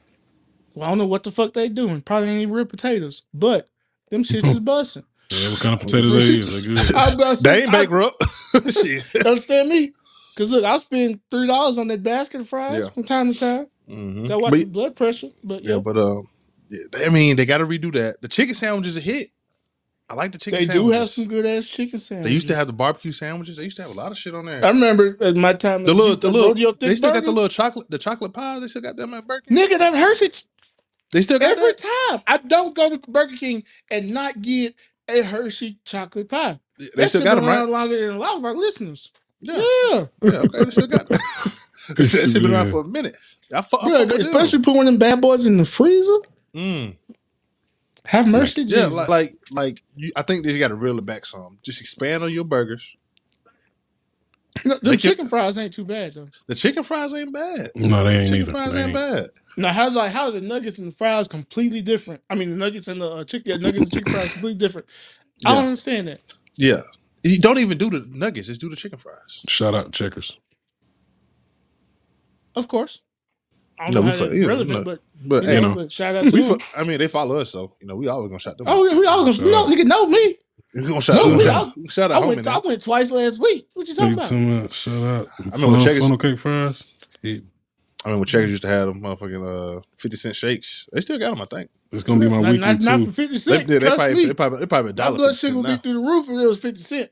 Well, 0.76 0.86
I 0.86 0.89
don't 0.89 0.97
know 0.97 1.07
what 1.07 1.24
the 1.24 1.32
fuck 1.32 1.53
they 1.53 1.68
doing. 1.70 2.01
Probably 2.01 2.30
ain't 2.30 2.41
even 2.43 2.53
real 2.53 2.65
potatoes, 2.65 3.24
but 3.34 3.68
them 4.09 4.24
shits 4.24 4.49
is 4.49 4.59
busting. 4.61 5.03
Yeah, 5.32 5.49
what 5.49 5.59
kind 5.59 5.74
of 5.74 5.82
potatoes 5.82 6.11
they 6.30 6.36
is? 6.36 6.53
They 6.53 6.61
good. 6.61 6.95
I, 6.95 7.32
I, 7.32 7.36
they 7.41 7.59
ain't 7.63 7.70
I- 7.70 7.80
bankrupt. 7.80 8.24
Shit. 8.72 9.03
Understand 9.26 9.68
me? 9.70 9.91
Because 10.34 10.51
look, 10.51 10.63
I 10.63 10.78
spend 10.78 11.20
three 11.32 11.47
dollars 11.47 11.78
on 11.78 11.88
that 11.88 12.01
basket 12.03 12.41
of 12.41 12.47
fries 12.47 12.84
Yeah. 12.86 12.89
from 12.91 13.03
time 13.03 13.34
to 13.34 13.38
time. 13.39 13.68
Mhm. 13.89 14.28
Got 14.28 14.41
watch 14.41 14.51
But- 14.51 14.59
the 14.59 14.65
blood 14.65 14.95
pressure, 14.95 15.28
but 15.43 15.63
yeah, 15.63 15.72
yeah, 15.74 15.80
but 15.80 15.97
um, 15.97 16.30
yeah, 16.70 17.05
I 17.05 17.09
mean 17.09 17.36
they 17.36 17.45
got 17.45 17.57
to 17.57 17.65
redo 17.65 17.91
that. 17.93 18.22
The 18.22 18.28
chicken 18.28 18.53
sandwich 18.53 18.88
is 18.88 18.95
a 18.97 19.01
hit. 19.01 19.32
I 20.10 20.14
like 20.16 20.32
the 20.32 20.38
chicken. 20.38 20.66
they 20.66 20.74
do 20.74 20.89
have 20.89 21.10
some 21.10 21.26
good 21.28 21.45
ass 21.45 21.68
chicken 21.68 21.99
sandwiches. 21.99 22.30
They 22.30 22.34
used 22.34 22.47
to 22.47 22.55
have 22.55 22.68
the 22.68 22.74
barbecue 22.74 23.12
sandwiches. 23.12 23.58
They 23.58 23.64
used 23.66 23.76
to 23.76 23.82
have 23.84 23.91
a 23.91 23.93
lot 23.95 24.12
of 24.12 24.18
shit 24.18 24.34
on 24.34 24.45
there. 24.45 24.64
I 24.64 24.70
remember 24.70 25.18
at 25.20 25.36
my 25.36 25.51
time 25.53 25.84
the 25.84 25.93
little, 25.93 26.16
the 26.16 26.32
little, 26.32 26.49
rodeo 26.51 26.72
they 26.72 26.88
thick 26.89 26.97
still 26.97 27.12
got 27.12 27.26
the 27.26 27.32
little 27.32 27.49
chocolate, 27.49 27.89
the 27.91 27.97
chocolate 27.97 28.34
pie. 28.34 28.60
They 28.60 28.68
still 28.68 28.82
got 28.82 28.95
them 28.95 29.14
at 29.14 29.28
Burger 29.28 29.41
King. 29.49 29.58
nigga 29.58 29.78
that 29.80 29.93
Hershey 29.95 30.30
They 31.12 31.22
still 31.22 31.39
got 31.39 31.58
every 31.58 31.72
that. 31.74 31.78
time. 32.10 32.22
I 32.26 32.38
don't 32.38 32.74
go 32.74 32.89
to 32.89 32.97
Burger 33.12 33.36
King 33.36 33.64
and 33.91 34.12
not 34.12 34.41
get 34.41 34.76
a 35.10 35.24
Hershey 35.24 35.78
chocolate 35.84 36.30
pie. 36.30 36.58
They 36.80 36.88
That 36.95 37.10
still 37.10 37.24
got 37.24 37.36
been 37.36 37.45
them, 37.45 37.53
right? 37.53 37.68
longer 37.68 37.99
than 38.08 38.16
a 38.16 38.20
lot 38.20 38.38
of 38.38 38.45
our 38.45 38.53
listeners. 38.53 39.12
Yeah, 39.41 39.55
Yeah, 39.58 40.05
yeah. 40.24 40.30
Okay, 40.39 40.64
they 40.64 40.72
still 40.72 40.88
got 40.88 41.08
that. 41.10 41.20
that 41.95 42.05
shit 42.05 42.41
been 42.41 42.53
around 42.53 42.72
for 42.72 42.82
a 42.82 42.86
minute. 42.86 43.18
I 43.53 43.62
fuck, 43.62 43.84
I 43.84 43.89
yeah 43.89 44.05
fuck 44.05 44.18
with 44.18 44.28
especially 44.28 44.60
put 44.60 44.76
one 44.76 44.88
of 44.88 44.93
them 44.93 44.99
bad 44.99 45.22
boys 45.22 45.45
in 45.45 45.58
the 45.58 45.66
freezer. 45.66 46.18
Mm. 46.53 46.97
Have 48.08 48.26
Snack. 48.26 48.41
mercy, 48.41 48.62
Yeah, 48.64 48.86
Jesus. 48.86 48.93
like, 48.93 49.10
like, 49.10 49.38
like 49.51 49.84
you, 49.95 50.12
I 50.16 50.22
think 50.22 50.45
they 50.45 50.58
got 50.60 50.70
to 50.70 50.76
reel 50.76 50.97
it 50.97 51.05
back 51.05 51.26
some. 51.26 51.60
Just 51.64 51.82
expand 51.82 52.24
on 52.24 52.32
your 52.32 52.45
burgers. 52.45 52.95
No, 54.66 54.80
the 54.82 54.91
Make 54.91 55.05
it- 55.05 55.10
chicken 55.10 55.28
fries 55.28 55.58
ain't 55.58 55.74
too 55.74 55.86
bad 55.86 56.14
though. 56.16 56.30
The 56.47 56.55
chicken 56.55 56.84
fries 56.84 57.14
ain't 57.14 57.34
bad. 57.34 57.72
No, 57.76 58.03
they 58.03 58.18
ain't 58.20 58.30
Chicken 58.30 58.41
either. 58.41 58.51
fries 58.51 58.74
They 58.74 58.80
ain't 58.80 58.88
ain't. 58.88 58.93
bad. 58.95 59.30
Now, 59.58 59.72
how 59.74 59.89
like 59.91 60.12
how 60.12 60.26
are 60.26 60.32
the 60.32 60.41
nuggets 60.41 60.80
and 60.80 60.91
the 60.91 60.95
fries 60.95 61.28
completely 61.28 61.82
different? 61.82 62.22
I 62.30 62.36
mean, 62.36 62.51
the 62.51 62.55
nuggets 62.55 62.88
and 62.88 63.01
the 63.01 63.10
uh, 63.10 63.24
chicken, 63.24 63.51
yeah, 63.51 63.58
nuggets 63.58 63.84
and 63.86 63.93
chicken 63.93 64.14
fries 64.14 64.32
completely 64.34 64.58
different. 64.60 64.88
I 65.45 65.49
Yeah. 65.49 65.55
don't 65.55 65.64
understand 65.66 66.08
that. 66.08 66.24
Yeah, 66.55 66.82
you 67.24 67.39
don't 67.39 67.60
even 67.60 67.78
do 67.78 67.89
the 67.89 68.05
nuggets. 68.10 68.47
Just 68.47 68.62
do 68.62 68.70
the 68.70 68.76
chicken 68.76 68.97
fries. 68.99 69.43
Shout 69.47 69.76
out 69.76 69.91
checkers. 69.91 70.38
Of 72.55 72.68
course, 72.68 73.01
I 73.80 73.89
don't 73.89 73.93
No, 73.95 74.01
know 74.01 74.05
we 74.07 74.11
how 74.11 74.23
that's 74.25 74.34
yeah, 74.36 74.45
relevant, 74.47 74.69
no. 74.80 74.84
but 74.84 74.99
But 75.25 75.43
you 75.43 75.49
hey, 75.49 75.61
know, 75.61 75.69
know. 75.69 75.75
but 75.75 75.91
shout 75.91 76.15
out 76.15 76.23
to 76.25 76.32
we. 76.32 76.41
them. 76.41 76.59
Fu- 76.59 76.80
I 76.80 76.84
mean, 76.84 76.97
they 76.99 77.07
follow 77.07 77.38
us, 77.39 77.51
so 77.51 77.73
you 77.82 77.88
know 77.88 77.95
we 77.95 78.07
always 78.07 78.30
gonna 78.30 78.39
shout 78.39 78.57
them. 78.57 78.67
Oh, 78.67 78.86
out. 78.86 78.91
yeah, 78.91 78.97
we 78.99 79.05
all 79.05 79.19
gonna, 79.21 79.34
Shout 79.34 79.45
no, 79.45 79.65
out. 79.65 79.69
nigga, 79.69 79.86
know 79.86 80.05
me. 80.07 80.38
We 80.73 80.82
gonna 80.84 81.01
shout, 81.01 81.15
No, 81.15 81.23
we 81.23 81.30
gonna 81.32 81.38
we 81.38 81.43
shout, 81.45 81.55
all- 81.55 81.73
shout 81.89 82.11
I 82.11 82.15
out 82.15 82.23
homie. 82.23 82.28
went, 82.28 82.47
I 82.47 82.53
now. 82.53 82.61
went 82.65 82.82
twice 82.84 83.11
last 83.11 83.41
week. 83.41 83.67
What 83.73 83.88
you 83.88 83.95
talking 83.95 84.11
Nigga 84.11 84.13
about? 84.15 84.28
tell 84.28 84.38
me, 84.38 84.67
shout 84.69 84.93
out. 84.95 85.28
I 85.39 85.43
remember 85.43 85.57
Funnel- 85.67 85.82
checkers- 85.82 85.99
Funnel 86.01 86.17
cake 86.17 86.39
fries. 86.39 86.88
Yeah, 87.21 87.38
I 88.05 88.09
mean, 88.09 88.17
when 88.19 88.25
Checkers 88.25 88.51
used 88.51 88.61
to 88.63 88.67
have 88.67 88.86
them 88.88 89.01
motherfucking 89.01 89.78
uh, 89.78 89.82
fifty 89.97 90.17
cent 90.17 90.36
shakes, 90.36 90.88
they 90.93 91.01
still 91.01 91.17
got 91.19 91.32
them. 91.32 91.41
I 91.41 91.45
think. 91.45 91.69
it's 91.91 92.03
gonna 92.03 92.19
be 92.19 92.30
my 92.30 92.41
not, 92.41 92.51
weekly 92.51 92.67
not, 92.67 92.82
not 92.82 92.99
for 93.05 93.11
fifty 93.11 93.34
They, 93.34 93.39
cent. 93.39 93.67
they, 93.67 93.73
they 93.75 93.80
Trust 93.80 93.97
probably, 93.97 94.15
me, 94.15 94.25
they 94.25 94.34
probably, 94.34 94.59
they 94.59 94.65
probably 94.65 94.91
a 94.91 94.93
my 94.93 94.97
dollar. 94.97 95.17
blood 95.17 95.30
50 95.36 95.47
sugar 95.47 95.57
would 95.57 95.67
be 95.67 95.78
through 95.78 95.93
the 95.93 95.99
roof 96.07 96.25
if 96.30 96.32
it 96.32 96.47
was 96.47 96.59
fifty 96.59 96.80
cent. 96.82 97.09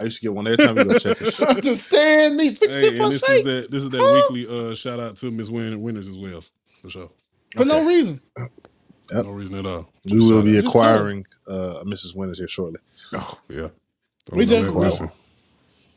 I 0.00 0.04
used 0.04 0.16
to 0.16 0.22
get 0.22 0.34
one 0.34 0.46
every 0.48 0.56
time 0.64 0.74
we 0.76 0.84
go 0.84 0.98
check 0.98 1.18
this 1.18 1.34
shit. 1.36 1.48
Understand 1.48 2.36
me. 2.36 2.54
Fifty 2.54 2.74
Hey, 2.74 2.80
cent 2.80 2.94
and 2.94 3.02
for 3.04 3.10
this 3.10 3.14
is 3.14 3.22
steak 3.22 3.44
that 3.44 3.70
this 3.70 3.82
is 3.84 3.90
that 3.90 4.00
Huh? 4.00 4.34
weekly 4.34 4.70
uh 4.70 4.74
shout 4.74 4.98
out 5.00 5.16
to 5.18 5.30
Miss 5.30 5.48
Win 5.48 5.80
Winners 5.80 6.08
as 6.08 6.16
well. 6.16 6.42
For 6.82 6.90
sure. 6.90 7.10
for 7.56 7.64
no 7.64 7.76
Okay. 7.76 7.86
reason. 7.86 8.20
Yep. 9.12 9.24
No 9.26 9.30
reason 9.32 9.54
at 9.56 9.66
all. 9.66 9.92
We 10.04 10.18
will 10.18 10.36
Shout 10.38 10.44
be 10.44 10.50
out. 10.52 10.54
Just 10.62 10.66
acquiring 10.68 11.26
uh, 11.48 11.82
Mrs. 11.84 12.14
Winners 12.16 12.38
here 12.38 12.48
shortly. 12.48 12.78
Oh, 13.12 13.38
yeah. 13.48 13.68
We 14.32 14.44
Don't 14.46 14.62
done 14.62 14.62
let- 14.66 14.72
quit. 14.72 14.84
listen. 14.86 15.10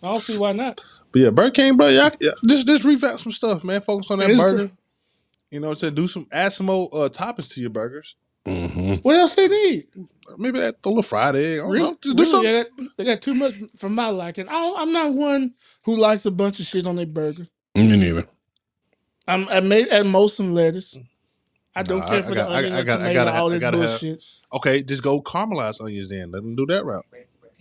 I 0.02 0.08
don't 0.08 0.20
see 0.20 0.38
why 0.38 0.52
not. 0.52 0.82
But 1.12 1.22
yeah, 1.22 1.30
Burger 1.30 1.52
King, 1.52 1.78
bro, 1.78 1.88
yeah, 1.88 2.10
yeah 2.20 2.32
just 2.46 2.68
just 2.68 2.84
revamp 2.84 3.20
some 3.20 3.32
stuff, 3.32 3.64
man. 3.64 3.82
Focus 3.82 4.12
on 4.12 4.20
that 4.20 4.30
It's 4.32 4.40
burger. 4.40 4.72
You 5.52 5.60
know 5.62 5.68
what 5.68 5.74
I'm 5.74 5.80
saying? 5.80 5.96
Do 5.96 6.08
some 6.08 6.28
add 6.32 6.52
some 6.54 6.66
more 6.66 6.90
uh, 6.92 7.08
toppings 7.10 7.54
to 7.54 7.62
your 7.62 7.70
burgers. 7.70 8.16
Mhm. 8.46 9.04
What 9.04 9.16
else 9.16 9.36
they 9.36 9.48
need? 9.48 9.88
Maybe 10.38 10.60
that 10.60 10.76
a 10.84 10.90
little 10.90 11.04
fried 11.04 11.36
egg. 11.36 11.60
I 11.60 11.62
don't 11.62 11.72
Really? 11.72 11.92
know. 11.92 11.98
Just 12.02 12.18
do 12.18 12.24
really, 12.24 12.32
something. 12.32 12.52
they, 12.54 12.64
got, 12.64 12.98
they 12.98 13.04
got 13.06 13.22
too 13.22 13.34
much 13.36 13.54
for 13.78 13.90
my 13.90 14.10
liking. 14.10 14.48
I, 14.50 14.76
I'm 14.78 14.92
not 14.92 15.14
one 15.14 15.52
who 15.86 15.96
likes 15.98 16.26
a 16.26 16.32
bunch 16.32 16.60
of 16.60 16.66
shit 16.66 16.86
on 16.86 16.96
their 16.98 17.06
burger. 17.06 17.48
Me 17.76 17.88
neither. 17.96 18.28
I'm 19.28 19.48
I 19.50 19.62
made 19.62 19.88
at 19.88 20.06
most 20.06 20.36
some 20.36 20.54
lettuce. 20.54 20.98
I 21.76 21.84
don't 21.84 22.00
Nah, 22.00 22.08
care 22.08 22.20
I- 22.20 22.22
for 22.22 22.28
I 22.28 22.30
the 22.30 22.36
got- 22.36 22.52
I- 22.52 22.56
onion 22.58 22.74
I 22.74 22.78
and 22.80 22.88
got- 22.88 22.94
I 22.94 22.98
tomato, 22.98 23.14
gotta- 23.14 23.38
all 23.40 23.48
I 23.50 23.54
that 23.54 23.60
gotta 23.60 23.78
have- 23.78 23.90
bullshit. 23.90 24.24
Okay, 24.54 24.84
just 24.84 25.02
go 25.04 25.22
caramelized 25.22 25.82
onions 25.82 26.10
then. 26.10 26.32
Let 26.32 26.44
them 26.44 26.56
do 26.56 26.66
that 26.68 26.86
route. 26.86 27.06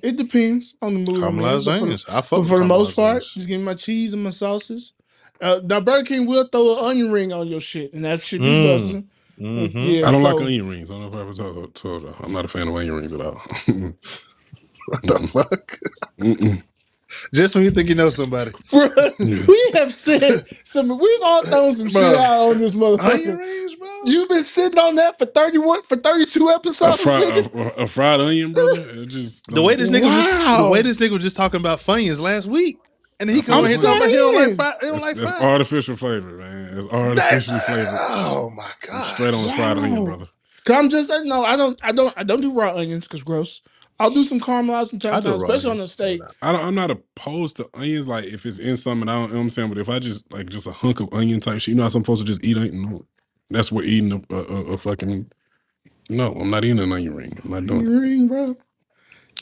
It 0.02 0.16
depends 0.16 0.74
on 0.82 0.94
the 0.94 1.12
mood. 1.12 1.22
I'm 1.22 1.38
in, 1.38 1.44
Caramelized 1.44 1.64
but 1.64 1.78
for- 1.78 1.84
onions. 1.84 2.04
I 2.08 2.20
fuck 2.22 2.30
But 2.30 2.40
with 2.40 2.48
for 2.48 2.58
the 2.58 2.64
most 2.64 2.90
caramelized 2.92 2.96
part, 2.96 3.08
onions. 3.16 3.34
just 3.34 3.48
give 3.48 3.60
me 3.60 3.64
my 3.66 3.74
cheese 3.74 4.12
and 4.14 4.24
my 4.24 4.30
sauces. 4.30 4.92
Uh, 5.40 5.60
now 5.64 5.80
Burger 5.80 6.04
King 6.04 6.26
will 6.26 6.44
throw 6.46 6.78
an 6.78 6.84
onion 6.84 7.12
ring 7.12 7.32
on 7.32 7.46
your 7.48 7.60
shit, 7.60 7.92
and 7.94 8.04
that 8.04 8.20
should 8.22 8.40
be 8.40 8.46
Mm. 8.46 8.66
busting. 8.76 9.08
Mhm. 9.40 9.96
Yeah, 9.96 10.08
I 10.08 10.12
don't 10.12 10.20
so, 10.22 10.28
like 10.34 10.40
onion 10.44 10.68
rings. 10.68 10.90
I 10.90 10.94
don't 10.94 11.02
know 11.02 11.08
if 11.08 11.14
I 11.14 11.20
ever 11.20 11.34
told, 11.34 11.74
told 11.74 12.02
you. 12.02 12.14
I'm 12.20 12.32
not 12.32 12.44
a 12.44 12.48
fan 12.48 12.68
of 12.68 12.76
onion 12.76 12.94
rings 12.94 13.12
at 13.12 13.20
all. 13.20 13.40
What 14.88 15.02
the 15.04 15.28
fuck? 15.28 15.78
Mm-mm. 16.20 16.62
Just 17.34 17.54
when 17.54 17.64
you 17.64 17.70
think 17.70 17.88
you 17.88 17.94
know 17.94 18.10
somebody. 18.10 18.50
Bruh, 18.70 19.46
we 19.46 19.70
have 19.74 19.92
said 19.94 20.44
some. 20.64 20.88
We've 20.88 21.20
all 21.22 21.42
thrown 21.44 21.72
some 21.72 21.88
shit 21.88 22.02
Bruh. 22.02 22.16
out 22.16 22.48
on 22.50 22.58
this 22.58 22.74
Onion 22.74 22.96
motherfucker. 22.98 23.38
rings, 23.38 23.74
bro. 23.76 23.88
You've 24.06 24.28
been 24.28 24.42
sitting 24.42 24.78
on 24.78 24.94
that 24.96 25.18
for 25.18 25.26
thirty 25.26 25.58
one 25.58 25.82
for 25.82 25.96
thirty 25.96 26.26
two 26.26 26.48
a, 26.48 26.54
episodes. 26.56 27.00
fri- 27.00 27.12
nigga. 27.12 27.76
a, 27.78 27.82
a 27.82 27.86
fried 27.86 28.20
onion, 28.20 28.52
brother. 28.54 28.80
It 28.88 29.06
just 29.06 29.46
the 29.48 29.62
way 29.62 29.76
this 29.76 29.90
nigga 29.90 30.04
was 30.04 30.24
just, 30.24 30.58
the 30.64 30.70
way 30.70 30.82
this 30.82 30.98
nigga 30.98 31.10
was 31.12 31.22
just 31.22 31.36
talking 31.36 31.60
about 31.60 31.78
Funyuns 31.80 32.20
last 32.20 32.46
week. 32.46 32.78
And 33.22 33.30
he 33.30 33.40
come 33.42 33.60
I'm 33.60 33.64
in 33.66 33.70
here 33.70 33.80
talking 33.80 34.14
about 34.14 34.34
like 34.34 34.44
saying. 34.44 34.56
fried, 34.56 34.74
he 34.82 34.86
it's, 34.88 35.02
like 35.04 35.16
it's 35.16 35.30
fried. 35.30 35.42
artificial 35.42 35.96
flavor, 35.96 36.30
man. 36.38 36.78
It's 36.78 36.88
artificially 36.92 37.56
That- 37.58 37.66
flavored. 37.66 37.88
Oh 37.92 38.50
my 38.56 38.70
god. 38.88 39.14
Straight 39.14 39.34
on 39.34 39.46
the 39.46 39.52
fried 39.52 39.78
onion, 39.78 40.04
brother. 40.04 40.26
Cause 40.64 40.76
I'm 40.76 40.90
just 40.90 41.10
no, 41.24 41.44
I 41.44 41.56
don't, 41.56 41.80
I 41.84 41.92
don't, 41.92 42.14
I 42.16 42.24
don't 42.24 42.40
do 42.40 42.52
raw 42.52 42.74
onions 42.76 43.08
because 43.08 43.22
gross. 43.22 43.62
I'll 44.00 44.10
do 44.10 44.24
some 44.24 44.40
caramelized 44.40 44.90
from 44.90 44.98
time 44.98 45.20
to 45.22 45.28
time, 45.28 45.34
especially 45.34 45.70
onion. 45.70 45.80
on 45.80 45.84
a 45.84 45.86
steak. 45.86 46.20
I 46.42 46.52
don't, 46.52 46.64
I'm 46.64 46.74
not 46.74 46.90
opposed 46.90 47.56
to 47.58 47.70
onions, 47.74 48.08
like 48.08 48.24
if 48.24 48.44
it's 48.46 48.58
in 48.58 48.76
something. 48.76 49.08
I 49.08 49.14
don't, 49.14 49.22
you 49.24 49.28
know 49.28 49.34
what 49.36 49.42
I'm 49.42 49.50
saying, 49.50 49.68
but 49.68 49.78
if 49.78 49.88
I 49.88 49.98
just 50.00 50.30
like 50.32 50.48
just 50.48 50.66
a 50.66 50.72
hunk 50.72 51.00
of 51.00 51.08
onion 51.12 51.40
type 51.40 51.60
shit, 51.60 51.68
you 51.68 51.74
know, 51.76 51.84
how 51.84 51.88
some 51.88 52.04
folks 52.04 52.20
will 52.20 52.26
just 52.26 52.44
eat 52.44 52.56
onion. 52.56 53.06
That's 53.50 53.70
what 53.70 53.84
eating 53.84 54.12
a, 54.30 54.34
a, 54.34 54.38
a, 54.38 54.56
a 54.72 54.78
fucking. 54.78 55.30
No, 56.10 56.32
I'm 56.32 56.50
not 56.50 56.64
eating 56.64 56.80
an 56.80 56.92
onion 56.92 57.14
ring. 57.14 57.38
I'm 57.44 57.50
not 57.50 57.66
doing. 57.66 57.86
it. 57.86 57.88
Ring, 58.00 58.28
bro. 58.28 58.56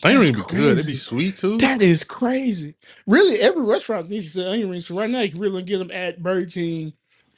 Onion 0.05 0.21
That's 0.21 0.31
ring 0.31 0.35
be 0.35 0.43
good. 0.43 0.79
It'd 0.79 0.87
crazy. 0.87 0.93
be 0.93 0.97
sweet 0.97 1.37
too. 1.37 1.59
That 1.59 1.83
is 1.83 2.05
crazy. 2.05 2.77
Really, 3.07 3.41
every 3.41 3.63
restaurant 3.63 4.11
needs 4.11 4.27
to 4.27 4.31
sell 4.43 4.53
onion 4.53 4.71
rings. 4.71 4.87
So 4.87 4.97
right 4.99 5.11
now, 5.11 5.21
you 5.21 5.31
can 5.33 5.41
really 5.41 5.63
get 5.63 5.79
them 5.79 5.91
at 5.93 6.23
Burger 6.23 6.47
King, 6.51 6.95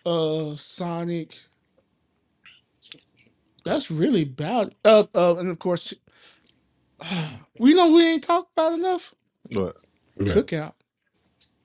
uh, 0.06 0.56
Sonic. 0.56 1.38
That's 3.64 3.90
really 3.90 4.22
about 4.22 4.74
uh, 4.84 5.04
uh 5.14 5.36
and 5.38 5.50
of 5.50 5.58
course, 5.60 5.94
we 7.58 7.74
know 7.74 7.92
we 7.92 8.06
ain't 8.06 8.24
talked 8.24 8.52
about 8.56 8.74
enough 8.74 9.14
What? 9.52 9.78
Yeah. 10.20 10.34
cookout. 10.34 10.74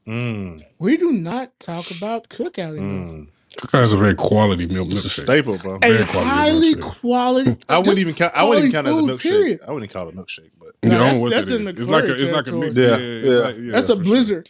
Mm, 0.07 0.63
We 0.79 0.97
do 0.97 1.11
not 1.11 1.59
talk 1.59 1.91
about 1.91 2.29
cookout 2.29 2.77
enough. 2.77 3.13
Cookout 3.55 3.81
is 3.83 3.93
a 3.93 3.97
very 3.97 4.13
quality 4.13 4.67
milk 4.67 4.87
It's 4.91 5.05
a 5.05 5.09
staple, 5.09 5.57
bro. 5.57 5.79
Very 5.79 6.01
A 6.01 6.05
quality 6.05 6.29
highly 6.29 6.75
quality. 6.75 7.57
I 7.69 7.77
wouldn't 7.79 7.97
even 7.97 8.13
count. 8.13 8.33
I 8.35 8.43
wouldn't 8.43 8.65
even 8.65 8.71
count 8.73 8.87
it 8.87 8.91
as 8.91 8.97
a 8.97 9.01
milkshake. 9.01 9.21
period. 9.21 9.59
I 9.67 9.71
wouldn't 9.71 9.91
call 9.91 10.07
it 10.09 10.13
a 10.13 10.17
milkshake, 10.17 10.51
but 10.59 10.73
Yeah, 10.83 10.89
No, 10.89 10.95
I 10.95 11.13
don't 11.13 11.29
that's- 11.29 11.47
that's 11.47 11.47
in 11.49 11.67
is. 11.67 11.73
the 11.73 11.81
It's 11.81 11.89
like 11.89 12.03
a, 12.05 12.13
it's 12.13 12.21
like 12.31 12.47
a 12.47 12.51
territory. 12.51 12.59
mixed. 12.59 12.77
Yeah, 12.77 12.97
Yeah, 12.97 12.97
yeah. 13.31 13.39
like- 13.39 13.55
yeah, 13.59 13.71
That's 13.71 13.89
a 13.89 13.95
for 13.97 14.03
sure. 14.23 14.43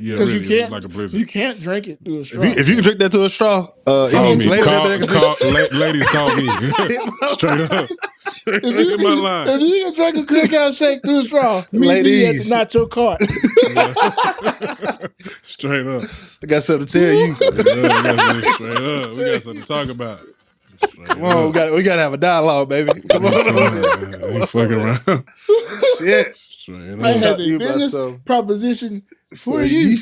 Yeah, 0.00 0.14
because 0.14 0.32
really, 0.32 0.44
you 0.46 0.58
can't 0.60 0.70
like 0.70 0.84
a 0.84 0.88
blizzard. 0.88 1.18
you 1.18 1.26
can't 1.26 1.60
drink 1.60 1.88
it 1.88 1.98
through 2.04 2.20
a 2.20 2.24
straw. 2.24 2.40
if 2.44 2.54
you 2.54 2.60
if 2.60 2.68
you 2.68 2.74
can 2.76 2.84
drink 2.84 2.98
that 3.00 3.10
to 3.12 3.24
a 3.24 3.30
straw, 3.30 3.66
uh, 3.86 4.08
Call 4.12 4.36
me. 4.36 4.46
later 4.46 4.62
Call, 4.64 4.88
that 4.88 5.08
call, 5.08 5.36
la- 5.50 5.68
ladies, 5.80 6.08
call 6.10 6.32
me. 6.36 6.46
Straight 7.34 7.60
up. 7.72 7.90
if 8.46 8.62
you, 8.64 8.96
Look 8.96 9.00
my 9.00 9.14
can, 9.14 9.22
line. 9.24 9.48
if 9.48 9.60
you 9.60 9.84
can 9.84 9.94
drink 10.12 10.16
a 10.16 10.22
cookout 10.32 10.72
shake 10.78 11.02
through 11.02 11.18
a 11.18 11.22
straw, 11.22 11.64
meet 11.72 11.80
me 11.80 11.88
at 11.88 11.94
Ladies. 12.04 12.48
the 12.48 12.54
nacho 12.54 12.88
cart. 12.88 13.20
Straight 15.42 15.86
up. 15.86 16.02
I 16.42 16.46
got 16.46 16.62
something 16.62 16.86
to 16.86 16.92
tell 16.92 17.12
you. 17.12 17.34
We 17.40 17.40
got- 17.40 17.58
straight 18.54 18.76
up. 18.76 19.16
We 19.16 19.24
got 19.32 19.42
something 19.42 19.62
to 19.62 19.66
talk 19.66 19.88
about. 19.88 20.20
Straight 20.90 21.08
Come 21.08 21.24
on, 21.24 21.46
we 21.46 21.52
got 21.52 21.72
we 21.74 21.82
got 21.82 21.96
to 21.96 22.02
have 22.02 22.12
a 22.12 22.16
dialogue, 22.18 22.68
baby. 22.68 22.92
Come 23.08 23.26
on, 23.26 23.34
ain't 23.34 24.48
fucking 24.48 24.74
around. 24.74 25.24
shit. 25.98 26.36
Straight 26.36 27.02
I 27.02 27.14
up. 27.14 27.16
had 27.16 27.36
to 27.38 27.42
the 27.42 27.58
business 27.58 27.96
proposition 28.24 29.02
for 29.36 29.60
For 29.60 29.64
you. 29.64 29.96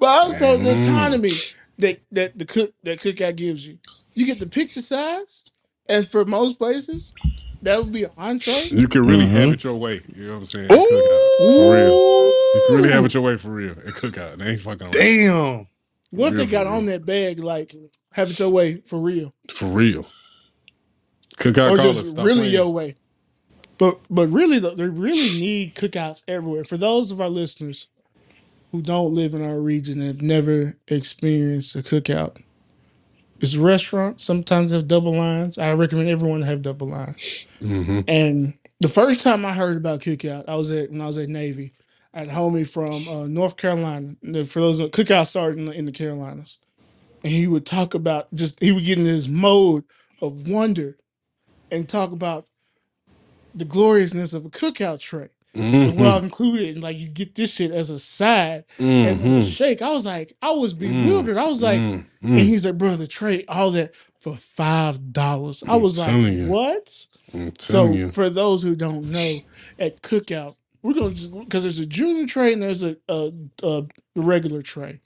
but 0.00 0.06
also 0.08 0.56
the 0.62 0.78
autonomy 0.78 1.32
that, 1.78 2.00
that 2.12 2.38
the 2.38 2.44
cook 2.44 2.72
that 2.84 2.98
cookout 3.00 3.36
gives 3.36 3.66
you. 3.66 3.78
You 4.14 4.26
get 4.26 4.40
to 4.40 4.46
pick 4.46 4.74
your 4.74 4.82
size, 4.82 5.50
and 5.88 6.08
for 6.08 6.24
most 6.24 6.58
places, 6.58 7.12
that 7.62 7.78
would 7.78 7.92
be 7.92 8.04
an 8.04 8.10
entree. 8.16 8.68
You 8.70 8.88
can 8.88 9.02
really 9.02 9.26
have 9.26 9.50
Mhm. 9.50 9.54
it 9.54 9.64
your 9.64 9.74
way. 9.74 10.00
You 10.14 10.24
know 10.24 10.32
what 10.32 10.38
I'm 10.38 10.46
saying? 10.46 10.64
At 10.66 10.70
cookout. 10.70 11.36
For 11.38 11.72
real. 11.74 11.92
You 12.54 12.62
can 12.66 12.76
really 12.76 12.90
have 12.92 13.04
it 13.04 13.12
your 13.14 13.22
way 13.22 13.36
for 13.36 13.50
real. 13.50 13.72
At 13.72 13.92
cookout. 13.94 14.38
They 14.38 14.52
ain't 14.52 14.60
fucking 14.60 14.82
around. 14.86 14.92
Damn. 14.92 15.66
What 16.10 16.28
if 16.32 16.34
they 16.36 16.42
Real 16.44 16.50
got 16.50 16.64
for 16.64 16.70
on 16.72 16.86
that 16.86 17.04
bag 17.04 17.40
like 17.40 17.74
have 18.12 18.30
it 18.30 18.38
your 18.38 18.48
way 18.48 18.76
for 18.86 18.98
real, 18.98 19.34
For 19.50 19.66
real. 19.66 20.06
Cookout 21.38 21.72
or 21.72 21.76
call 21.76 21.90
us. 21.90 21.96
just 21.98 22.10
Stop 22.12 22.24
really 22.24 22.40
playing. 22.42 22.54
your 22.54 22.68
way? 22.70 22.94
But 23.78 24.00
but 24.08 24.28
really 24.28 24.58
though, 24.58 24.74
they 24.74 24.84
really 24.84 25.38
need 25.40 25.74
cookouts 25.74 26.22
everywhere. 26.28 26.64
For 26.64 26.76
those 26.76 27.10
of 27.10 27.20
our 27.20 27.28
listeners 27.28 27.88
who 28.72 28.82
don't 28.82 29.14
live 29.14 29.34
in 29.34 29.42
our 29.44 29.60
region 29.60 30.00
and 30.00 30.08
have 30.08 30.22
never 30.22 30.76
experienced 30.88 31.76
a 31.76 31.80
cookout, 31.82 32.38
it's 33.40 33.54
a 33.54 33.60
restaurant. 33.60 34.20
Sometimes 34.20 34.70
they 34.70 34.76
have 34.76 34.88
double 34.88 35.14
lines. 35.14 35.58
I 35.58 35.72
recommend 35.74 36.08
everyone 36.08 36.40
to 36.40 36.46
have 36.46 36.62
double 36.62 36.88
lines. 36.88 37.46
Mhm. 37.60 38.04
And 38.08 38.54
the 38.80 38.88
first 38.88 39.22
time 39.22 39.44
I 39.44 39.52
heard 39.52 39.76
about 39.76 40.00
cookout, 40.00 40.44
I 40.48 40.54
was 40.54 40.70
at 40.70 40.90
when 40.90 41.00
I 41.00 41.06
was 41.06 41.18
at 41.18 41.28
Navy. 41.28 41.72
I 42.14 42.20
had 42.20 42.28
a 42.28 42.32
homie 42.32 42.68
from 42.68 43.06
uh, 43.08 43.26
North 43.26 43.56
Carolina. 43.58 44.16
And 44.22 44.48
For 44.50 44.60
those 44.60 44.80
cookout 44.80 45.26
started 45.26 45.58
in 45.58 45.66
the, 45.66 45.72
in 45.72 45.84
the 45.84 45.92
Carolinas, 45.92 46.58
and 47.22 47.32
he 47.32 47.46
would 47.46 47.66
talk 47.66 47.92
about 47.94 48.32
just 48.34 48.58
he 48.60 48.72
would 48.72 48.84
get 48.84 48.98
in 48.98 49.04
his 49.04 49.28
mode 49.28 49.84
of 50.22 50.48
wonder 50.48 50.96
and 51.70 51.88
talk 51.88 52.12
about 52.12 52.46
the 53.56 53.64
gloriousness 53.64 54.32
of 54.34 54.44
a 54.44 54.50
cookout 54.50 55.00
tray. 55.00 55.28
Mhm. 55.54 55.94
Well 55.96 56.18
included, 56.18 56.74
and 56.74 56.82
like 56.82 56.98
you 56.98 57.08
get 57.08 57.34
this 57.34 57.54
shit 57.54 57.70
as 57.70 57.88
a 57.88 57.98
side 57.98 58.64
and 58.78 59.20
a 59.20 59.24
Mhm. 59.24 59.50
shake. 59.50 59.80
I 59.80 59.90
was 59.90 60.04
like, 60.04 60.34
I 60.42 60.50
was 60.50 60.74
bewildered. 60.74 61.38
I 61.38 61.46
was 61.48 61.62
like, 61.62 61.78
Mm, 61.80 62.04
and 62.22 62.38
mm. 62.38 62.38
he's 62.38 62.66
like, 62.66 62.76
brother, 62.76 63.06
trade 63.06 63.46
all 63.48 63.70
that 63.70 63.94
for 64.20 64.36
five 64.36 65.14
dollars. 65.14 65.62
I 65.66 65.76
was 65.76 65.98
like, 65.98 66.12
you. 66.32 66.48
what? 66.48 67.06
So 67.58 67.90
you. 67.90 68.08
for 68.08 68.28
those 68.28 68.62
who 68.62 68.76
don't 68.76 69.10
know, 69.10 69.36
at 69.78 70.02
cookout, 70.02 70.56
we're 70.82 70.92
gonna 70.92 71.14
just 71.14 71.32
because 71.32 71.62
there's 71.62 71.78
a 71.78 71.86
junior 71.86 72.26
tray 72.26 72.52
and 72.52 72.62
there's 72.62 72.82
a, 72.82 72.96
a, 73.08 73.30
a 73.62 73.82
regular 74.14 74.60
tray. 74.60 75.00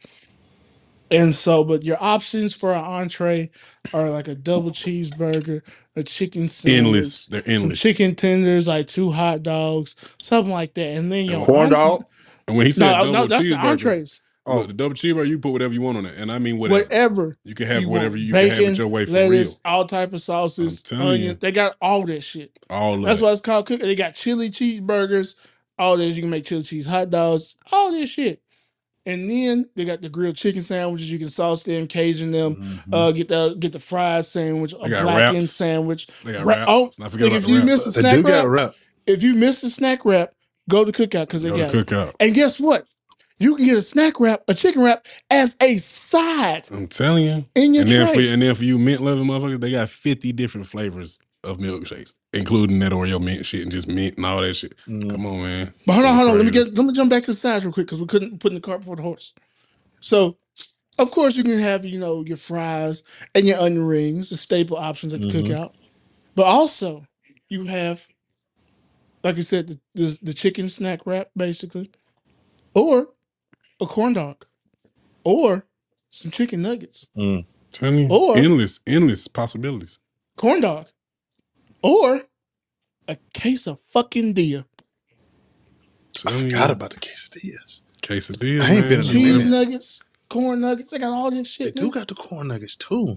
And 1.11 1.35
so, 1.35 1.65
but 1.65 1.83
your 1.85 1.99
options 2.01 2.55
for 2.55 2.73
an 2.73 2.85
entree 2.85 3.51
are 3.93 4.11
like 4.11 4.29
a 4.29 4.35
double 4.35 4.71
cheeseburger, 4.71 5.63
a 5.97 6.03
chicken 6.05 6.49
sandwich, 6.49 6.79
Endless. 6.87 7.27
They're 7.27 7.43
some 7.43 7.53
endless. 7.53 7.81
chicken 7.81 8.15
tenders, 8.15 8.69
like 8.69 8.87
two 8.87 9.11
hot 9.11 9.43
dogs, 9.43 9.97
something 10.23 10.53
like 10.53 10.75
that. 10.75 10.87
And 10.97 11.11
then 11.11 11.25
your 11.27 11.45
Corn 11.45 11.71
dog. 11.71 12.05
And 12.47 12.57
when 12.57 12.67
he 12.67 12.73
said 12.73 12.93
No, 12.93 12.99
double 12.99 13.13
no, 13.13 13.27
that's 13.27 13.49
the 13.49 13.55
cheeseburger, 13.57 13.65
entrees. 13.65 14.21
Oh. 14.47 14.59
look, 14.59 14.69
the 14.69 14.73
double 14.73 14.95
cheeseburger, 14.95 15.27
you 15.27 15.39
put 15.39 15.51
whatever 15.51 15.75
you 15.75 15.83
want 15.83 15.99
on 15.99 16.07
it, 16.07 16.15
and 16.17 16.31
I 16.33 16.39
mean 16.39 16.59
whatever. 16.59 16.83
Whatever. 16.83 17.37
You 17.45 17.55
can 17.55 17.67
have 17.67 17.83
You 17.83 17.89
whatever 17.89 18.11
want 18.17 18.21
you 18.23 18.33
can 18.33 18.49
have 18.49 18.59
bacon, 18.59 18.73
it 18.73 18.79
your 18.79 18.89
way 18.89 19.05
for 19.05 19.13
lettuce, 19.13 19.49
real. 19.51 19.61
all 19.65 19.87
type 19.87 20.13
of 20.13 20.23
sauces, 20.23 20.83
telling 20.83 21.07
onions. 21.09 21.23
you. 21.25 21.35
They 21.35 21.53
got 21.53 21.77
all 21.81 22.07
that 22.07 22.23
shit. 22.23 22.59
All 22.71 22.95
of 22.95 23.03
That's 23.05 23.21
it. 23.21 23.25
why 23.25 23.33
it's 23.33 23.41
called 23.41 23.67
cooking. 23.67 23.87
They 23.87 23.95
got 23.97 24.15
chili 24.15 24.51
cheeseburgers, 24.51 25.37
all 25.79 25.97
this. 25.97 26.17
You 26.17 26.23
can 26.23 26.31
make 26.31 26.45
chili 26.45 26.63
cheese 26.63 26.87
hot 26.87 27.11
dogs, 27.11 27.57
all 27.73 27.91
this 27.93 28.11
shit. 28.11 28.43
And 29.07 29.31
then 29.31 29.67
they 29.77 29.85
got 29.87 30.03
the 30.03 30.09
grilled 30.11 30.37
chicken 30.37 30.61
sandwiches. 30.63 31.11
You 31.11 31.19
can 31.19 31.29
sauce 31.31 31.63
them, 31.63 31.87
Cajun 31.87 32.31
them. 32.31 32.57
Mhm. 32.57 32.79
Uh, 32.93 33.11
get 33.13 33.29
the 33.29 33.55
get 33.59 33.73
the 33.73 33.79
fried 33.79 34.27
sandwich, 34.27 34.73
a 34.75 34.77
Mm-hmm. 34.77 35.03
Blackened 35.05 35.49
sandwich. 35.49 36.07
They 36.25 36.33
got 36.33 36.45
Ra- 36.45 36.55
wraps. 36.57 36.65
oh, 36.69 36.91
not 36.99 37.11
forget 37.11 37.25
Like, 37.25 37.33
about 37.33 37.37
if 37.39 37.45
the 37.45 37.51
you 37.51 37.57
wraps. 37.59 37.67
miss 37.67 37.87
a 37.87 37.93
snack 37.93 38.17
do 38.17 38.23
got 38.23 38.47
wrap, 38.49 38.73
if 39.07 39.23
you 39.23 39.35
miss 39.35 39.63
a 39.63 39.71
snack 39.71 40.05
wrap, 40.05 40.33
go 40.69 40.85
to 40.85 40.93
cookout 40.93 41.27
because 41.27 41.43
they 41.43 41.49
Go 41.51 41.57
got. 41.57 41.71
to 41.89 42.09
it. 42.09 42.15
And 42.21 42.35
guess 42.35 42.61
what? 42.61 42.85
You 43.39 43.57
can 43.57 43.65
get 43.65 43.79
a 43.79 43.83
snack 43.83 44.21
wrap, 44.21 44.43
a 44.49 44.55
chicken 44.55 44.83
wrap, 44.83 45.07
as 45.31 45.57
a 45.63 45.79
side 45.79 46.67
I'm 46.71 46.87
telling 46.87 47.25
you. 47.25 47.47
in 47.55 47.73
your 47.73 47.83
And 47.85 47.91
then, 47.91 48.07
for, 48.15 48.21
and 48.21 48.43
then 48.43 48.55
for 48.55 48.65
you 48.65 48.79
mint 48.79 49.01
loving 49.01 49.25
motherfuckers, 49.25 49.61
they 49.61 49.71
got 49.73 49.89
50 49.89 50.33
different 50.33 50.67
flavors 50.67 51.19
of 51.45 51.59
milkshakes, 51.59 52.15
including 52.33 52.79
that 52.81 52.93
Oreo 52.93 53.21
mint 53.23 53.47
shit 53.47 53.63
and 53.63 53.73
just 53.73 53.89
mint 53.89 54.17
and 54.17 54.27
all 54.27 54.41
that 54.41 54.55
shit. 54.55 54.75
Mm. 54.87 55.11
Come 55.11 55.27
on, 55.27 55.43
man. 55.43 55.75
But 55.87 55.95
hold 55.95 56.07
on, 56.07 56.17
hold 56.17 56.31
on. 56.33 56.37
Let 56.37 56.45
me 56.47 56.53
get 56.53 56.75
let 56.75 56.85
me 56.87 56.93
jump 56.93 57.11
back 57.11 57.23
to 57.25 57.31
the 57.31 57.37
sides 57.37 57.65
real 57.65 57.73
quick 57.73 57.87
because 57.87 58.01
we 58.01 58.07
couldn't 58.07 58.39
put 58.41 58.51
in 58.53 58.55
the 58.57 58.61
cart 58.61 58.81
before 58.81 58.97
the 58.97 59.03
horse. 59.03 59.33
So, 60.01 60.37
of 60.99 61.11
course, 61.11 61.37
you 61.37 61.43
can 61.45 61.59
have 61.59 61.85
you 61.85 61.99
know 61.99 62.25
your 62.25 62.37
fries 62.37 63.03
and 63.35 63.47
your 63.47 63.59
onion 63.59 63.87
rings, 63.87 64.31
the 64.31 64.37
staple 64.37 64.77
options 64.77 65.15
at 65.15 65.21
the 65.23 65.29
Mhm. 65.29 65.47
cookout. 65.47 65.73
But 66.35 66.45
also, 66.47 67.07
you 67.49 67.65
have, 67.65 68.07
like 69.25 69.37
you 69.37 69.43
said, 69.43 69.69
the, 69.69 69.81
the 69.95 70.19
the 70.23 70.35
chicken 70.35 70.69
snack 70.69 71.01
wrap, 71.07 71.31
basically, 71.37 71.91
or 72.75 73.09
a 73.81 73.87
corn 73.87 74.13
dog, 74.13 74.45
or 75.25 75.65
some 76.11 76.31
chicken 76.31 76.61
nuggets, 76.63 77.07
Mm. 77.17 77.47
Telling 77.73 77.99
you, 78.01 78.09
Or- 78.11 78.37
endless, 78.37 78.81
endless 78.87 79.29
possibilities. 79.29 79.99
corn 80.37 80.61
dog, 80.61 80.89
or 81.83 82.23
a 83.09 83.17
case 83.35 83.67
of 83.67 83.81
fucking 83.81 84.35
dia, 84.35 84.65
I 84.81 86.31
Telling 86.31 86.45
forgot 86.45 86.67
you, 86.69 86.73
about 86.73 86.91
the 86.91 86.97
quesadillas. 87.01 87.83
quesadillas. 88.03 88.61
I 88.63 88.71
ain't 88.71 88.81
man. 88.81 88.89
been 88.89 88.93
in 88.95 89.01
a 89.01 89.05
cheese 89.05 89.45
minute. 89.45 89.51
nuggets, 89.67 90.03
corn 90.29 90.61
nuggets. 90.61 90.91
They 90.91 90.99
got 90.99 91.13
all 91.13 91.31
this 91.31 91.49
shit. 91.49 91.59
They 91.59 91.69
shit. 91.71 91.77
do 91.77 91.83
man. 91.83 91.91
got 91.91 92.09
the 92.09 92.15
corn 92.15 92.49
nuggets 92.49 92.77
too. 92.77 93.17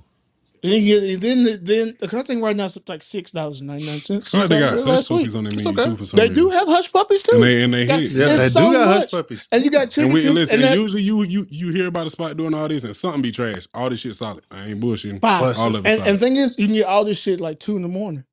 And 0.65 0.71
then, 0.71 0.81
you- 0.83 0.97
and 1.15 1.21
then, 1.21 1.43
the- 1.43 1.57
then 1.61 1.97
the 1.99 2.17
I 2.17 2.21
think 2.21 2.41
right 2.41 2.55
now 2.55 2.65
it's 2.65 2.77
like 2.87 3.03
six 3.03 3.31
dollars 3.31 3.59
and 3.59 3.67
ninety 3.67 3.85
nine 3.85 3.99
cents. 3.99 4.33
I 4.33 4.41
like 4.41 4.49
they 4.49 4.59
got 4.59 4.75
hush 4.75 4.85
last 4.87 5.09
week. 5.09 5.19
puppies 5.19 5.35
on 5.35 5.43
their 5.43 5.53
It's 5.53 5.65
menu 5.65 5.81
okay. 5.81 5.89
too 5.91 5.97
for 5.97 6.05
some 6.05 6.17
They 6.17 6.29
reason. 6.29 6.35
do 6.37 6.49
have 6.51 6.67
hush 6.69 6.93
puppies 6.93 7.23
too, 7.23 7.31
and 7.35 7.43
they 7.43 7.63
and 7.63 7.73
they 7.73 7.85
Got- 7.85 7.99
hit. 7.99 8.11
Yeah, 8.13 8.25
There's 8.27 8.41
they 8.43 8.47
so 8.49 8.59
do 8.67 8.73
got 8.73 8.85
much. 8.87 8.97
hush 9.01 9.11
puppies. 9.11 9.47
and 9.51 9.65
you 9.65 9.71
got 9.71 9.89
chicken 9.89 10.03
And, 10.05 10.13
we, 10.13 10.19
and 10.21 10.27
tips 10.29 10.35
listen, 10.35 10.55
and 10.55 10.63
and 10.63 10.71
that 10.73 10.79
usually 10.81 11.01
you 11.01 11.23
you 11.23 11.45
you 11.49 11.69
hear 11.73 11.87
about 11.87 12.07
a 12.07 12.09
spot 12.11 12.37
doing 12.37 12.53
all 12.53 12.69
this 12.69 12.85
and 12.85 12.95
something 12.95 13.21
be 13.21 13.31
trash. 13.33 13.67
All 13.73 13.89
this 13.89 13.99
shit 13.99 14.15
solid. 14.15 14.45
I 14.51 14.67
ain't 14.69 14.79
bullshitting. 14.79 15.19
five. 15.19 15.41
Bust. 15.41 15.59
All 15.59 15.75
of 15.75 15.85
it 15.85 15.89
And, 15.89 15.97
solid. 15.97 16.09
and 16.11 16.19
thing 16.21 16.35
is, 16.37 16.55
you 16.57 16.67
can 16.67 16.75
get 16.75 16.85
all 16.85 17.03
this 17.03 17.19
shit 17.19 17.41
like 17.41 17.59
two 17.59 17.75
in 17.75 17.81
the 17.81 17.89
morning. 17.89 18.23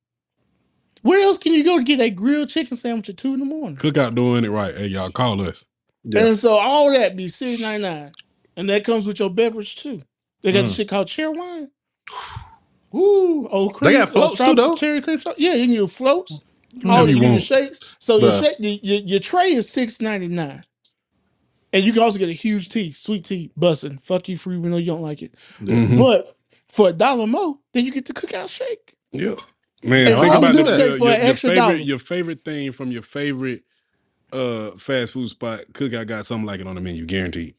Where 1.02 1.22
else 1.22 1.38
can 1.38 1.52
you 1.54 1.64
go 1.64 1.78
to 1.78 1.84
get 1.84 2.00
a 2.00 2.10
grilled 2.10 2.48
chicken 2.50 2.76
sandwich 2.76 3.08
at 3.08 3.16
two 3.16 3.32
in 3.34 3.40
the 3.40 3.46
morning? 3.46 3.76
Cookout 3.76 4.14
doing 4.14 4.44
it 4.44 4.50
right. 4.50 4.74
Hey, 4.76 4.86
y'all 4.88 5.10
call 5.10 5.40
us. 5.46 5.64
Yeah. 6.04 6.26
And 6.26 6.38
so 6.38 6.58
all 6.58 6.90
that 6.92 7.16
be 7.16 7.28
six 7.28 7.60
ninety 7.60 7.82
nine, 7.82 8.12
and 8.56 8.68
that 8.70 8.84
comes 8.84 9.06
with 9.06 9.18
your 9.18 9.30
beverage 9.30 9.76
too. 9.76 10.02
They 10.42 10.52
got 10.52 10.62
the 10.62 10.68
Mm. 10.68 10.76
shit 10.76 10.88
called 10.88 11.06
Cheerwine. 11.08 11.68
Ooh, 12.94 13.48
oh, 13.52 13.66
They 13.68 13.72
cream, 13.72 13.92
got 13.98 14.10
floats 14.10 14.30
too, 14.32 14.36
strawberry- 14.36 14.56
though. 14.56 14.76
Cherry 14.76 15.00
cream, 15.02 15.20
soda. 15.20 15.36
yeah, 15.38 15.54
you 15.54 15.66
can 15.66 15.74
get 15.76 15.90
floats. 15.90 16.40
Whatever 16.82 16.92
Oh, 17.02 17.04
you 17.06 17.14
you 17.14 17.14
get 17.20 17.22
your 17.22 17.30
want. 17.32 17.42
shakes. 17.42 17.80
So 17.98 18.18
your, 18.18 18.30
Bruh. 18.30 18.40
shake, 18.42 18.56
your, 18.60 18.72
your 18.82 19.00
your 19.06 19.18
tray 19.20 19.52
is 19.52 19.68
six 19.68 20.00
ninety 20.00 20.28
nine, 20.28 20.64
and 21.72 21.84
you 21.84 21.92
can 21.92 22.02
also 22.02 22.18
get 22.18 22.28
a 22.28 22.32
huge 22.32 22.68
tea, 22.68 22.92
sweet 22.92 23.24
tea, 23.24 23.50
bussin'. 23.58 24.00
Fuck 24.02 24.28
you 24.28 24.36
free, 24.36 24.56
even 24.58 24.70
though 24.70 24.76
you 24.78 24.86
don't 24.86 25.02
like 25.02 25.22
it. 25.22 25.34
Yeah. 25.60 25.74
Mhm. 25.76 25.98
But 25.98 26.36
for 26.68 26.88
a 26.88 26.92
dollar 26.92 27.26
more, 27.26 27.58
then 27.74 27.84
you 27.84 27.92
get 27.92 28.06
the 28.06 28.12
cookout 28.12 28.48
shake. 28.48 28.94
Yeah. 29.12 29.34
Man, 29.82 30.06
And 30.12 30.20
think 30.20 30.32
all 30.34 30.38
about 30.38 30.54
the, 30.56 30.62
do 30.62 30.68
your, 30.68 30.98
for 30.98 31.04
your, 31.06 31.14
an 31.14 31.20
your 31.20 31.30
extra 31.30 31.54
dollar. 31.54 31.72
favorite 31.72 31.86
your 31.86 31.98
favorite 31.98 32.44
thing 32.44 32.72
from 32.72 32.90
your 32.92 33.02
favorite 33.02 33.62
uh 34.32 34.72
fast 34.72 35.12
food 35.12 35.28
spot. 35.28 35.60
Cookout 35.72 36.06
got 36.06 36.26
something 36.26 36.46
like 36.46 36.60
it 36.60 36.66
on 36.66 36.74
the 36.74 36.80
menu, 36.80 37.06
guaranteed. 37.06 37.54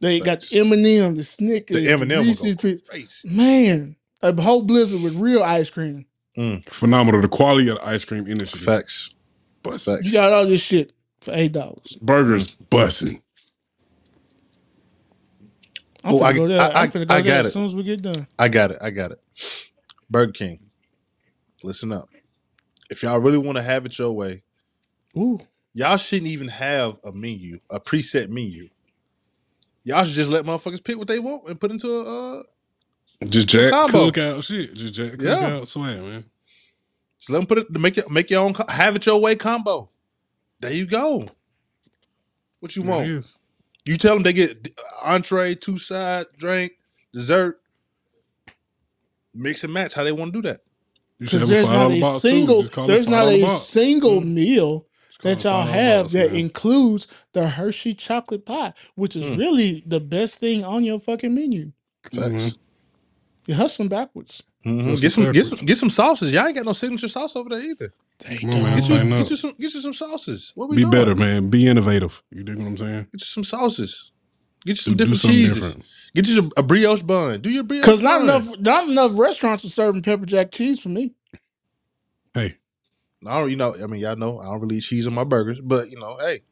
They 0.00 0.20
got 0.20 0.40
Facts. 0.42 0.50
the 0.50 0.60
M 0.60 0.72
and 0.72 0.86
M, 0.86 1.14
the 1.16 1.24
Snickers, 1.24 1.76
The 1.76 1.90
M&M 1.90 2.08
will 2.08 2.22
Reese's 2.24 2.56
Pieces. 2.56 2.82
crazy. 2.88 3.28
Man, 3.30 3.96
a 4.22 4.40
whole 4.40 4.62
blizzard 4.62 5.00
with 5.02 5.14
real 5.16 5.42
ice 5.42 5.70
cream. 5.70 6.06
Phenomenal. 6.68 7.22
The 7.22 7.28
quality 7.28 7.68
of 7.70 7.76
the 7.78 7.86
ice 7.86 8.04
cream 8.04 8.26
industry. 8.26 8.60
Facts. 8.60 9.10
Bust. 9.62 9.86
You 9.86 9.96
Facts. 9.96 10.12
got 10.12 10.32
all 10.34 10.46
this 10.46 10.62
shit 10.62 10.92
for 11.22 11.32
eight 11.34 11.52
dollars. 11.52 11.96
Burgers 12.02 12.56
bussing. 12.70 13.22
I'm 16.04 16.12
Oh, 16.14 16.18
finna 16.20 16.22
I- 16.24 16.32
go 16.34 16.48
there. 16.48 16.60
I- 16.60 16.66
I'm 16.68 16.76
I- 16.76 16.86
finna 16.88 17.08
go 17.08 17.14
I 17.14 17.20
there 17.22 17.32
got 17.32 17.40
as 17.40 17.46
it. 17.46 17.50
soon 17.52 17.64
as 17.64 17.74
we 17.74 17.82
get 17.82 18.02
done. 18.02 18.26
I 18.38 18.48
got 18.48 18.70
it. 18.70 18.78
I 18.82 18.90
got 18.90 19.12
it. 19.12 19.20
Burger 20.10 20.32
King. 20.32 20.60
Listen 21.66 21.92
up. 21.92 22.08
If 22.90 23.02
y'all 23.02 23.20
really 23.20 23.38
want 23.38 23.56
to 23.58 23.62
have 23.62 23.86
it 23.86 23.98
your 23.98 24.12
way, 24.12 24.42
Ooh, 25.18 25.40
y'all 25.74 25.96
shouldn't 25.96 26.30
even 26.30 26.48
have 26.48 26.98
a 27.04 27.12
menu, 27.12 27.58
a 27.70 27.80
preset 27.80 28.28
menu. 28.28 28.68
Y'all 29.84 30.04
should 30.04 30.14
just 30.14 30.30
let 30.30 30.44
motherfuckers 30.44 30.82
pick 30.84 30.98
what 30.98 31.08
they 31.08 31.18
want 31.18 31.48
and 31.48 31.60
put 31.60 31.70
into 31.72 31.88
a. 31.88 32.40
Uh, 32.40 32.42
Just 33.24 33.48
jack 33.48 33.72
Combo. 33.72 34.10
cookout 34.10 34.44
shit. 34.44 34.74
Just 34.74 34.94
jack 34.94 35.14
Yeah. 35.20 35.36
cookout 35.36 35.68
swag, 35.68 36.00
man. 36.02 36.24
just 37.18 37.30
let 37.30 37.38
them 37.38 37.46
put 37.46 37.58
it. 37.58 37.70
Make 37.70 37.98
it. 37.98 38.10
Make 38.10 38.30
your 38.30 38.44
own. 38.44 38.54
co- 38.54 38.70
Have 38.72 38.96
it 38.96 39.06
your 39.06 39.20
way 39.20 39.36
combo. 39.36 39.90
There 40.60 40.72
you 40.72 40.86
go. 40.86 41.28
What 42.60 42.76
you 42.76 42.82
There 42.82 42.90
want? 42.92 43.06
it 43.06 43.10
is. 43.10 43.36
You 43.86 43.96
tell 43.96 44.14
them 44.14 44.22
they 44.24 44.32
get 44.34 44.68
entree, 45.04 45.54
two 45.54 45.78
side, 45.78 46.26
drink, 46.38 46.72
dessert. 47.12 47.60
Mix 49.34 49.64
and 49.64 49.72
match 49.74 49.94
how 49.94 50.04
they 50.04 50.12
want 50.12 50.32
to 50.34 50.42
do 50.42 50.48
that. 50.48 50.60
You 51.18 51.26
should 51.26 51.36
because 51.36 51.48
there's 51.48 51.70
not 51.70 51.90
a 51.92 52.04
single, 52.20 52.60
Just 52.60 52.72
call 52.72 52.84
it 52.84 52.88
there's 52.88 53.08
not 53.08 53.28
a 53.28 53.48
single 53.50 54.20
Mm. 54.20 54.34
meal 54.34 54.86
Just 55.08 55.18
call 55.20 55.32
it 55.32 55.34
that 55.36 55.44
y'all 55.44 55.62
have 55.66 56.04
box, 56.06 56.12
that 56.12 56.32
man. 56.32 56.40
includes 56.40 57.08
the 57.32 57.48
Hershey 57.48 57.94
chocolate 57.94 58.44
pie, 58.44 58.74
which 58.96 59.16
is 59.16 59.24
Mm. 59.24 59.38
really 59.38 59.82
the 59.86 60.00
best 60.00 60.40
thing 60.40 60.62
on 60.64 60.84
your 60.84 60.98
fucking 60.98 61.34
menu. 61.34 61.72
Facts. 62.04 62.18
Mhm. 62.20 62.56
You're 63.46 63.56
hustling 63.56 63.88
backwards. 63.88 64.42
Mhm. 64.66 65.00
Get 65.00 65.12
some, 65.12 65.32
get 65.32 65.46
some, 65.46 65.58
get 65.60 65.78
some 65.78 65.90
sauces. 65.90 66.32
Y'all 66.34 66.46
ain't 66.46 66.56
got 66.56 66.66
no 66.66 66.72
signature 66.72 67.08
sauce 67.08 67.34
over 67.36 67.48
there 67.48 67.62
either. 67.62 67.92
They 68.26 68.36
Come 68.38 68.50
man. 68.50 68.62
don't. 68.62 68.74
Get 68.76 68.88
you, 68.88 69.10
get 69.16 69.30
you 69.30 69.36
some, 69.36 69.54
get 69.60 69.74
you 69.74 69.80
some 69.80 69.94
sauces. 69.94 70.52
What 70.54 70.68
we 70.70 70.76
Be 70.76 70.82
doing? 70.82 70.92
better, 70.92 71.14
man. 71.14 71.48
Be 71.48 71.66
innovative. 71.66 72.22
You 72.30 72.42
dig 72.42 72.56
what 72.56 72.66
I'm 72.66 72.76
saying? 72.76 73.02
Get 73.12 73.20
you 73.20 73.26
some 73.26 73.44
sauces. 73.44 74.12
Get 74.66 74.78
you 74.78 74.82
some 74.84 74.96
do 74.96 74.96
different 74.96 75.20
something 75.20 75.38
cheeses. 75.38 75.56
different. 75.60 75.86
Get 76.14 76.28
you 76.28 76.36
some, 76.36 76.52
a 76.58 76.64
brioche 76.64 77.02
bun. 77.02 77.42
Do 77.42 77.50
your 77.50 77.64
brioche 77.64 77.84
Because 77.84 78.02
not 78.02 78.22
bun. 78.22 78.24
enough, 78.24 78.48
not 78.60 78.88
enough 78.88 79.18
restaurants 79.18 79.64
are 79.66 79.70
serving 79.70 80.02
pepper 80.02 80.26
jack 80.26 80.52
cheese 80.52 80.82
for 80.82 80.90
me. 80.90 81.14
Hey, 82.34 82.56
I 83.26 83.40
don't, 83.40 83.50
you 83.50 83.56
know, 83.56 83.74
I 83.82 83.86
mean, 83.88 84.00
y'all 84.00 84.16
know 84.16 84.40
I 84.40 84.46
don't 84.46 84.60
really 84.62 84.76
eat 84.76 84.84
cheese 84.84 85.06
on 85.06 85.14
my 85.14 85.24
burgers, 85.24 85.60
but 85.60 85.90
you 85.90 85.98
know, 85.98 86.18
hey, 86.20 86.42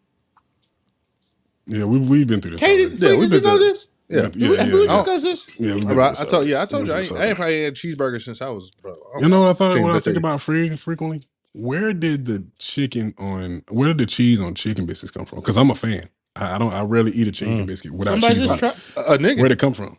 yeah, 1.66 1.84
we 1.84 1.98
we've 1.98 2.26
been 2.26 2.40
through 2.42 2.52
this. 2.52 2.62
KD, 2.62 2.68
already. 2.68 2.96
Yeah, 2.98 3.12
yeah, 3.12 3.16
we've 3.16 3.30
did 3.30 3.32
you 3.32 3.40
been 3.40 3.42
know 3.42 3.58
through 3.58 3.60
this? 3.60 3.88
yeah. 4.08 4.22
yeah, 4.22 4.28
Did 4.38 4.50
we, 4.50 4.58
yeah, 4.58 4.74
we 4.74 4.88
yeah. 4.88 4.88
discussed 4.88 5.24
this? 5.24 5.46
Yeah, 5.58 5.74
we've 5.74 5.86
been 5.88 6.00
through 6.00 6.08
I 6.20 6.24
this 6.24 6.24
told, 6.24 6.46
yeah, 6.48 6.62
I 6.62 6.66
already. 6.66 6.66
told 6.66 6.86
We've 6.86 6.88
you, 6.88 6.94
I 6.94 6.98
been 6.98 7.02
ain't, 7.02 7.12
I 7.16 7.26
this 7.26 7.28
ain't 7.28 7.36
probably 7.36 7.64
had 7.64 7.74
cheeseburgers 7.74 8.22
since 8.24 8.42
I 8.42 8.50
was, 8.50 8.70
bro. 8.72 8.96
I 9.16 9.18
You 9.18 9.22
don't 9.22 9.32
know 9.32 9.40
what 9.42 9.50
I 9.50 9.54
thought 9.54 9.74
Can't 9.74 9.84
when 9.84 9.92
I 9.92 9.98
even 9.98 10.02
think 10.02 10.16
tell 10.16 10.18
about 10.18 10.42
free 10.42 10.76
frequently? 10.76 11.22
Where 11.52 11.92
did 11.94 12.26
the 12.26 12.44
chicken 12.58 13.14
on 13.18 13.64
where 13.70 13.88
did 13.88 13.98
the 13.98 14.06
cheese 14.06 14.40
on 14.40 14.54
chicken 14.54 14.86
biscuits 14.86 15.12
come 15.12 15.26
from? 15.26 15.40
Because 15.40 15.56
I'm 15.58 15.70
a 15.70 15.74
fan. 15.76 16.08
I, 16.36 16.54
I 16.54 16.58
don't 16.58 16.72
I 16.72 16.82
rarely 16.82 17.12
eat 17.12 17.28
a 17.28 17.32
chicken 17.32 17.64
Mm. 17.64 17.66
biscuit 17.66 17.92
without 17.92 18.12
Somebody 18.12 18.34
cheese. 18.34 18.44
just 18.50 18.62
on 18.62 18.70
it. 18.70 18.76
tried. 18.96 19.04
A, 19.06 19.12
a 19.14 19.18
nigga. 19.18 19.38
Where'd 19.38 19.52
it 19.52 19.58
come 19.58 19.74
from? 19.74 19.96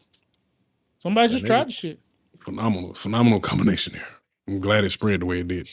Somebody 0.99 1.31
just 1.31 1.43
nigga. 1.45 1.47
tried 1.47 1.67
the 1.67 1.71
shit. 1.71 1.99
Phenomenal, 2.39 2.93
phenomenal 2.93 3.39
combination 3.39 3.93
there. 3.93 4.07
I'm 4.47 4.59
glad 4.59 4.83
it 4.83 4.91
spread 4.91 5.21
the 5.21 5.25
way 5.25 5.39
it 5.39 5.47
did. 5.47 5.67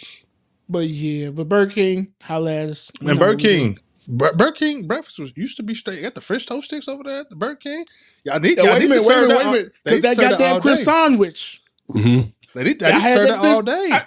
But 0.69 0.87
yeah, 0.89 1.31
but 1.31 1.49
Burger 1.49 1.71
King, 1.73 2.15
holla 2.23 2.53
at 2.55 2.69
us. 2.71 2.91
We 3.01 3.09
And 3.11 3.19
know 3.19 3.27
Burger 3.27 3.33
what 3.37 3.43
we. 3.43 3.49
King, 3.49 3.79
Bur- 4.09 4.33
Burger 4.35 4.53
King 4.53 4.87
breakfast 4.87 5.19
was 5.19 5.33
used 5.37 5.57
to 5.59 5.63
be 5.63 5.75
straight. 5.75 6.01
Got 6.03 6.15
the 6.15 6.21
French 6.21 6.47
toast 6.47 6.67
sticks 6.67 6.89
over 6.89 7.03
there 7.03 7.21
at 7.21 7.31
the 7.31 7.37
Burger 7.37 7.57
King. 7.57 7.85
Y'all 8.25 8.41
need, 8.41 8.57
Yeah, 8.57 8.65
y'all 8.65 8.73
wait 8.75 8.77
a 8.77 8.81
need 8.81 8.89
minute, 8.91 9.03
to 9.03 9.09
wait 9.09 9.17
a 9.17 9.21
serve 9.21 9.29
minute, 9.29 9.35
that. 9.39 9.43
a 9.43 9.47
all- 9.47 9.53
minute. 9.53 9.73
they 9.85 9.97
Because 9.97 10.03
need 10.03 10.03
to 10.03 10.03
that 10.03 10.17
serve 10.17 10.31
that 10.31 10.31
goddamn 10.39 10.53
all 10.55 10.59
day. 10.61 10.63
croissant 10.63 11.11
sandwich. 11.13 11.63
Mm-hmm. 11.91 12.59
They 12.59 12.65
need, 12.65 12.81
they 12.81 12.87
I 12.87 12.91
need 12.91 12.97
to 12.97 13.01
had 13.01 13.17
serve 13.17 13.29
that 13.29 13.43
that 13.43 13.55
all 13.55 13.63
bitch- 13.63 13.67
day. 13.67 13.89
I- 13.93 14.07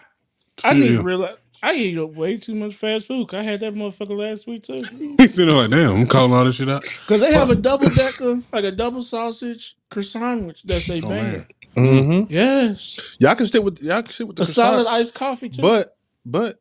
I 0.64 0.74
need 0.74 0.88
to 0.88 1.02
realize 1.04 1.36
I 1.68 1.74
eat 1.74 1.98
up 1.98 2.14
way 2.14 2.38
too 2.38 2.54
much 2.56 2.76
fast 2.76 3.08
food. 3.08 3.28
'cause 3.28 3.40
I 3.40 3.44
had 3.44 3.60
that 3.62 3.74
motherfucker 3.74 4.18
last 4.18 4.46
week 4.48 4.64
too. 4.64 4.84
He's 5.18 5.34
sitting 5.34 5.48
there 5.54 5.64
like, 5.64 5.72
damn, 5.72 5.96
I'm 5.96 6.08
calling 6.08 6.34
all 6.34 6.46
this 6.46 6.56
shit 6.56 6.70
out. 6.70 6.82
Because 6.84 7.22
they 7.22 7.34
have 7.34 7.50
a 7.50 7.56
double 7.56 7.90
decker, 7.90 8.42
like 8.54 8.66
a 8.66 8.72
double 8.72 9.02
sausage 9.02 9.76
croissant 9.90 10.24
sandwich. 10.40 10.64
That's 10.64 10.90
a 10.90 10.98
Oh, 11.02 11.10
banger. 11.10 11.32
man. 11.40 11.48
Mm-hmm. 11.76 12.34
Yes, 12.34 13.00
Y'all 13.20 13.36
can 13.36 13.48
stick 13.48 13.64
with 13.64 13.82
y'all 13.84 14.02
can 14.02 14.12
stick 14.12 14.28
with 14.28 14.36
the 14.38 14.44
a 14.44 14.46
solid 14.46 14.86
croissants, 14.86 14.92
iced 14.92 15.16
coffee 15.16 15.50
too. 15.50 15.62
but 15.62 15.98
but 16.26 16.56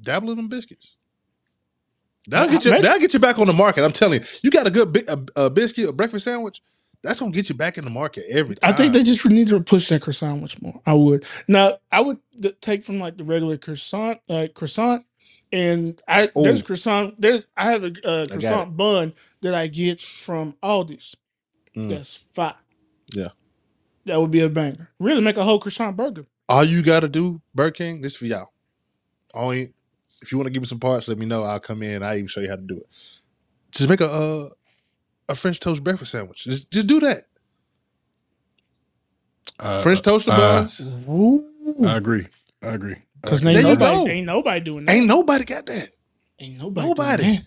dabble 0.00 0.30
in 0.30 0.36
them 0.36 0.48
biscuits. 0.48 0.96
That'll 2.28 2.48
get 2.50 2.64
you. 2.64 2.70
maybe- 2.70 2.82
That'll 2.82 3.00
get 3.00 3.12
you 3.12 3.20
back 3.20 3.38
on 3.38 3.46
the 3.46 3.52
market. 3.52 3.84
I'm 3.84 3.92
telling 3.92 4.20
you, 4.20 4.26
you 4.42 4.50
got 4.50 4.66
a 4.66 4.70
good 4.70 4.92
bi- 4.92 5.04
a, 5.08 5.46
a 5.46 5.50
biscuit, 5.50 5.88
a 5.88 5.92
breakfast 5.92 6.24
sandwich. 6.26 6.60
That's 7.04 7.20
gonna 7.20 7.32
get 7.32 7.50
you 7.50 7.54
back 7.54 7.76
in 7.76 7.84
the 7.84 7.90
market 7.90 8.24
every 8.30 8.54
time. 8.56 8.72
I 8.72 8.74
think 8.74 8.94
they 8.94 9.02
just 9.02 9.24
need 9.26 9.48
to 9.48 9.60
push 9.60 9.90
that 9.90 10.00
croissant 10.00 10.40
much 10.40 10.60
more. 10.62 10.80
I 10.86 10.94
would 10.94 11.26
now. 11.46 11.74
I 11.92 12.00
would 12.00 12.18
th- 12.40 12.58
take 12.62 12.82
from 12.82 12.98
like 12.98 13.18
the 13.18 13.24
regular 13.24 13.58
croissant, 13.58 14.20
uh, 14.30 14.46
croissant, 14.54 15.04
and 15.52 16.00
I 16.08 16.30
there's 16.34 16.62
croissant. 16.62 17.20
There's 17.20 17.44
I 17.58 17.70
have 17.70 17.84
a 17.84 17.88
uh, 17.88 18.24
got 18.24 18.30
croissant 18.30 18.76
bun 18.76 19.12
that 19.42 19.54
I 19.54 19.66
get 19.66 20.00
from 20.00 20.54
Aldi's. 20.62 21.14
Mm. 21.76 21.90
That's 21.90 22.16
fine. 22.16 22.54
Yeah. 23.14 23.28
that 24.06 24.18
would 24.18 24.30
be 24.30 24.40
a 24.40 24.48
banger. 24.48 24.88
Really 24.98 25.20
make 25.20 25.36
a 25.36 25.44
whole 25.44 25.60
croissant 25.60 25.96
burger. 25.96 26.24
all 26.48 26.64
you 26.64 26.82
got 26.82 27.00
to 27.00 27.08
do, 27.08 27.42
Burger 27.54 27.70
King. 27.72 28.00
This 28.00 28.16
for 28.16 28.24
y'all. 28.24 28.50
Only 29.34 29.74
if 30.22 30.32
you 30.32 30.38
want 30.38 30.46
to 30.46 30.52
give 30.52 30.62
me 30.62 30.68
some 30.68 30.80
parts, 30.80 31.06
let 31.06 31.18
me 31.18 31.26
know. 31.26 31.42
I'll 31.42 31.60
come 31.60 31.82
in. 31.82 32.02
I 32.02 32.14
even 32.14 32.28
show 32.28 32.40
you 32.40 32.48
how 32.48 32.56
to 32.56 32.62
do 32.62 32.76
it. 32.78 32.86
Just 33.72 33.90
make 33.90 34.00
a 34.00 34.06
uh, 34.06 34.48
a 35.28 35.34
French 35.34 35.60
toast 35.60 35.82
breakfast 35.84 36.12
sandwich. 36.12 36.44
Just 36.44 36.70
just 36.70 36.86
do 36.86 37.00
that. 37.00 37.24
Uh, 39.58 39.82
French 39.82 40.02
toast 40.02 40.28
uh, 40.28 40.36
buns. 40.36 40.80
Ooh. 41.08 41.44
I 41.84 41.96
agree. 41.96 42.26
I 42.62 42.74
agree. 42.74 42.96
Because 43.22 43.44
ain't 43.44 43.54
There 43.54 43.62
you 43.62 43.68
nobody, 43.76 43.96
go. 43.96 44.08
ain't 44.08 44.26
nobody 44.26 44.60
doing 44.60 44.86
that. 44.86 44.92
Ain't 44.92 45.06
nobody 45.06 45.44
got 45.44 45.66
that. 45.66 45.90
Ain't 46.40 46.58
nobody. 46.58 46.86
nobody. 46.86 47.22
doing 47.22 47.36
that. 47.36 47.44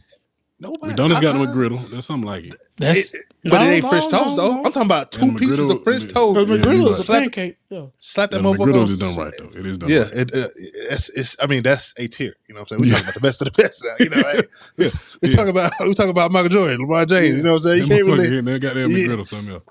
Nobody. 0.60 0.88
McDonald's 0.88 1.22
got 1.22 1.34
the 1.34 1.40
uh-uh. 1.42 1.54
McGriddle. 1.54 1.90
That's 1.92 2.08
something 2.08 2.26
like 2.28 2.46
it. 2.46 2.56
That's 2.78 3.14
It- 3.14 3.22
but 3.44 3.60
no, 3.60 3.66
it 3.66 3.70
ain't 3.76 3.84
no, 3.84 3.90
French 3.90 4.08
toast 4.10 4.30
no, 4.30 4.36
though. 4.36 4.56
no. 4.56 4.64
I'm 4.66 4.72
talking 4.72 4.82
about 4.88 5.12
two 5.12 5.22
And 5.22 5.36
the 5.36 5.40
pieces 5.40 5.60
of 5.60 5.66
McGriddle- 5.68 5.84
French 5.84 6.04
the- 6.04 6.10
toast. 6.10 6.34
Because 6.36 6.50
Yeah, 6.50 6.56
you 6.56 6.62
McGriddle 6.82 6.90
is 6.90 7.00
a 7.00 7.04
slap 7.04 7.18
it- 7.18 7.22
pancake. 7.24 7.58
Yeah. 7.70 7.86
Slap 8.00 8.32
that 8.32 8.38
Yeah, 8.38 8.42
the 8.42 8.50
motherfucker. 8.58 8.66
McGriddle 8.74 8.90
is 8.90 8.98
done 9.00 9.16
right 9.16 9.34
though. 9.38 9.60
It 9.60 9.66
is 9.68 9.78
done. 9.78 9.90
Yeah, 9.90 10.00
right. 10.00 10.14
it, 10.14 10.36
uh, 10.36 10.48
it's, 10.90 11.10
it's. 11.10 11.36
I 11.42 11.46
mean, 11.48 11.64
that's 11.64 11.94
a 11.98 12.08
tier. 12.08 12.34
You 12.50 12.56
know 12.56 12.62
what 12.62 12.72
I'm 12.72 12.80
saying? 12.80 12.82
We 12.82 12.88
Yeah. 12.88 12.94
talking 12.94 13.06
about 13.06 13.14
the 13.14 13.20
best 13.20 13.42
of 13.42 13.54
the 13.54 13.62
best 13.62 13.84
now. 13.86 13.96
You 14.04 14.10
know, 14.10 14.22
right? 14.34 14.48
Yeah, 14.78 14.88
we 15.22 15.30
yeah. 15.30 15.36
talk 15.36 15.48
about 15.48 15.72
we 15.82 15.94
talk 15.94 16.10
about 16.10 16.32
Michael 16.32 16.50
Jordan, 16.50 16.80
LeBron 16.88 17.08
James. 17.10 17.38
You 17.38 17.44
know 17.44 17.52
what 17.52 17.56
I'm 17.58 17.62
saying? 17.62 17.78
You 17.78 17.86
That 17.88 17.90
can't 17.96 18.06
motherfucker 18.08 18.12
really, 18.18 18.30
hitting 18.30 18.46
that 18.46 18.60
goddamn 18.62 18.90
Yeah. 18.92 18.98
McGriddle 18.98 19.28
something 19.28 19.54
else. 19.54 19.64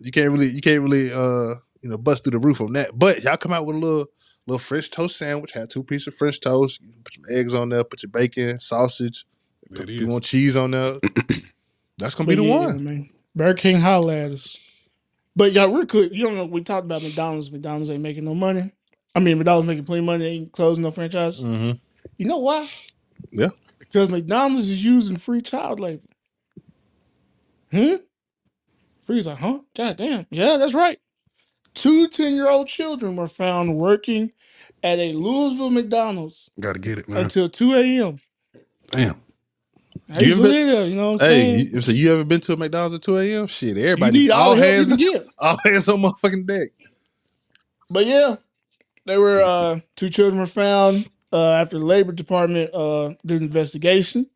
you 0.00 0.10
can't 0.10 0.30
really, 0.30 0.46
you 0.48 0.60
can't 0.62 0.82
really, 0.82 1.12
uh, 1.12 1.54
you 1.82 1.90
know, 1.90 1.98
bust 1.98 2.24
through 2.24 2.32
the 2.32 2.38
roof 2.46 2.60
on 2.62 2.72
that. 2.72 2.98
But 2.98 3.22
y'all 3.22 3.36
come 3.36 3.52
out 3.52 3.66
with 3.66 3.76
a 3.76 3.78
little, 3.78 4.06
little 4.46 4.58
French 4.58 4.90
toast 4.90 5.16
sandwich. 5.18 5.52
Had 5.52 5.70
two 5.70 5.84
pieces 5.84 6.08
of 6.08 6.14
French 6.14 6.40
toast. 6.40 6.80
You 6.80 6.88
put 7.04 7.14
some 7.14 7.24
eggs 7.30 7.52
on 7.54 7.68
there. 7.68 7.84
Put 7.84 8.02
your 8.02 8.10
bacon, 8.10 8.58
sausage. 8.58 9.26
It 9.72 9.88
You 9.88 10.06
want 10.08 10.24
cheese 10.24 10.56
on 10.56 10.72
that? 10.72 11.00
That's 11.98 12.14
gonna 12.14 12.26
But 12.26 12.36
be 12.36 12.36
the 12.36 12.44
yeah, 12.44 12.66
one. 12.66 12.84
Man. 12.84 13.10
Burger 13.34 13.54
King 13.54 13.80
holla 13.80 14.14
at 14.16 14.30
us. 14.32 14.58
But 15.36 15.52
y'all, 15.52 15.68
real 15.68 15.86
quick, 15.86 16.12
you 16.12 16.24
don't 16.24 16.36
know. 16.36 16.46
We 16.46 16.62
talked 16.62 16.84
about 16.84 17.02
McDonald's. 17.02 17.52
McDonald's 17.52 17.90
ain't 17.90 18.02
making 18.02 18.24
no 18.24 18.34
money. 18.34 18.72
I 19.14 19.20
mean, 19.20 19.38
McDonald's 19.38 19.68
making 19.68 19.84
plenty 19.84 20.00
of 20.00 20.04
money. 20.06 20.24
They 20.24 20.30
ain't 20.30 20.52
closing 20.52 20.82
no 20.84 20.90
franchise. 20.90 21.40
Mm-hmm. 21.40 21.72
You 22.18 22.26
know 22.26 22.38
why? 22.38 22.68
Yeah. 23.30 23.48
Because 23.78 24.08
McDonald's 24.08 24.70
is 24.70 24.84
using 24.84 25.16
free 25.16 25.40
child 25.42 25.80
labor. 25.80 26.02
Hmm? 27.70 27.96
Free's 29.02 29.26
like, 29.26 29.38
huh? 29.38 29.60
God 29.76 29.96
damn. 29.96 30.26
Yeah, 30.30 30.56
that's 30.56 30.74
right. 30.74 30.98
Two 31.74 32.08
10 32.08 32.34
year 32.34 32.48
old 32.48 32.68
children 32.68 33.16
were 33.16 33.28
found 33.28 33.76
working 33.76 34.32
at 34.82 34.98
a 34.98 35.12
Louisville 35.12 35.70
McDonald's 35.70 36.50
Got 36.58 36.74
to 36.74 36.78
get 36.80 36.98
it, 36.98 37.08
man. 37.08 37.22
until 37.22 37.48
2 37.48 37.74
a.m. 37.74 38.18
Damn. 38.90 39.20
I 40.10 40.20
You 40.20 40.32
ever- 40.34 40.48
there, 40.48 40.86
you 40.86 40.96
know 40.96 41.10
what 41.10 41.22
I'm 41.22 41.28
Hey, 41.28 41.44
saying? 41.44 41.68
you, 41.72 41.80
so 41.80 41.92
you 41.92 42.12
ever 42.12 42.24
been 42.24 42.40
to 42.42 42.52
a 42.54 42.56
McDonald's 42.56 42.94
at 42.96 43.02
2 43.02 43.18
a.m.? 43.18 43.46
Shit, 43.46 43.76
you 43.76 43.84
everybody, 43.84 44.18
need 44.20 44.30
all, 44.30 44.50
all 44.50 44.56
hands, 44.56 44.90
you 45.00 45.20
all 45.38 45.56
hands 45.64 45.88
on 45.88 46.02
motherfucking 46.02 46.46
deck. 46.46 46.70
But 47.90 48.06
yeah, 48.06 48.36
they 49.06 49.18
were 49.18 49.42
uh 49.42 49.80
two 49.96 50.08
children 50.10 50.40
were 50.40 50.46
found 50.46 51.08
uh 51.32 51.52
after 51.52 51.78
the 51.78 51.84
labor 51.84 52.12
department 52.12 52.74
uh 52.74 53.10
did 53.26 53.38
an 53.38 53.44
investigation. 53.48 54.26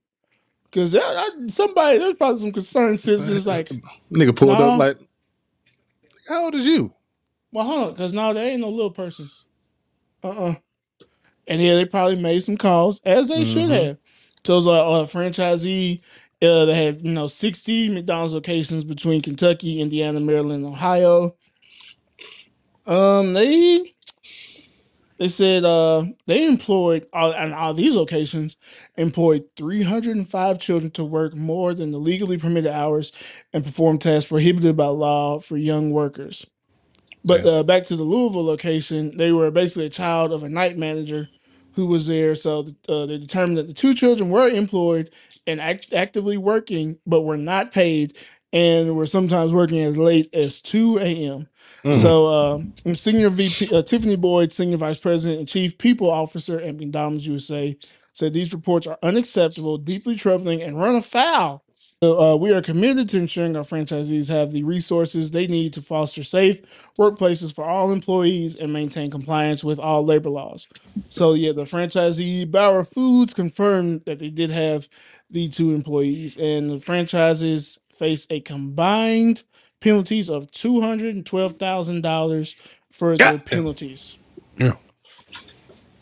Cause 0.72 0.94
I, 0.96 1.28
somebody 1.48 1.98
there's 1.98 2.14
probably 2.14 2.40
some 2.40 2.52
concerned 2.52 3.00
citizens 3.00 3.46
like, 3.46 3.68
Nigga 4.14 4.36
pulled 4.36 4.58
No. 4.58 4.72
up 4.74 4.78
like, 4.78 4.98
how 6.28 6.44
old 6.44 6.54
is 6.54 6.66
you? 6.66 6.92
well, 7.52 7.64
hold 7.64 7.82
on, 7.88 7.90
because 7.92 8.12
now 8.12 8.32
there 8.32 8.50
ain't 8.50 8.60
no 8.60 8.70
little 8.70 8.90
person. 8.90 9.28
Uh-uh. 10.24 10.54
And 11.46 11.62
yeah, 11.62 11.74
they 11.76 11.84
probably 11.86 12.16
made 12.16 12.42
some 12.42 12.56
calls, 12.56 13.00
as 13.04 13.28
they 13.28 13.44
should 13.44 13.68
Mhm. 13.70 13.86
have. 13.86 13.98
So 14.44 14.54
it 14.54 14.56
was 14.56 14.66
a, 14.66 14.70
franchisee 15.06 16.02
uh, 16.42 16.66
that 16.66 16.74
had, 16.74 17.02
you 17.04 17.12
know, 17.12 17.26
60 17.28 17.90
McDonald's 17.90 18.34
locations 18.34 18.84
between 18.84 19.22
Kentucky, 19.22 19.80
Indiana, 19.80 20.20
Maryland, 20.20 20.64
and 20.64 20.74
Ohio. 20.74 21.36
Um, 22.86 23.34
they 23.34 23.94
they 25.18 25.28
said 25.28 25.64
uh 25.64 26.04
they 26.26 26.46
employed 26.46 27.06
all 27.12 27.32
and 27.32 27.54
all 27.54 27.74
these 27.74 27.96
locations 27.96 28.56
employed 28.98 29.44
305 29.56 30.60
children 30.60 30.92
to 30.92 31.04
work 31.04 31.34
more 31.36 31.74
than 31.74 31.92
the 31.92 31.98
legally 31.98 32.38
permitted 32.38 32.72
hours 32.72 33.12
and 33.54 33.64
perform 33.64 33.98
tasks 33.98 34.30
prohibited 34.30 34.76
by 34.76 34.86
law 34.88 35.40
for 35.40 35.56
young 35.58 35.90
workers. 35.92 36.46
But 37.24 37.44
Yeah. 37.44 37.52
uh, 37.52 37.62
back 37.64 37.84
to 37.86 37.96
the 37.96 38.04
Louisville 38.04 38.44
location, 38.46 39.16
they 39.16 39.32
were 39.32 39.50
basically 39.50 39.86
a 39.86 39.90
child 39.90 40.32
of 40.32 40.42
a 40.44 40.48
night 40.48 40.78
manager 40.78 41.28
who 41.74 41.86
was 41.86 42.06
there. 42.06 42.34
So 42.34 42.66
uh, 42.88 43.06
they 43.06 43.18
determined 43.18 43.58
that 43.58 43.66
the 43.66 43.74
two 43.74 43.94
children 43.94 44.30
were 44.30 44.48
employed 44.48 45.10
and 45.46 45.60
act- 45.60 45.92
actively 45.92 46.36
working, 46.36 46.98
but 47.06 47.22
were 47.22 47.36
not 47.36 47.72
paid 47.72 48.16
and 48.52 48.96
were 48.96 49.06
sometimes 49.06 49.52
working 49.52 49.80
as 49.80 49.98
late 49.98 50.32
as 50.32 50.60
2 50.60 50.98
a.m. 51.00 51.48
Mm. 51.84 51.94
So, 51.94 52.26
uh, 52.26 52.94
senior 52.94 53.28
VP 53.28 53.74
uh, 53.74 53.82
Tiffany 53.82 54.14
Boyd, 54.14 54.52
senior 54.52 54.76
vice 54.76 54.98
president 54.98 55.40
and 55.40 55.48
chief 55.48 55.76
people 55.76 56.08
officer 56.08 56.60
at 56.60 56.76
McDonald's 56.76 57.26
USA, 57.26 57.76
said 58.12 58.32
these 58.32 58.52
reports 58.54 58.86
are 58.86 58.98
unacceptable, 59.02 59.76
deeply 59.76 60.14
troubling, 60.14 60.62
and 60.62 60.80
run 60.80 60.94
afoul. 60.94 61.63
So, 62.04 62.20
uh, 62.20 62.36
we 62.36 62.52
are 62.52 62.62
committed 62.62 63.08
to 63.10 63.18
ensuring 63.18 63.56
our 63.56 63.64
franchisees 63.64 64.28
have 64.30 64.52
the 64.52 64.64
resources 64.64 65.30
they 65.32 65.46
need 65.48 65.74
to 65.74 65.82
foster 65.82 66.24
safe 66.24 66.62
workplaces 66.98 67.54
for 67.54 67.64
all 67.64 67.92
employees 67.92 68.56
and 68.56 68.72
maintain 68.72 69.10
compliance 69.10 69.64
with 69.64 69.78
all 69.80 70.04
labor 70.04 70.30
laws. 70.30 70.68
So, 71.10 71.34
yeah, 71.34 71.52
the 71.52 71.64
franchisee 71.64 72.50
Bauer 72.50 72.84
Foods 72.84 73.34
confirmed 73.34 74.02
that 74.06 74.20
they 74.20 74.30
did 74.30 74.50
have 74.50 74.88
the 75.30 75.48
two 75.48 75.74
employees, 75.74 76.36
and 76.36 76.70
the 76.70 76.80
franchises 76.80 77.78
face 77.92 78.26
a 78.30 78.40
combined 78.40 79.44
penalties 79.80 80.30
of 80.30 80.50
two 80.52 80.80
hundred 80.82 81.16
and 81.16 81.26
twelve 81.26 81.54
thousand 81.54 82.02
dollars 82.02 82.56
for 82.92 83.18
their 83.18 83.38
God. 83.50 83.64
penalties. 83.64 84.18
Yeah. 84.58 84.76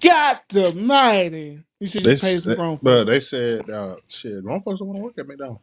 God 0.03 0.39
Almighty! 0.57 1.65
You 1.81 1.89
should 1.89 2.03
They, 2.03 2.13
just 2.13 2.21
pay 2.21 2.39
s- 2.39 2.41
some 2.41 2.53
they, 2.53 2.57
grown 2.57 2.79
bro, 2.83 3.05
folks. 3.05 3.05
they 3.05 3.21
said, 3.21 3.71
uh, 3.71 3.97
shit, 4.09 4.43
grown 4.45 4.61
folks 4.61 4.81
don't 4.81 4.89
want 4.89 4.99
to 4.99 5.05
work 5.05 5.19
at 5.19 5.29
McDonald's. 5.29 5.63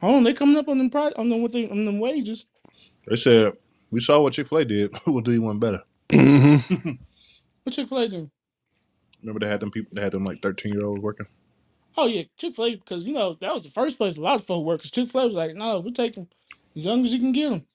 Hold 0.00 0.16
on, 0.16 0.22
they 0.24 0.32
coming 0.32 0.56
up 0.56 0.68
on 0.68 0.78
them 0.78 0.90
pri- 0.90 1.12
on 1.16 1.28
them 1.28 1.42
with 1.42 1.52
them, 1.52 1.70
on 1.70 1.84
them 1.84 1.98
wages. 1.98 2.46
They 3.06 3.16
said, 3.16 3.54
we 3.90 4.00
saw 4.00 4.20
what 4.22 4.32
Chick 4.34 4.48
fil 4.48 4.58
A 4.58 4.64
did. 4.64 4.94
we'll 5.06 5.20
do 5.22 5.32
you 5.32 5.42
one 5.42 5.58
better. 5.58 5.82
Mm-hmm. 6.10 6.90
What 7.64 7.74
Chick 7.74 7.88
Fil 7.88 7.98
A 7.98 8.08
do? 8.08 8.30
Remember 9.20 9.40
they 9.40 9.48
had 9.50 9.60
them 9.60 9.70
people, 9.70 9.90
they 9.94 10.00
had 10.00 10.12
them 10.12 10.24
like 10.24 10.40
13 10.40 10.72
year 10.72 10.86
olds 10.86 11.02
working? 11.02 11.26
Oh 11.98 12.06
yeah, 12.06 12.22
Chick 12.38 12.54
Fil 12.54 12.64
A 12.64 12.74
because 12.76 13.04
you 13.04 13.12
know 13.12 13.36
that 13.40 13.52
was 13.52 13.62
the 13.64 13.70
first 13.70 13.98
place 13.98 14.16
a 14.16 14.22
lot 14.22 14.36
of 14.36 14.44
folk 14.44 14.64
work. 14.64 14.80
Cause 14.80 14.90
Chick 14.90 15.08
Fil 15.10 15.20
A 15.20 15.26
was 15.26 15.36
like, 15.36 15.54
no, 15.54 15.80
we're 15.80 15.90
taking 15.90 16.28
as 16.74 16.84
young 16.84 17.04
as 17.04 17.12
you 17.12 17.18
can 17.18 17.32
get 17.32 17.50
them, 17.50 17.66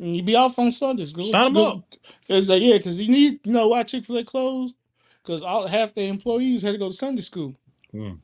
and 0.00 0.16
you 0.16 0.22
be 0.24 0.34
off 0.34 0.58
on 0.58 0.72
Sundays. 0.72 1.12
Go, 1.12 1.22
Sign 1.22 1.46
'em 1.48 1.54
go- 1.54 1.66
up. 1.66 1.84
It's 2.26 2.48
like 2.48 2.62
yeah, 2.62 2.78
because 2.78 3.00
you 3.00 3.08
need 3.12 3.38
you 3.44 3.52
know 3.52 3.68
why 3.68 3.84
Chick 3.84 4.06
Fil 4.06 4.16
A 4.16 4.24
closed? 4.24 4.74
Because 5.22 5.44
all 5.44 5.68
half 5.68 5.94
their 5.94 6.08
employees 6.08 6.62
had 6.62 6.72
to 6.72 6.78
go 6.78 6.88
to 6.88 6.94
Sunday 6.94 7.20
school. 7.22 7.54
Mm. 7.94 8.18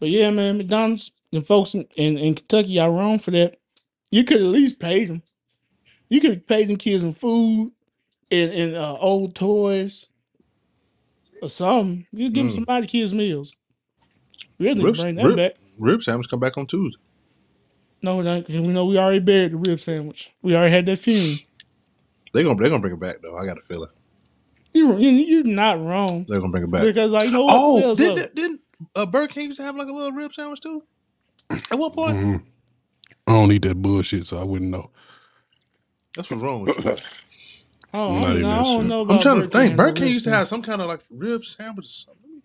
But 0.00 0.08
yeah, 0.08 0.30
man, 0.30 0.56
McDonald's 0.56 1.12
and 1.34 1.46
folks 1.46 1.74
in, 1.74 1.86
in, 1.96 2.16
in 2.18 2.34
Kentucky, 2.34 2.68
y'all 2.72 2.90
wrong 2.90 3.18
for 3.18 3.30
that. 3.32 3.56
You 4.10 4.24
could 4.24 4.38
at 4.38 4.42
least 4.44 4.78
pay 4.78 5.04
them. 5.04 5.22
You 6.08 6.20
could 6.20 6.46
pay 6.46 6.64
them 6.64 6.76
kids 6.76 7.02
in 7.04 7.12
food 7.12 7.72
and, 8.30 8.50
and 8.52 8.74
uh, 8.76 8.96
old 8.98 9.34
toys 9.34 10.06
or 11.42 11.48
something. 11.48 12.06
You 12.12 12.30
give 12.30 12.46
Mm. 12.46 12.52
somebody 12.54 12.86
kids 12.86 13.12
meals. 13.14 13.54
Really 14.58 14.76
need 14.76 14.84
Ribs- 14.84 15.02
bring 15.02 15.14
that 15.16 15.26
rib- 15.26 15.36
back. 15.36 15.56
Rib 15.80 16.02
sandwich 16.02 16.28
come 16.28 16.40
back 16.40 16.56
on 16.56 16.66
Tuesday. 16.66 17.00
No, 18.02 18.18
we 18.18 18.24
don't, 18.24 18.46
'cause 18.46 18.54
we 18.56 18.62
know 18.68 18.84
we 18.84 18.98
already 18.98 19.18
buried 19.18 19.52
the 19.52 19.56
rib 19.56 19.80
sandwich. 19.80 20.30
We 20.42 20.54
already 20.54 20.72
had 20.72 20.86
that 20.86 20.98
funeral. 20.98 21.38
They 22.34 22.42
gonna 22.44 22.60
they 22.62 22.68
gonna 22.68 22.80
bring 22.80 22.94
it 22.94 23.00
back 23.00 23.16
though. 23.22 23.36
I 23.36 23.46
got 23.46 23.58
a 23.58 23.62
feeling 23.62 23.88
You, 24.74 24.96
you, 24.98 25.08
you're 25.10 25.44
not 25.44 25.80
wrong 25.80 26.24
they're 26.28 26.40
gonna 26.40 26.50
bring 26.52 26.64
it 26.64 26.70
back. 26.70 26.82
because 26.82 27.12
like 27.12 27.26
you 27.26 27.30
know 27.32 27.44
what 27.44 27.54
Oh, 27.56 27.80
sells 27.80 27.98
didn't 27.98 28.18
up. 28.18 28.34
didn't 28.34 28.60
uh, 28.96 29.06
Burger 29.06 29.28
King 29.32 29.46
used 29.46 29.56
to 29.58 29.62
have 29.64 29.76
like 29.76 29.88
a 29.88 29.92
little 29.92 30.12
rib 30.12 30.32
sandwich 30.34 30.60
too? 30.60 30.82
At 31.70 31.78
one 31.78 31.92
point, 31.92 32.18
hmm 32.22 32.36
I 33.26 33.32
don't 33.32 33.52
eat 33.52 33.62
that 33.62 33.76
bullshit, 33.82 34.26
so 34.26 34.40
I 34.40 34.44
wouldn't 34.44 34.70
know. 34.70 34.90
that's 36.16 36.30
what's 36.30 36.42
wrong 36.42 36.62
with 36.62 36.76
you. 36.78 36.84
Oh, 37.94 38.18
Not 38.20 38.24
I, 38.24 38.34
even 38.34 38.48
don't- 38.48 38.52
I 38.52 38.56
that 38.56 38.66
don't 38.76 38.88
shit. 38.88 38.88
know 38.88 39.02
I'm 39.08 39.18
about 39.18 39.20
trying 39.20 39.42
to 39.42 39.48
Burger 39.48 39.48
think. 39.48 39.76
King 39.76 39.76
Burger 39.76 39.92
King 39.94 40.10
used 40.12 40.24
to 40.26 40.30
have 40.32 40.48
sandwich. 40.48 40.48
some 40.48 40.62
kind 40.62 40.82
of 40.82 40.88
like 40.88 41.00
rib 41.10 41.44
sandwich 41.44 41.86
or 41.86 41.88
something. 41.88 42.42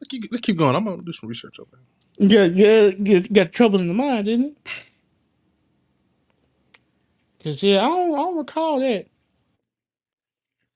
Let's 0.00 0.08
keep, 0.08 0.24
let's 0.32 0.46
keep 0.46 0.58
going. 0.58 0.76
I'm 0.76 0.84
gonna 0.84 1.02
do 1.02 1.12
some 1.12 1.28
research 1.28 1.58
over 1.60 1.70
there. 1.72 1.80
Yeah, 2.18 2.44
yeah, 2.44 2.90
get 2.92 3.32
got 3.32 3.52
trouble 3.52 3.80
in 3.80 3.88
the 3.88 3.94
mind, 3.94 4.26
didn't 4.26 4.46
it? 4.46 4.58
Cause 7.44 7.62
yeah, 7.62 7.78
I 7.84 7.88
don't, 7.88 8.14
I 8.14 8.18
don't 8.18 8.38
recall 8.38 8.80
that. 8.80 9.08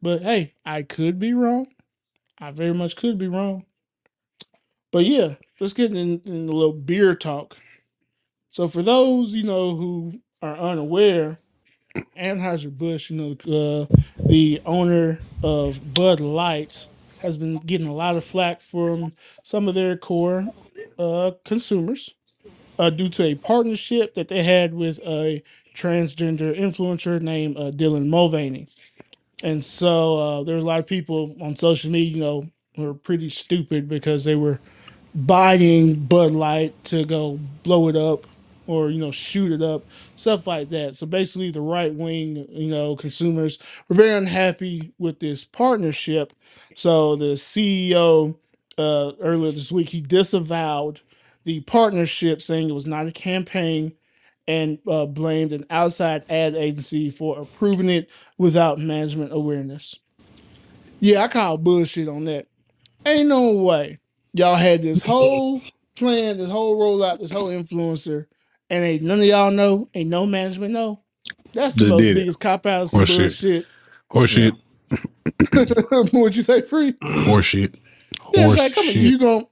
But 0.02 0.22
hey, 0.22 0.54
I 0.66 0.82
could 0.82 1.18
be 1.18 1.34
wrong. 1.34 1.68
I 2.38 2.52
very 2.52 2.74
much 2.74 2.96
could 2.96 3.18
be 3.18 3.28
wrong. 3.28 3.66
But 4.92 5.06
yeah, 5.06 5.34
let's 5.62 5.74
get 5.74 5.92
in, 5.92 6.20
in 6.24 6.48
a 6.48 6.52
little 6.52 6.72
beer 6.72 7.14
talk. 7.14 7.56
So 8.50 8.66
for 8.66 8.82
those 8.82 9.32
you 9.34 9.44
know 9.44 9.76
who 9.76 10.20
are 10.42 10.56
unaware, 10.56 11.38
Anheuser 12.18 12.76
Busch, 12.76 13.10
you 13.10 13.16
know, 13.16 13.32
uh, 13.32 13.86
the 14.26 14.60
owner 14.66 15.20
of 15.42 15.94
Bud 15.94 16.18
Light, 16.18 16.86
has 17.20 17.36
been 17.36 17.58
getting 17.58 17.86
a 17.86 17.94
lot 17.94 18.16
of 18.16 18.24
flack 18.24 18.60
from 18.60 19.12
some 19.44 19.68
of 19.68 19.74
their 19.74 19.96
core 19.96 20.48
uh, 20.98 21.30
consumers 21.44 22.12
uh, 22.80 22.90
due 22.90 23.08
to 23.10 23.22
a 23.22 23.36
partnership 23.36 24.14
that 24.14 24.26
they 24.26 24.42
had 24.42 24.74
with 24.74 24.98
a 25.06 25.40
transgender 25.76 26.58
influencer 26.58 27.22
named 27.22 27.56
uh, 27.56 27.70
Dylan 27.70 28.08
Mulvaney. 28.08 28.66
And 29.44 29.64
so 29.64 30.16
uh, 30.16 30.42
there 30.42 30.56
were 30.56 30.60
a 30.60 30.64
lot 30.64 30.80
of 30.80 30.88
people 30.88 31.36
on 31.40 31.54
social 31.54 31.92
media, 31.92 32.16
you 32.16 32.20
know, 32.20 32.42
were 32.76 32.94
pretty 32.94 33.28
stupid 33.28 33.88
because 33.88 34.24
they 34.24 34.34
were 34.34 34.58
buying 35.14 35.94
Bud 35.94 36.32
Light 36.32 36.82
to 36.84 37.04
go 37.04 37.38
blow 37.62 37.88
it 37.88 37.96
up 37.96 38.26
or, 38.66 38.90
you 38.90 38.98
know, 38.98 39.10
shoot 39.10 39.52
it 39.52 39.62
up, 39.62 39.84
stuff 40.16 40.46
like 40.46 40.70
that. 40.70 40.96
So 40.96 41.06
basically, 41.06 41.50
the 41.50 41.60
right 41.60 41.92
wing, 41.92 42.46
you 42.48 42.68
know, 42.68 42.96
consumers 42.96 43.58
were 43.88 43.96
very 43.96 44.12
unhappy 44.12 44.92
with 44.98 45.20
this 45.20 45.44
partnership. 45.44 46.32
So 46.74 47.16
the 47.16 47.34
CEO 47.34 48.36
uh, 48.78 49.12
earlier 49.20 49.50
this 49.50 49.72
week, 49.72 49.88
he 49.88 50.00
disavowed 50.00 51.00
the 51.44 51.60
partnership, 51.60 52.40
saying 52.40 52.70
it 52.70 52.74
was 52.74 52.86
not 52.86 53.06
a 53.06 53.12
campaign, 53.12 53.92
and 54.48 54.78
uh, 54.88 55.06
blamed 55.06 55.52
an 55.52 55.66
outside 55.70 56.24
ad 56.30 56.54
agency 56.54 57.10
for 57.10 57.40
approving 57.40 57.90
it 57.90 58.10
without 58.38 58.78
management 58.78 59.32
awareness. 59.32 59.96
Yeah, 61.00 61.22
I 61.22 61.28
call 61.28 61.58
bullshit 61.58 62.08
on 62.08 62.24
that. 62.24 62.46
Ain't 63.04 63.28
no 63.28 63.62
way 63.62 63.98
y'all 64.34 64.56
had 64.56 64.82
this 64.82 65.02
whole 65.06 65.60
plan, 65.96 66.38
this 66.38 66.50
whole 66.50 66.78
rollout, 66.78 67.20
this 67.20 67.32
whole 67.32 67.48
influencer, 67.48 68.26
and 68.70 68.84
ain't 68.84 69.02
none 69.02 69.20
of 69.20 69.26
y'all 69.26 69.50
know, 69.50 69.88
ain't 69.94 70.10
no 70.10 70.26
management 70.26 70.72
know. 70.72 71.00
That's 71.52 71.76
the 71.76 71.84
Just 71.84 71.90
most 71.90 71.98
did 71.98 72.16
it. 72.18 72.20
biggest 72.20 72.40
cop 72.40 72.66
out, 72.66 72.90
some 72.90 73.00
Horseshit. 73.00 73.18
bullshit. 73.18 73.66
Horseshit. 74.12 74.58
What'd 76.12 76.36
you 76.36 76.42
say, 76.42 76.62
free? 76.62 76.94
Horseshit. 77.02 77.74
Yeah, 78.32 78.46
it's 78.46 78.56
like, 78.56 78.74
come 78.74 78.88
on, 78.88 78.92
shit. 78.92 79.02
you 79.02 79.18
gon' 79.18 79.46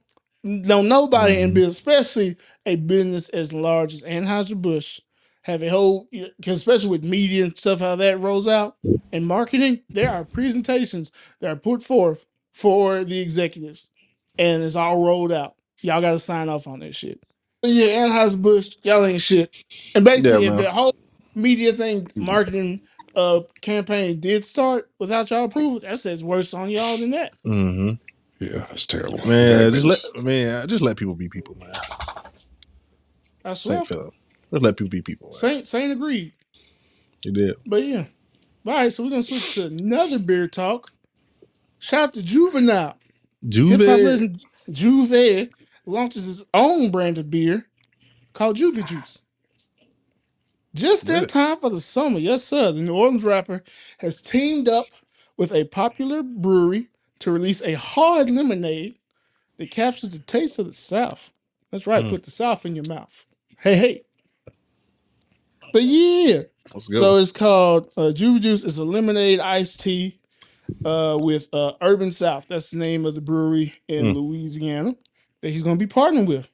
don't 0.63 0.87
nobody 0.87 1.39
in 1.39 1.51
Mhm. 1.51 1.53
business, 1.53 1.77
especially 1.79 2.37
a 2.65 2.75
business 2.77 3.29
as 3.29 3.53
large 3.53 3.93
as 3.93 4.03
Anheuser 4.03 4.59
Busch, 4.61 5.01
have 5.43 5.63
a 5.63 5.69
whole 5.69 6.07
because 6.11 6.59
especially 6.59 6.89
with 6.89 7.03
media 7.03 7.45
and 7.45 7.57
stuff, 7.57 7.79
how 7.79 7.95
that 7.97 8.19
rolls 8.19 8.47
out 8.47 8.77
and 9.11 9.27
marketing, 9.27 9.81
there 9.89 10.11
are 10.11 10.25
presentations 10.25 11.11
that 11.41 11.51
are 11.51 11.55
put 11.57 11.83
forth 11.83 12.25
for 12.53 13.03
the 13.03 13.19
executives, 13.19 13.89
and 14.41 14.63
it's 14.63 14.75
all 14.75 15.03
rolled 15.03 15.31
out. 15.31 15.55
Y'all 15.81 16.01
got 16.01 16.11
to 16.11 16.19
sign 16.19 16.49
off 16.49 16.67
on 16.67 16.79
that 16.79 16.95
shit. 16.95 17.21
But 17.61 17.71
yeah, 17.71 18.07
Anheuser 18.07 18.41
Busch, 18.41 18.75
y'all 18.83 19.05
ain't 19.05 19.21
shit. 19.21 19.53
And 19.95 20.03
basically, 20.03 20.45
Yeah, 20.45 20.51
if 20.51 20.55
man. 20.55 20.63
the 20.63 20.71
whole 20.71 20.95
media 21.35 21.73
thing, 21.73 22.09
marketing 22.15 22.81
uh 23.15 23.41
campaign 23.61 24.19
did 24.19 24.43
start 24.45 24.89
without 24.99 25.29
y'all 25.29 25.45
approval, 25.45 25.79
that 25.81 25.99
says 25.99 26.23
worse 26.23 26.53
on 26.53 26.69
y'all 26.69 26.97
than 26.97 27.11
that. 27.11 27.33
hmm 27.43 27.91
Yeah, 28.39 28.65
that's 28.69 28.85
terrible. 28.87 29.17
Man, 29.27 29.65
That 29.65 29.71
just 29.73 29.85
makes- 29.85 30.05
let 30.15 30.23
man, 30.23 30.67
just 30.67 30.81
let 30.81 30.97
people 30.97 31.15
be 31.15 31.29
people, 31.29 31.55
man. 31.55 31.73
I 33.45 33.53
swear. 33.53 33.77
Saint 33.77 33.87
Philip. 33.87 34.13
Just 34.51 34.63
let 34.63 34.77
people 34.77 34.89
be 34.89 35.01
people. 35.01 35.29
Man. 35.29 35.33
Saint 35.39 35.67
Saint 35.67 35.91
agreed. 35.91 36.33
You 37.25 37.31
did. 37.31 37.55
But 37.65 37.83
yeah. 37.83 38.05
All 38.65 38.73
right, 38.73 38.91
so 38.93 39.03
we're 39.03 39.09
gonna 39.09 39.23
switch 39.23 39.55
to 39.55 39.65
another 39.67 40.19
beer 40.19 40.47
talk. 40.47 40.91
Shout 41.79 42.09
out 42.09 42.13
to 42.15 42.23
Juvenile. 42.23 42.95
Hip 43.43 43.53
hop 43.53 43.79
Juve. 43.79 43.79
legend 43.79 44.41
Juve 44.71 45.49
launches 45.85 46.25
his 46.25 46.43
own 46.53 46.91
brand 46.91 47.17
of 47.17 47.29
beer 47.29 47.67
called 48.33 48.55
Juve 48.57 48.85
Juice. 48.85 49.23
Just 50.73 51.09
in 51.09 51.15
Really? 51.15 51.27
time 51.27 51.57
for 51.57 51.69
the 51.69 51.81
summer, 51.81 52.17
yes, 52.19 52.43
sir. 52.45 52.71
The 52.71 52.79
New 52.81 52.93
Orleans 52.95 53.23
rapper 53.25 53.61
has 53.97 54.21
teamed 54.21 54.69
up 54.69 54.85
with 55.35 55.51
a 55.53 55.65
popular 55.65 56.23
brewery 56.23 56.87
to 57.19 57.31
release 57.31 57.61
a 57.61 57.73
hard 57.73 58.29
lemonade 58.29 58.97
that 59.57 59.69
captures 59.69 60.11
the 60.13 60.19
taste 60.19 60.59
of 60.59 60.67
the 60.67 60.73
South. 60.73 61.33
That's 61.71 61.85
right, 61.87 62.03
Mm. 62.05 62.09
put 62.11 62.23
the 62.23 62.31
South 62.31 62.65
in 62.65 62.75
your 62.75 62.85
mouth. 62.87 63.25
Hey, 63.59 63.75
hey. 63.75 64.03
But 65.73 65.83
yeah, 65.83 66.43
so 66.65 67.17
it's 67.17 67.31
called 67.31 67.91
uh, 67.97 68.11
Juve 68.11 68.41
Juice. 68.41 68.63
It's 68.63 68.77
a 68.77 68.83
lemonade 68.85 69.39
iced 69.39 69.79
tea 69.81 70.19
uh, 70.85 71.17
with 71.21 71.47
uh, 71.53 71.73
Urban 71.81 72.11
South. 72.11 72.47
That's 72.47 72.71
the 72.71 72.77
name 72.77 73.05
of 73.05 73.15
the 73.15 73.21
brewery 73.21 73.73
in 73.87 74.05
Mm. 74.05 74.15
Louisiana 74.15 74.95
that 75.41 75.49
he's 75.51 75.63
going 75.63 75.77
to 75.77 75.85
be 75.85 75.91
partnering 75.91 76.27
with. 76.27 76.47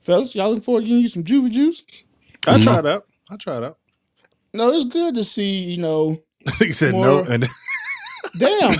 Fellas, 0.00 0.34
y'all 0.34 0.48
looking 0.48 0.62
forward 0.62 0.80
to 0.82 0.86
getting 0.86 1.02
you 1.02 1.08
some 1.08 1.24
Juve 1.24 1.50
Juice? 1.50 1.82
I 2.46 2.56
Mhm. 2.58 2.62
tried 2.62 2.86
out. 2.86 3.02
I 3.30 3.36
tried 3.36 3.62
out. 3.62 3.78
No, 4.54 4.70
it's 4.72 4.86
good 4.86 5.14
to 5.16 5.24
see, 5.24 5.60
you 5.60 5.76
know, 5.78 6.16
he 6.58 6.72
said 6.72 6.94
no, 6.94 7.22
and 7.28 7.46
damn. 8.38 8.72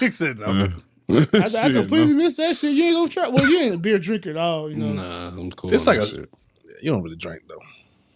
he 0.00 0.10
said 0.10 0.38
no. 0.38 0.68
I, 1.10 1.18
I 1.34 1.72
completely 1.72 2.14
no. 2.14 2.22
missed 2.22 2.38
that 2.38 2.56
shit. 2.56 2.72
You 2.72 2.84
ain't 2.84 2.94
gonna 2.96 3.08
try. 3.08 3.28
Well, 3.28 3.46
you 3.46 3.58
ain't 3.58 3.74
a 3.74 3.78
beer 3.78 3.98
drinker 3.98 4.30
at 4.30 4.36
all, 4.38 4.70
you 4.70 4.76
know. 4.76 4.92
Nah, 4.94 5.28
I'm 5.28 5.50
cool. 5.50 5.74
It's 5.74 5.86
like 5.86 5.98
a- 5.98 6.06
shit. 6.06 6.30
You 6.82 6.90
don't 6.92 7.02
really 7.02 7.16
drink 7.16 7.42
though. 7.48 7.60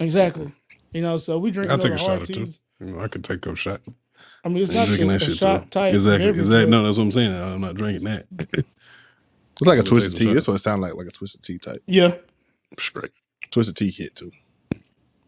Exactly. 0.00 0.50
You 0.92 1.02
know, 1.02 1.18
so 1.18 1.38
we 1.38 1.50
drink 1.50 1.68
I'll 1.70 1.76
take 1.78 1.92
a 1.92 1.98
shot 1.98 2.08
hard 2.08 2.22
or 2.22 2.26
two. 2.32 2.46
You 2.80 2.86
know, 2.92 3.00
I 3.00 3.08
could 3.08 3.22
take 3.24 3.46
up 3.46 3.56
shot. 3.56 3.80
I 4.46 4.48
mean, 4.48 4.62
it's 4.62 4.70
Ain't 4.70 4.78
not 4.80 4.86
drinking 4.86 5.08
a, 5.08 5.12
that 5.14 5.22
a 5.22 5.24
shit 5.26 5.36
shot 5.36 5.70
type. 5.72 5.92
Exactly. 5.92 6.18
beverage, 6.26 6.38
Exactly. 6.38 6.64
but- 6.66 6.70
No, 6.70 6.82
that's 6.84 6.96
what 6.98 7.04
I'm 7.04 7.10
saying. 7.12 7.32
I'm 7.34 7.60
not 7.60 7.74
drinking 7.76 8.04
that. 8.04 8.26
It's 9.58 9.66
like 9.66 9.78
a 9.78 9.80
It's 9.80 9.88
a 9.90 9.94
twisted 9.94 10.12
taste 10.12 10.22
tea. 10.22 10.28
of 10.28 10.34
That's 10.34 10.48
what 10.48 10.54
it 10.54 10.58
sounds 10.58 10.82
like, 10.82 10.94
like 10.94 11.06
a 11.06 11.10
twisted 11.10 11.42
tea 11.42 11.56
type. 11.56 11.80
Yeah, 11.86 12.14
Straight. 12.78 13.10
Twisted 13.50 13.74
tea 13.74 13.90
hit 13.90 14.14
too. 14.14 14.30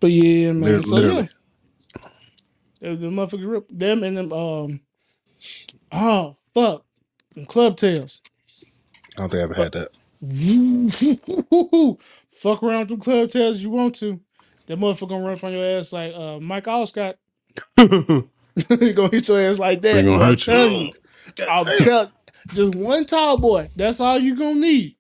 but 0.01 0.11
yeah, 0.11 0.53
man. 0.53 0.61
Liter- 0.65 0.83
so 0.83 0.95
literally. 0.97 1.29
yeah, 2.81 2.91
the, 2.91 2.97
the 2.97 3.07
motherfuckers 3.09 3.51
rip 3.51 3.67
them 3.71 4.03
and 4.05 4.19
them. 4.19 4.31
Um, 4.35 4.81
oh 5.93 6.37
fuck, 6.53 6.85
them 7.35 7.47
Clubtails. 7.47 8.21
I 9.17 9.21
don't 9.23 9.31
think 9.31 9.41
I 9.41 9.45
ever 9.45 9.55
had 9.55 9.73
that. 9.73 9.97
Fuck 12.29 12.63
around 12.63 12.81
with 12.81 12.89
them 12.89 13.01
Clubtails 13.01 13.55
if 13.57 13.63
you 13.63 13.71
want 13.71 13.95
to. 13.97 14.21
That 14.67 14.79
motherfucker 14.79 15.09
gonna 15.09 15.25
run 15.25 15.39
up 15.39 15.45
on 15.45 15.55
your 15.55 15.65
ass 15.65 15.91
like 15.95 16.13
uh, 16.15 16.39
Mike 16.39 16.65
Alstott. 16.65 17.15
he 18.81 18.93
gonna 18.93 19.11
hit 19.11 19.29
your 19.29 19.41
ass 19.41 19.59
like 19.59 19.83
that. 19.83 19.95
They 19.95 20.03
gonna 20.03 20.19
boy, 20.19 20.25
I'm 20.25 20.31
hurt 20.31 20.47
you. 20.47 20.93
I'll 21.49 21.65
tell 21.65 22.13
just 22.53 22.75
one 22.75 23.05
tall 23.07 23.39
boy. 23.39 23.71
That's 23.77 24.01
all 24.01 24.19
you 24.19 24.37
gonna 24.37 24.61
need. 24.61 24.97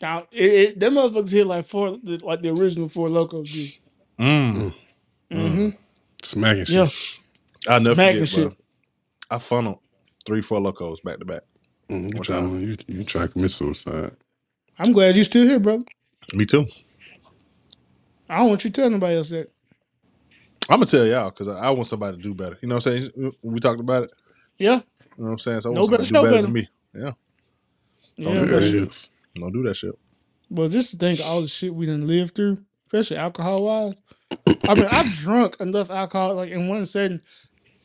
Now, 0.00 0.26
it, 0.32 0.44
it, 0.52 0.80
them 0.80 0.94
motherfuckers 0.94 1.30
hit 1.32 1.46
like 1.46 1.64
four, 1.66 1.98
like 2.02 2.40
the 2.42 2.50
original 2.50 2.88
Four 2.88 3.08
Lokos 3.08 3.52
do. 3.52 3.68
Mm. 4.18 4.74
Mm-hmm. 5.30 5.68
Smacking 6.22 6.64
shit. 6.64 6.74
Yeah, 6.74 6.88
I'll 7.72 7.80
never 7.80 7.94
Smacking 7.94 8.26
forget, 8.26 8.48
bro. 8.48 8.56
I 9.30 9.38
funneled 9.38 9.80
three, 10.26 10.42
Four 10.42 10.58
Lokos 10.60 11.02
back 11.02 11.18
to 11.18 11.24
back. 11.24 11.42
Mm, 11.88 12.10
you 12.10 12.16
One 12.16 12.22
try, 12.22 12.36
time. 12.36 12.60
you, 12.60 12.76
you 12.86 13.04
try 13.04 13.22
to 13.22 13.28
commit 13.28 13.50
suicide. 13.50 14.12
I'm 14.78 14.92
glad 14.92 15.14
you're 15.14 15.24
still 15.24 15.46
here, 15.46 15.58
brother. 15.58 15.84
Me 16.32 16.46
too. 16.46 16.66
I 18.28 18.38
don't 18.38 18.48
want 18.48 18.64
you 18.64 18.70
to 18.70 18.80
tell 18.80 18.90
nobody 18.90 19.16
else 19.16 19.30
that. 19.30 19.50
I'm 20.70 20.76
gonna 20.76 20.86
tell 20.86 21.06
y'all 21.06 21.30
because 21.30 21.48
I, 21.48 21.66
I 21.66 21.70
want 21.70 21.88
somebody 21.88 22.16
to 22.16 22.22
do 22.22 22.34
better. 22.34 22.56
You 22.62 22.68
know 22.68 22.76
what 22.76 22.86
I'm 22.86 23.10
saying? 23.10 23.32
We 23.42 23.58
talked 23.58 23.80
about 23.80 24.04
it. 24.04 24.12
Yeah, 24.58 24.74
You 24.76 25.24
know 25.24 25.26
what 25.26 25.32
I'm 25.32 25.38
saying? 25.40 25.62
So 25.62 25.70
I 25.70 25.74
No 25.74 25.80
want 25.80 25.92
better, 25.92 26.04
somebody 26.04 26.06
to 26.06 26.12
do 26.12 26.12
better, 26.12 26.30
better. 26.30 26.42
than 26.42 26.52
me. 26.52 26.68
Yeah. 26.94 27.12
yeah. 28.16 28.40
do 28.40 28.46
that 28.46 28.62
shit. 28.62 28.74
Is. 28.88 29.10
Don't 29.34 29.52
do 29.52 29.62
that 29.64 29.74
shit. 29.74 29.98
Well, 30.48 30.68
just 30.68 30.92
to 30.92 30.96
think 30.96 31.20
all 31.20 31.42
the 31.42 31.48
shit 31.48 31.74
we 31.74 31.86
done 31.86 32.06
lived 32.06 32.34
through, 32.34 32.58
especially 32.86 33.16
alcohol 33.16 33.64
wise. 33.64 33.94
I 34.68 34.74
mean, 34.74 34.86
I've 34.86 35.12
drunk 35.14 35.56
enough 35.60 35.90
alcohol, 35.90 36.34
like 36.36 36.50
in 36.50 36.68
one 36.68 36.86
setting, 36.86 37.20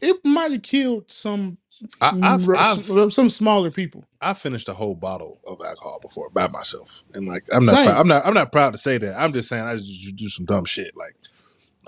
it 0.02 0.18
might 0.24 0.52
have 0.52 0.62
killed 0.62 1.12
some 1.12 1.58
I, 2.02 2.12
I've, 2.24 2.50
I've 2.50 3.14
some, 3.14 3.30
smaller 3.30 3.70
people. 3.72 4.06
I 4.22 4.34
finished 4.34 4.70
a 4.70 4.74
whole 4.74 4.96
bottle 4.96 5.40
of 5.48 5.58
alcohol 5.66 6.00
before 6.02 6.30
by 6.30 6.48
myself, 6.48 7.04
and 7.14 7.28
like 7.28 7.44
I'm 7.52 7.66
not 7.66 7.76
Same. 7.76 7.88
I'm 7.90 8.08
not 8.08 8.26
I'm 8.26 8.34
not 8.34 8.52
proud 8.52 8.74
to 8.74 8.78
say 8.78 8.98
that. 8.98 9.16
I'm 9.20 9.34
just 9.34 9.50
saying 9.50 9.66
I 9.66 9.76
just 9.76 10.16
do 10.16 10.30
some 10.30 10.46
dumb 10.46 10.66
shit. 10.66 10.96
Like 10.96 11.16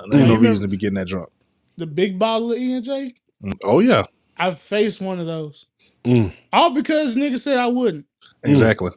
there 0.10 0.20
Mm. 0.20 0.22
ain't 0.22 0.28
no 0.30 0.34
You 0.36 0.48
reason 0.48 0.64
to 0.64 0.68
be 0.68 0.78
getting 0.78 0.96
that 0.96 1.08
drunk. 1.08 1.30
The 1.78 1.86
big 1.88 2.18
bottle 2.18 2.52
of 2.54 2.58
E 2.58 2.74
and 2.74 2.84
J, 2.86 3.14
Mm, 3.44 3.54
Oh 3.64 3.80
yeah, 3.80 4.04
I've 4.38 4.60
faced 4.60 5.00
one 5.02 5.20
of 5.20 5.28
those. 5.28 5.68
Mm. 6.04 6.34
All 6.52 6.72
because 6.72 7.16
nigga 7.16 7.38
said 7.38 7.58
I 7.60 7.68
wouldn't. 7.68 8.06
exactly. 8.44 8.90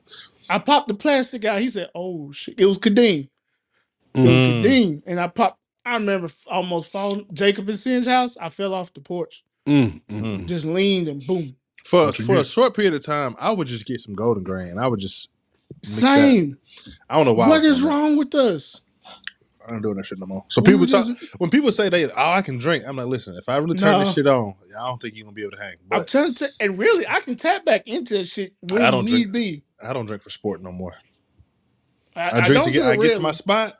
I 0.48 0.58
popped 0.58 0.88
the 0.88 0.94
plastic 0.94 1.44
out. 1.44 1.60
He 1.60 1.68
said, 1.68 1.90
"Oh 1.94 2.32
shit!" 2.32 2.58
It 2.58 2.64
was 2.66 2.78
Kadeem. 2.78 3.28
It 4.14 4.18
was 4.20 4.28
Mm. 4.28 4.62
Kadeem, 4.64 5.02
and 5.06 5.20
I 5.20 5.26
popped. 5.28 5.58
I 5.84 5.94
remember 5.94 6.26
f- 6.26 6.44
almost 6.46 6.90
falling. 6.90 7.26
Jacob 7.32 7.68
and 7.68 7.78
Sin's 7.78 8.06
house. 8.06 8.36
I 8.40 8.48
fell 8.48 8.74
off 8.74 8.92
the 8.94 9.00
porch, 9.00 9.44
Mm, 9.66 10.00
mm. 10.08 10.20
Mm. 10.22 10.46
just 10.46 10.64
leaned 10.64 11.08
and 11.08 11.26
boom. 11.26 11.54
For 11.84 12.06
What 12.06 12.18
you 12.18 12.24
for 12.24 12.34
a 12.34 12.38
get? 12.38 12.46
short 12.46 12.74
period 12.74 12.94
of 12.94 13.04
time, 13.04 13.34
I 13.38 13.52
would 13.52 13.66
just 13.66 13.86
get 13.86 14.00
some 14.00 14.14
golden 14.14 14.42
grain. 14.42 14.78
I 14.78 14.86
would 14.86 15.00
just 15.00 15.28
Mix 15.82 15.98
Same. 15.98 16.58
I 17.08 17.16
don't 17.16 17.26
know 17.26 17.32
why. 17.34 17.46
I 17.46 17.48
What 17.48 17.60
was 17.62 17.70
is 17.70 17.78
doing 17.82 17.92
that. 17.94 17.98
wrong 18.00 18.16
with 18.16 18.34
us? 18.34 18.80
I 19.68 19.74
ain't 19.74 19.82
doing 19.82 19.96
that 19.96 20.06
shit 20.06 20.18
no 20.18 20.26
more. 20.26 20.44
So 20.48 20.62
people 20.62 20.86
talk 20.86 21.06
when 21.38 21.50
people 21.50 21.70
say 21.72 21.88
they 21.88 22.06
oh 22.06 22.12
I 22.16 22.42
can 22.42 22.58
drink. 22.58 22.84
I'm 22.86 22.96
like, 22.96 23.06
listen, 23.06 23.34
if 23.36 23.48
I 23.48 23.56
really 23.58 23.76
turn 23.76 23.92
No. 23.92 23.98
this 24.00 24.14
shit 24.14 24.26
on, 24.26 24.54
I 24.78 24.86
don't 24.86 25.00
think 25.00 25.14
you're 25.16 25.24
gonna 25.24 25.34
be 25.34 25.42
able 25.42 25.52
to 25.52 25.62
hang. 25.62 25.74
I'm 25.92 26.00
But 26.00 26.08
telling 26.08 26.34
you, 26.40 26.46
and 26.60 26.78
really, 26.78 27.06
I 27.06 27.20
can 27.20 27.36
tap 27.36 27.64
back 27.64 27.86
into 27.86 28.14
that 28.18 28.24
shit 28.26 28.54
when 28.60 28.82
I 28.82 28.90
don't 28.90 29.04
need 29.04 29.30
drink- 29.30 29.32
be. 29.32 29.64
I 29.86 29.92
don't 29.92 30.06
drink 30.06 30.22
for 30.22 30.30
sport 30.30 30.62
no 30.62 30.72
more. 30.72 30.94
I, 32.16 32.22
I 32.22 32.38
I 32.38 32.40
drink 32.40 32.64
don't 32.64 32.64
to 32.66 32.70
get 32.72 32.82
do 32.82 32.88
I 32.88 32.96
get 32.96 33.02
to 33.02 33.08
rarely. 33.08 33.22
my 33.22 33.32
spot. 33.32 33.74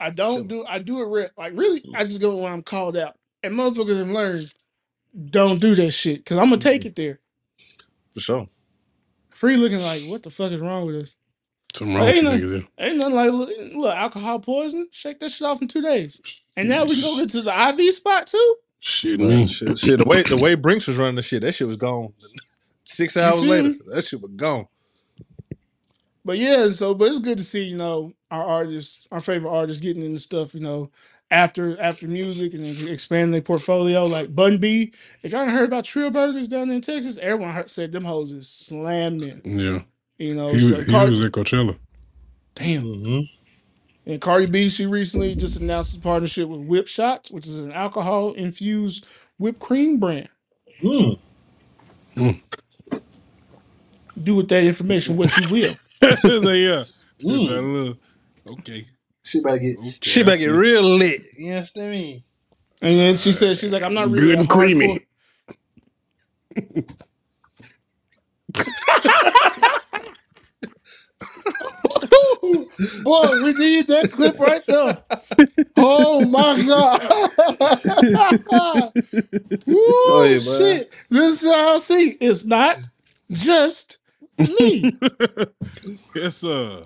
I 0.00 0.10
don't 0.10 0.46
do. 0.48 0.64
I 0.66 0.78
do 0.78 1.00
it 1.00 1.06
re- 1.06 1.28
like 1.36 1.52
really. 1.56 1.84
I 1.94 2.04
just 2.04 2.20
go 2.20 2.36
when 2.36 2.52
I'm 2.52 2.62
called 2.62 2.96
out, 2.96 3.16
and 3.42 3.54
motherfuckers 3.54 3.98
have 3.98 4.08
learned. 4.08 4.52
Don't 5.30 5.60
do 5.60 5.74
that 5.74 5.90
shit 5.92 6.18
because 6.18 6.38
I'm 6.38 6.46
gonna 6.50 6.58
take 6.58 6.82
mm-hmm. 6.82 6.88
it 6.88 6.96
there. 6.96 7.20
For 8.12 8.20
sure. 8.20 8.46
Free 9.30 9.56
looking 9.56 9.80
like 9.80 10.02
what 10.04 10.22
the 10.22 10.30
fuck 10.30 10.52
is 10.52 10.60
wrong 10.60 10.86
with 10.86 10.96
us? 10.96 11.16
Something 11.74 11.96
wrong 11.96 12.06
with 12.06 12.16
you 12.16 12.28
Ain't 12.30 12.42
niggas. 12.42 12.66
Ain't 12.78 12.96
nothing 12.96 13.14
like 13.14 13.30
look, 13.30 13.50
look 13.74 13.94
alcohol 13.94 14.40
poison. 14.40 14.88
Shake 14.90 15.20
that 15.20 15.30
shit 15.30 15.46
off 15.46 15.60
in 15.62 15.68
two 15.68 15.82
days, 15.82 16.20
and 16.56 16.68
now 16.68 16.84
we 16.84 16.94
can 16.94 17.02
go 17.02 17.16
get 17.18 17.30
to 17.30 17.42
the 17.42 17.68
IV 17.68 17.94
spot 17.94 18.26
too. 18.26 18.54
Shit, 18.80 19.18
But 19.18 19.28
me. 19.28 19.46
shit, 19.46 19.78
shit, 19.78 19.98
the 19.98 20.04
way 20.04 20.22
the 20.22 20.36
way 20.36 20.54
Brinks 20.54 20.86
was 20.86 20.96
running 20.96 21.16
the 21.16 21.22
shit, 21.22 21.42
that 21.42 21.54
shit 21.54 21.66
was 21.66 21.76
gone. 21.76 22.12
Six 22.84 23.16
hours 23.16 23.42
feel 23.42 23.50
later, 23.50 23.68
me? 23.70 23.78
that 23.88 24.04
shit 24.04 24.20
was 24.20 24.30
gone. 24.30 24.66
But 26.24 26.38
yeah, 26.38 26.64
and 26.64 26.76
so 26.76 26.94
but 26.94 27.08
it's 27.08 27.18
good 27.18 27.38
to 27.38 27.44
see 27.44 27.64
you 27.64 27.76
know 27.76 28.12
our 28.30 28.44
artists, 28.44 29.06
our 29.10 29.20
favorite 29.20 29.50
artists, 29.50 29.82
getting 29.82 30.02
into 30.02 30.18
stuff. 30.20 30.54
You 30.54 30.60
know, 30.60 30.90
after 31.30 31.80
after 31.80 32.08
music 32.08 32.54
and 32.54 32.64
then 32.64 32.88
expanding 32.88 33.32
their 33.32 33.42
portfolio. 33.42 34.06
Like 34.06 34.34
Bun 34.34 34.58
B, 34.58 34.92
if 35.22 35.32
y'all 35.32 35.42
ain't 35.42 35.50
heard 35.50 35.68
about 35.68 35.84
Trill 35.84 36.10
Burgers 36.10 36.48
down 36.48 36.68
there 36.68 36.76
in 36.76 36.82
Texas, 36.82 37.18
everyone 37.18 37.52
heard, 37.54 37.70
said 37.70 37.92
them 37.92 38.04
hoes 38.04 38.32
is 38.32 38.48
slamming. 38.48 39.40
Yeah. 39.44 39.80
You 40.18 40.34
know, 40.34 40.48
He, 40.52 40.60
so 40.60 40.76
was- 40.76 40.86
he 40.86 40.92
Cardi, 40.92 41.10
was 41.12 41.24
at 41.24 41.32
Coachella. 41.32 41.76
damn. 42.54 42.82
hmm 42.82 43.20
And 44.06 44.20
Cardi 44.20 44.46
B, 44.46 44.68
she 44.68 44.86
recently 44.86 45.34
just 45.34 45.60
announced 45.60 45.96
a 45.96 46.00
partnership 46.00 46.48
with 46.48 46.68
Whipshots, 46.68 47.30
which 47.32 47.46
is 47.46 47.58
an 47.60 47.72
alcohol 47.72 48.32
infused 48.32 49.06
whipped 49.38 49.60
cream 49.60 49.98
brand. 49.98 50.28
Mm. 50.82 51.18
Do 54.22 54.34
with 54.34 54.48
that 54.48 54.64
information 54.64 55.16
what 55.16 55.34
you 55.36 55.48
will. 55.52 55.76
It's 56.02 56.24
like, 56.24 56.56
yeah. 56.56 56.84
Mm. 56.84 56.86
It's 57.20 57.50
like, 57.50 57.62
look, 57.62 57.98
okay. 58.60 58.86
She 59.24 59.40
better 59.40 59.58
get 59.58 59.76
Okay, 59.78 59.94
she 60.02 60.20
I 60.20 60.24
better 60.24 60.36
get 60.38 60.50
see. 60.50 60.56
real 60.56 60.82
lit. 60.84 61.22
You 61.36 61.50
know 61.54 61.60
what 61.74 61.82
I 61.84 61.88
mean? 61.90 62.22
And 62.80 62.98
then 62.98 63.16
she 63.16 63.32
said, 63.32 63.56
she's 63.58 63.72
like, 63.72 63.82
I'm 63.82 63.92
not 63.94 64.08
really 64.08 64.26
Good 64.28 64.36
a 64.36 64.40
and 64.40 64.48
creamy. 64.48 65.00
hardcore- 72.00 72.66
Boy, 73.04 73.42
we 73.44 73.52
need 73.54 73.86
that 73.88 74.10
clip 74.12 74.38
right 74.38 74.64
there. 74.66 74.98
Oh 75.76 76.24
my 76.24 76.62
god. 76.64 77.02
Woo, 79.66 80.24
ahead, 80.24 80.40
bud. 80.44 80.58
shit. 80.58 80.90
This 81.10 81.42
is 81.42 81.50
how 81.52 81.74
I 81.74 81.78
see. 81.78 82.10
It's 82.20 82.44
not 82.44 82.78
just 83.30 83.98
me. 84.38 84.96
yes, 86.14 86.36
sir. 86.36 86.82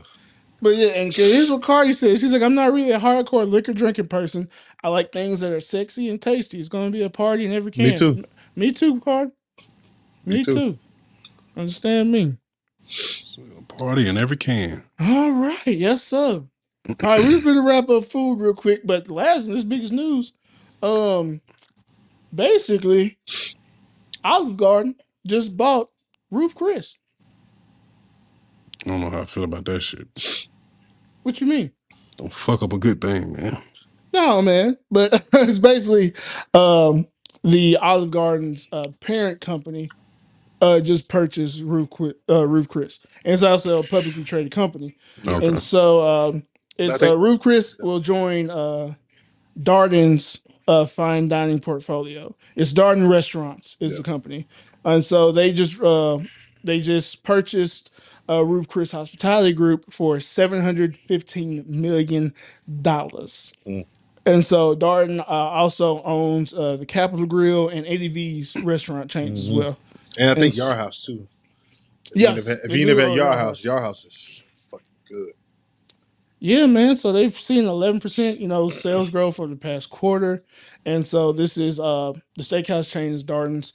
But 0.60 0.76
yeah, 0.76 0.88
and 0.90 1.12
here's 1.12 1.50
what 1.50 1.62
Cardi 1.62 1.92
said. 1.92 2.18
She's 2.18 2.32
like, 2.32 2.42
I'm 2.42 2.54
not 2.54 2.72
really 2.72 2.92
a 2.92 3.00
hardcore 3.00 3.48
liquor 3.50 3.72
drinking 3.72 4.08
person. 4.08 4.48
I 4.84 4.88
like 4.88 5.12
things 5.12 5.40
that 5.40 5.52
are 5.52 5.60
sexy 5.60 6.08
and 6.08 6.22
tasty. 6.22 6.58
It's 6.60 6.68
gonna 6.68 6.90
be 6.90 7.02
a 7.02 7.10
party 7.10 7.44
in 7.44 7.52
every 7.52 7.72
can. 7.72 7.84
Me 7.84 7.96
too. 7.96 8.24
Me 8.54 8.72
too, 8.72 9.00
Cardi. 9.00 9.32
Me, 10.24 10.36
Me 10.36 10.44
too. 10.44 10.54
too. 10.54 10.78
Understand 11.56 12.12
me. 12.12 12.36
Party 13.68 14.08
in 14.08 14.18
every 14.18 14.36
can. 14.36 14.84
All 15.00 15.32
right, 15.32 15.66
yes, 15.66 16.02
sir. 16.02 16.44
All 16.88 16.96
right, 17.00 17.20
we're 17.24 17.40
gonna 17.40 17.62
wrap 17.62 17.88
up 17.88 18.04
food 18.04 18.40
real 18.40 18.54
quick, 18.54 18.82
but 18.84 19.06
the 19.06 19.14
last 19.14 19.46
and 19.46 19.54
this 19.56 19.62
biggest 19.62 19.92
news, 19.92 20.32
um, 20.82 21.40
basically, 22.34 23.18
Olive 24.24 24.56
Garden 24.56 24.96
just 25.26 25.56
bought 25.56 25.90
Ruth's 26.30 26.54
Chris. 26.54 26.96
I 28.84 28.90
don't 28.90 29.00
know 29.00 29.10
how 29.10 29.20
I 29.20 29.26
feel 29.26 29.44
about 29.44 29.64
that 29.66 29.80
shit. 29.80 30.48
What 31.22 31.40
you 31.40 31.46
mean? 31.46 31.70
Don't 32.16 32.32
fuck 32.32 32.62
up 32.62 32.72
a 32.72 32.78
good 32.78 33.00
thing, 33.00 33.32
man. 33.32 33.62
No, 34.12 34.42
man, 34.42 34.76
but 34.90 35.26
it's 35.34 35.58
basically 35.58 36.14
um 36.52 37.06
the 37.44 37.76
Olive 37.78 38.10
Garden's 38.10 38.68
uh, 38.72 38.84
parent 39.00 39.40
company 39.40 39.90
uh 40.62 40.80
just 40.80 41.08
purchased 41.08 41.60
Ruth's 41.62 41.94
Chris, 41.94 42.14
uh, 42.30 42.46
Ruth's 42.46 42.68
Chris, 42.68 43.00
and 43.24 43.34
it's 43.34 43.42
also 43.42 43.80
a 43.80 43.86
publicly 43.86 44.24
traded 44.24 44.52
company. 44.52 44.96
Okay. 45.28 45.46
And 45.48 45.58
so 45.58 46.00
um, 46.08 46.44
I 46.78 46.82
it's 46.84 46.98
think- 46.98 47.12
uh, 47.12 47.16
Ruth's 47.18 47.42
Chris 47.42 47.76
will 47.78 48.00
join 48.00 48.48
uh, 48.48 48.94
Darden's 49.60 50.40
uh, 50.68 50.84
fine 50.86 51.28
dining 51.28 51.60
portfolio. 51.60 52.34
It's 52.56 52.72
Darden 52.72 53.10
Restaurants 53.10 53.76
is 53.80 53.96
the 53.96 54.02
company, 54.02 54.46
and 54.84 55.04
so 55.04 55.32
they 55.32 55.52
just 55.52 55.80
uh, 55.82 56.18
they 56.64 56.80
just 56.80 57.22
purchased 57.24 57.90
uh, 58.28 58.44
Ruth's 58.44 58.68
Chris 58.68 58.92
Hospitality 58.92 59.52
Group 59.52 59.92
for 59.92 60.20
seven 60.20 60.60
hundred 60.62 60.96
fifteen 61.08 61.64
million 61.66 62.32
dollars. 62.80 63.52
Mm. 63.66 63.86
And 64.24 64.44
so 64.46 64.76
Darden 64.76 65.18
uh, 65.18 65.24
also 65.24 66.00
owns 66.04 66.54
uh, 66.54 66.76
the 66.76 66.86
Capital 66.86 67.26
Grille 67.26 67.68
and 67.68 67.84
Eddie 67.84 68.06
V's 68.06 68.54
restaurant 68.62 69.10
chains 69.10 69.40
as 69.40 69.50
Mhm. 69.50 69.58
well. 69.58 69.76
And 70.18 70.30
I 70.30 70.34
think 70.34 70.54
It's- 70.54 70.58
Yard 70.58 70.76
House 70.76 71.04
too. 71.04 71.26
If 72.14 72.20
Yes, 72.20 72.46
you 72.46 72.52
if 72.54 72.62
they 72.64 72.78
you 72.78 72.86
do 72.86 72.94
never 72.94 73.00
own 73.02 73.08
had 73.10 73.16
Yard 73.16 73.26
Yard 73.28 73.38
House, 73.38 73.46
House. 73.58 73.64
Yard 73.64 73.82
House 73.82 74.04
is 74.04 74.42
fucking 74.70 74.86
good. 75.08 75.32
Yeah, 76.40 76.66
man. 76.66 76.96
So 76.96 77.12
they've 77.12 77.32
seen 77.38 77.64
11%, 77.64 78.40
you 78.40 78.48
know, 78.48 78.68
sales 78.68 79.10
growth 79.10 79.36
for 79.36 79.46
the 79.46 79.56
past 79.56 79.90
quarter. 79.90 80.42
And 80.84 81.06
so 81.06 81.32
this 81.32 81.56
is 81.56 81.78
uh 81.80 82.12
the 82.36 82.42
steakhouse 82.42 82.90
chain 82.90 83.12
is 83.12 83.22
Darden's 83.24 83.72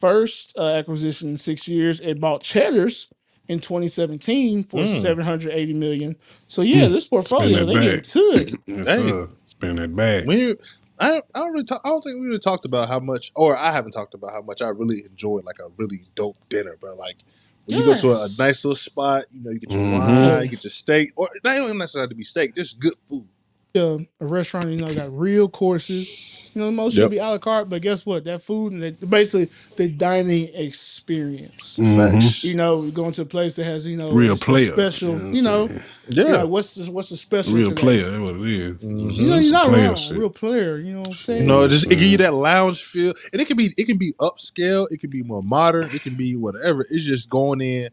first 0.00 0.54
uh, 0.58 0.64
acquisition 0.68 1.30
in 1.30 1.36
6 1.36 1.66
years. 1.68 2.00
It 2.00 2.20
bought 2.20 2.42
Cheddar's 2.42 3.08
in 3.48 3.58
2017 3.60 4.64
for 4.64 4.80
Mm. 4.84 4.88
780 5.02 5.72
million. 5.74 6.16
So 6.46 6.62
yeah, 6.62 6.86
this 6.88 7.08
portfolio 7.08 7.58
that 7.60 7.66
they 7.66 7.72
bag. 7.74 7.84
get 7.96 8.04
to 8.04 8.18
it. 8.20 8.54
yes, 8.66 8.86
Dang. 8.86 9.08
sir. 9.08 9.28
Spend 9.46 9.78
that 9.78 9.96
bag. 9.96 10.26
When 10.26 10.38
you, 10.38 10.58
I 11.00 11.08
don't, 11.10 11.26
I 11.34 11.40
don't 11.40 11.52
really 11.54 11.64
talk, 11.64 11.82
I 11.84 11.90
don't 11.90 12.02
think 12.02 12.20
we 12.20 12.26
really 12.26 12.40
talked 12.40 12.66
about 12.66 12.88
how 12.88 13.00
much, 13.00 13.32
or 13.36 13.56
I 13.56 13.72
haven't 13.72 13.92
talked 13.92 14.14
about 14.14 14.32
how 14.32 14.42
much 14.42 14.62
I 14.62 14.70
really 14.70 15.04
enjoyed 15.06 15.44
like 15.46 15.60
a 15.60 15.70
really 15.78 16.06
dope 16.16 16.38
dinner, 16.50 16.76
bro. 16.80 16.96
Like 16.96 17.24
when 17.66 17.78
you 17.78 17.84
go 17.84 17.94
to 17.94 18.12
a, 18.12 18.26
a 18.26 18.28
nice 18.38 18.64
little 18.64 18.76
spot, 18.76 19.24
you 19.32 19.42
know, 19.42 19.52
you 19.52 19.60
get 19.60 19.74
your 19.74 19.84
Mhm. 19.84 19.90
wine, 19.90 20.44
you 20.44 20.50
get 20.50 20.64
your 20.64 20.72
steak, 20.72 21.10
or 21.16 21.30
not 21.44 21.56
even 21.56 21.78
necessarily 21.78 22.04
have 22.04 22.10
to 22.10 22.16
be 22.16 22.24
steak, 22.24 22.56
just 22.56 22.80
good 22.80 22.94
food. 23.08 23.28
Uh, 23.76 23.98
a 24.20 24.26
restaurant, 24.26 24.68
you 24.68 24.76
know, 24.80 24.92
got 24.92 25.16
real 25.16 25.48
courses. 25.48 26.10
You 26.54 26.60
know, 26.62 26.72
most 26.72 26.94
Yep. 26.96 27.04
should 27.04 27.10
be 27.12 27.18
a 27.18 27.26
la 27.28 27.38
carte, 27.38 27.68
but 27.68 27.80
guess 27.82 28.04
what? 28.04 28.24
That 28.24 28.42
food 28.42 28.72
and 28.72 28.82
that, 28.82 29.08
basically 29.08 29.48
the 29.76 29.86
dining 29.88 30.48
experience. 30.54 31.76
Mhm. 31.78 31.96
Facts. 31.96 32.42
You 32.42 32.56
know, 32.56 32.90
going 32.90 33.12
to 33.12 33.22
a 33.22 33.26
place 33.26 33.54
that 33.54 33.64
has, 33.64 33.86
you 33.86 33.96
know, 33.96 34.10
Real 34.10 34.32
a 34.32 34.36
player. 34.36 34.72
special, 34.72 35.12
what 35.12 35.22
I'm 35.22 35.34
you 35.34 35.42
know, 35.42 35.68
saying? 35.68 35.80
Yeah. 36.10 36.24
Yeah, 36.28 36.42
what's 36.42 36.74
the, 36.74 36.90
what's 36.90 37.10
the 37.10 37.16
special? 37.16 37.54
Real 37.54 37.68
to 37.68 37.74
that? 37.76 37.80
player. 37.80 38.10
That's 38.10 38.20
what 38.22 38.34
it 38.34 38.42
is. 38.48 38.84
Mhm. 38.84 39.14
You 39.14 39.26
know, 39.28 39.34
Some 39.36 39.42
you're 39.44 39.52
not 39.52 39.68
player 39.68 39.86
wrong. 39.86 39.94
shit. 39.96 40.18
Real 40.18 40.30
player. 40.30 40.78
You 40.78 40.92
know 40.94 40.98
what 40.98 41.08
I'm 41.10 41.14
saying? 41.14 41.42
You 41.42 41.46
know, 41.46 41.62
it 41.62 41.68
just 41.68 41.86
it 41.86 41.90
give 41.90 42.02
you 42.02 42.18
Mhm. 42.18 42.22
that 42.22 42.34
lounge 42.34 42.82
feel, 42.82 43.12
and 43.32 43.40
it 43.40 43.44
can 43.46 43.56
be 43.56 43.72
it 43.76 43.84
can 43.84 43.98
be 43.98 44.14
upscale, 44.14 44.88
it 44.90 44.98
can 45.00 45.10
be 45.10 45.22
more 45.22 45.44
modern, 45.44 45.90
it 45.94 46.02
can 46.02 46.16
be 46.16 46.34
whatever. 46.34 46.84
It's 46.90 47.04
just 47.04 47.30
going 47.30 47.60
in, 47.60 47.90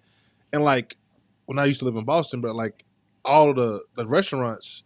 and 0.52 0.64
like 0.64 0.98
when 1.46 1.60
I 1.60 1.66
used 1.66 1.80
to 1.80 1.86
live 1.86 1.96
in 1.98 2.04
Boston, 2.06 2.42
but 2.42 2.56
like 2.56 2.84
all 3.24 3.54
the 3.54 3.84
the 3.96 4.08
restaurants 4.08 4.84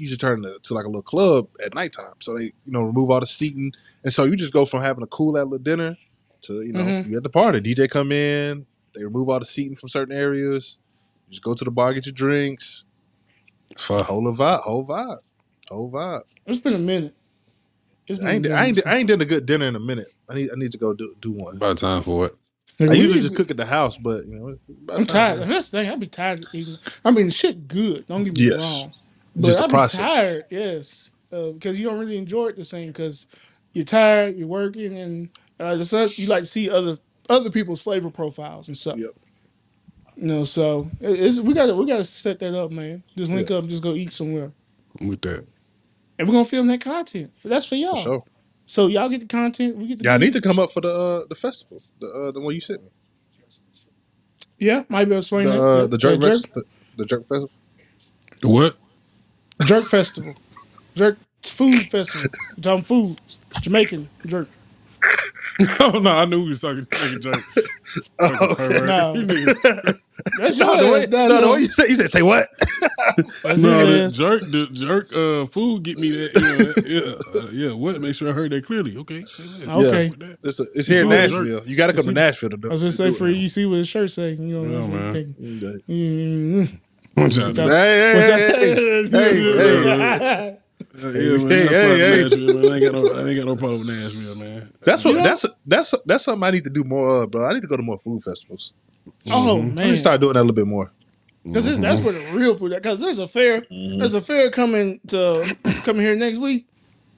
used 0.00 0.18
to 0.18 0.26
turn 0.26 0.42
to, 0.42 0.58
to 0.62 0.74
like 0.74 0.84
a 0.84 0.88
little 0.88 1.02
club 1.02 1.48
at 1.64 1.74
nighttime. 1.74 2.14
So 2.20 2.36
they 2.36 2.44
you 2.64 2.72
know 2.72 2.82
remove 2.82 3.10
all 3.10 3.20
the 3.20 3.26
seating, 3.26 3.72
and 4.04 4.12
so 4.12 4.24
you 4.24 4.36
just 4.36 4.52
go 4.52 4.64
from 4.64 4.82
having 4.82 5.02
a 5.02 5.06
cool 5.08 5.36
at 5.38 5.44
little 5.44 5.58
dinner 5.62 5.96
to 6.42 6.62
you 6.62 6.72
know 6.72 6.80
Mhm. 6.84 7.08
you 7.10 7.16
at 7.16 7.22
the 7.22 7.30
party. 7.30 7.60
DJ 7.60 7.88
come 7.88 8.12
in, 8.12 8.66
they 8.94 9.04
remove 9.04 9.28
all 9.28 9.38
the 9.38 9.44
seating 9.46 9.76
from 9.76 9.88
certain 9.88 10.14
areas. 10.16 10.78
You 11.28 11.32
just 11.32 11.42
go 11.44 11.54
to 11.54 11.64
the 11.64 11.70
bar, 11.70 11.92
get 11.94 12.06
your 12.06 12.12
drinks, 12.12 12.84
Fuck. 13.78 14.06
whole 14.06 14.22
vibe, 14.34 14.60
whole 14.60 14.86
vibe, 14.86 15.18
whole 15.70 15.90
vibe. 15.92 16.22
it's 16.46 16.58
been 16.58 16.74
a 16.74 16.78
minute. 16.78 17.14
It's 18.06 18.18
been 18.18 18.26
I 18.28 18.32
ain't, 18.34 18.46
a 18.46 18.52
I 18.54 18.64
ain't, 18.64 18.76
minute 18.76 18.86
I 18.88 18.96
ain't 18.96 19.08
done 19.08 19.20
a 19.20 19.24
good 19.24 19.46
dinner 19.46 19.66
in 19.66 19.76
a 19.76 19.80
minute. 19.80 20.08
I 20.28 20.34
need, 20.34 20.50
I 20.50 20.54
need 20.56 20.72
to 20.72 20.78
go 20.78 20.92
do, 20.94 21.14
do 21.20 21.30
one. 21.30 21.56
About 21.56 21.78
time 21.78 22.02
for 22.02 22.26
it. 22.26 22.34
since- 22.78 22.90
I 22.90 22.94
usually 22.94 23.16
need 23.20 23.24
just 23.24 23.36
cook 23.36 23.50
at 23.50 23.56
the 23.56 23.66
house, 23.66 23.96
but 23.98 24.24
you 24.26 24.34
know, 24.36 24.48
I'm 24.48 25.02
the 25.02 25.04
time- 25.04 25.38
tired. 25.38 25.48
That's 25.50 25.68
the 25.68 25.78
thing. 25.78 25.90
I'd 25.90 26.00
be 26.00 26.06
tired 26.08 26.44
of 26.44 26.52
eating. 26.54 26.74
I 27.04 27.10
mean, 27.12 27.30
shit, 27.30 27.68
good. 27.68 28.06
Don't 28.06 28.24
get 28.24 28.36
me 28.36 28.44
Yes. 28.46 28.58
wrong. 28.60 28.92
But 29.40 29.46
Just 29.48 29.58
the 29.58 29.64
I'd 29.64 29.68
be 29.68 29.72
process. 29.74 30.00
tired. 30.00 30.44
Yes, 30.50 31.10
uh, 31.32 31.50
because 31.52 31.78
you 31.78 31.86
don't 31.88 31.98
really 31.98 32.16
enjoy 32.16 32.48
it 32.48 32.56
the 32.56 32.64
same. 32.64 32.88
Because 32.88 33.26
you're 33.72 33.84
tired, 33.84 34.36
you're 34.36 34.48
working, 34.48 34.98
and 34.98 35.28
uh, 35.58 35.76
the 35.76 35.84
sun- 35.84 36.10
you 36.16 36.26
like 36.26 36.42
to 36.42 36.46
see 36.46 36.68
other 36.70 36.98
other 37.28 37.50
people's 37.50 37.80
flavor 37.82 38.10
profiles 38.10 38.68
and 38.68 38.76
stuff. 38.76 38.98
Yep. 38.98 39.10
You 40.16 40.26
know, 40.26 40.44
so 40.44 40.90
it- 41.00 41.18
it's, 41.20 41.40
we 41.40 41.54
got 41.54 41.66
to 41.66 41.74
we 41.74 41.86
got 41.86 41.96
to 41.98 42.04
set 42.04 42.38
that 42.40 42.54
up, 42.58 42.70
man. 42.70 43.02
Just 43.16 43.30
link 43.30 43.48
Yeah. 43.50 43.56
up, 43.58 43.66
just 43.66 43.82
go 43.82 43.94
eat 43.94 44.12
somewhere, 44.12 44.52
With 45.00 45.20
that. 45.22 45.46
and 46.18 46.28
we're 46.28 46.32
gonna 46.34 46.44
film 46.44 46.66
that 46.66 46.80
content. 46.80 47.30
That's 47.44 47.66
for 47.66 47.76
y'all. 47.76 47.96
For 47.96 48.02
sure. 48.02 48.24
So 48.66 48.86
y'all 48.88 49.08
get 49.08 49.20
the 49.20 49.26
content. 49.26 49.76
We 49.76 49.86
get 49.88 49.98
the. 49.98 50.04
Yeah, 50.04 50.14
I 50.14 50.18
need 50.18 50.32
to 50.34 50.40
beats. 50.40 50.46
come 50.46 50.58
up 50.58 50.70
for 50.72 50.80
the 50.80 50.88
uh, 50.88 51.26
the 51.28 51.34
festival, 51.34 51.82
the 52.00 52.06
uh, 52.08 52.32
the 52.32 52.40
one 52.40 52.54
you 52.54 52.60
sent 52.60 52.82
me, 52.82 52.88
Yeah, 54.58 54.84
might 54.88 55.06
be 55.06 55.12
able 55.12 55.22
to 55.22 55.26
swing 55.26 55.44
the 55.44 55.50
that. 55.52 55.60
uh, 55.62 55.80
Yeah, 55.82 55.86
the 55.86 55.98
jerk, 55.98 56.20
yeah, 56.22 56.28
Fest- 56.28 56.54
the, 56.54 56.64
the 56.96 57.06
jerk 57.06 57.22
festival. 57.28 57.50
What? 58.42 58.76
Jerk 59.66 59.84
festival, 59.86 60.32
jerk 60.94 61.18
food 61.42 61.88
festival. 61.90 62.30
We're 62.56 62.62
talking 62.62 62.84
food, 62.84 63.20
Jamaican 63.62 64.08
jerk. 64.26 64.48
oh 65.80 65.98
no, 66.02 66.10
I 66.10 66.24
knew 66.26 66.42
we 66.42 66.50
was 66.50 66.60
talking 66.60 66.84
talking 66.86 67.20
jerk. 67.20 67.34
Fucking 68.20 68.56
pervert. 68.56 68.86
No. 68.86 69.14
You 69.14 69.22
niggas- 69.26 69.98
That's 70.38 70.58
No, 70.58 70.76
the 70.76 70.92
way, 70.92 71.00
ass, 71.00 71.06
down 71.06 71.28
no, 71.30 71.40
the 71.40 71.50
way 71.52 71.60
you 71.60 71.68
said, 71.68 71.88
you 71.88 71.96
said, 71.96 72.10
say 72.10 72.20
what? 72.22 72.46
That's 73.42 73.62
no, 73.62 73.86
the 73.86 74.04
ass. 74.04 74.14
jerk, 74.14 74.42
the 74.42 74.68
jerk, 74.72 75.12
uh, 75.16 75.46
food 75.46 75.82
get 75.82 75.96
me 75.98 76.10
that. 76.10 76.30
You 76.34 76.40
know, 76.42 76.56
that- 76.58 76.86
yeah, 77.34 77.40
uh, 77.40 77.48
yeah. 77.50 77.72
What? 77.72 77.98
Make 78.00 78.14
sure 78.14 78.28
I 78.28 78.32
heard 78.32 78.52
that 78.52 78.64
clearly. 78.66 78.96
Okay. 78.98 79.22
say 79.22 79.64
that. 79.64 79.74
Okay. 79.74 80.10
With 80.10 80.18
that. 80.20 80.38
It's, 80.46 80.60
a, 80.60 80.64
it's 80.74 80.86
here 80.88 81.04
in 81.06 81.10
It's 81.12 81.32
all 81.32 81.40
Nashville. 81.42 81.66
You 81.66 81.76
got 81.76 81.86
to 81.88 81.92
come 81.94 82.04
to 82.04 82.10
It's- 82.10 82.14
Nashville 82.26 82.50
to 82.50 82.56
do 82.58 82.68
I 82.68 82.72
was 82.74 82.82
gonna 82.82 82.90
to 82.92 82.96
say 82.96 83.10
do 83.10 83.16
for 83.16 83.26
it. 83.28 83.36
you, 83.36 83.48
see 83.48 83.64
what 83.66 83.78
his 83.78 83.88
shirt 83.88 84.10
say. 84.10 84.32
You 84.32 84.62
know, 84.62 84.80
Yeah, 84.80 84.86
man. 84.86 85.12
take- 85.14 85.26
Hey, 85.26 85.82
Mm. 85.94 86.80
One 87.14 87.30
time. 87.30 87.54
Hey, 87.56 87.70
hey, 87.70 88.14
What's 88.16 88.28
hey, 88.28 88.36
that? 88.48 89.10
hey, 89.12 89.42
yeah, 89.42 89.84
man. 89.84 90.58
Hey, 90.94 91.02
hey, 91.02 91.98
hey. 92.00 92.24
Man. 92.38 92.70
I 92.70 92.76
ain't 92.76 92.84
got 92.84 92.94
no, 92.94 93.12
I 93.12 93.28
ain't 93.28 93.36
got 93.38 93.46
no 93.46 93.56
problem 93.56 93.80
with 93.80 93.88
Nashville, 93.88 94.34
man. 94.36 94.72
That's 94.82 95.04
what. 95.04 95.16
You 95.16 95.22
That's 95.22 95.46
that's 95.66 95.94
that's 96.06 96.24
something 96.24 96.44
I 96.46 96.50
need 96.50 96.64
to 96.64 96.70
do 96.70 96.84
more 96.84 97.24
of, 97.24 97.30
bro. 97.30 97.46
I 97.46 97.52
need 97.54 97.62
to 97.62 97.68
go 97.68 97.76
to 97.76 97.82
more 97.82 97.98
food 97.98 98.22
festivals. 98.22 98.74
Oh 99.30 99.58
Mhm. 99.58 99.62
I 99.62 99.64
need 99.66 99.76
man, 99.76 99.88
to 99.90 99.96
start 99.98 100.20
doing 100.20 100.34
that 100.34 100.40
a 100.40 100.42
little 100.42 100.54
bit 100.54 100.66
more. 100.66 100.92
because 101.44 101.66
that's 101.80 102.02
where 102.02 102.14
the 102.14 102.22
real 102.22 102.56
food. 102.56 102.72
Because 102.72 103.00
there's 103.00 103.18
a 103.18 103.28
fair, 103.28 103.66
there's 103.70 104.14
a 104.14 104.20
fair 104.20 104.50
coming 104.50 105.00
to 105.08 105.56
it's 105.64 105.80
coming 105.80 106.02
here 106.02 106.16
next 106.16 106.38
week. 106.38 106.66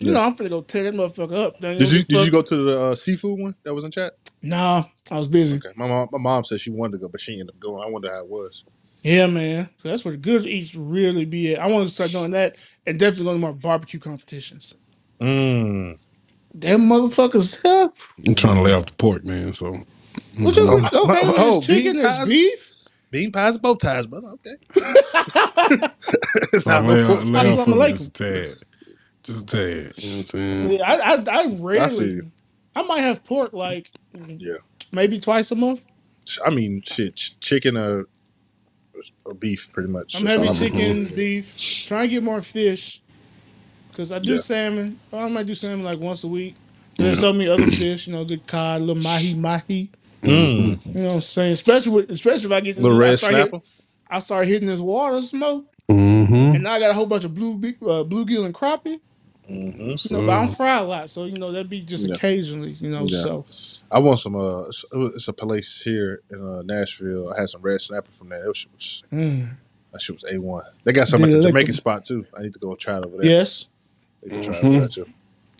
You 0.01 0.09
Yeah. 0.09 0.14
know, 0.14 0.20
I'm 0.23 0.36
finna 0.36 0.48
go 0.51 0.62
tear 0.62 0.85
that 0.85 0.94
motherfucker 0.94 1.35
up. 1.47 1.60
Dang, 1.60 1.78
Did 1.78 1.93
you 1.93 2.01
fuck- 2.01 2.09
did 2.09 2.27
you 2.27 2.32
go 2.32 2.43
to 2.43 2.56
the 2.56 2.81
uh, 2.82 2.94
seafood 2.94 3.40
one 3.40 3.55
that 3.64 3.74
was 3.74 3.85
in 3.85 3.90
chat? 3.93 4.12
Nah, 4.43 4.85
I 5.10 5.19
was 5.19 5.28
busy. 5.28 5.59
Okay, 5.59 5.73
my 5.77 5.89
mom, 5.89 6.09
my 6.12 6.19
mom 6.19 6.44
said 6.44 6.60
she 6.60 6.70
wanted 6.70 6.93
to 6.94 6.98
go, 6.98 7.09
but 7.09 7.20
she 7.20 7.35
ended 7.35 7.51
up 7.51 7.60
going. 7.60 7.82
I 7.82 7.90
wonder 7.90 8.10
how 8.12 8.23
it 8.24 8.28
was. 8.28 8.64
Yeah, 9.02 9.26
man. 9.26 9.68
So 9.78 9.88
that's 9.88 10.04
where 10.04 10.12
the 10.12 10.18
good 10.18 10.44
eats 10.46 10.74
really 10.74 11.24
be 11.24 11.54
at. 11.54 11.60
I 11.60 11.66
want 11.66 11.88
to 11.88 11.94
start 11.94 12.12
doing 12.12 12.30
that 12.32 12.56
and 12.86 12.98
definitely 12.98 13.24
going 13.24 13.36
to 13.36 13.40
more 13.40 13.52
barbecue 13.52 13.98
competitions. 14.00 14.76
Mm. 15.20 15.98
Them 16.54 16.80
motherfuckers. 16.88 17.60
Huh? 17.62 17.88
I'm 18.26 18.34
trying 18.34 18.56
to 18.56 18.62
lay 18.62 18.72
off 18.72 18.86
the 18.86 18.92
pork, 18.92 19.24
man. 19.24 19.52
So 19.52 19.72
What 20.38 20.54
you 20.56 20.68
Oh, 20.68 20.76
okay? 20.76 20.80
my- 21.06 21.20
there's 21.22 21.34
oh, 21.38 21.60
chicken, 21.62 21.96
there's 21.96 22.14
ties? 22.16 22.28
beef. 22.28 22.68
Bean 23.10 23.30
pies, 23.32 23.58
bow 23.58 23.74
ties, 23.74 24.06
brother. 24.06 24.28
Okay. 24.28 24.56
trying 26.60 26.64
Nah, 26.66 26.80
to 26.82 26.86
lay, 26.88 27.02
no, 27.02 27.12
off- 27.12 27.24
lay 27.24 27.40
Assalamu 27.40 27.58
off 27.58 27.64
food 27.64 27.74
alaikum. 27.74 27.90
just 27.98 28.06
a 28.08 28.10
tad. 28.12 28.54
Just 29.22 29.42
a 29.42 29.46
tad. 29.46 29.98
You 29.98 30.10
know 30.10 30.16
what 30.16 30.18
I'm 30.20 30.24
saying? 30.26 30.70
Yeah, 30.72 30.90
I, 30.90 30.94
I, 30.94 31.12
I 31.40 31.48
feel 31.48 31.58
rarely. 31.58 32.10
you. 32.10 32.30
I, 32.74 32.82
might 32.82 33.00
have 33.02 33.22
pork 33.24 33.52
like 33.52 33.90
Yeah. 34.38 34.54
maybe 34.92 35.20
twice 35.20 35.50
a 35.50 35.54
month. 35.56 35.84
I 36.46 36.50
mean, 36.50 36.82
shit, 36.84 37.16
ch- 37.16 37.38
chicken 37.40 37.76
or 39.24 39.35
beef, 39.35 39.70
pretty 39.73 39.90
much. 39.90 40.16
I'm 40.16 40.24
That's 40.24 40.47
all 40.47 40.55
chicken, 40.55 41.07
beef. 41.15 41.57
Trying 41.86 42.03
to 42.03 42.09
get 42.09 42.23
more 42.23 42.40
fish 42.40 43.01
because 43.90 44.11
I 44.12 44.19
do 44.19 44.32
Yeah. 44.32 44.39
salmon. 44.40 44.99
I 45.12 45.28
might 45.28 45.47
do 45.47 45.55
salmon 45.55 45.85
like 45.85 45.99
once 46.01 46.24
a 46.24 46.28
week. 46.28 46.55
There's 46.99 47.20
so 47.20 47.32
many 47.32 47.49
other 47.49 47.66
fish, 47.66 48.07
you 48.07 48.12
know, 48.12 48.24
good 48.24 48.47
cod, 48.47 48.81
little 48.82 49.03
mahi 49.03 49.35
mahi. 49.35 49.90
Mm. 50.23 50.85
You 50.86 50.93
know 51.01 51.07
what 51.07 51.15
I'm 51.15 51.20
saying? 51.20 51.53
Especially 51.53 51.93
with, 51.93 52.11
especially 52.11 52.47
if 52.47 52.53
I 52.53 52.61
get 52.61 52.81
Little 52.81 52.97
I 52.97 53.01
red 53.01 53.19
start 53.19 53.35
hit- 53.35 53.49
snapper. 53.49 53.65
I 54.09 54.19
start 54.19 54.47
hitting 54.47 54.69
this 54.69 54.81
water 54.81 55.23
smoke, 55.23 55.66
Mm-hmm. 55.89 56.35
and 56.55 56.62
now 56.62 56.73
I 56.74 56.78
got 56.78 56.90
a 56.90 56.94
whole 56.94 57.07
bunch 57.07 57.24
of 57.24 57.35
blue 57.35 57.55
be- 57.57 57.77
uh, 57.82 58.05
bluegill 58.05 58.44
and 58.44 58.55
crappie. 58.55 59.01
Hmm 59.47 59.55
You 59.55 59.97
know, 60.10 60.27
but 60.27 60.31
I 60.31 60.44
don't 60.44 60.48
fry 60.48 60.78
a 60.78 60.85
lot, 60.85 61.10
so 61.10 61.24
you 61.24 61.36
know 61.36 61.51
that'd 61.52 61.69
be 61.70 61.81
just 61.81 62.06
Yeah. 62.09 62.14
occasionally. 62.14 62.73
You 62.73 62.90
know, 62.90 63.05
Yeah. 63.06 63.23
so 63.23 63.44
I 63.90 63.98
want 63.98 64.19
some. 64.20 64.36
Uh, 64.36 64.62
it's- 64.69 64.85
it's 65.14 65.28
a 65.28 65.32
place 65.32 65.81
here 65.82 66.20
in 66.31 66.40
uh, 66.40 66.62
Nashville. 66.62 67.32
I 67.32 67.40
had 67.40 67.51
some 67.51 67.60
red 67.62 67.81
snapper 67.81 68.10
from 68.12 68.28
there. 68.28 68.44
It 68.44 68.48
was, 68.48 69.02
mm. 69.12 69.48
that 69.93 70.01
shit 70.01 70.14
was 70.14 70.24
a 70.32 70.40
one. 70.40 70.64
They 70.85 70.93
got 70.93 71.09
some 71.09 71.23
at 71.23 71.27
the 71.27 71.32
Delectable. 71.32 71.51
Jamaican 71.51 71.74
spot 71.74 72.05
too. 72.05 72.24
I 72.39 72.43
need 72.43 72.52
to 72.52 72.59
go 72.59 72.74
try 72.77 72.98
it 72.98 73.05
over 73.05 73.16
there. 73.19 73.27
yes, 73.27 73.66
I 74.24 74.35
need 74.35 74.43
to 74.43 74.48
try 74.48 74.56
it 74.59 74.64
over 74.64 74.78
there 74.81 74.89
too. 74.89 75.06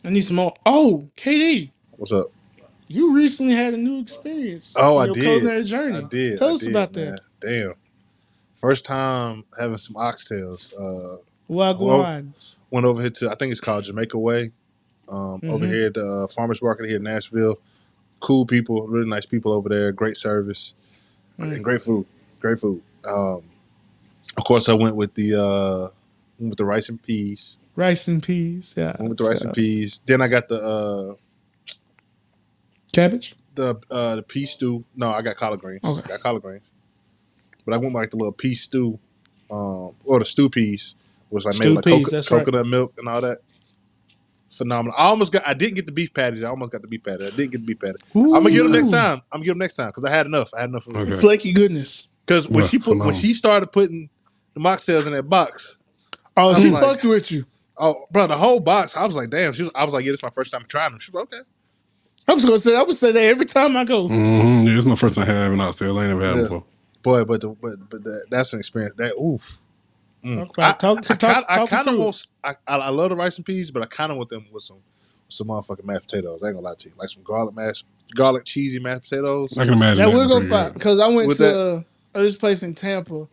I 0.05 0.11
need 0.11 0.23
some 0.23 0.37
more. 0.37 0.55
Oh, 0.67 1.09
KD, 1.17 1.71
What's 1.97 2.13
up? 2.13 2.27
you 2.89 3.15
recently 3.17 3.55
had 3.55 3.75
a 3.75 3.77
new 3.77 4.01
experience. 4.01 4.75
Oh, 4.79 4.97
I 4.97 5.07
your 5.07 5.15
did. 5.15 5.23
culinary 5.25 5.65
journey. 5.65 5.97
I 5.97 6.01
did. 6.03 6.39
Tell 6.39 6.49
I 6.51 6.53
us 6.53 6.61
did, 6.61 6.71
about 6.71 6.95
man. 6.97 7.17
that. 7.17 7.21
Damn. 7.41 7.75
First 8.61 8.85
time 8.85 9.45
having 9.59 9.79
some 9.79 9.97
oxtails. 9.97 10.73
Wagwan. 11.48 12.32
went 12.70 12.86
over 12.86 13.01
here 13.01 13.10
to 13.10 13.31
I 13.31 13.35
think 13.35 13.51
it's 13.51 13.60
called 13.60 13.85
Jamaica 13.85 14.19
Way. 14.19 14.52
Um, 15.09 15.40
over 15.44 15.64
Mhm. 15.66 15.69
here 15.69 15.86
at 15.89 15.94
the 15.94 16.06
uh, 16.06 16.27
farmers 16.32 16.62
market 16.62 16.86
here 16.86 16.97
in 16.97 17.02
Nashville. 17.02 17.59
Cool 18.20 18.47
people, 18.47 18.86
really 18.86 19.09
nice 19.09 19.27
people 19.27 19.52
over 19.52 19.69
there. 19.69 19.93
Great 19.93 20.16
service 20.16 20.74
Mm. 21.39 21.55
and 21.56 21.64
great 21.64 21.82
food. 21.82 22.06
Great 22.40 22.60
food. 22.60 22.82
Um, 23.06 23.43
of 24.36 24.44
course, 24.44 24.69
I 24.69 24.74
went 24.74 24.97
with 24.97 25.14
the 25.14 25.35
uh, 25.35 25.89
with 26.39 26.56
the 26.56 26.64
rice 26.64 26.89
and 26.89 27.02
peas. 27.02 27.59
Rice 27.77 28.06
and 28.09 28.23
peas. 28.23 28.74
Yeah. 28.77 28.97
Went 28.98 29.10
with 29.10 29.19
the 29.19 29.24
rice 29.24 29.43
and 29.43 29.52
peas. 29.52 30.01
Then 30.06 30.20
I 30.23 30.28
got 30.28 30.48
the 30.48 30.56
uh, 30.56 31.74
Cabbage. 32.93 33.35
the 33.55 33.77
uh, 33.90 34.16
the 34.16 34.23
pea 34.23 34.44
stew. 34.47 34.85
No, 34.97 35.10
I 35.10 35.23
got 35.23 35.36
collard 35.36 35.60
greens. 35.60 35.81
Okay. 35.85 36.06
Got 36.09 36.20
collard 36.20 36.43
greens. 36.43 36.62
But 37.64 37.74
I 37.74 37.77
went 37.78 37.93
with 37.94 38.02
like 38.02 38.10
the 38.10 38.16
little 38.16 38.32
pea 38.32 38.55
stew, 38.55 38.98
um, 39.51 39.90
or 40.05 40.19
the 40.19 40.24
stew 40.24 40.48
peas, 40.51 40.94
was 41.33 41.45
like 41.45 41.59
made 41.59 41.65
Stew 41.67 41.75
with 41.77 41.85
peas, 41.85 41.93
like 41.95 42.05
coco- 42.05 42.17
that's 42.17 42.31
right. 42.31 42.39
coconut 42.45 42.67
milk 42.67 42.93
and 42.99 43.09
all 43.09 43.21
that. 43.21 43.39
Phenomenal. 44.51 44.95
I 44.99 45.05
almost 45.07 45.33
got. 45.33 45.47
I 45.47 45.55
didn't 45.55 45.77
get 45.77 45.87
the 45.87 45.93
beef 45.93 46.13
patties. 46.13 46.43
I 46.43 46.49
almost 46.49 46.73
got 46.73 46.83
the 46.83 46.89
beef 46.89 47.03
patty. 47.03 47.25
I 47.25 47.31
didn't 47.31 47.53
get 47.53 47.59
the 47.65 47.75
beef 47.75 47.81
patty. 47.81 47.97
I'm 48.15 48.31
gonna 48.31 48.51
get 48.51 48.63
them 48.63 48.73
next 48.73 48.91
time. 48.91 49.23
I'm 49.33 49.39
gonna 49.39 49.45
get 49.47 49.51
them 49.53 49.59
next 49.59 49.77
time 49.77 49.89
because 49.89 50.05
I 50.05 50.11
had 50.11 50.27
enough. 50.27 50.51
I 50.55 50.61
had 50.61 50.69
enough. 50.69 50.87
Okay. 50.89 51.17
Flaky 51.17 51.53
goodness. 51.53 52.09
Because 52.27 52.49
when 52.49 52.63
Yeah, 52.63 52.69
she 52.69 52.79
put 52.79 52.99
when 52.99 53.15
she 53.15 53.33
started 53.33 53.73
putting 53.73 54.11
the 54.55 54.61
mocktails 54.61 55.07
in 55.07 55.13
that 55.15 55.23
box, 55.25 55.79
Oh, 56.37 56.51
I'm 56.51 56.61
she 56.61 56.71
like- 56.71 56.83
fucked 56.83 57.05
with 57.05 57.33
you. 57.33 57.47
oh, 57.79 58.05
bro, 58.11 58.27
the 58.27 58.37
whole 58.37 58.61
box. 58.61 58.95
I 58.95 59.07
was 59.07 59.15
like, 59.17 59.31
damn. 59.31 59.55
She 59.55 59.63
was. 59.63 59.73
I 59.75 59.85
was 59.85 59.95
like, 59.95 60.05
yeah, 60.05 60.11
this 60.13 60.19
is 60.19 60.23
my 60.23 60.31
first 60.31 60.53
time 60.53 60.65
trying 60.69 60.91
them. 60.91 61.01
She 61.01 61.11
was 61.11 61.15
like, 61.15 61.33
okay. 61.33 61.49
I 62.29 62.35
was 62.35 62.45
gonna 62.45 62.59
say. 62.61 62.77
I 62.77 62.83
would 62.83 62.95
say 62.95 63.11
that 63.11 63.21
every 63.25 63.47
time 63.47 63.75
I 63.77 63.85
go. 63.85 64.07
Mm-hmm. 64.07 64.67
Yeah, 64.69 64.77
it's 64.77 64.85
my 64.85 64.95
first 64.97 65.15
time 65.15 65.27
having 65.27 65.59
oxtails. 65.59 65.99
I 65.99 66.03
ain't 66.05 66.11
never 66.11 66.25
had 66.27 66.37
Yeah. 66.37 66.43
before. 66.43 66.65
Boy, 67.03 67.25
but 67.25 67.41
the, 67.41 67.49
but 67.61 67.89
but 67.89 68.05
that, 68.05 68.27
that's 68.31 68.53
an 68.53 68.59
experience. 68.59 68.95
That 68.99 69.15
oof. 69.19 69.59
Mm. 70.24 70.39
Talk 70.39 70.57
about- 70.59 70.81
talk- 70.81 70.99
I, 71.11 71.15
talk- 71.15 71.19
kind, 71.35 71.44
I 71.49 71.66
kind 71.66 71.89
of 71.89 71.99
want. 71.99 72.27
I, 72.44 72.53
I 72.66 72.77
I 72.77 72.89
love 72.90 73.11
the 73.11 73.16
rice 73.16 73.36
and 73.36 73.44
peas, 73.47 73.70
but 73.70 73.82
I 73.82 73.86
kind 73.86 74.11
of 74.12 74.19
want 74.19 74.31
them 74.31 74.47
with 74.53 74.62
some 74.62 74.78
some 75.28 75.49
motherfucking 75.49 75.85
mashed 75.85 76.03
potatoes. 76.03 76.43
I 76.43 76.47
ain't 76.49 76.57
gonna 76.57 76.66
lie 76.66 76.74
to 76.78 76.89
you, 76.89 76.94
like 76.99 77.09
some 77.09 77.23
garlic 77.23 77.55
mashed, 77.57 77.85
garlic 78.15 78.44
cheesy 78.44 78.78
mashed 78.78 79.03
potatoes. 79.05 79.57
I 79.59 79.65
can 79.65 79.73
imagine 79.74 80.05
That 80.05 80.11
that. 80.11 80.16
will 80.16 80.28
go 80.28 80.39
pretty 80.39 80.51
fine 80.51 80.73
because 80.74 81.01
I 81.01 81.09
went 81.09 81.27
With 81.28 81.39
to 81.39 81.43
that- 81.43 81.85
uh, 82.15 82.23
this 82.23 82.36
place 82.36 82.62
in 82.62 82.74
Tampa. 82.74 83.27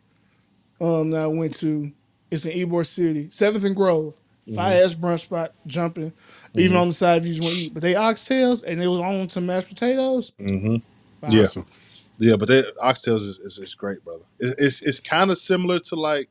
Um, 0.82 1.10
that 1.12 1.24
I 1.24 1.28
went 1.28 1.56
to. 1.58 1.92
It's 2.32 2.46
in 2.46 2.58
Ybor 2.70 2.86
City, 2.86 3.28
Seventh 3.32 3.64
and 3.66 3.76
Grove. 3.76 4.14
Mm-hmm. 4.48 4.56
Fire 4.56 4.84
ass 4.84 4.96
brunch 4.96 5.20
spot, 5.22 5.54
jumping. 5.68 6.14
Even 6.56 6.78
on 6.78 6.88
the 6.90 6.94
side 6.94 7.22
if 7.22 7.28
you 7.28 7.34
just 7.36 7.44
want 7.44 7.56
to 7.56 7.62
eat, 7.62 7.74
but 7.74 7.82
they 7.84 7.94
oxtails 7.94 8.64
and 8.64 8.82
it 8.82 8.88
was 8.88 9.00
on 9.00 9.30
some 9.30 9.46
mashed 9.46 9.68
potatoes. 9.70 10.32
Mm-hmm. 10.40 10.76
Wow. 11.22 11.30
Yeah. 11.30 11.44
Awesome. 11.44 11.66
Yeah, 12.18 12.36
but 12.36 12.48
that 12.48 12.76
oxtails 12.80 13.18
is, 13.18 13.40
is, 13.40 13.58
is 13.60 13.76
great, 13.76 14.04
brother. 14.06 14.24
It, 14.40 14.56
it's 14.58 14.82
it's 14.82 15.00
kind 15.00 15.30
of 15.32 15.38
similar 15.38 15.80
to 15.80 15.96
like 15.96 16.30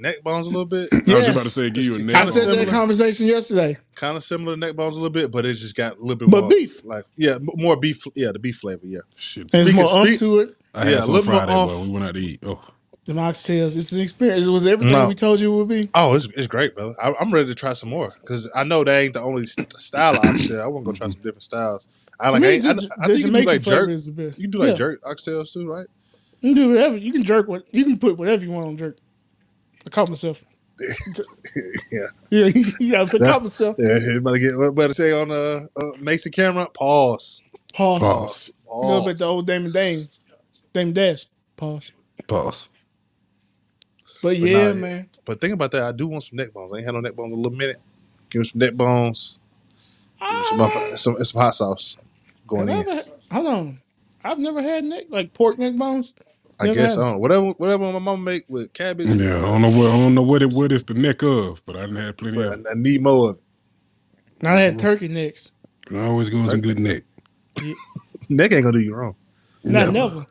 neck 0.00 0.22
bones 0.22 0.46
a 0.46 0.50
little 0.50 0.64
bit. 0.66 0.88
I 0.92 0.96
was 0.96 1.04
just 1.06 1.08
about 1.08 1.24
to 1.24 1.30
Yes. 1.32 1.52
say, 1.54 1.70
give 1.70 1.84
you 1.84 1.94
a 1.94 1.96
I 1.96 2.00
I 2.00 2.02
neck. 2.04 2.16
I 2.16 2.24
said 2.26 2.48
that 2.48 2.54
Similar. 2.54 2.70
conversation 2.72 3.26
yesterday. 3.26 3.76
kind 3.94 4.16
of 4.16 4.24
similar 4.24 4.54
to 4.54 4.60
neck 4.60 4.74
bones 4.76 4.96
a 4.96 5.00
little 5.00 5.12
bit, 5.12 5.30
but 5.30 5.44
it 5.46 5.54
just 5.54 5.76
got 5.76 5.96
a 5.96 6.00
little 6.00 6.16
bit 6.16 6.30
But 6.30 6.42
more 6.42 6.50
beef. 6.50 6.84
Like 6.84 7.04
yeah, 7.16 7.34
m- 7.36 7.46
more 7.56 7.76
beef. 7.76 8.02
Yeah, 8.14 8.32
the 8.32 8.38
beef 8.38 8.56
flavor. 8.58 8.82
Yeah, 8.84 9.00
Shit. 9.16 9.42
And 9.42 9.50
there's 9.50 9.68
Speaking- 9.68 9.82
more 9.82 10.06
speak- 10.06 10.22
onto 10.22 10.38
it. 10.40 10.56
I 10.74 10.84
yeah, 10.84 10.90
had 10.90 10.98
a 10.98 11.02
some 11.02 11.12
little 11.14 11.30
more 11.32 11.40
Friday, 11.40 11.52
off. 11.52 11.68
but 11.70 11.80
we 11.80 11.90
went 11.90 12.04
out 12.06 12.14
to 12.14 12.20
eat. 12.20 12.40
Oh, 12.46 12.60
The 13.06 13.12
oxtails. 13.14 13.76
It's 13.76 13.90
an 13.92 14.00
experience. 14.00 14.46
It 14.46 14.50
was 14.50 14.66
everything 14.66 14.92
No. 14.92 15.08
we 15.08 15.14
told 15.16 15.40
you 15.40 15.52
it 15.52 15.56
would 15.56 15.68
be. 15.68 15.90
Oh, 15.94 16.14
it's, 16.14 16.26
it's 16.36 16.46
great, 16.46 16.74
brother. 16.76 16.94
I, 17.02 17.12
I'm 17.20 17.32
ready 17.32 17.48
to 17.48 17.54
try 17.56 17.72
some 17.72 17.88
more 17.88 18.12
because 18.20 18.48
I 18.54 18.62
know 18.64 18.84
that 18.84 18.96
ain't 18.96 19.14
the 19.14 19.20
only 19.20 19.46
st- 19.46 19.72
style 19.74 20.16
of 20.16 20.24
oxtail. 20.24 20.62
I 20.62 20.66
want 20.68 20.86
to 20.86 20.92
go 20.92 20.96
try 20.96 21.08
some 21.08 21.20
different 21.22 21.42
styles. 21.42 21.88
I 22.20 22.26
To 22.26 22.32
like. 22.32 22.42
me, 22.42 22.48
I, 22.48 22.50
ain't- 22.52 22.66
I, 22.66 22.72
the- 22.74 22.90
I 23.00 23.06
the 23.08 23.14
think 23.14 23.18
you 23.18 23.24
can 23.24 23.32
do 23.34 23.40
Jamaican 23.40 23.46
like 23.46 23.62
flavor 23.62 23.80
jerk. 23.86 23.90
is 23.90 24.06
the 24.06 24.12
best. 24.12 24.38
You 24.38 24.44
can 24.44 24.50
do 24.52 24.58
like 24.58 24.68
Yeah. 24.68 24.74
jerk 24.74 25.02
oxtails 25.02 25.52
too, 25.52 25.68
right? 25.68 25.86
You 26.40 26.54
can 26.54 26.62
do 26.62 26.68
whatever. 26.70 26.96
You 26.96 27.12
can 27.12 27.22
jerk 27.24 27.48
what 27.48 27.64
you 27.74 27.84
can 27.84 27.98
put 27.98 28.16
whatever 28.16 28.44
you 28.44 28.52
want 28.52 28.66
on 28.66 28.76
jerk. 28.76 28.96
I 29.86 29.90
caught 29.90 30.08
myself. 30.08 30.42
yeah, 31.92 32.06
Yeah, 32.30 32.46
yeah. 32.80 33.02
I 33.02 33.06
caught 33.06 33.42
myself. 33.42 33.76
yeah. 33.78 33.98
You 33.98 34.20
better 34.20 34.38
get 34.38 34.56
what 34.56 34.74
better 34.74 34.92
say 34.94 35.12
on 35.12 35.30
uh, 35.30 35.66
uh 35.76 35.90
Mason 36.00 36.32
camera. 36.32 36.68
Pause. 36.74 37.42
Pause. 37.74 38.00
pause. 38.00 38.50
A 38.72 38.78
little 38.78 39.04
bit 39.06 39.18
the 39.18 39.24
Pause. 39.24 39.30
old 39.30 39.46
Damon 39.46 39.72
Dane. 39.72 40.08
Damon 40.72 40.94
Dash. 40.94 41.26
Pause. 41.56 41.92
Pause. 42.26 42.68
But, 44.22 44.22
But 44.22 44.38
yeah, 44.38 44.68
nah, 44.68 44.74
man. 44.74 45.08
But 45.24 45.40
think 45.40 45.54
about 45.54 45.70
that. 45.72 45.82
I 45.82 45.92
do 45.92 46.06
want 46.08 46.24
some 46.24 46.36
neck 46.36 46.52
bones. 46.52 46.72
I 46.72 46.76
ain't 46.78 46.86
had 46.86 46.94
no 46.94 47.00
neck 47.00 47.14
bones 47.16 47.32
in 47.32 47.38
a 47.38 47.42
little 47.42 47.56
minute. 47.56 47.80
Give 48.30 48.40
me 48.40 48.46
some 48.48 48.58
neck 48.60 48.74
bones. 48.74 49.40
Give 50.20 50.30
me 50.30 50.44
some, 50.44 50.58
motherfucker- 50.58 50.98
some, 50.98 51.16
and 51.16 51.26
some 51.26 51.40
hot 51.40 51.54
sauce 51.54 51.96
going 52.46 52.68
I 52.68 52.72
in. 52.74 52.78
ever 52.80 52.94
had- 52.94 53.08
hold 53.32 53.46
on. 53.46 53.80
I've 54.22 54.38
never 54.38 54.60
had 54.62 54.84
neck 54.84 55.04
like 55.08 55.32
pork 55.32 55.58
neck 55.58 55.74
bones. 55.76 56.12
I 56.60 56.66
never 56.66 56.78
guess 56.78 56.94
had 56.94 57.00
I 57.00 57.04
don't 57.04 57.12
know. 57.12 57.18
Whatever, 57.18 57.46
whatever 57.52 57.92
my 57.92 57.98
mom 57.98 58.24
make 58.24 58.44
with 58.48 58.72
cabbage. 58.72 59.08
Yeah, 59.08 59.38
I 59.38 59.40
don't 59.40 59.62
know 59.62 59.70
what 59.70 59.90
I 59.90 59.96
don't 59.96 60.14
know 60.14 60.22
what 60.22 60.42
it 60.42 60.52
what 60.52 60.72
it's 60.72 60.84
the 60.84 60.94
neck 60.94 61.22
of, 61.22 61.62
but 61.66 61.76
I 61.76 61.80
didn't 61.80 61.96
have 61.96 62.16
plenty 62.16 62.42
of. 62.42 62.50
But 62.50 62.60
it. 62.60 62.66
I, 62.68 62.70
I 62.70 62.74
need 62.74 63.02
more 63.02 63.30
of 63.30 63.36
it. 63.36 63.42
Now 64.42 64.54
I 64.54 64.60
had 64.60 64.76
mm-hmm. 64.76 64.86
turkey 64.86 65.08
necks. 65.08 65.52
It 65.90 65.96
always 65.96 66.30
goes 66.30 66.52
in 66.52 66.60
good 66.60 66.78
neck. 66.78 67.02
Neck 68.30 68.52
ain't 68.52 68.62
gonna 68.62 68.78
do 68.78 68.84
you 68.84 68.94
wrong. 68.94 69.16
Not 69.64 69.92
never. 69.92 70.24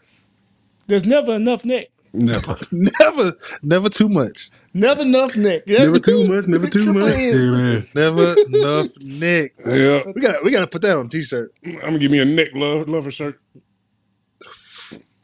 There's 0.88 1.06
never 1.06 1.34
enough 1.34 1.66
neck. 1.66 1.88
Never. 2.12 2.58
Never, 2.72 3.34
never 3.62 3.90
too 3.90 4.10
much. 4.10 4.50
Never 4.74 5.02
enough 5.02 5.36
neck. 5.36 5.68
Never 5.68 6.00
too 6.00 6.28
much, 6.28 6.48
never 6.48 6.68
too 6.68 6.86
Triple 6.86 7.02
much. 7.02 7.14
Ns. 7.14 7.46
Yeah. 7.46 7.82
Never 7.94 8.36
enough 8.48 8.88
neck. 9.00 9.52
Yeah. 9.66 10.02
We 10.16 10.22
got, 10.22 10.44
we 10.44 10.50
got 10.50 10.62
to 10.62 10.68
put 10.68 10.82
that 10.82 10.98
on 10.98 11.06
a 11.06 11.10
t-shirt. 11.10 11.54
I'm 11.64 11.80
gonna 11.80 12.00
give 12.00 12.12
me 12.12 12.20
a 12.20 12.26
neck 12.26 12.50
love 12.56 12.90
lover 12.90 13.12
shirt. 13.12 13.40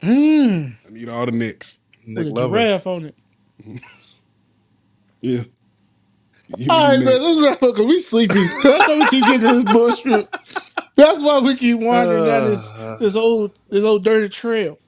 Mm, 0.02 0.76
I 0.86 0.90
need 0.90 1.08
all 1.08 1.26
the 1.26 1.32
necks. 1.32 1.80
Neck 2.06 2.26
with 2.26 2.28
a 2.28 2.30
lover. 2.30 2.56
giraffe 2.58 2.86
on 2.86 3.06
it. 3.06 3.16
Yeah. 5.20 5.44
Give 6.56 6.58
me 6.58 6.66
All 6.68 6.90
right, 6.90 6.98
the 6.98 7.04
man, 7.04 7.14
neck. 7.14 7.22
let's 7.22 7.40
wrap 7.40 7.62
up 7.62 7.74
because 7.74 7.86
we 7.86 8.00
sleepy. 8.00 8.34
That's 8.62 8.88
why 8.88 8.98
we 8.98 9.06
keep 9.08 9.24
getting 9.24 9.64
this 9.64 9.72
bullshit. 9.72 10.28
That's 10.96 11.22
why 11.22 11.40
we 11.40 11.56
keep 11.56 11.78
wandering 11.80 12.24
down 12.24 12.44
this 12.50 12.70
Uh, 12.70 12.96
this 13.00 13.16
old 13.16 13.58
this 13.68 13.84
old 13.84 14.04
dirty 14.04 14.28
trail. 14.28 14.78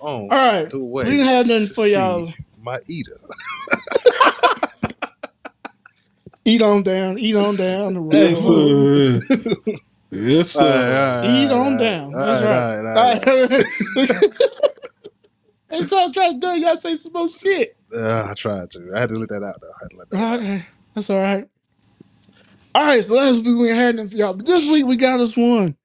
on 0.00 0.28
All 0.30 0.38
right, 0.38 0.70
the 0.70 0.84
way 0.84 1.04
we 1.04 1.10
didn't 1.12 1.26
have 1.26 1.46
nothing 1.46 1.68
to 1.68 1.74
for 1.74 1.86
y'all. 1.86 2.32
My 2.58 2.78
eater. 2.88 3.18
Eat 6.46 6.60
on 6.62 6.82
down, 6.82 7.18
eat 7.18 7.36
on 7.36 7.56
down 7.56 7.94
the 7.94 8.00
road. 8.00 9.83
Yes, 10.14 10.50
sir. 10.50 10.64
yes, 10.64 10.76
sir. 11.22 11.22
Eat 11.24 11.50
on 11.50 11.78
down. 11.78 12.10
That's 12.10 12.42
right. 12.42 12.96
All 12.96 13.04
right, 13.04 13.28
all 13.28 13.46
right. 13.48 13.64
Time 15.88 15.98
I 16.10 16.12
try 16.12 16.32
to 16.32 16.38
do 16.38 16.48
it, 16.50 16.56
you 16.58 16.64
gotta 16.64 16.80
say 16.80 16.94
some 16.94 17.12
more 17.12 17.28
shit. 17.28 17.76
Uh, 17.96 18.28
I 18.30 18.34
tried 18.34 18.70
to. 18.72 18.92
I 18.94 19.00
had 19.00 19.08
to 19.10 19.16
let 19.16 19.28
that 19.30 19.42
out, 19.42 19.56
though. 19.60 19.68
I 19.68 19.78
had 19.82 19.90
to 19.90 19.96
let 19.96 20.10
that 20.10 20.18
out. 20.18 20.40
Okay, 20.40 20.64
that's 20.94 21.10
all 21.10 21.20
right. 21.20 21.48
All 22.74 22.84
right, 22.84 23.04
so 23.04 23.14
last 23.14 23.44
week 23.44 23.56
we 23.58 23.68
had 23.68 23.94
nothing 23.96 24.10
for 24.10 24.16
y'all, 24.16 24.34
but 24.34 24.46
this 24.46 24.66
week 24.68 24.84
we 24.86 24.96
got 24.96 25.20
us 25.20 25.36
one. 25.36 25.76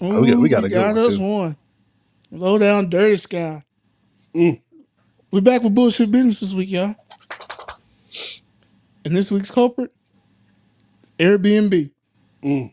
Oh, 0.00 0.20
we 0.20 0.30
got- 0.30 0.40
we 0.40 0.48
got 0.48 0.64
Ooh, 0.64 0.68
good 0.68 0.86
one, 0.94 0.98
us 0.98 1.16
too. 1.16 1.22
one. 1.22 1.56
Low 2.30 2.58
down 2.58 2.90
dirty 2.90 3.16
sky. 3.16 3.64
Mm. 4.34 4.60
We 5.30 5.40
back 5.40 5.62
with 5.62 5.74
bullshit 5.74 6.10
business 6.10 6.40
this 6.40 6.52
week, 6.54 6.70
y'all. 6.70 6.94
And 9.04 9.16
this 9.16 9.30
week's 9.30 9.50
culprit, 9.50 9.92
Airbnb. 11.18 11.90
Mm. 12.42 12.72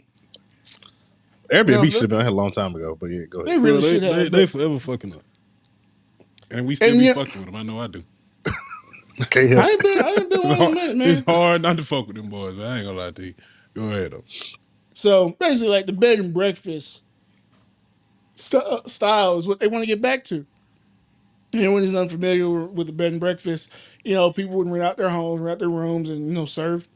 Airbnb 1.51 1.67
No, 1.84 1.85
should 1.85 2.01
have 2.03 2.09
been 2.11 2.19
out 2.19 2.23
here 2.23 2.31
a 2.31 2.35
long 2.35 2.51
time 2.51 2.76
ago, 2.76 2.95
but 2.99 3.07
yeah, 3.09 3.26
go 3.30 3.41
ahead. 3.41 3.47
They 3.47 3.51
ahead. 3.51 3.63
really 3.63 3.81
they, 3.81 3.89
should 3.89 4.03
have. 4.03 4.15
they, 4.15 4.30
they 4.30 4.45
forever 4.47 4.80
fucking 4.80 5.15
up. 5.15 5.23
And 6.51 6.67
we 6.67 6.76
still 6.76 6.91
And 6.91 6.99
be 6.99 7.05
yeah- 7.05 7.13
fucking 7.13 7.38
with 7.38 7.45
them. 7.47 7.55
I 7.55 7.63
know 7.63 7.80
I 7.80 7.88
do. 7.88 8.03
Can't 9.30 9.51
I 9.57 9.67
help. 9.67 9.69
ain't 9.69 9.84
been, 9.84 9.99
I 10.03 10.09
ain't 10.09 10.30
been 10.31 10.41
It's 10.43 10.45
one 10.45 10.55
in 10.61 10.61
a 10.63 10.71
hard, 10.71 10.73
minute, 10.76 10.97
man. 10.97 11.09
it's 11.09 11.21
hard 11.27 11.61
not 11.63 11.77
to 11.77 11.84
fuck 11.85 12.07
with 12.07 12.15
them 12.17 12.30
boys. 12.30 12.59
I 12.59 12.77
ain't 12.77 12.85
gonna 12.88 12.97
lie 12.97 13.11
to 13.11 13.26
you. 13.26 13.35
Go 13.76 13.84
ahead 13.85 14.11
though. 14.13 14.26
So 14.93 15.30
basically, 15.39 15.69
like 15.69 15.85
the 15.88 15.93
bed 15.93 16.19
and 16.19 16.34
breakfast 16.34 17.03
st- 18.35 18.63
uh, 18.63 18.84
style 18.85 19.38
is 19.38 19.47
what 19.47 19.59
they 19.59 19.67
want 19.67 19.84
to 19.84 19.88
get 19.88 20.01
back 20.01 20.23
to. 20.26 20.45
Anyone 21.53 21.84
who's 21.84 21.95
unfamiliar 21.95 22.49
with 22.49 22.88
the 22.88 22.93
bed 22.93 23.11
and 23.13 23.19
breakfast, 23.19 23.71
you 24.03 24.13
know, 24.13 24.31
people 24.31 24.55
would 24.57 24.69
rent 24.69 24.84
out 24.84 24.97
their 24.97 25.09
homes, 25.09 25.41
rent 25.41 25.55
out 25.55 25.59
their 25.59 25.69
rooms, 25.69 26.09
and 26.09 26.27
you 26.27 26.34
know, 26.34 26.45
serve, 26.45 26.88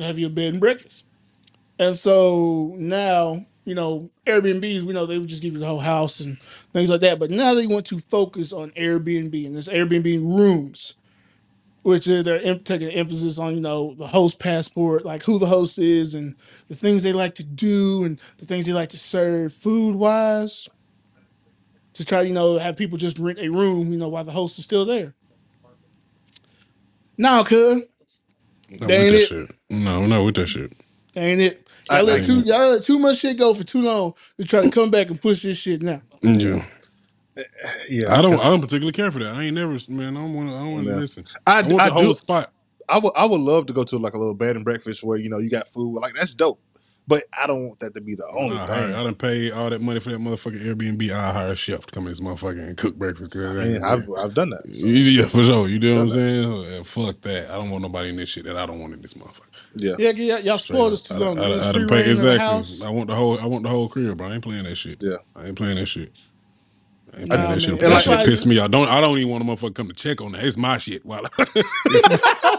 have 0.00 0.18
you 0.18 0.26
a 0.26 0.30
bed 0.30 0.52
and 0.54 0.60
breakfast. 0.60 1.04
And 1.78 1.96
so 1.96 2.74
now, 2.78 3.46
you 3.68 3.76
know, 3.76 4.10
Airbnbs, 4.26 4.84
we 4.84 4.94
know 4.94 5.06
they 5.06 5.18
would 5.18 5.28
just 5.30 5.42
give 5.42 5.54
you 5.54 5.60
the 5.60 5.66
whole 5.66 5.80
house 5.80 6.20
and 6.20 6.40
things 6.72 6.90
like 6.90 7.02
that. 7.02 7.20
But 7.20 7.30
now 7.32 7.54
they 7.54 7.68
want 7.68 7.86
to 7.88 7.98
focus 8.00 8.52
on 8.52 8.72
Airbnb 8.72 9.46
and 9.46 9.56
this 9.56 9.68
Airbnb 9.68 10.06
rooms, 10.22 10.94
which 11.82 12.08
is 12.08 12.24
they're 12.24 12.42
em- 12.42 12.60
taking 12.64 12.90
emphasis 12.90 13.38
on, 13.38 13.54
you 13.54 13.60
know, 13.62 13.94
the 13.96 14.06
host 14.08 14.40
passport, 14.40 15.04
like 15.06 15.22
who 15.24 15.38
the 15.38 15.46
host 15.46 15.78
is 15.78 16.14
and 16.14 16.36
the 16.68 16.76
things 16.76 17.02
they 17.04 17.12
like 17.14 17.36
to 17.36 17.44
do 17.44 18.04
and 18.04 18.20
the 18.38 18.46
things 18.46 18.66
they 18.66 18.74
like 18.74 18.90
to 18.90 18.98
serve 18.98 19.54
food 19.54 19.96
wise 19.96 20.68
to 21.94 22.04
try, 22.04 22.22
you 22.22 22.34
know, 22.34 22.58
have 22.58 22.76
people 22.76 22.98
just 22.98 23.18
rent 23.18 23.38
a 23.40 23.48
room, 23.50 23.92
you 23.92 23.98
know, 23.98 24.08
while 24.08 24.24
the 24.24 24.32
host 24.32 24.58
is 24.58 24.64
still 24.64 24.84
there. 24.86 25.14
Now, 27.18 27.44
cuz, 27.44 27.82
No, 28.80 28.88
That 28.88 29.00
ain't 29.00 29.08
with 29.08 29.14
that 29.14 29.22
it. 29.22 29.24
shit. 29.24 29.50
No, 29.70 30.06
no, 30.06 30.24
with 30.24 30.36
that 30.36 30.48
shit. 30.48 30.72
Ain't 31.18 31.40
it? 31.40 31.68
Y'all, 31.90 31.98
I- 31.98 32.02
let 32.02 32.20
I- 32.20 32.22
too, 32.22 32.40
y'all 32.40 32.70
let 32.72 32.82
too 32.84 32.98
much 32.98 33.18
shit 33.18 33.38
go 33.38 33.54
for 33.54 33.64
too 33.64 33.82
long 33.82 34.14
to 34.38 34.44
try 34.44 34.62
to 34.62 34.70
come 34.70 34.90
back 34.90 35.08
and 35.08 35.20
push 35.20 35.42
this 35.42 35.58
shit 35.58 35.82
now. 35.82 36.02
Yeah. 36.22 36.64
Eh, 37.36 37.42
yeah, 37.90 38.14
I 38.18 38.22
don't. 38.22 38.32
'cause 38.32 38.46
I 38.46 38.50
don't 38.50 38.60
particularly 38.60 38.92
care 38.92 39.10
for 39.12 39.20
that. 39.20 39.34
I 39.34 39.44
ain't 39.44 39.54
never, 39.54 39.78
man. 39.88 40.16
I 40.16 40.20
don't 40.20 40.34
want. 40.34 40.50
I 40.50 40.52
don't 40.64 40.72
want 40.72 40.84
to 40.86 40.90
Yeah. 40.92 40.96
listen. 40.96 41.24
I, 41.46 41.60
I 41.60 41.62
want 41.62 41.80
I 41.80 41.88
the 41.88 41.94
whole 41.94 42.04
do. 42.08 42.14
spot. 42.14 42.52
I 42.88 42.98
would 42.98 43.12
I 43.16 43.26
would 43.26 43.40
love 43.40 43.66
to 43.66 43.72
go 43.72 43.84
to 43.84 43.98
like 43.98 44.14
a 44.14 44.18
little 44.18 44.34
bed 44.34 44.56
and 44.56 44.64
breakfast 44.64 45.04
where 45.04 45.18
you 45.18 45.28
know 45.30 45.38
you 45.38 45.50
got 45.50 45.68
food 45.70 46.00
like 46.00 46.14
that's 46.14 46.34
dope, 46.34 46.60
but 47.08 47.24
I 47.40 47.48
don't 47.48 47.68
want 47.68 47.80
that 47.80 47.94
to 47.96 48.02
be 48.02 48.16
the 48.16 48.28
only 48.38 48.56
Nah, 48.56 48.66
thing. 48.66 48.94
I, 48.94 49.00
I 49.00 49.04
done 49.04 49.16
pay 49.16 49.50
all 49.52 49.70
that 49.70 49.82
money 49.82 50.00
for 50.00 50.10
that 50.10 50.20
motherfucking 50.20 50.62
Airbnb. 50.62 51.10
I 51.12 51.32
hire 51.32 51.52
a 51.52 51.56
chef 51.56 51.86
to 51.86 51.92
come 51.92 52.04
in 52.06 52.12
this 52.12 52.20
motherfucker 52.20 52.66
and 52.68 52.76
cook 52.78 52.96
breakfast. 52.96 53.32
'cause 53.32 53.42
I 53.58 53.64
mean, 53.64 53.80
I've, 53.84 54.08
I've 54.18 54.34
done 54.34 54.50
that. 54.50 54.64
So, 54.76 54.88
yeah, 54.88 55.26
for 55.28 55.44
sure. 55.44 55.68
You 55.68 55.80
know 55.80 55.96
what 55.96 56.02
I'm 56.02 56.10
saying? 56.10 56.80
Uh, 56.80 56.84
fuck 56.84 57.22
that. 57.22 57.50
I 57.50 57.56
don't 57.56 57.70
want 57.70 57.82
nobody 57.82 58.10
in 58.10 58.16
this 58.16 58.30
shit 58.30 58.44
that 58.44 58.56
I 58.56 58.66
don't 58.66 58.80
want 58.80 58.94
in 58.94 59.02
this 59.02 59.14
motherfucker. 59.14 59.42
yeah, 59.74 59.96
Yeah, 59.96 60.10
y'all, 60.12 60.40
y'all 60.40 60.58
spoiled 60.58 60.94
us 60.94 61.02
too 61.02 61.14
I, 61.14 61.18
long. 61.18 61.38
I, 61.38 61.46
I, 61.46 61.48
There's 61.48 61.70
I 61.70 61.72
free 61.72 61.72
done 61.72 61.86
pay 61.86 62.02
reign 62.04 62.16
in 62.18 62.26
the 62.26 62.32
exactly. 62.32 62.64
I 62.84 62.90
want 62.90 63.08
the 63.08 63.16
whole. 63.16 63.40
I 63.40 63.46
want 63.46 63.64
the 63.64 63.70
whole 63.70 63.88
crib, 63.88 64.18
bro. 64.18 64.28
I 64.28 64.34
ain't 64.34 64.44
playing 64.44 64.64
that 64.64 64.76
shit. 64.76 65.00
Yeah. 65.00 65.18
I 65.36 65.46
ain't 65.46 65.56
playing 65.56 65.76
that 65.76 65.86
shit. 65.86 66.18
I 67.18 67.20
ain't 67.22 67.28
Nah, 67.28 67.34
playing 67.36 67.42
that 67.42 67.48
man. 67.50 67.60
shit. 67.60 67.70
And 67.70 67.80
That 67.80 67.90
like- 67.90 68.02
shit 68.02 68.26
piss 68.26 68.46
me 68.46 68.58
off. 68.58 68.70
Don't 68.70 68.88
I 68.88 69.00
don't 69.00 69.18
even 69.18 69.30
want 69.30 69.42
a 69.42 69.46
motherfucker 69.46 69.74
come 69.74 69.88
to 69.88 69.94
check 69.94 70.20
on 70.20 70.32
that. 70.32 70.44
It's 70.44 70.56
my 70.56 70.78
shit. 70.78 71.04
While 71.04 71.22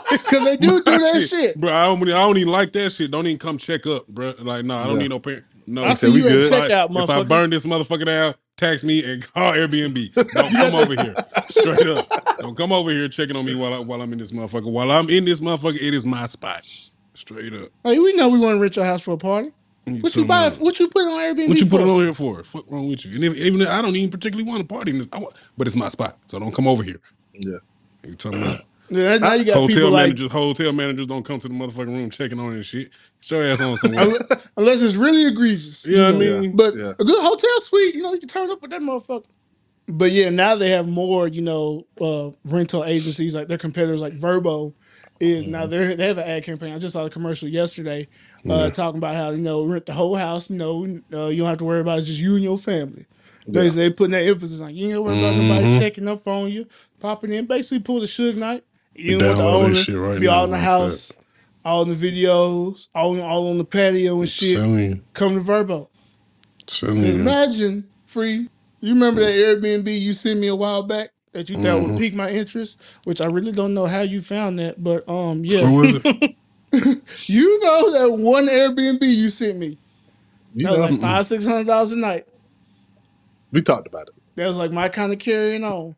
Because 0.10 0.44
they 0.44 0.58
do 0.58 0.82
do 0.84 0.98
that 0.98 1.28
shit. 1.30 1.60
bro, 1.60 1.72
I 1.72 1.86
don't. 1.86 2.02
I 2.04 2.06
don't 2.22 2.38
even 2.38 2.52
like 2.52 2.74
that 2.74 2.92
shit. 2.92 3.12
Don't 3.12 3.28
even 3.28 3.38
come 3.38 3.58
check 3.58 3.86
up, 3.86 4.08
bro. 4.08 4.34
Like, 4.40 4.66
no, 4.66 4.76
I 4.76 4.88
don't 4.88 4.96
Yeah. 4.96 5.02
need 5.04 5.10
no 5.10 5.20
parent. 5.20 5.46
No, 5.68 5.84
I 5.84 5.92
If 5.92 5.98
see 6.00 6.10
we 6.10 6.18
you 6.22 6.26
at 6.26 6.32
good. 6.32 6.52
checkout, 6.52 6.98
I- 6.98 7.04
If 7.04 7.10
I 7.12 7.24
burn 7.24 7.52
this 7.52 7.66
motherfucker 7.66 8.06
down, 8.06 8.34
tax 8.58 8.84
me 8.84 9.04
and 9.04 9.22
call 9.34 9.54
Airbnb. 9.54 10.14
Don't 10.34 10.52
come 10.52 10.76
over 10.76 10.96
here. 11.02 11.14
Straight 11.52 11.88
up. 11.88 12.08
Don't 12.40 12.58
come 12.58 12.72
over 12.72 12.90
here 12.90 13.08
checking 13.08 13.36
on 13.36 13.46
me 13.46 13.54
while 13.54 13.74
I, 13.76 13.80
while 13.80 14.02
I'm 14.02 14.12
in 14.12 14.18
this 14.20 14.32
motherfucker. 14.32 14.72
While 14.72 14.92
I'm 14.92 15.10
in 15.12 15.26
this 15.26 15.40
motherfucker, 15.42 15.76
it 15.80 15.94
is 15.94 16.06
my 16.08 16.26
spot. 16.26 16.64
Straight 17.14 17.54
up. 17.54 17.70
Hey, 17.84 18.00
we 18.00 18.14
know 18.14 18.30
we 18.30 18.40
want 18.40 18.56
to 18.56 18.60
rent 18.62 18.76
your 18.78 18.86
house 18.86 19.04
for 19.04 19.12
a 19.12 19.18
party. 19.18 19.52
What 19.86 20.16
you 20.16 20.26
buy? 20.26 20.50
What 20.52 20.80
you 20.80 20.88
put 20.90 21.02
on 21.04 21.20
Airbnb? 21.20 21.48
What 21.50 21.58
you 21.60 21.66
for? 21.66 21.72
put 21.72 21.82
it 21.82 21.88
on 21.88 22.00
here 22.00 22.14
for? 22.14 22.44
Fuck 22.44 22.66
wrong 22.70 22.90
with 22.90 23.06
you? 23.06 23.16
And 23.16 23.24
if, 23.24 23.36
even 23.38 23.62
if 23.62 23.68
I 23.68 23.82
don't 23.82 23.96
even 23.96 24.12
particularly 24.12 24.48
want 24.50 24.62
to 24.62 24.68
party 24.68 24.92
in 24.92 25.00
this, 25.00 25.08
I 25.12 25.20
want, 25.20 25.34
but 25.58 25.68
it's 25.68 25.76
my 25.76 25.90
spot, 25.90 26.18
so 26.28 26.40
don't 26.40 26.54
come 26.54 26.68
over 26.68 26.84
here. 26.84 27.00
yeah. 27.34 27.58
You 28.06 28.16
talking 28.16 28.42
about 28.42 28.62
Yeah, 28.92 29.18
now 29.20 29.34
you 29.34 29.46
got 29.46 29.54
hotel 29.56 29.68
people 29.68 29.92
like 29.92 30.04
managers? 30.08 30.32
hotel 30.32 30.74
managers 30.74 31.06
don't 31.08 31.24
come 31.24 31.38
to 31.40 31.48
the 31.48 31.54
motherfucking 31.54 31.88
room 31.94 32.10
checking 32.10 32.40
on 32.40 32.54
it 32.54 32.56
and 32.56 32.66
shit. 32.66 32.90
Get 33.22 33.32
your 33.32 33.44
ass 33.44 33.62
on 33.62 33.78
somewhere. 33.78 34.02
unless, 34.04 34.50
unless 34.58 34.82
it's 34.82 34.96
really 34.96 35.28
egregious. 35.28 35.86
you 35.86 35.98
know 35.98 36.14
what 36.14 36.16
I 36.16 36.40
mean? 36.40 36.56
But 36.56 36.76
Yeah. 36.76 36.94
a 37.00 37.04
good 37.04 37.22
hotel 37.22 37.60
suite, 37.60 37.94
you 37.96 38.02
know, 38.02 38.14
you 38.14 38.20
can 38.20 38.30
turn 38.30 38.50
up 38.50 38.62
with 38.62 38.72
that 38.72 38.82
motherfucker. 38.82 39.26
But 39.88 40.12
yeah, 40.12 40.30
now 40.32 40.56
they 40.56 40.70
have 40.72 40.88
more, 40.88 41.28
you 41.28 41.42
know, 41.42 41.86
uh, 42.02 42.32
rental 42.46 42.84
agencies 42.86 43.36
like 43.36 43.48
their 43.48 43.58
competitors, 43.60 44.02
like 44.02 44.14
Vrbo, 44.18 44.74
is 45.20 45.46
now 45.48 45.62
Mm-hmm. 45.66 45.70
they 45.72 45.96
they 45.96 46.08
have 46.08 46.18
an 46.18 46.28
ad 46.28 46.44
campaign. 46.44 46.74
I 46.74 46.80
just 46.80 46.94
saw 46.94 47.06
a 47.06 47.10
commercial 47.10 47.48
yesterday, 47.50 48.08
uh, 48.50 48.70
talking 48.70 48.98
about 49.00 49.16
how 49.16 49.32
you 49.32 49.38
know 49.42 49.64
rent 49.66 49.86
the 49.86 49.94
whole 49.94 50.16
house. 50.16 50.50
You 50.50 50.58
know, 50.58 50.84
uh, 51.14 51.28
you 51.28 51.38
don't 51.40 51.48
have 51.50 51.58
to 51.60 51.66
worry 51.66 51.82
about 51.82 52.00
it, 52.00 52.04
just 52.04 52.20
you 52.20 52.36
and 52.36 52.44
your 52.44 52.58
family. 52.58 53.06
Basically, 53.50 53.90
they 53.90 53.94
putting 53.94 54.12
that 54.12 54.28
emphasis 54.28 54.62
on 54.62 54.76
you 54.76 54.94
ain't 54.96 55.04
worry 55.04 55.18
about 55.18 55.36
nobody 55.36 55.66
Mhm. 55.66 55.80
checking 55.80 56.08
up 56.08 56.28
on 56.28 56.52
you, 56.52 56.68
popping 57.00 57.34
in. 57.34 57.46
Basically, 57.48 57.80
pull 57.80 58.00
the 58.00 58.06
Suge 58.06 58.36
Knight. 58.36 58.64
You 58.96 59.18
want 59.20 59.38
the 59.38 59.44
owner 59.44 59.76
shit 59.76 59.98
right 59.98 60.20
be 60.20 60.28
now 60.28 60.34
all 60.40 60.44
in 60.46 60.52
the 60.52 60.58
like 60.58 60.64
house, 60.66 61.12
all 61.66 61.82
in 61.84 61.98
the 61.98 62.12
videos, 62.12 62.88
all 62.94 63.20
all 63.22 63.50
on 63.50 63.58
the 63.58 63.66
patio 63.66 64.20
and 64.20 64.30
shit. 64.30 64.58
Come 65.14 65.40
to 65.40 65.44
Vrbo. 65.44 65.88
imagine, 66.82 67.86
free. 68.06 68.50
You 68.82 68.94
remember 68.94 69.22
that 69.22 69.34
Airbnb 69.34 70.00
you 70.00 70.14
sent 70.14 70.40
me 70.40 70.48
a 70.48 70.56
while 70.56 70.84
back 70.84 71.10
that 71.34 71.50
you 71.50 71.58
thought 71.58 71.82
Mm-hmm. 71.82 71.84
would 71.84 71.96
pique 71.96 72.16
my 72.16 72.30
interest, 72.32 72.82
which 73.06 73.22
I 73.22 73.26
really 73.28 73.54
don't 73.54 73.74
know 73.74 73.88
how 73.88 74.02
you 74.02 74.22
found 74.22 74.60
that, 74.60 74.84
but 74.84 75.08
um, 75.10 75.46
yeah, 75.46 75.72
was 75.72 75.94
it? 75.96 76.06
you 77.28 77.60
know 77.64 77.92
that 77.94 78.14
one 78.18 78.48
Airbnb 78.48 79.02
you 79.04 79.30
sent 79.30 79.58
me 79.60 79.80
You 80.54 80.66
that 80.66 80.72
was 80.72 80.80
know, 80.80 80.82
like 80.82 80.98
five 80.98 81.26
six 81.26 81.46
hundred 81.46 81.68
dollars 81.68 81.92
a 81.94 81.98
night. 81.98 82.28
we 83.52 83.62
talked 83.62 83.88
about 83.88 84.08
it. 84.10 84.16
That 84.38 84.48
was 84.48 84.58
like 84.58 84.72
my 84.72 84.90
kind 84.90 85.14
of 85.14 85.20
carrying 85.20 85.64
on. 85.64 85.96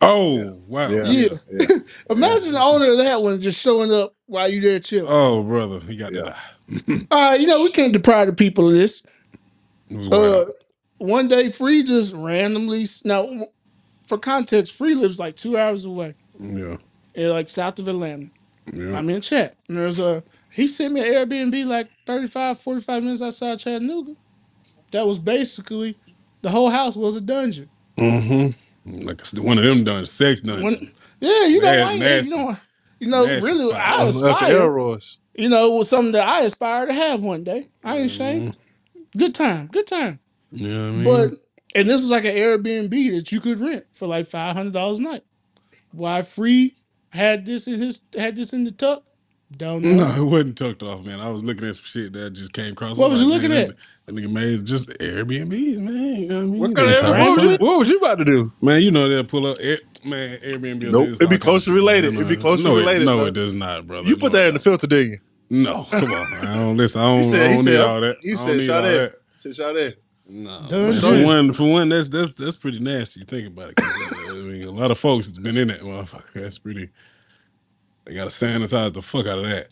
Oh 0.00 0.60
wow! 0.66 1.00
Yeah, 1.02 1.04
Yeah. 1.04 1.28
yeah. 1.50 1.66
Imagine 2.10 2.52
the 2.54 2.60
owner 2.62 2.92
of 2.92 2.98
that 2.98 3.22
one 3.22 3.40
just 3.40 3.60
showing 3.60 3.92
up 3.92 4.14
while 4.26 4.48
you 4.50 4.60
there 4.60 4.80
chilling. 4.80 5.08
Oh 5.08 5.42
brother, 5.42 5.80
he 5.80 5.96
got 5.96 6.10
Yeah. 6.10 6.22
to 6.22 6.22
die. 6.22 6.36
All 7.10 7.20
right, 7.30 7.40
you 7.40 7.46
know 7.46 7.62
we 7.62 7.72
can't 7.72 7.92
deprive 7.92 8.28
the 8.28 8.34
people 8.34 8.68
of 8.68 8.74
this. 8.74 9.04
It 9.90 9.96
Uh, 10.10 10.46
one 10.98 11.28
day, 11.28 11.50
Free 11.50 11.82
just 11.84 12.14
randomly 12.14 12.86
now. 13.04 13.28
For 14.06 14.18
context, 14.18 14.76
Free 14.76 14.94
lives 14.94 15.18
like 15.18 15.36
two 15.36 15.56
hours 15.56 15.84
away, 15.84 16.14
yeah, 16.38 16.76
in 17.14 17.30
like 17.30 17.48
south 17.48 17.78
of 17.78 17.88
Atlanta. 17.88 18.28
yeah. 18.72 18.96
I'm 18.96 19.08
in 19.10 19.20
chat. 19.20 19.54
And 19.68 19.78
there's 19.78 19.98
a 20.00 20.22
he 20.50 20.68
sent 20.68 20.92
me 20.94 21.00
an 21.00 21.06
Airbnb 21.28 21.66
like 21.66 21.88
35, 22.06 22.58
45 22.60 23.02
minutes 23.02 23.22
outside 23.22 23.58
Chattanooga. 23.58 24.14
That 24.90 25.06
was 25.06 25.18
basically 25.18 25.96
the 26.42 26.50
whole 26.50 26.68
house 26.70 26.96
was 26.96 27.16
a 27.16 27.20
dungeon. 27.20 27.68
Mm-hmm. 27.96 29.00
Like 29.06 29.20
it's 29.20 29.38
one 29.38 29.58
of 29.58 29.64
them 29.64 29.84
done 29.84 30.04
sex 30.06 30.40
done. 30.40 30.62
When, 30.62 30.92
yeah, 31.20 31.46
you 31.46 31.60
know, 31.60 31.66
Nasty, 31.72 31.82
I 31.82 31.90
ain't, 31.92 32.00
nasty. 32.00 32.30
you 32.30 32.36
know, 32.36 32.56
you 32.98 33.08
know, 33.08 33.24
Nasty 33.24 33.46
really, 33.46 33.70
spot. 33.70 33.80
I 33.80 34.02
Uncle 34.02 34.26
aspire. 34.26 34.56
Elroy's. 34.56 35.18
You 35.34 35.48
know, 35.48 35.70
was 35.70 35.88
something 35.88 36.12
that 36.12 36.28
I 36.28 36.40
aspire 36.42 36.86
to 36.86 36.92
have 36.92 37.22
one 37.22 37.42
day. 37.44 37.68
I 37.82 37.96
ain't 37.96 38.06
ashamed. 38.06 38.58
Good 39.16 39.34
time, 39.34 39.68
good 39.68 39.86
time. 39.86 40.18
you 40.50 40.68
know 40.68 40.90
what 41.06 41.16
I 41.18 41.26
mean? 41.28 41.38
But 41.74 41.82
and 41.82 41.90
this 41.90 42.02
was 42.02 42.10
like 42.10 42.24
an 42.24 42.34
Airbnb 42.34 42.90
that 43.16 43.32
you 43.32 43.40
could 43.40 43.60
rent 43.60 43.86
for 43.94 44.08
like 44.08 44.26
five 44.26 44.56
hundred 44.56 44.74
dollars 44.74 44.98
a 44.98 45.02
night. 45.02 45.24
Why 45.92 46.22
free 46.22 46.76
had 47.10 47.46
this 47.46 47.66
in 47.68 47.80
his 47.80 48.02
had 48.16 48.36
this 48.36 48.52
in 48.52 48.64
the 48.64 48.72
tuck? 48.72 49.04
Don't 49.56 49.82
know. 49.82 49.94
no, 49.94 50.14
it 50.16 50.24
wasn't 50.24 50.56
tucked 50.58 50.82
off, 50.82 51.04
man. 51.04 51.20
I 51.20 51.30
was 51.30 51.44
looking 51.44 51.68
at 51.68 51.76
some 51.76 51.84
shit 51.84 52.12
that 52.14 52.30
just 52.32 52.52
came 52.54 52.72
across. 52.72 52.98
What 52.98 53.06
I'm 53.06 53.12
was 53.12 53.20
like, 53.20 53.28
you 53.28 53.32
looking 53.34 53.50
man, 53.50 53.60
at? 53.60 53.68
That, 53.68 53.76
that 54.06 54.14
nigga 54.14 54.32
made 54.32 54.64
just 54.64 54.88
Airbnbs, 54.90 55.78
man. 55.78 55.94
You 56.16 56.28
know 56.28 56.36
what 56.36 56.42
I 56.42 56.46
mean? 56.46 56.58
What 56.58 56.74
They 56.74 56.94
kind 56.96 57.18
of 57.18 57.18
what 57.18 57.32
was, 57.32 57.44
about 57.44 57.60
you, 57.60 57.66
what 57.66 57.78
was 57.78 57.90
you 57.90 57.98
about 57.98 58.18
to 58.18 58.24
do? 58.24 58.52
Man, 58.62 58.82
you 58.82 58.90
know 58.90 59.08
they'll 59.08 59.24
pull 59.24 59.46
up 59.46 59.58
Air, 59.60 59.78
man 60.04 60.38
Airbnb. 60.40 60.90
Nope, 60.90 61.10
it's 61.10 61.20
it'd 61.20 61.30
be 61.30 61.38
all 61.42 61.42
of 61.42 61.42
closely 61.42 61.72
shit, 61.72 61.74
related. 61.74 62.14
It'd 62.14 62.28
be 62.28 62.36
closely 62.36 62.70
no, 62.70 62.76
related, 62.76 63.06
no, 63.06 63.16
though. 63.18 63.26
it 63.26 63.34
does 63.34 63.54
not, 63.54 63.86
brother. 63.86 64.08
You 64.08 64.16
put 64.16 64.32
No, 64.32 64.38
that 64.38 64.48
in 64.48 64.54
the 64.54 64.60
filter, 64.60 64.86
didn't 64.86 65.12
you? 65.12 65.18
No, 65.50 65.84
come 65.84 66.12
on. 66.12 66.30
man. 66.30 66.46
I 66.46 66.56
don't 66.62 66.76
listen. 66.76 67.00
I 67.00 67.04
don't, 67.04 67.18
He 67.18 67.24
said, 67.24 67.42
I 67.42 67.48
he 67.48 67.54
don't 67.54 67.64
said, 67.64 67.72
need 67.72 67.80
all 67.80 68.00
that. 68.02 68.16
he 68.22 68.36
I 68.36 68.46
don't 68.46 68.46
said, 68.46 68.56
need 68.58 68.66
shot 68.66 68.84
all 68.84 68.90
that. 68.90 69.12
that. 69.12 69.14
Said, 69.36 69.56
shot 69.56 69.74
that. 69.74 69.96
No, 70.34 70.60
man, 70.70 70.92
for 71.00 71.26
one, 71.26 71.52
for 71.52 71.70
one, 71.70 71.88
that's 71.90 72.08
that's 72.08 72.32
that's 72.32 72.56
pretty 72.56 72.78
nasty. 72.78 73.20
You 73.20 73.26
think 73.26 73.48
about 73.48 73.70
it. 73.70 73.76
'cause, 73.76 74.28
uh, 74.28 74.32
I 74.32 74.34
mean, 74.44 74.64
a 74.64 74.70
lot 74.70 74.90
of 74.90 74.98
folks 74.98 75.26
has 75.26 75.36
been 75.38 75.58
in 75.58 75.68
that 75.68 75.80
motherfucker. 75.80 76.32
That's 76.34 76.56
pretty. 76.58 76.88
They 78.06 78.14
gotta 78.14 78.30
sanitize 78.30 78.94
the 78.94 79.02
fuck 79.02 79.26
out 79.26 79.38
of 79.40 79.44
that. 79.44 79.68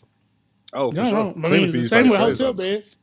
Oh, 0.73 0.91
for 0.91 0.97
No, 0.97 1.03
sure. 1.09 1.13
no. 1.13 1.29
I 1.29 1.33
Cleaning 1.33 1.51
mean, 1.51 1.65
the 1.67 1.71
fees 1.79 1.89
same 1.89 2.03
like 2.03 2.11
with 2.11 2.21
crazy. 2.21 2.43
hotel 2.45 2.53
beds. 2.53 2.97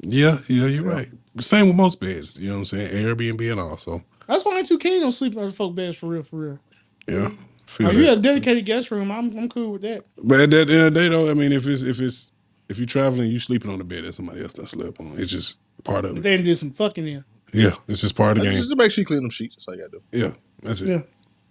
Yeah, 0.00 0.38
yeah, 0.48 0.66
you're 0.66 0.84
Yeah. 0.86 0.94
right. 0.94 1.08
Same 1.40 1.66
with 1.68 1.76
most 1.76 2.00
beds. 2.00 2.38
You 2.40 2.48
know 2.48 2.54
what 2.54 2.72
I'm 2.72 2.78
saying? 2.78 3.04
Airbnb 3.04 3.50
and 3.52 3.60
all. 3.60 3.76
So 3.76 4.02
That's 4.26 4.44
why 4.44 4.54
I 4.54 4.58
ain't 4.58 4.66
too 4.66 4.78
keen 4.78 5.02
on 5.04 5.12
sleeping 5.12 5.38
on 5.38 5.46
the 5.46 5.52
folk 5.52 5.74
beds 5.74 5.96
for 5.98 6.06
real, 6.06 6.22
for 6.22 6.36
real. 6.36 6.58
yeah, 7.06 7.30
feel 7.66 7.88
Oh, 7.88 7.90
that. 7.92 7.96
you 7.98 8.04
got 8.06 8.18
a 8.18 8.20
dedicated 8.22 8.64
guest 8.64 8.90
room. 8.90 9.10
I'm 9.12 9.36
I'm 9.36 9.48
cool 9.50 9.72
with 9.72 9.82
that. 9.82 10.04
But 10.22 10.40
at 10.40 10.50
the 10.50 10.60
end 10.62 10.70
of 10.70 10.94
the 10.94 11.00
day, 11.00 11.08
though, 11.10 11.30
I 11.30 11.34
mean, 11.34 11.52
if 11.52 11.66
it's 11.66 11.82
if 11.82 12.00
it's 12.00 12.32
if 12.70 12.78
you're 12.78 12.86
traveling, 12.86 13.30
you 13.30 13.38
sleeping 13.38 13.70
on 13.70 13.78
the 13.78 13.84
bed 13.84 14.04
that 14.04 14.14
somebody 14.14 14.40
else 14.40 14.54
done 14.54 14.66
slept 14.66 14.98
on. 14.98 15.14
It's 15.18 15.30
just 15.30 15.58
Part 15.84 16.04
of 16.04 16.16
it. 16.16 16.22
they 16.22 16.36
did 16.42 16.56
some 16.58 16.70
fucking 16.70 17.06
in. 17.06 17.24
Yeah, 17.52 17.74
it's 17.88 18.00
just 18.00 18.16
part 18.16 18.36
of 18.36 18.42
the 18.44 18.48
game. 18.50 18.58
Just 18.58 18.70
to 18.70 18.76
make 18.76 18.90
sure 18.90 19.02
you 19.02 19.06
clean 19.06 19.20
them 19.22 19.30
sheets. 19.30 19.56
That's 19.56 19.68
all 19.68 19.74
you 19.74 19.80
gotta 19.80 19.98
do. 19.98 20.02
Yeah, 20.18 20.32
that's 20.62 20.80
it. 20.80 20.88
Yeah. 20.88 21.02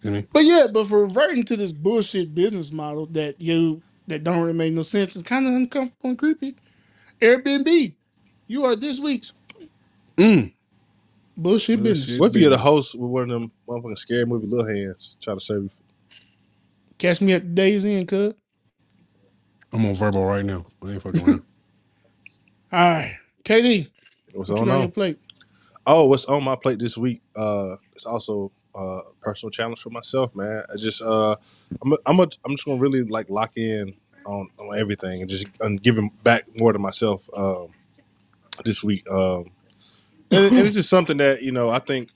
You 0.03 0.11
know? 0.11 0.23
But 0.33 0.45
yeah, 0.45 0.65
but 0.73 0.87
for 0.87 1.01
reverting 1.01 1.43
to 1.45 1.55
this 1.57 1.71
bullshit 1.71 2.33
business 2.33 2.71
model 2.71 3.05
that 3.07 3.39
you 3.39 3.83
that 4.07 4.23
don't 4.23 4.39
really 4.41 4.53
make 4.57 4.73
no 4.73 4.81
sense, 4.81 5.15
it's 5.15 5.27
kind 5.27 5.45
of 5.47 5.53
uncomfortable 5.53 6.09
and 6.09 6.17
creepy. 6.17 6.55
Airbnb, 7.21 7.93
you 8.47 8.65
are 8.65 8.75
this 8.75 8.99
week's 8.99 9.31
Mm. 10.17 10.51
bullshit 11.37 11.77
Bullshit. 11.77 11.83
business. 11.83 12.19
What 12.19 12.35
if 12.35 12.41
you're 12.41 12.49
the 12.49 12.57
host 12.57 12.95
with 12.95 13.09
one 13.11 13.23
of 13.23 13.29
them 13.29 13.51
motherfucking 13.67 13.97
scary 13.97 14.25
movie 14.25 14.47
little 14.47 14.65
hands 14.67 15.17
trying 15.21 15.37
to 15.37 15.45
serve 15.45 15.63
you? 15.63 15.69
Catch 16.97 17.21
me 17.21 17.33
at 17.33 17.43
the 17.43 17.49
day's 17.49 17.85
end, 17.85 18.07
cuz. 18.07 18.33
I'm 19.71 19.85
on 19.85 19.95
Vrbo 19.95 20.27
right 20.27 20.43
now. 20.45 20.65
I 20.83 20.91
ain't 20.93 21.01
fucking 21.01 21.21
around. 21.21 21.43
All 22.73 22.79
right, 22.79 23.17
KD, 23.45 23.87
What's 24.33 24.49
what 24.49 24.59
you 24.59 24.63
on 24.63 24.67
got 24.67 24.73
on 24.73 24.77
on? 24.77 24.81
your 24.81 24.91
plate? 24.91 25.19
Oh, 25.85 26.05
what's 26.05 26.25
on 26.25 26.43
my 26.43 26.55
plate 26.55 26.79
this 26.79 26.97
week? 26.97 27.21
Uh, 27.35 27.75
it's 27.93 28.05
also 28.05 28.51
uh, 28.75 28.99
a 28.99 29.13
personal 29.21 29.51
challenge 29.51 29.81
for 29.81 29.89
myself, 29.89 30.35
man. 30.35 30.63
I 30.73 30.77
just 30.77 31.01
uh, 31.01 31.35
I'm 31.81 31.93
a, 31.93 31.97
I'm 32.05 32.19
a, 32.19 32.27
I'm 32.45 32.51
just 32.51 32.65
gonna 32.65 32.79
really 32.79 33.03
like 33.03 33.29
lock 33.29 33.53
in 33.57 33.93
on, 34.25 34.49
on 34.59 34.77
everything 34.77 35.21
and 35.21 35.29
just 35.29 35.47
and 35.59 35.81
giving 35.81 36.11
back 36.23 36.43
more 36.59 36.73
to 36.73 36.79
myself 36.79 37.27
um, 37.35 37.69
this 38.65 38.83
week. 38.83 39.09
Um, 39.09 39.45
and, 40.31 40.45
and 40.45 40.65
it's 40.65 40.75
just 40.75 40.89
something 40.89 41.17
that 41.17 41.41
you 41.41 41.51
know 41.51 41.69
I 41.69 41.79
think 41.79 42.11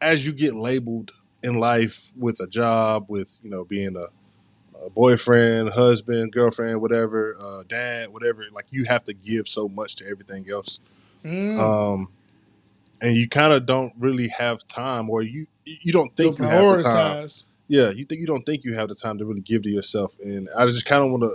as 0.00 0.26
you 0.26 0.32
get 0.32 0.54
labeled 0.54 1.12
in 1.42 1.58
life 1.58 2.12
with 2.16 2.40
a 2.40 2.46
job, 2.46 3.06
with 3.08 3.38
you 3.42 3.50
know 3.50 3.64
being 3.64 3.96
a, 3.96 4.06
a 4.84 4.90
boyfriend, 4.90 5.70
husband, 5.70 6.32
girlfriend, 6.32 6.80
whatever, 6.80 7.36
uh, 7.40 7.62
dad, 7.68 8.08
whatever, 8.10 8.44
like 8.52 8.66
you 8.70 8.84
have 8.84 9.04
to 9.04 9.14
give 9.14 9.46
so 9.48 9.68
much 9.68 9.96
to 9.96 10.06
everything 10.06 10.46
else 10.50 10.80
Mm, 11.24 11.58
um, 11.58 12.12
and 13.02 13.16
you 13.16 13.28
kind 13.28 13.52
of 13.52 13.66
don't 13.66 13.92
really 13.98 14.28
have 14.28 14.66
time, 14.66 15.10
or 15.10 15.22
you 15.22 15.46
you 15.64 15.92
don't 15.92 16.14
think 16.16 16.38
you'll 16.38 16.48
you 16.48 16.54
have 16.54 16.68
the 16.68 16.82
time. 16.82 17.28
Yeah, 17.68 17.90
you 17.90 18.04
think 18.04 18.20
you 18.20 18.26
don't 18.26 18.44
think 18.44 18.64
you 18.64 18.74
have 18.74 18.88
the 18.88 18.94
time 18.94 19.18
to 19.18 19.24
really 19.24 19.42
give 19.42 19.62
to 19.62 19.70
yourself, 19.70 20.16
and 20.24 20.48
I 20.58 20.66
just 20.66 20.86
kind 20.86 21.04
of 21.04 21.10
want 21.10 21.22
to, 21.22 21.30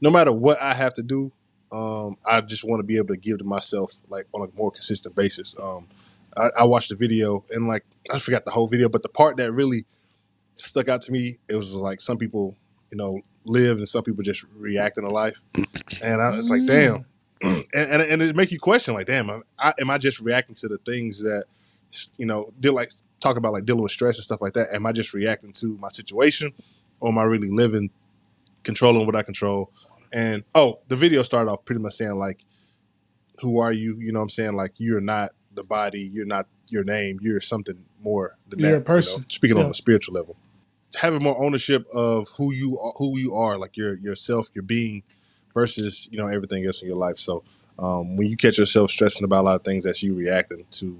no 0.00 0.10
matter 0.10 0.32
what 0.32 0.60
I 0.60 0.74
have 0.74 0.94
to 0.94 1.02
do, 1.02 1.32
um, 1.72 2.16
I 2.26 2.40
just 2.40 2.64
want 2.64 2.80
to 2.80 2.84
be 2.84 2.96
able 2.96 3.08
to 3.08 3.16
give 3.16 3.38
to 3.38 3.44
myself 3.44 3.92
like 4.08 4.24
on 4.32 4.46
a 4.48 4.56
more 4.56 4.70
consistent 4.70 5.14
basis. 5.14 5.54
Um, 5.62 5.86
I, 6.36 6.50
I 6.60 6.64
watched 6.64 6.88
the 6.90 6.96
video 6.96 7.44
and 7.50 7.68
like 7.68 7.84
I 8.12 8.18
forgot 8.18 8.44
the 8.44 8.50
whole 8.50 8.68
video, 8.68 8.88
but 8.88 9.02
the 9.02 9.08
part 9.08 9.36
that 9.38 9.52
really 9.52 9.84
stuck 10.56 10.88
out 10.88 11.02
to 11.02 11.12
me, 11.12 11.36
it 11.48 11.56
was 11.56 11.74
like 11.74 12.00
some 12.00 12.18
people, 12.18 12.56
you 12.90 12.96
know, 12.98 13.20
live 13.44 13.78
and 13.78 13.88
some 13.88 14.02
people 14.02 14.22
just 14.22 14.44
react 14.54 14.98
in 14.98 15.04
a 15.04 15.08
life, 15.12 15.40
and 16.02 16.20
I 16.22 16.36
was 16.36 16.50
like, 16.50 16.62
Mm. 16.62 16.66
damn 16.66 17.06
and, 17.42 17.64
and 17.74 18.02
and 18.02 18.22
it 18.22 18.34
make 18.34 18.50
you 18.50 18.58
question 18.58 18.94
like, 18.94 19.06
damn, 19.06 19.28
am 19.28 19.42
I, 19.58 19.74
am 19.80 19.90
I 19.90 19.98
just 19.98 20.20
reacting 20.20 20.54
to 20.56 20.68
the 20.68 20.78
things 20.78 21.20
that 21.22 21.44
you 22.16 22.26
know 22.26 22.52
deal 22.60 22.74
like 22.74 22.90
talk 23.20 23.36
about 23.36 23.52
like 23.52 23.64
dealing 23.66 23.82
with 23.82 23.92
stress 23.92 24.16
and 24.16 24.24
stuff 24.24 24.40
like 24.40 24.54
that? 24.54 24.68
Am 24.74 24.86
I 24.86 24.92
just 24.92 25.12
reacting 25.14 25.52
to 25.52 25.76
my 25.78 25.88
situation, 25.88 26.52
or 27.00 27.10
am 27.10 27.18
I 27.18 27.24
really 27.24 27.50
living, 27.50 27.90
controlling 28.62 29.04
what 29.06 29.14
I 29.16 29.22
control? 29.22 29.70
And 30.12 30.44
oh, 30.54 30.80
the 30.88 30.96
video 30.96 31.22
started 31.22 31.50
off 31.50 31.64
pretty 31.64 31.82
much 31.82 31.94
saying 31.94 32.14
like, 32.14 32.44
who 33.40 33.58
are 33.60 33.72
you? 33.72 33.98
You 34.00 34.12
know 34.12 34.20
what 34.20 34.24
I'm 34.24 34.30
saying? 34.30 34.54
Like 34.54 34.72
you're 34.78 35.00
not 35.00 35.32
the 35.54 35.64
body, 35.64 36.00
you're 36.12 36.26
not 36.26 36.46
your 36.68 36.84
name, 36.84 37.18
you're 37.22 37.40
something 37.40 37.84
more 38.02 38.36
than 38.48 38.60
You're 38.60 38.70
that. 38.70 38.76
a 38.76 38.78
you 38.78 38.84
person. 38.84 39.20
know, 39.20 39.26
speaking 39.28 39.56
on 39.58 39.64
Yeah. 39.64 39.70
a 39.70 39.74
spiritual 39.74 40.14
level. 40.14 40.36
Having 40.96 41.22
more 41.22 41.38
ownership 41.42 41.86
of 41.92 42.28
who 42.36 42.52
you 42.52 42.78
are, 42.78 42.92
who 42.96 43.18
you 43.18 43.34
are, 43.34 43.58
like 43.58 43.76
your 43.76 43.96
yourself, 43.96 44.50
your 44.54 44.62
being, 44.62 45.02
versus 45.54 46.08
you 46.10 46.18
know 46.18 46.26
everything 46.28 46.64
else 46.66 46.82
in 46.82 46.88
your 46.88 46.96
life. 46.96 47.18
So 47.18 47.44
um, 47.78 48.16
when 48.16 48.28
you 48.28 48.36
catch 48.36 48.58
yourself 48.58 48.90
stressing 48.90 49.24
about 49.24 49.42
a 49.42 49.46
lot 49.46 49.56
of 49.56 49.64
things, 49.64 49.84
that's 49.84 50.02
you 50.02 50.14
reacting 50.14 50.64
to 50.72 50.98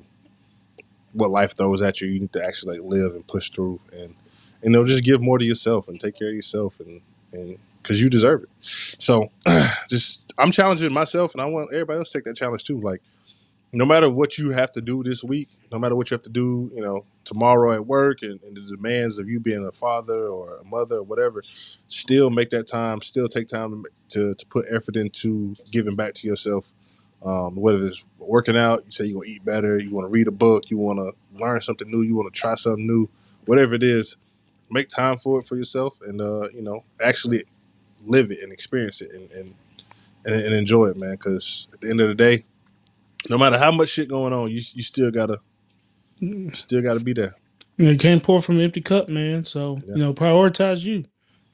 what 1.12 1.30
life 1.30 1.56
throws 1.56 1.82
at 1.82 2.00
you. 2.00 2.08
You 2.08 2.20
need 2.20 2.32
to 2.34 2.44
actually 2.44 2.78
like 2.78 2.88
live 2.88 3.14
and 3.14 3.26
push 3.26 3.50
through, 3.50 3.80
and 3.92 4.14
and 4.62 4.72
know 4.72 4.84
just 4.84 5.04
give 5.04 5.22
more 5.22 5.38
to 5.38 5.44
yourself 5.44 5.88
and 5.88 6.00
take 6.00 6.16
care 6.18 6.28
of 6.28 6.34
yourself, 6.34 6.80
and 6.80 7.00
and 7.32 7.58
because 7.82 8.02
you 8.02 8.10
deserve 8.10 8.42
it. 8.44 8.48
So 8.60 9.28
just 9.88 10.32
I'm 10.38 10.52
challenging 10.52 10.92
myself, 10.92 11.32
and 11.32 11.40
I 11.40 11.46
want 11.46 11.72
everybody 11.72 11.98
else 11.98 12.10
to 12.12 12.18
take 12.18 12.24
that 12.24 12.36
challenge 12.36 12.64
too. 12.64 12.80
Like 12.80 13.02
no 13.72 13.84
matter 13.84 14.08
what 14.08 14.38
you 14.38 14.50
have 14.50 14.72
to 14.72 14.80
do 14.80 15.02
this 15.02 15.22
week, 15.22 15.48
no 15.72 15.78
matter 15.78 15.96
what 15.96 16.10
you 16.10 16.14
have 16.14 16.22
to 16.22 16.30
do, 16.30 16.70
you 16.74 16.80
know, 16.80 17.04
tomorrow 17.24 17.72
at 17.72 17.86
work 17.86 18.22
and, 18.22 18.40
and 18.42 18.56
the 18.56 18.76
demands 18.76 19.18
of 19.18 19.28
you 19.28 19.40
being 19.40 19.66
a 19.66 19.72
father 19.72 20.28
or 20.28 20.56
a 20.58 20.64
mother 20.64 20.98
or 20.98 21.02
whatever, 21.02 21.42
still 21.88 22.30
make 22.30 22.50
that 22.50 22.66
time, 22.66 23.02
still 23.02 23.28
take 23.28 23.48
time 23.48 23.84
to, 24.08 24.34
to 24.34 24.46
put 24.46 24.64
effort 24.70 24.96
into 24.96 25.54
giving 25.72 25.96
back 25.96 26.14
to 26.14 26.26
yourself. 26.26 26.72
Um, 27.24 27.56
whether 27.56 27.80
it's 27.80 28.04
working 28.18 28.56
out, 28.56 28.84
you 28.84 28.92
say 28.92 29.04
you 29.06 29.16
want 29.16 29.28
to 29.28 29.34
eat 29.34 29.44
better, 29.44 29.78
you 29.78 29.90
want 29.90 30.04
to 30.04 30.10
read 30.10 30.28
a 30.28 30.32
book, 30.32 30.70
you 30.70 30.78
want 30.78 30.98
to 30.98 31.38
learn 31.38 31.60
something 31.60 31.90
new, 31.90 32.02
you 32.02 32.14
want 32.14 32.32
to 32.32 32.40
try 32.40 32.54
something 32.54 32.86
new, 32.86 33.08
whatever 33.46 33.74
it 33.74 33.82
is, 33.82 34.16
make 34.70 34.88
time 34.88 35.16
for 35.16 35.40
it 35.40 35.46
for 35.46 35.56
yourself 35.56 35.98
and, 36.06 36.20
uh, 36.20 36.48
you 36.50 36.62
know, 36.62 36.84
actually 37.02 37.42
live 38.04 38.30
it 38.30 38.38
and 38.42 38.52
experience 38.52 39.00
it 39.00 39.14
and, 39.14 39.30
and, 39.32 39.54
and, 40.24 40.34
and 40.36 40.54
enjoy 40.54 40.86
it, 40.86 40.96
man. 40.96 41.12
Because 41.12 41.68
at 41.72 41.80
the 41.80 41.90
end 41.90 42.00
of 42.00 42.08
the 42.08 42.14
day, 42.14 42.44
no 43.30 43.38
matter 43.38 43.58
how 43.58 43.70
much 43.70 43.88
shit 43.90 44.08
going 44.08 44.32
on, 44.32 44.50
you 44.50 44.60
you 44.74 44.82
still 44.82 45.10
gotta 45.10 45.38
Mm. 46.22 46.54
still 46.56 46.82
gotta 46.82 47.00
be 47.00 47.12
there. 47.12 47.34
You 47.76 47.96
can't 47.98 48.22
pour 48.22 48.40
from 48.40 48.56
an 48.56 48.62
empty 48.64 48.80
cup, 48.80 49.08
man. 49.10 49.44
So 49.44 49.78
Yeah. 49.86 49.94
you 49.94 50.00
know, 50.00 50.14
prioritize 50.14 50.82
you. 50.84 51.04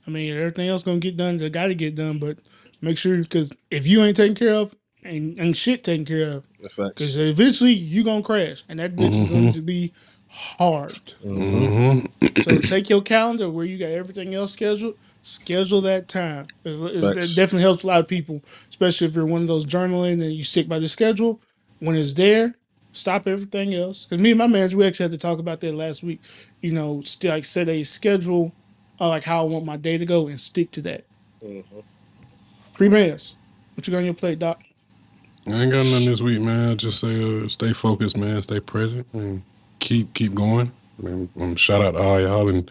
I 0.07 0.11
mean, 0.11 0.32
everything 0.35 0.69
else 0.69 0.82
gonna 0.85 0.99
get 1.01 1.16
done. 1.16 1.39
They 1.39 1.49
got 1.51 1.66
to 1.69 1.74
get 1.74 1.94
done, 1.97 2.19
but 2.19 2.39
make 2.81 2.97
sure 2.99 3.16
because 3.19 3.51
if 3.70 3.86
you 3.86 4.03
ain't 4.03 4.16
taken 4.16 4.35
care 4.36 4.55
of, 4.55 4.74
ain't, 5.05 5.39
ain't 5.40 5.57
shit 5.57 5.82
taken 5.85 6.05
care 6.05 6.28
of, 6.31 6.44
The 6.61 6.69
facts. 6.69 6.93
because 6.94 7.16
eventually 7.16 7.73
you 7.73 8.05
gonna 8.05 8.23
crash, 8.23 8.62
and 8.69 8.78
that 8.78 8.94
bitch 8.97 9.11
is 9.11 9.28
going 9.28 9.49
Mhm. 9.49 9.55
to 9.55 9.62
be 9.62 9.93
hard. 10.28 10.99
Mhm. 11.24 12.07
hmm 12.20 12.43
So 12.43 12.59
take 12.59 12.89
your 12.89 13.03
calendar 13.03 13.51
where 13.51 13.65
you 13.65 13.78
got 13.78 13.90
everything 13.90 14.35
else 14.35 14.53
scheduled. 14.53 14.94
Schedule 15.24 15.81
that 15.82 16.09
time. 16.09 16.47
It's- 16.65 16.81
it's- 16.97 17.15
Facts. 17.15 17.31
it 17.32 17.36
definitely 17.36 17.62
helps 17.62 17.85
a 17.85 17.86
lot 17.89 18.01
of 18.01 18.09
people, 18.09 18.43
especially 18.70 19.07
if 19.09 19.15
you're 19.15 19.27
one 19.27 19.43
of 19.43 19.47
those 19.49 19.65
journaling 19.65 20.20
and 20.23 20.32
you 20.35 20.43
stick 20.44 20.69
by 20.69 20.78
the 20.81 20.89
schedule. 20.89 21.40
When 21.83 21.97
it's 21.97 22.13
there, 22.13 22.55
stop 22.93 23.27
everything 23.27 23.75
else. 23.75 24.07
Because 24.07 24.23
me 24.23 24.31
and 24.31 24.39
my 24.39 24.47
manager, 24.47 24.77
we 24.77 24.87
actually 24.87 25.05
had 25.05 25.11
to 25.11 25.19
talk 25.19 25.41
about 25.41 25.61
that 25.63 25.75
last 25.75 26.05
week. 26.05 26.21
You 26.61 26.71
know, 26.71 27.03
still 27.03 27.35
like 27.35 27.45
set 27.45 27.69
a 27.69 27.83
schedule, 27.83 28.53
uh, 29.01 29.09
like 29.09 29.25
how 29.25 29.41
I 29.41 29.49
want 29.49 29.65
my 29.65 29.77
day 29.77 29.99
to 29.99 30.07
go, 30.07 30.29
and 30.29 30.41
stick 30.41 30.71
to 30.73 30.83
that. 30.83 31.05
Mhm. 31.45 31.65
Free 32.75 32.89
bands. 32.89 33.35
What 33.75 33.85
you 33.85 33.91
got 33.91 33.99
on 33.99 34.05
your 34.05 34.15
plate, 34.15 34.39
Doc? 34.39 34.63
I 35.49 35.55
ain't 35.63 35.73
got 35.73 35.85
nothing 35.87 36.07
this 36.07 36.21
week, 36.21 36.41
man. 36.41 36.79
Just 36.79 37.01
say, 37.01 37.45
uh, 37.45 37.49
stay 37.49 37.73
focused, 37.73 38.17
man. 38.17 38.41
Stay 38.43 38.61
present 38.61 39.09
and 39.13 39.43
keep 39.81 40.15
keep 40.15 40.35
going. 40.35 40.71
Man, 40.99 41.29
um, 41.41 41.57
shout 41.57 41.83
out 41.83 41.93
to 41.95 41.99
all 41.99 42.21
y'all 42.21 42.49
and 42.49 42.71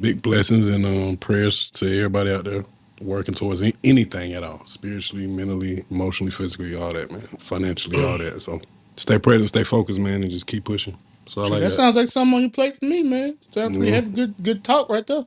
big 0.00 0.20
blessings 0.20 0.66
and 0.66 0.84
um, 0.84 1.16
prayers 1.16 1.70
to 1.70 1.86
everybody 1.86 2.32
out 2.32 2.44
there 2.44 2.64
working 3.00 3.34
towards 3.34 3.62
anything 3.84 4.32
at 4.32 4.42
all, 4.42 4.62
spiritually, 4.66 5.26
mentally, 5.26 5.84
emotionally, 5.90 6.32
physically, 6.32 6.74
all 6.74 6.92
that, 6.92 7.10
man. 7.10 7.20
Financially, 7.38 8.02
all 8.04 8.18
that. 8.18 8.42
So 8.42 8.60
stay 8.96 9.18
present, 9.18 9.48
stay 9.48 9.64
focused, 9.64 10.00
man, 10.00 10.22
and 10.22 10.30
just 10.30 10.46
keep 10.46 10.64
pushing. 10.64 10.96
So 11.26 11.44
Shit, 11.44 11.52
I 11.54 11.60
that 11.60 11.64
got. 11.66 11.72
sounds 11.72 11.96
like 11.96 12.08
something 12.08 12.34
on 12.36 12.40
your 12.42 12.50
plate 12.50 12.76
for 12.78 12.86
me, 12.86 13.02
man. 13.02 13.38
Sounds 13.52 13.76
pretty 13.76 13.90
Mhm. 13.90 13.94
heavy. 13.94 14.10
Good, 14.12 14.34
good 14.42 14.64
talk 14.64 14.88
right 14.88 15.06
there. 15.06 15.24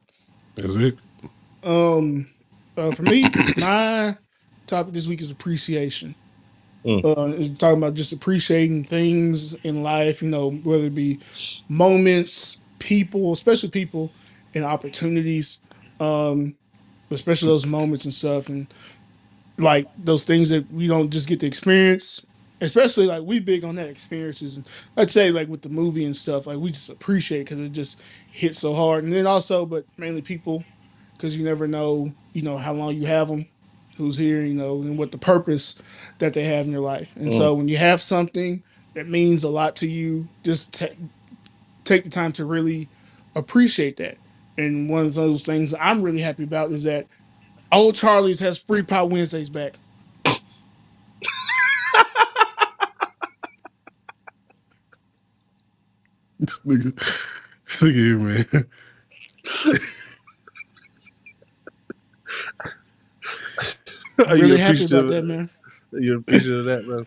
That's 0.55 0.75
it. 0.75 0.97
Um, 1.63 2.27
uh, 2.77 2.91
for 2.91 3.03
me, 3.03 3.25
my 3.57 4.17
topic 4.67 4.93
this 4.93 5.07
week 5.07 5.21
is 5.21 5.31
appreciation. 5.31 6.15
Mm. 6.85 7.03
Uh, 7.05 7.33
it's 7.37 7.57
talking 7.59 7.77
about 7.79 7.93
just 7.95 8.13
appreciating 8.13 8.85
things 8.85 9.53
in 9.63 9.83
life, 9.83 10.21
you 10.21 10.29
know, 10.29 10.51
whether 10.51 10.85
it 10.85 10.95
be 10.95 11.19
moments, 11.67 12.61
people, 12.79 13.33
especially 13.33 13.69
people, 13.69 14.11
and 14.55 14.63
opportunities. 14.63 15.59
Especially 17.11 17.47
those 17.47 17.65
moments 17.65 18.05
and 18.05 18.13
stuff, 18.13 18.49
and 18.49 18.67
like 19.57 19.87
those 19.97 20.23
things 20.23 20.49
that 20.49 20.69
we 20.71 20.87
don't 20.87 21.09
just 21.09 21.27
get 21.27 21.39
to 21.41 21.47
experience. 21.47 22.25
Especially 22.61 23.05
like 23.05 23.23
we 23.23 23.39
big 23.39 23.63
on 23.63 23.75
that 23.75 23.87
experiences, 23.87 24.57
and 24.57 24.67
I'd 24.97 25.09
say 25.09 25.31
like 25.31 25.47
with 25.47 25.61
the 25.61 25.69
movie 25.69 26.03
and 26.03 26.15
stuff, 26.15 26.45
like 26.45 26.57
we 26.57 26.71
just 26.71 26.89
appreciate 26.89 27.45
because 27.45 27.59
it 27.59 27.71
just 27.71 28.01
hits 28.31 28.59
so 28.59 28.75
hard. 28.75 29.05
And 29.05 29.13
then 29.13 29.25
also, 29.25 29.65
but 29.65 29.85
mainly 29.97 30.21
people, 30.21 30.65
because 31.13 31.37
you 31.37 31.45
never 31.45 31.67
know, 31.67 32.11
you 32.33 32.41
know, 32.41 32.57
how 32.57 32.73
long 32.73 32.95
you 32.95 33.05
have 33.05 33.29
them, 33.29 33.47
who's 33.95 34.17
here, 34.17 34.43
you 34.43 34.53
know, 34.53 34.81
and 34.81 34.97
what 34.97 35.11
the 35.11 35.17
purpose 35.17 35.81
that 36.17 36.33
they 36.33 36.43
have 36.43 36.65
in 36.65 36.71
your 36.71 36.81
life. 36.81 37.15
And 37.15 37.33
so 37.33 37.53
mm. 37.53 37.59
when 37.59 37.67
you 37.69 37.77
have 37.77 38.01
something 38.01 38.61
that 38.93 39.07
means 39.07 39.43
a 39.43 39.49
lot 39.49 39.75
to 39.77 39.87
you, 39.89 40.27
just 40.43 40.73
ta 40.73 40.87
take 41.85 42.03
the 42.03 42.09
time 42.09 42.31
to 42.33 42.45
really 42.45 42.89
appreciate 43.35 43.97
that. 43.97 44.17
And 44.59 44.89
one 44.89 45.05
of 45.05 45.13
those 45.13 45.43
things 45.43 45.73
I'm 45.79 46.01
really 46.01 46.19
happy 46.19 46.43
about 46.43 46.71
is 46.73 46.83
that 46.83 47.07
O'Charley's 47.71 48.41
has 48.41 48.57
Free 48.61 48.83
Pie 48.83 49.03
Wednesdays 49.03 49.49
back. 49.49 49.75
This 56.39 56.59
nigga, 56.61 56.95
this 57.67 57.83
nigga 57.83 57.93
here, 57.95 58.17
man. 58.19 58.67
Are 64.27 64.37
you 64.37 64.43
really 64.43 64.57
happy 64.57 64.85
about 64.85 65.07
that, 65.07 65.23
man. 65.25 65.49
You're 65.93 66.19
appreciative 66.19 66.59
of 66.59 66.65
that, 66.65 66.85
bro. 66.85 67.05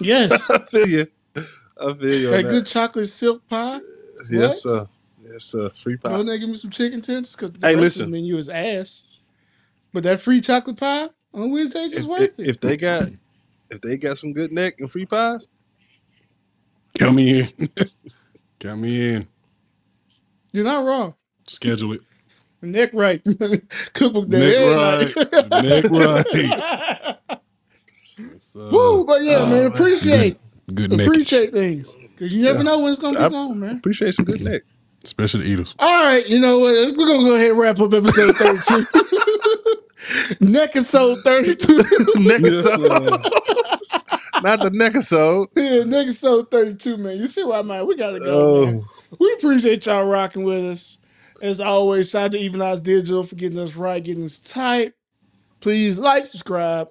Yes. 0.00 0.50
I 0.50 0.58
feel 0.66 0.88
you. 0.88 1.06
I 1.36 1.94
feel 1.94 2.18
you 2.18 2.32
on 2.32 2.32
that 2.32 2.42
that. 2.42 2.50
good 2.50 2.66
chocolate 2.66 3.08
silk 3.08 3.46
pie. 3.48 3.80
Yes, 4.30 4.64
What? 4.64 4.80
sir. 4.80 4.88
Yes, 5.32 5.44
sir. 5.44 5.70
Free 5.74 5.96
pie. 5.96 6.10
Don't 6.10 6.26
they 6.26 6.38
give 6.38 6.48
me 6.48 6.54
some 6.56 6.70
chicken 6.70 7.00
tenders? 7.00 7.34
Because 7.34 7.52
the 7.52 7.66
Hey, 7.66 7.74
rest 7.74 7.76
of 7.76 7.82
listen. 7.82 8.10
the 8.10 8.16
menu 8.18 8.36
is 8.36 8.48
ass. 8.48 9.04
But 9.92 10.02
that 10.04 10.20
free 10.20 10.40
chocolate 10.40 10.76
pie 10.78 11.08
on 11.34 11.50
Wednesdays 11.52 11.94
is 11.94 12.04
if, 12.04 12.10
worth 12.10 12.22
if, 12.22 12.38
it. 12.38 12.48
if 12.48 12.60
they 12.60 12.76
got 12.76 13.08
if 13.70 13.80
they 13.80 13.96
got 13.96 14.18
some 14.18 14.32
good 14.32 14.52
neck 14.52 14.74
and 14.80 14.90
free 14.90 15.06
pies, 15.06 15.46
Count 16.98 17.14
me 17.16 17.40
in. 17.58 17.68
Count 18.60 18.80
me 18.80 19.14
in. 19.14 19.26
You're 20.52 20.64
not 20.64 20.84
wrong. 20.84 21.14
Schedule 21.48 21.94
it. 21.94 22.00
Neck 22.60 22.90
right. 22.92 23.22
Cookbook 23.94 24.28
day. 24.28 24.38
Neck 24.38 24.56
every 24.56 25.50
night. 25.50 25.62
Neck 25.62 25.90
right. 25.90 27.16
Yes, 28.18 28.54
uh, 28.54 28.68
Woo, 28.70 29.04
but 29.06 29.22
yeah, 29.22 29.38
Oh, 29.40 29.46
man, 29.50 29.62
man. 29.64 29.72
appreciate 29.72 30.38
Good 30.72 30.90
neck. 30.92 31.06
appreciate 31.06 31.52
things. 31.52 31.92
Cause 32.18 32.32
you 32.32 32.42
never 32.42 32.58
Yeah. 32.58 32.64
know 32.64 32.80
when 32.80 32.90
it's 32.90 33.00
gonna 33.00 33.18
be 33.18 33.24
I- 33.24 33.28
gone, 33.30 33.58
man. 33.58 33.76
appreciate 33.78 34.14
some 34.14 34.26
good 34.26 34.42
neck. 34.42 34.62
Especially 35.04 35.44
the 35.44 35.50
eaters. 35.50 35.74
All 35.78 36.04
right, 36.04 36.26
you 36.26 36.38
know 36.38 36.58
what? 36.58 36.96
We're 36.96 37.06
gonna 37.06 37.24
go 37.24 37.34
ahead 37.34 37.50
and 37.50 37.58
wrap 37.58 37.80
up 37.80 37.92
episode 37.92 38.36
32. 38.36 38.86
Neck 40.40 40.70
episode 40.70 41.18
32. 41.22 41.76
neck 42.16 42.40
episode. 42.40 42.80
Not 44.42 44.60
the 44.60 44.70
neck 44.72 44.94
episode. 44.96 45.48
yeah, 45.54 45.84
neck 45.84 46.04
episode 46.04 46.50
32, 46.50 46.96
man. 46.96 47.16
You 47.18 47.26
see 47.28 47.44
why 47.44 47.62
man? 47.62 47.86
We 47.86 47.94
gotta 47.96 48.18
go. 48.18 48.26
Oh, 48.28 48.84
We 49.20 49.32
appreciate 49.34 49.86
y'all 49.86 50.04
rocking 50.04 50.42
with 50.44 50.64
us. 50.64 50.98
As 51.42 51.60
always, 51.60 52.10
shout 52.10 52.24
out 52.26 52.32
to 52.32 52.38
Even 52.38 52.60
Odds 52.62 52.80
Digital 52.80 53.22
for 53.22 53.34
getting 53.36 53.58
us 53.58 53.74
right, 53.74 54.02
getting 54.02 54.24
us 54.24 54.38
tight. 54.38 54.92
Please 55.60 55.98
like, 55.98 56.26
subscribe 56.26 56.88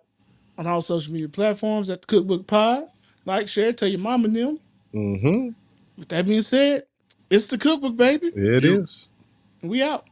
on 0.57 0.67
all 0.67 0.81
social 0.81 1.11
media 1.13 1.29
platforms 1.29 1.89
at 1.89 2.01
the 2.01 2.07
Cookbook 2.07 2.47
Pod. 2.47 2.85
Like, 3.25 3.47
share, 3.47 3.73
tell 3.73 3.87
your 3.89 3.99
mom 3.99 4.25
and 4.25 4.35
them. 4.35 4.59
mm-hmm. 4.93 5.49
With 5.97 6.09
that 6.09 6.25
being 6.25 6.41
said, 6.41 6.83
it's 7.31 7.47
the 7.47 7.57
Cookbook, 7.59 7.97
baby. 7.97 8.27
It 8.35 8.65
You- 8.65 8.83
is. 8.83 9.11
We 9.63 9.83
out. 9.83 10.05